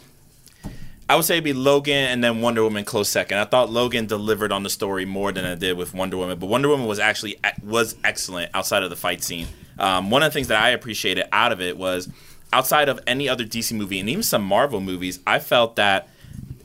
I 1.10 1.16
would 1.16 1.24
say 1.24 1.36
it'd 1.36 1.44
be 1.44 1.54
Logan 1.54 1.94
and 1.94 2.24
then 2.24 2.42
Wonder 2.42 2.64
Woman 2.64 2.84
close 2.84 3.08
second. 3.08 3.38
I 3.38 3.46
thought 3.46 3.70
Logan 3.70 4.08
delivered 4.08 4.52
on 4.52 4.64
the 4.64 4.70
story 4.70 5.06
more 5.06 5.32
than 5.32 5.46
it 5.46 5.60
did 5.60 5.78
with 5.78 5.94
Wonder 5.94 6.18
Woman, 6.18 6.38
but 6.38 6.48
Wonder 6.48 6.68
Woman 6.68 6.86
was 6.86 7.00
actually 7.00 7.40
was 7.64 7.96
excellent 8.04 8.52
outside 8.54 8.84
of 8.84 8.90
the 8.90 8.96
fight 8.96 9.24
scene. 9.24 9.48
Um, 9.80 10.10
one 10.10 10.24
of 10.24 10.32
the 10.32 10.34
things 10.34 10.48
that 10.48 10.62
I 10.62 10.70
appreciated 10.70 11.28
out 11.32 11.52
of 11.52 11.62
it 11.62 11.78
was 11.78 12.10
outside 12.52 12.90
of 12.90 13.00
any 13.08 13.30
other 13.30 13.46
DC 13.46 13.76
movie 13.76 14.00
and 14.00 14.10
even 14.10 14.24
some 14.24 14.44
Marvel 14.44 14.82
movies, 14.82 15.20
I 15.26 15.40
felt 15.40 15.76
that 15.78 16.10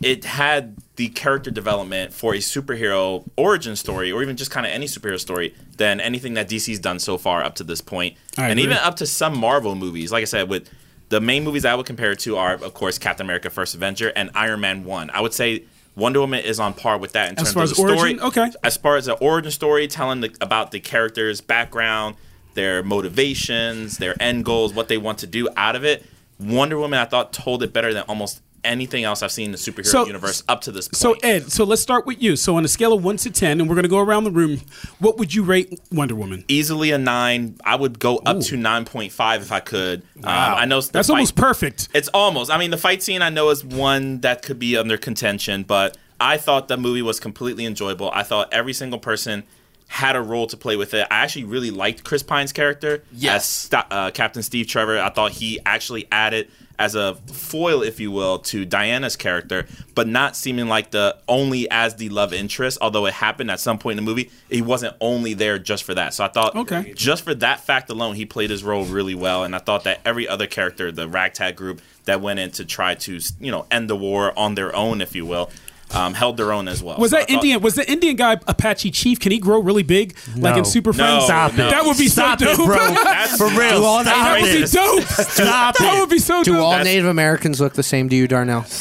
it 0.01 0.25
had 0.25 0.77
the 0.97 1.09
character 1.09 1.51
development 1.51 2.13
for 2.13 2.35
a 2.35 2.39
superhero 2.39 3.25
origin 3.37 3.77
story, 3.77 4.13
or 4.13 4.23
even 4.23 4.37
just 4.37 4.51
kind 4.51 4.67
of 4.67 4.73
any 4.73 4.87
superhero 4.87 5.19
story, 5.19 5.55
than 5.77 6.01
anything 6.01 6.35
that 6.35 6.49
DC's 6.49 6.79
done 6.79 6.99
so 6.99 7.17
far 7.17 7.43
up 7.43 7.55
to 7.57 7.65
this 7.65 7.81
point. 7.81 8.17
I 8.37 8.49
and 8.49 8.53
agree. 8.53 8.65
even 8.65 8.77
up 8.79 8.97
to 8.97 9.07
some 9.07 9.39
Marvel 9.39 9.75
movies. 9.75 10.13
Like 10.13 10.23
I 10.23 10.27
said, 10.27 10.49
with 10.49 10.69
the 11.13 11.21
main 11.21 11.45
movies 11.45 11.67
I 11.67 11.75
would 11.75 11.85
compare 11.85 12.13
it 12.13 12.21
to 12.21 12.39
are, 12.39 12.55
of 12.55 12.73
course, 12.73 12.97
Captain 12.97 13.27
America: 13.27 13.51
First 13.51 13.75
Avenger 13.75 14.09
and 14.17 14.31
Iron 14.35 14.61
Man 14.61 14.83
One. 14.85 15.11
I 15.11 15.21
would 15.21 15.35
say 15.35 15.65
Wonder 15.95 16.21
Woman 16.21 16.43
is 16.43 16.59
on 16.59 16.73
par 16.73 16.97
with 16.97 17.13
that 17.13 17.29
in 17.29 17.39
As 17.39 17.53
terms 17.53 17.53
far 17.53 17.63
of 17.65 17.65
as 17.65 17.71
the 17.71 17.75
story. 17.75 17.99
origin? 17.99 18.21
Okay. 18.21 18.51
As 18.65 18.79
far 18.79 18.97
as 18.97 19.05
the 19.05 19.15
origin 19.15 19.51
story, 19.51 19.87
telling 19.87 20.23
the, 20.23 20.35
about 20.41 20.71
the 20.71 20.81
characters' 20.81 21.43
background, 21.43 22.17
their 22.55 22.83
motivations, 22.83 23.99
their 23.99 24.21
end 24.23 24.47
goals, 24.47 24.73
what 24.73 24.89
they 24.89 24.97
want 24.97 25.19
to 25.19 25.27
do 25.27 25.51
out 25.55 25.77
of 25.77 25.85
it. 25.85 26.03
Wonder 26.41 26.79
Woman, 26.79 26.99
I 26.99 27.05
thought, 27.05 27.33
told 27.33 27.63
it 27.63 27.75
better 27.75 27.93
than 27.93 28.05
almost 28.05 28.41
anything 28.65 29.05
else 29.05 29.23
I've 29.23 29.33
seen 29.33 29.47
in 29.47 29.53
the 29.53 29.59
superhero 29.59 29.87
So- 29.87 30.07
universe 30.07 30.43
up 30.49 30.61
to 30.63 30.73
this 30.73 30.89
point. 30.89 30.97
So 30.97 31.13
Ed, 31.23 31.51
so 31.51 31.65
let's 31.65 31.83
start 31.83 32.07
with 32.07 32.23
you. 32.23 32.37
So 32.37 32.57
on 32.57 32.65
a 32.65 32.69
scale 32.69 32.93
of 32.93 33.03
1 33.03 33.17
to 33.19 33.31
10 33.31 33.61
and 33.61 33.69
we're 33.69 33.75
going 33.75 33.83
to 33.85 33.89
go 33.89 33.99
around 33.99 34.25
the 34.25 34.31
room, 34.31 34.61
what 34.99 35.19
would 35.19 35.35
you 35.35 35.43
rate 35.43 35.81
Wonder 35.91 36.15
Woman? 36.15 36.45
easily 36.49 36.91
a 36.93 36.99
nine. 36.99 37.57
I 37.65 37.77
would 37.77 37.99
go 37.99 38.19
up 38.19 38.41
to 38.41 38.57
nine 38.57 38.85
point 38.85 39.13
five 39.13 39.43
if 39.43 39.51
I 39.53 39.61
could. 39.61 40.03
Um, 40.19 40.25
I 40.27 40.65
know 40.65 40.81
That's 40.81 41.09
fight- 41.09 41.15
almost 41.15 41.35
perfect. 41.37 41.89
It's 41.95 42.09
almost. 42.09 42.51
I 42.51 42.59
mean, 42.59 42.71
the 42.71 42.77
fight 42.79 43.03
scene 43.03 43.23
I 43.23 43.31
know 43.31 43.51
is 43.51 43.65
one 43.65 44.21
that 44.21 44.43
could 44.43 44.59
be 44.59 44.77
under 44.77 44.97
contention, 44.97 45.63
but 45.65 45.97
I 46.21 46.37
thought 46.37 46.69
the 46.69 46.77
movie 46.77 47.03
was 47.03 47.19
completely 47.19 47.65
enjoyable. 47.67 48.11
I 48.15 48.23
thought 48.23 48.49
every 48.53 48.73
single 48.75 48.99
person 49.01 49.43
had 49.89 50.17
a 50.17 50.23
role 50.23 50.47
to 50.47 50.57
play 50.57 50.77
with 50.77 50.95
it. 50.95 51.07
I 51.11 51.17
actually 51.17 51.45
really 51.45 51.71
liked 51.71 52.03
Chris 52.05 52.23
Pine's 52.23 52.53
character 52.53 53.03
Yes. 53.13 53.37
as 53.43 53.45
Sta- 53.49 53.87
uh, 53.91 54.11
Captain 54.13 54.43
Steve 54.43 54.67
Trevor. 54.67 54.99
I 54.99 55.11
thought 55.11 55.33
he 55.33 55.59
actually 55.67 56.07
added 56.11 56.49
as 56.79 56.95
a 56.95 57.15
foil, 57.33 57.83
if 57.83 58.01
you 58.01 58.11
will, 58.11 58.39
to 58.41 58.65
Diana's 58.65 59.17
character, 59.17 59.67
but 59.95 60.09
not 60.09 60.37
seeming 60.37 60.69
like 60.69 60.91
the 60.91 61.17
only 61.29 61.71
as 61.71 61.97
the 61.97 62.09
love 62.09 62.33
interest. 62.33 62.79
Although 62.81 63.07
it 63.07 63.15
happened 63.15 63.51
at 63.51 63.61
some 63.61 63.79
point 63.79 63.99
in 63.99 64.05
the 64.05 64.11
movie, 64.11 64.31
he 64.51 64.63
wasn't 64.63 64.97
only 65.01 65.35
there 65.35 65.59
just 65.59 65.85
for 65.85 65.95
that. 65.95 66.15
So 66.15 66.25
I 66.25 66.29
thought, 66.29 66.57
Okay. 66.57 66.93
just 66.97 67.25
for 67.25 67.35
that 67.37 67.61
fact 67.61 67.91
alone, 67.91 68.15
he 68.17 68.27
played 68.27 68.51
his 68.51 68.65
role 68.65 68.85
really 68.85 69.15
well. 69.15 69.45
And 69.45 69.55
I 69.55 69.59
thought 69.59 69.85
that 69.85 70.01
every 70.05 70.27
other 70.27 70.47
character, 70.47 70.91
the 70.91 71.09
ragtag 71.09 71.57
group 71.57 71.81
that 72.05 72.21
went 72.21 72.39
in 72.41 72.51
to 72.53 72.65
try 72.65 72.95
to, 72.97 73.21
you 73.41 73.51
know, 73.53 73.67
end 73.71 73.89
the 73.89 73.97
war 73.97 74.37
on 74.39 74.55
their 74.55 74.75
own, 74.75 75.01
if 75.01 75.15
you 75.15 75.25
will, 75.25 75.51
um, 75.95 76.15
held 76.15 76.37
their 76.37 76.53
own 76.53 76.69
as 76.69 76.83
well. 76.83 76.99
Was 76.99 77.11
So 77.11 77.19
that 77.19 77.31
Indian? 77.31 77.61
Was 77.61 77.75
the 77.75 77.91
Indian 77.91 78.17
guy 78.17 78.33
Apache 78.47 78.91
Chief? 78.93 79.19
Can 79.21 79.33
he 79.33 79.39
grow 79.39 79.59
really 79.61 79.83
big, 79.83 80.17
like 80.37 80.53
in 80.57 80.59
No. 80.59 80.63
Super 80.65 80.91
No, 80.91 80.95
Friends? 81.05 81.25
Stop 81.25 81.55
no. 81.55 81.67
it. 81.67 81.71
That 81.71 81.85
would 81.85 81.99
be 81.99 82.09
Stop 82.09 82.41
so 82.41 82.51
it, 82.51 82.57
dope, 82.57 82.67
bro. 82.67 82.77
That's- 82.95 83.37
For 83.39 83.49
real. 83.49 83.81
Do 83.81 83.85
all 83.85 84.05
That 84.05 84.41
would 84.41 84.53
be 84.53 84.61
dope. 84.67 85.03
Stop 85.29 85.77
That 85.79 85.97
it. 85.97 86.01
would 86.01 86.11
be 86.11 86.19
so 86.19 86.35
dope. 86.37 86.45
do 86.45 86.53
dope. 86.55 86.63
all 86.63 86.71
That's- 86.73 86.87
Native 86.87 87.07
Americans 87.07 87.61
look 87.61 87.75
the 87.75 87.83
same 87.83 88.09
to 88.09 88.17
you, 88.17 88.27
Darnell? 88.29 88.65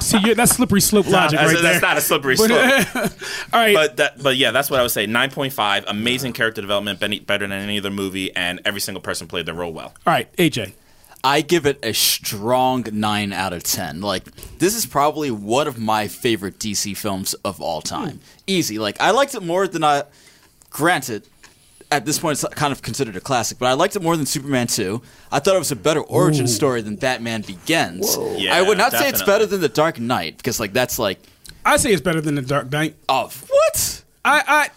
See, 0.00 0.34
that's 0.34 0.52
slippery 0.52 0.80
slope 0.80 1.08
logic 1.08 1.38
That's, 1.38 1.52
right 1.54 1.62
there. 1.62 1.72
that's 1.72 1.82
not 1.82 1.96
a 1.96 2.00
slippery 2.00 2.36
slope. 2.36 2.50
All 2.52 2.60
right, 3.52 3.74
But 3.74 3.96
that, 3.96 4.22
but 4.22 4.36
yeah, 4.36 4.50
that's 4.52 4.70
what 4.70 4.78
I 4.78 4.82
would 4.82 4.90
say. 4.92 5.06
Nine 5.06 5.30
point 5.30 5.52
five, 5.52 5.84
amazing 5.88 6.32
character 6.34 6.60
development, 6.60 7.00
better 7.00 7.46
than 7.46 7.52
any 7.52 7.78
other 7.78 7.90
movie, 7.90 8.34
and 8.34 8.60
every 8.64 8.80
single 8.80 9.00
person 9.02 9.26
played 9.26 9.46
their 9.46 9.54
role 9.54 9.72
well. 9.72 9.86
all 10.06 10.12
right, 10.12 10.32
AJ. 10.36 10.72
I 11.24 11.40
give 11.40 11.66
it 11.66 11.78
a 11.84 11.92
strong 11.92 12.84
9 12.90 13.32
out 13.32 13.52
of 13.52 13.62
10. 13.62 14.00
Like, 14.00 14.24
this 14.58 14.74
is 14.74 14.86
probably 14.86 15.30
one 15.30 15.68
of 15.68 15.78
my 15.78 16.08
favorite 16.08 16.58
DC 16.58 16.96
films 16.96 17.34
of 17.44 17.60
all 17.60 17.80
time. 17.80 18.16
Hmm. 18.16 18.18
Easy. 18.46 18.78
Like, 18.78 19.00
I 19.00 19.12
liked 19.12 19.34
it 19.34 19.42
more 19.42 19.68
than 19.68 19.84
I. 19.84 20.04
Granted, 20.70 21.28
at 21.92 22.06
this 22.06 22.18
point, 22.18 22.42
it's 22.42 22.54
kind 22.54 22.72
of 22.72 22.82
considered 22.82 23.14
a 23.14 23.20
classic, 23.20 23.58
but 23.58 23.66
I 23.66 23.74
liked 23.74 23.94
it 23.94 24.02
more 24.02 24.16
than 24.16 24.26
Superman 24.26 24.66
2. 24.66 25.00
I 25.30 25.38
thought 25.38 25.54
it 25.54 25.58
was 25.58 25.70
a 25.70 25.76
better 25.76 26.00
origin 26.00 26.48
story 26.48 26.80
than 26.80 26.96
Batman 26.96 27.42
Begins. 27.42 28.16
Yeah, 28.36 28.56
I 28.56 28.62
would 28.62 28.78
not 28.78 28.92
say 28.92 29.08
it's 29.08 29.20
definitely. 29.20 29.26
better 29.26 29.46
than 29.46 29.60
The 29.60 29.68
Dark 29.68 30.00
Knight, 30.00 30.38
because, 30.38 30.58
like, 30.58 30.72
that's 30.72 30.98
like. 30.98 31.18
I 31.64 31.76
say 31.76 31.92
it's 31.92 32.02
better 32.02 32.20
than 32.20 32.34
the 32.34 32.42
Dark 32.42 32.72
Knight. 32.72 32.96
Of 33.08 33.48
what? 33.48 34.02
I, 34.24 34.42
I, 34.46 34.70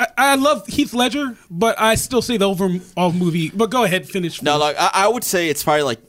I, 0.00 0.06
I 0.16 0.34
love 0.36 0.66
Heath 0.66 0.94
Ledger, 0.94 1.36
but 1.50 1.78
I 1.80 1.94
still 1.94 2.22
say 2.22 2.36
the 2.36 2.48
overall 2.48 3.12
movie. 3.12 3.50
But 3.50 3.70
go 3.70 3.84
ahead, 3.84 4.08
finish. 4.08 4.40
No, 4.42 4.56
like 4.58 4.76
I, 4.78 4.90
I 4.94 5.08
would 5.08 5.24
say 5.24 5.48
it's 5.48 5.62
probably 5.62 5.82
like 5.82 6.00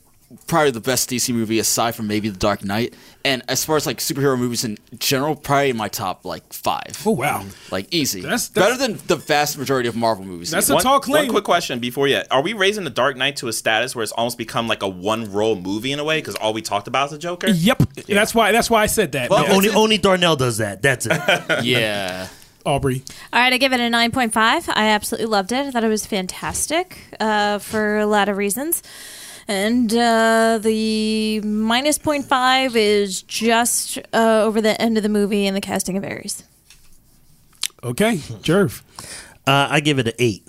probably 0.47 0.71
the 0.71 0.79
best 0.79 1.09
DC 1.09 1.33
movie 1.33 1.59
aside 1.59 1.93
from 1.93 2.07
maybe 2.07 2.29
The 2.29 2.37
Dark 2.39 2.63
Knight. 2.63 2.93
And 3.25 3.43
as 3.49 3.65
far 3.65 3.75
as 3.75 3.85
like 3.85 3.97
superhero 3.97 4.39
movies 4.39 4.63
in 4.63 4.77
general, 4.97 5.35
probably 5.35 5.71
in 5.71 5.77
my 5.77 5.89
top 5.89 6.23
like 6.23 6.53
five. 6.53 7.03
Oh 7.05 7.11
wow, 7.11 7.43
Like 7.69 7.87
easy. 7.93 8.21
That's- 8.21 8.47
that's- 8.47 8.77
better 8.77 8.87
than 8.93 8.99
the 9.07 9.17
vast 9.17 9.57
majority 9.57 9.89
of 9.89 9.95
Marvel 9.97 10.23
movies. 10.23 10.49
That's 10.51 10.69
even. 10.69 10.79
a 10.79 10.83
tall 10.83 10.99
claim. 11.01 11.25
One 11.25 11.33
quick 11.33 11.43
question 11.43 11.79
before 11.79 12.07
you: 12.07 12.21
Are 12.31 12.41
we 12.41 12.53
raising 12.53 12.85
the 12.85 12.89
Dark 12.89 13.17
Knight 13.17 13.35
to 13.37 13.49
a 13.49 13.53
status 13.53 13.93
where 13.93 14.03
it's 14.03 14.13
almost 14.13 14.37
become 14.37 14.67
like 14.69 14.81
a 14.83 14.87
one 14.87 15.29
role 15.31 15.55
movie 15.57 15.91
in 15.91 15.99
a 15.99 16.03
way? 16.05 16.19
Because 16.19 16.35
all 16.35 16.53
we 16.53 16.61
talked 16.61 16.87
about 16.87 17.07
is 17.07 17.11
the 17.11 17.17
Joker. 17.19 17.49
Yep, 17.49 17.83
that's 18.07 18.33
why. 18.33 18.53
That's 18.53 18.69
why 18.69 18.83
I 18.83 18.87
said 18.87 19.11
that. 19.11 19.29
Well, 19.29 19.43
Yeah. 19.43 19.53
Only 19.53 19.69
only 19.69 19.97
Darnell 19.97 20.37
does 20.37 20.59
that. 20.59 20.81
That's 20.81 21.05
it. 21.07 21.11
yeah. 21.65 22.29
Aubrey. 22.65 23.03
All 23.33 23.39
right, 23.39 23.53
I 23.53 23.57
give 23.57 23.73
it 23.73 23.79
a 23.79 23.83
9.5. 23.83 24.69
I 24.69 24.87
absolutely 24.87 25.27
loved 25.27 25.51
it. 25.51 25.65
I 25.65 25.71
thought 25.71 25.83
it 25.83 25.89
was 25.89 26.05
fantastic 26.05 26.97
uh, 27.19 27.59
for 27.59 27.97
a 27.97 28.05
lot 28.05 28.29
of 28.29 28.37
reasons. 28.37 28.83
And 29.47 29.93
uh, 29.93 30.59
the 30.61 31.41
minus 31.41 31.97
0.5 31.97 32.75
is 32.75 33.21
just 33.23 33.97
uh, 34.13 34.43
over 34.43 34.61
the 34.61 34.79
end 34.81 34.97
of 34.97 35.03
the 35.03 35.09
movie 35.09 35.47
and 35.47 35.55
the 35.55 35.61
casting 35.61 35.97
of 35.97 36.03
Ares. 36.03 36.43
Okay, 37.83 38.17
Jerv. 38.17 38.81
Uh, 39.47 39.67
I 39.69 39.79
give 39.79 39.97
it 39.99 40.07
an 40.07 40.13
eight. 40.19 40.47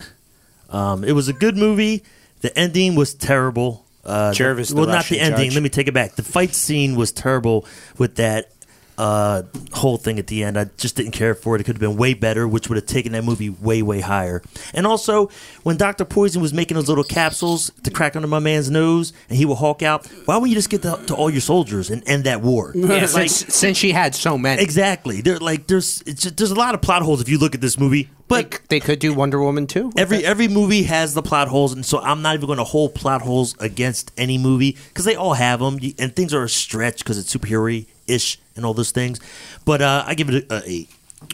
Um, 0.68 1.04
it 1.04 1.12
was 1.12 1.28
a 1.28 1.32
good 1.32 1.56
movie. 1.56 2.04
The 2.42 2.56
ending 2.58 2.94
was 2.94 3.14
terrible. 3.14 3.86
Uh, 4.04 4.32
Jervis, 4.32 4.70
the 4.70 4.76
well, 4.76 4.86
not 4.86 4.94
Russian 4.96 5.16
the 5.18 5.22
ending. 5.22 5.44
judge. 5.50 5.54
Let 5.54 5.62
me 5.62 5.68
take 5.68 5.88
it 5.88 5.94
back. 5.94 6.16
The 6.16 6.22
fight 6.22 6.54
scene 6.54 6.96
was 6.96 7.12
terrible 7.12 7.66
with 7.98 8.16
that 8.16 8.50
uh, 8.98 9.42
whole 9.72 9.96
thing 9.96 10.18
at 10.18 10.26
the 10.26 10.44
end. 10.44 10.58
I 10.58 10.64
just 10.76 10.96
didn't 10.96 11.12
care 11.12 11.34
for 11.34 11.54
it. 11.56 11.60
It 11.60 11.64
could 11.64 11.76
have 11.76 11.80
been 11.80 11.96
way 11.96 12.14
better, 12.14 12.46
which 12.46 12.68
would 12.68 12.76
have 12.76 12.86
taken 12.86 13.12
that 13.12 13.24
movie 13.24 13.50
way, 13.50 13.82
way 13.82 14.00
higher. 14.00 14.42
And 14.74 14.86
also, 14.86 15.28
when 15.62 15.76
Doctor 15.76 16.04
Poison 16.04 16.42
was 16.42 16.52
making 16.52 16.74
those 16.76 16.88
little 16.88 17.04
capsules 17.04 17.70
to 17.84 17.90
crack 17.90 18.16
under 18.16 18.28
my 18.28 18.38
man's 18.38 18.70
nose, 18.70 19.12
and 19.28 19.38
he 19.38 19.44
would 19.44 19.56
Hulk 19.56 19.82
out, 19.82 20.06
why 20.26 20.36
wouldn't 20.36 20.50
you 20.50 20.54
just 20.56 20.70
get 20.70 20.82
to, 20.82 21.00
to 21.06 21.14
all 21.14 21.30
your 21.30 21.40
soldiers 21.40 21.90
and 21.90 22.06
end 22.08 22.24
that 22.24 22.40
war? 22.42 22.72
Yeah, 22.74 22.86
Like- 22.88 23.08
since, 23.30 23.54
since 23.54 23.78
she 23.78 23.92
had 23.92 24.14
so 24.14 24.36
many. 24.38 24.62
exactly. 24.62 25.20
There, 25.20 25.38
like, 25.38 25.66
there's 25.66 26.02
it's 26.06 26.22
just, 26.22 26.36
there's 26.36 26.50
a 26.50 26.54
lot 26.54 26.74
of 26.74 26.82
plot 26.82 27.02
holes 27.02 27.20
if 27.20 27.28
you 27.28 27.38
look 27.38 27.54
at 27.54 27.60
this 27.60 27.78
movie, 27.78 28.10
but 28.28 28.50
They, 28.52 28.58
they 28.68 28.80
could 28.80 28.98
do 28.98 29.12
Wonder 29.14 29.40
Woman 29.42 29.66
too. 29.66 29.92
Every 29.96 30.24
every 30.24 30.48
movie 30.48 30.84
has 30.84 31.12
the 31.14 31.22
plot 31.22 31.48
holes, 31.48 31.72
and 31.74 31.84
so 31.84 31.98
I'm 32.00 32.22
not 32.22 32.34
even 32.34 32.46
going 32.46 32.58
to 32.58 32.64
hold 32.64 32.94
plot 32.94 33.20
holes 33.22 33.54
against 33.58 34.10
any 34.16 34.38
movie 34.38 34.76
because 34.88 35.04
they 35.04 35.16
all 35.16 35.34
have 35.34 35.60
them, 35.60 35.78
and 35.98 36.14
things 36.16 36.32
are 36.32 36.44
a 36.44 36.48
stretch 36.48 36.98
because 36.98 37.18
it's 37.18 37.34
superhero 37.34 37.86
ish 38.06 38.38
and 38.56 38.64
all 38.64 38.74
those 38.74 38.90
things. 38.90 39.20
But 39.64 39.82
uh, 39.82 40.04
I 40.06 40.14
give 40.14 40.30
it 40.30 40.50
a, 40.50 40.56
a 40.56 40.62
eight. 40.66 40.90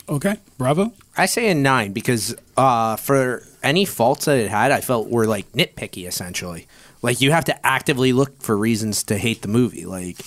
Okay, 0.08 0.36
Bravo. 0.58 0.92
I 1.16 1.26
say 1.26 1.50
a 1.50 1.54
nine 1.54 1.92
because 1.92 2.34
uh, 2.56 2.96
for 2.96 3.42
any 3.62 3.84
faults 3.84 4.26
that 4.26 4.36
it 4.38 4.50
had, 4.50 4.70
I 4.70 4.80
felt 4.80 5.08
were 5.08 5.26
like 5.26 5.50
nitpicky 5.52 6.06
essentially. 6.06 6.66
Like 7.00 7.20
you 7.20 7.30
have 7.30 7.44
to 7.46 7.66
actively 7.66 8.12
look 8.12 8.42
for 8.42 8.56
reasons 8.56 9.02
to 9.04 9.16
hate 9.16 9.42
the 9.42 9.48
movie. 9.48 9.86
Like 9.86 10.20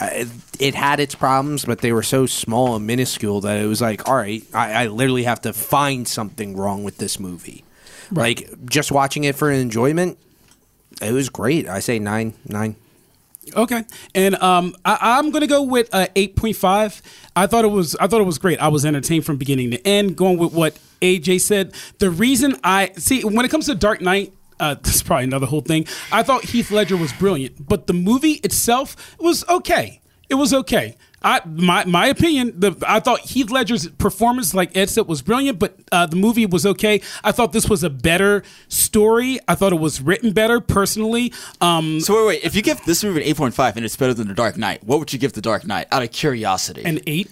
uh, 0.00 0.10
it, 0.12 0.28
it 0.60 0.74
had 0.74 1.00
its 1.00 1.14
problems, 1.14 1.64
but 1.64 1.80
they 1.80 1.92
were 1.92 2.02
so 2.02 2.26
small 2.26 2.76
and 2.76 2.86
minuscule 2.86 3.40
that 3.40 3.56
it 3.58 3.66
was 3.66 3.80
like, 3.80 4.08
all 4.08 4.16
right, 4.16 4.42
I, 4.54 4.84
I 4.84 4.86
literally 4.86 5.24
have 5.24 5.40
to 5.42 5.52
find 5.52 6.06
something 6.06 6.56
wrong 6.56 6.84
with 6.84 6.98
this 6.98 7.18
movie. 7.18 7.64
Like 8.10 8.66
just 8.66 8.90
watching 8.90 9.24
it 9.24 9.36
for 9.36 9.50
enjoyment, 9.50 10.18
it 11.02 11.12
was 11.12 11.28
great. 11.28 11.68
I 11.68 11.80
say 11.80 11.98
nine, 11.98 12.34
nine. 12.46 12.76
Okay, 13.54 13.84
and 14.14 14.34
um, 14.36 14.74
I, 14.84 14.98
I'm 15.18 15.30
gonna 15.30 15.46
go 15.46 15.62
with 15.62 15.88
uh, 15.92 16.08
eight 16.16 16.36
point 16.36 16.56
five. 16.56 17.00
I 17.34 17.46
thought 17.46 17.64
it 17.64 17.68
was 17.68 17.96
I 17.96 18.06
thought 18.06 18.20
it 18.20 18.24
was 18.24 18.38
great. 18.38 18.58
I 18.60 18.68
was 18.68 18.84
entertained 18.84 19.24
from 19.26 19.36
beginning 19.36 19.70
to 19.72 19.86
end. 19.86 20.16
Going 20.16 20.38
with 20.38 20.52
what 20.52 20.78
AJ 21.00 21.40
said. 21.42 21.74
The 21.98 22.10
reason 22.10 22.56
I 22.64 22.92
see 22.96 23.22
when 23.24 23.44
it 23.44 23.50
comes 23.50 23.66
to 23.66 23.74
Dark 23.74 24.00
Knight. 24.00 24.32
Uh, 24.60 24.74
this 24.82 24.96
is 24.96 25.02
probably 25.04 25.24
another 25.24 25.46
whole 25.46 25.60
thing. 25.60 25.86
I 26.10 26.24
thought 26.24 26.44
Heath 26.44 26.72
Ledger 26.72 26.96
was 26.96 27.12
brilliant, 27.12 27.68
but 27.68 27.86
the 27.86 27.92
movie 27.92 28.40
itself 28.42 29.16
was 29.20 29.48
okay. 29.48 30.00
It 30.28 30.34
was 30.34 30.52
okay. 30.52 30.96
I 31.22 31.40
my 31.46 31.84
my 31.84 32.06
opinion. 32.06 32.52
The 32.60 32.76
I 32.86 33.00
thought 33.00 33.20
Heath 33.20 33.50
Ledger's 33.50 33.88
performance, 33.88 34.54
like 34.54 34.76
Ed 34.76 34.88
said, 34.88 35.08
was 35.08 35.20
brilliant, 35.20 35.58
but 35.58 35.74
uh, 35.90 36.06
the 36.06 36.14
movie 36.16 36.46
was 36.46 36.64
okay. 36.64 37.00
I 37.24 37.32
thought 37.32 37.52
this 37.52 37.68
was 37.68 37.82
a 37.82 37.90
better 37.90 38.44
story. 38.68 39.40
I 39.48 39.54
thought 39.56 39.72
it 39.72 39.80
was 39.80 40.00
written 40.00 40.32
better 40.32 40.60
personally. 40.60 41.32
Um, 41.60 41.98
So 42.00 42.14
wait, 42.14 42.26
wait. 42.26 42.44
If 42.44 42.54
you 42.54 42.62
give 42.62 42.84
this 42.84 43.02
movie 43.02 43.22
an 43.22 43.26
eight 43.26 43.36
point 43.36 43.54
five 43.54 43.76
and 43.76 43.84
it's 43.84 43.96
better 43.96 44.14
than 44.14 44.28
The 44.28 44.34
Dark 44.34 44.56
Knight, 44.56 44.84
what 44.84 45.00
would 45.00 45.12
you 45.12 45.18
give 45.18 45.32
The 45.32 45.40
Dark 45.40 45.66
Knight? 45.66 45.88
Out 45.90 46.02
of 46.02 46.12
curiosity. 46.12 46.84
an 46.84 47.00
eight. 47.06 47.28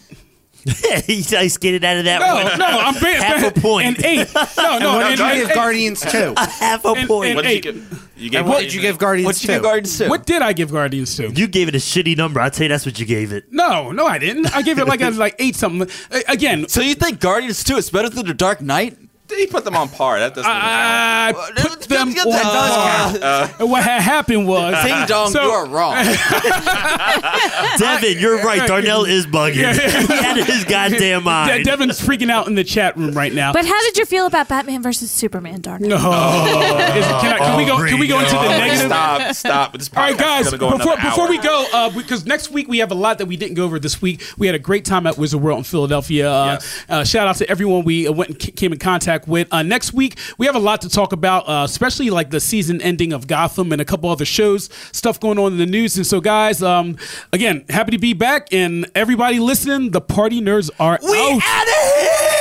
He 1.06 1.24
I 1.36 1.46
skated 1.48 1.84
out 1.84 1.96
of 1.98 2.04
that 2.06 2.20
No, 2.20 2.34
one. 2.44 2.58
no, 2.58 2.66
I'm 2.66 2.94
being 3.02 3.16
Half 3.22 3.56
a 3.56 3.60
point. 3.60 3.98
An 3.98 4.04
eight. 4.04 4.28
No, 4.34 4.78
no, 4.78 4.94
What 4.96 5.12
an, 5.12 5.18
did 5.18 5.38
you 5.38 5.46
give. 5.46 5.54
Guardians 5.54 6.00
two? 6.00 6.34
A 6.36 6.46
Half 6.48 6.84
a 6.84 6.88
And- 6.88 7.08
point. 7.08 7.28
and- 7.28 7.36
What 7.36 7.42
did 7.42 7.48
Hey. 7.48 7.54
you 7.56 7.60
give? 7.62 8.02
You 8.18 8.30
gave 8.30 8.40
And 8.40 8.48
what 8.48 8.60
did 8.62 8.72
you 8.72 8.80
give 8.80 8.96
Guardians 8.98 9.26
What'd 9.26 9.42
you 9.42 9.46
two? 9.48 9.52
give 9.54 9.62
Guardians 9.62 9.98
two? 9.98 10.08
What 10.08 10.24
did 10.26 10.40
I 10.42 10.52
give 10.54 10.72
Guardians 10.72 11.14
two? 11.16 11.32
you 11.34 11.46
gave 11.46 11.68
it 11.68 11.74
a 11.74 11.78
shitty 11.78 12.16
number. 12.16 12.40
I'd 12.40 12.54
say 12.54 12.66
that's 12.66 12.86
what 12.86 12.98
you 12.98 13.04
gave 13.04 13.30
it. 13.32 13.52
No, 13.52 13.92
no, 13.92 14.06
I 14.06 14.18
didn't. 14.18 14.54
I 14.56 14.62
gave 14.62 14.78
it 14.78 14.86
like 14.88 15.02
a 15.02 15.10
like 15.10 15.36
eight 15.38 15.54
something. 15.54 15.88
Again, 16.26 16.66
So 16.68 16.80
you 16.80 16.94
think 16.94 17.20
Guardians 17.20 17.62
Two 17.62 17.76
is 17.76 17.90
better 17.90 18.08
than 18.08 18.26
The 18.26 18.32
Dark 18.34 18.60
Knight? 18.62 18.96
He 19.28 19.46
put 19.46 19.64
them 19.64 19.76
on 19.76 19.88
par. 19.88 20.18
That 20.18 20.34
doesn't. 20.34 20.50
I 20.50 21.32
Well, 21.32 21.50
put 21.56 21.82
them 21.82 22.08
on 22.08 22.14
does 22.14 22.42
par. 22.42 23.18
count. 23.58 23.68
What 23.70 23.82
had 23.82 24.00
happened 24.02 24.46
was 24.46 24.74
Ding 24.84 25.06
dong, 25.06 25.30
So- 25.30 25.42
you 25.42 25.50
are 25.50 25.66
wrong. 25.66 25.96
Devin, 27.78 28.18
you're 28.18 28.42
right. 28.42 28.66
Darnell 28.66 29.04
is 29.04 29.26
bugging. 29.26 29.54
he 29.54 30.16
had 30.16 30.36
his 30.36 30.64
goddamn 30.64 30.98
De- 31.20 31.24
mind. 31.24 31.64
Devin's 31.64 32.00
freaking 32.00 32.30
out 32.30 32.46
in 32.46 32.54
the 32.54 32.64
chat 32.64 32.96
room 32.96 33.12
right 33.14 33.32
now. 33.32 33.52
But 33.52 33.64
how 33.66 33.80
did 33.82 33.96
you 33.98 34.04
feel 34.06 34.26
about 34.26 34.48
Batman 34.48 34.82
versus 34.82 35.10
Superman, 35.10 35.60
Dark 35.60 35.80
Knight? 35.80 35.88
no, 35.88 35.96
Is- 35.96 36.02
can, 36.02 37.32
I, 37.32 37.38
can 37.38 37.56
we 37.56 37.64
go? 37.64 37.84
Can 37.86 37.98
we 37.98 38.06
go 38.06 38.18
into 38.20 38.32
the 38.32 38.48
negative? 38.48 38.86
Stop! 38.86 39.34
Stop! 39.34 39.72
This 39.78 39.90
All 39.94 40.02
right, 40.02 40.16
guys. 40.16 40.50
go 40.54 40.76
before 40.76 40.96
before 40.96 41.28
we 41.28 41.38
go, 41.38 41.66
uh, 41.72 41.90
because 41.90 42.24
next 42.26 42.50
week 42.50 42.68
we 42.68 42.78
have 42.78 42.90
a 42.90 42.94
lot 42.94 43.18
that 43.18 43.26
we 43.26 43.36
didn't 43.36 43.54
go 43.54 43.64
over 43.64 43.78
this 43.78 44.00
week. 44.02 44.22
We 44.38 44.46
had 44.46 44.54
a 44.54 44.58
great 44.60 44.84
time 44.84 45.06
at 45.06 45.18
Wizard 45.18 45.40
World 45.40 45.58
in 45.58 45.64
Philadelphia. 45.64 46.30
Uh, 46.30 46.46
Yes. 46.46 46.84
uh, 46.88 47.04
shout 47.04 47.26
out 47.26 47.36
to 47.36 47.50
everyone 47.50 47.82
we 47.84 48.06
uh, 48.06 48.12
went 48.12 48.30
and 48.30 48.38
came 48.56 48.72
in 48.72 48.78
contact 48.78 49.15
with. 49.26 49.48
Uh, 49.52 49.62
next 49.62 49.92
week 49.92 50.18
we 50.38 50.46
have 50.46 50.54
a 50.54 50.60
lot 50.60 50.80
to 50.82 50.88
talk 50.88 51.12
about, 51.12 51.48
uh, 51.48 51.62
especially 51.64 52.10
like 52.10 52.30
the 52.30 52.40
season 52.40 52.80
ending 52.82 53.12
of 53.12 53.26
Gotham 53.26 53.72
and 53.72 53.80
a 53.80 53.84
couple 53.84 54.10
other 54.10 54.24
shows, 54.24 54.68
stuff 54.92 55.18
going 55.20 55.38
on 55.38 55.52
in 55.52 55.58
the 55.58 55.66
news. 55.66 55.96
And 55.96 56.06
so, 56.06 56.20
guys, 56.20 56.62
um, 56.62 56.96
again, 57.32 57.64
happy 57.68 57.92
to 57.92 57.98
be 57.98 58.12
back, 58.12 58.52
and 58.52 58.90
everybody 58.94 59.38
listening, 59.38 59.90
the 59.90 60.00
party 60.00 60.40
nerds 60.40 60.70
are 60.78 60.98
we 61.02 61.18
out. 61.18 61.42
out 61.44 61.68
of 61.68 61.74
here. 61.96 62.36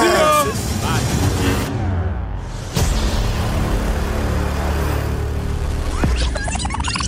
See 0.00 0.06
ya. 0.06 0.30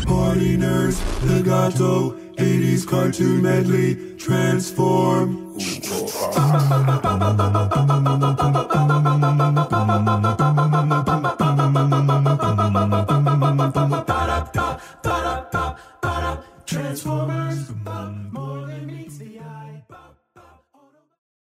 Party 0.07 0.57
nerds, 0.57 1.01
legato, 1.29 2.11
80s 2.37 2.87
cartoon 2.87 3.43
medley, 3.43 4.17
transform. 4.17 5.59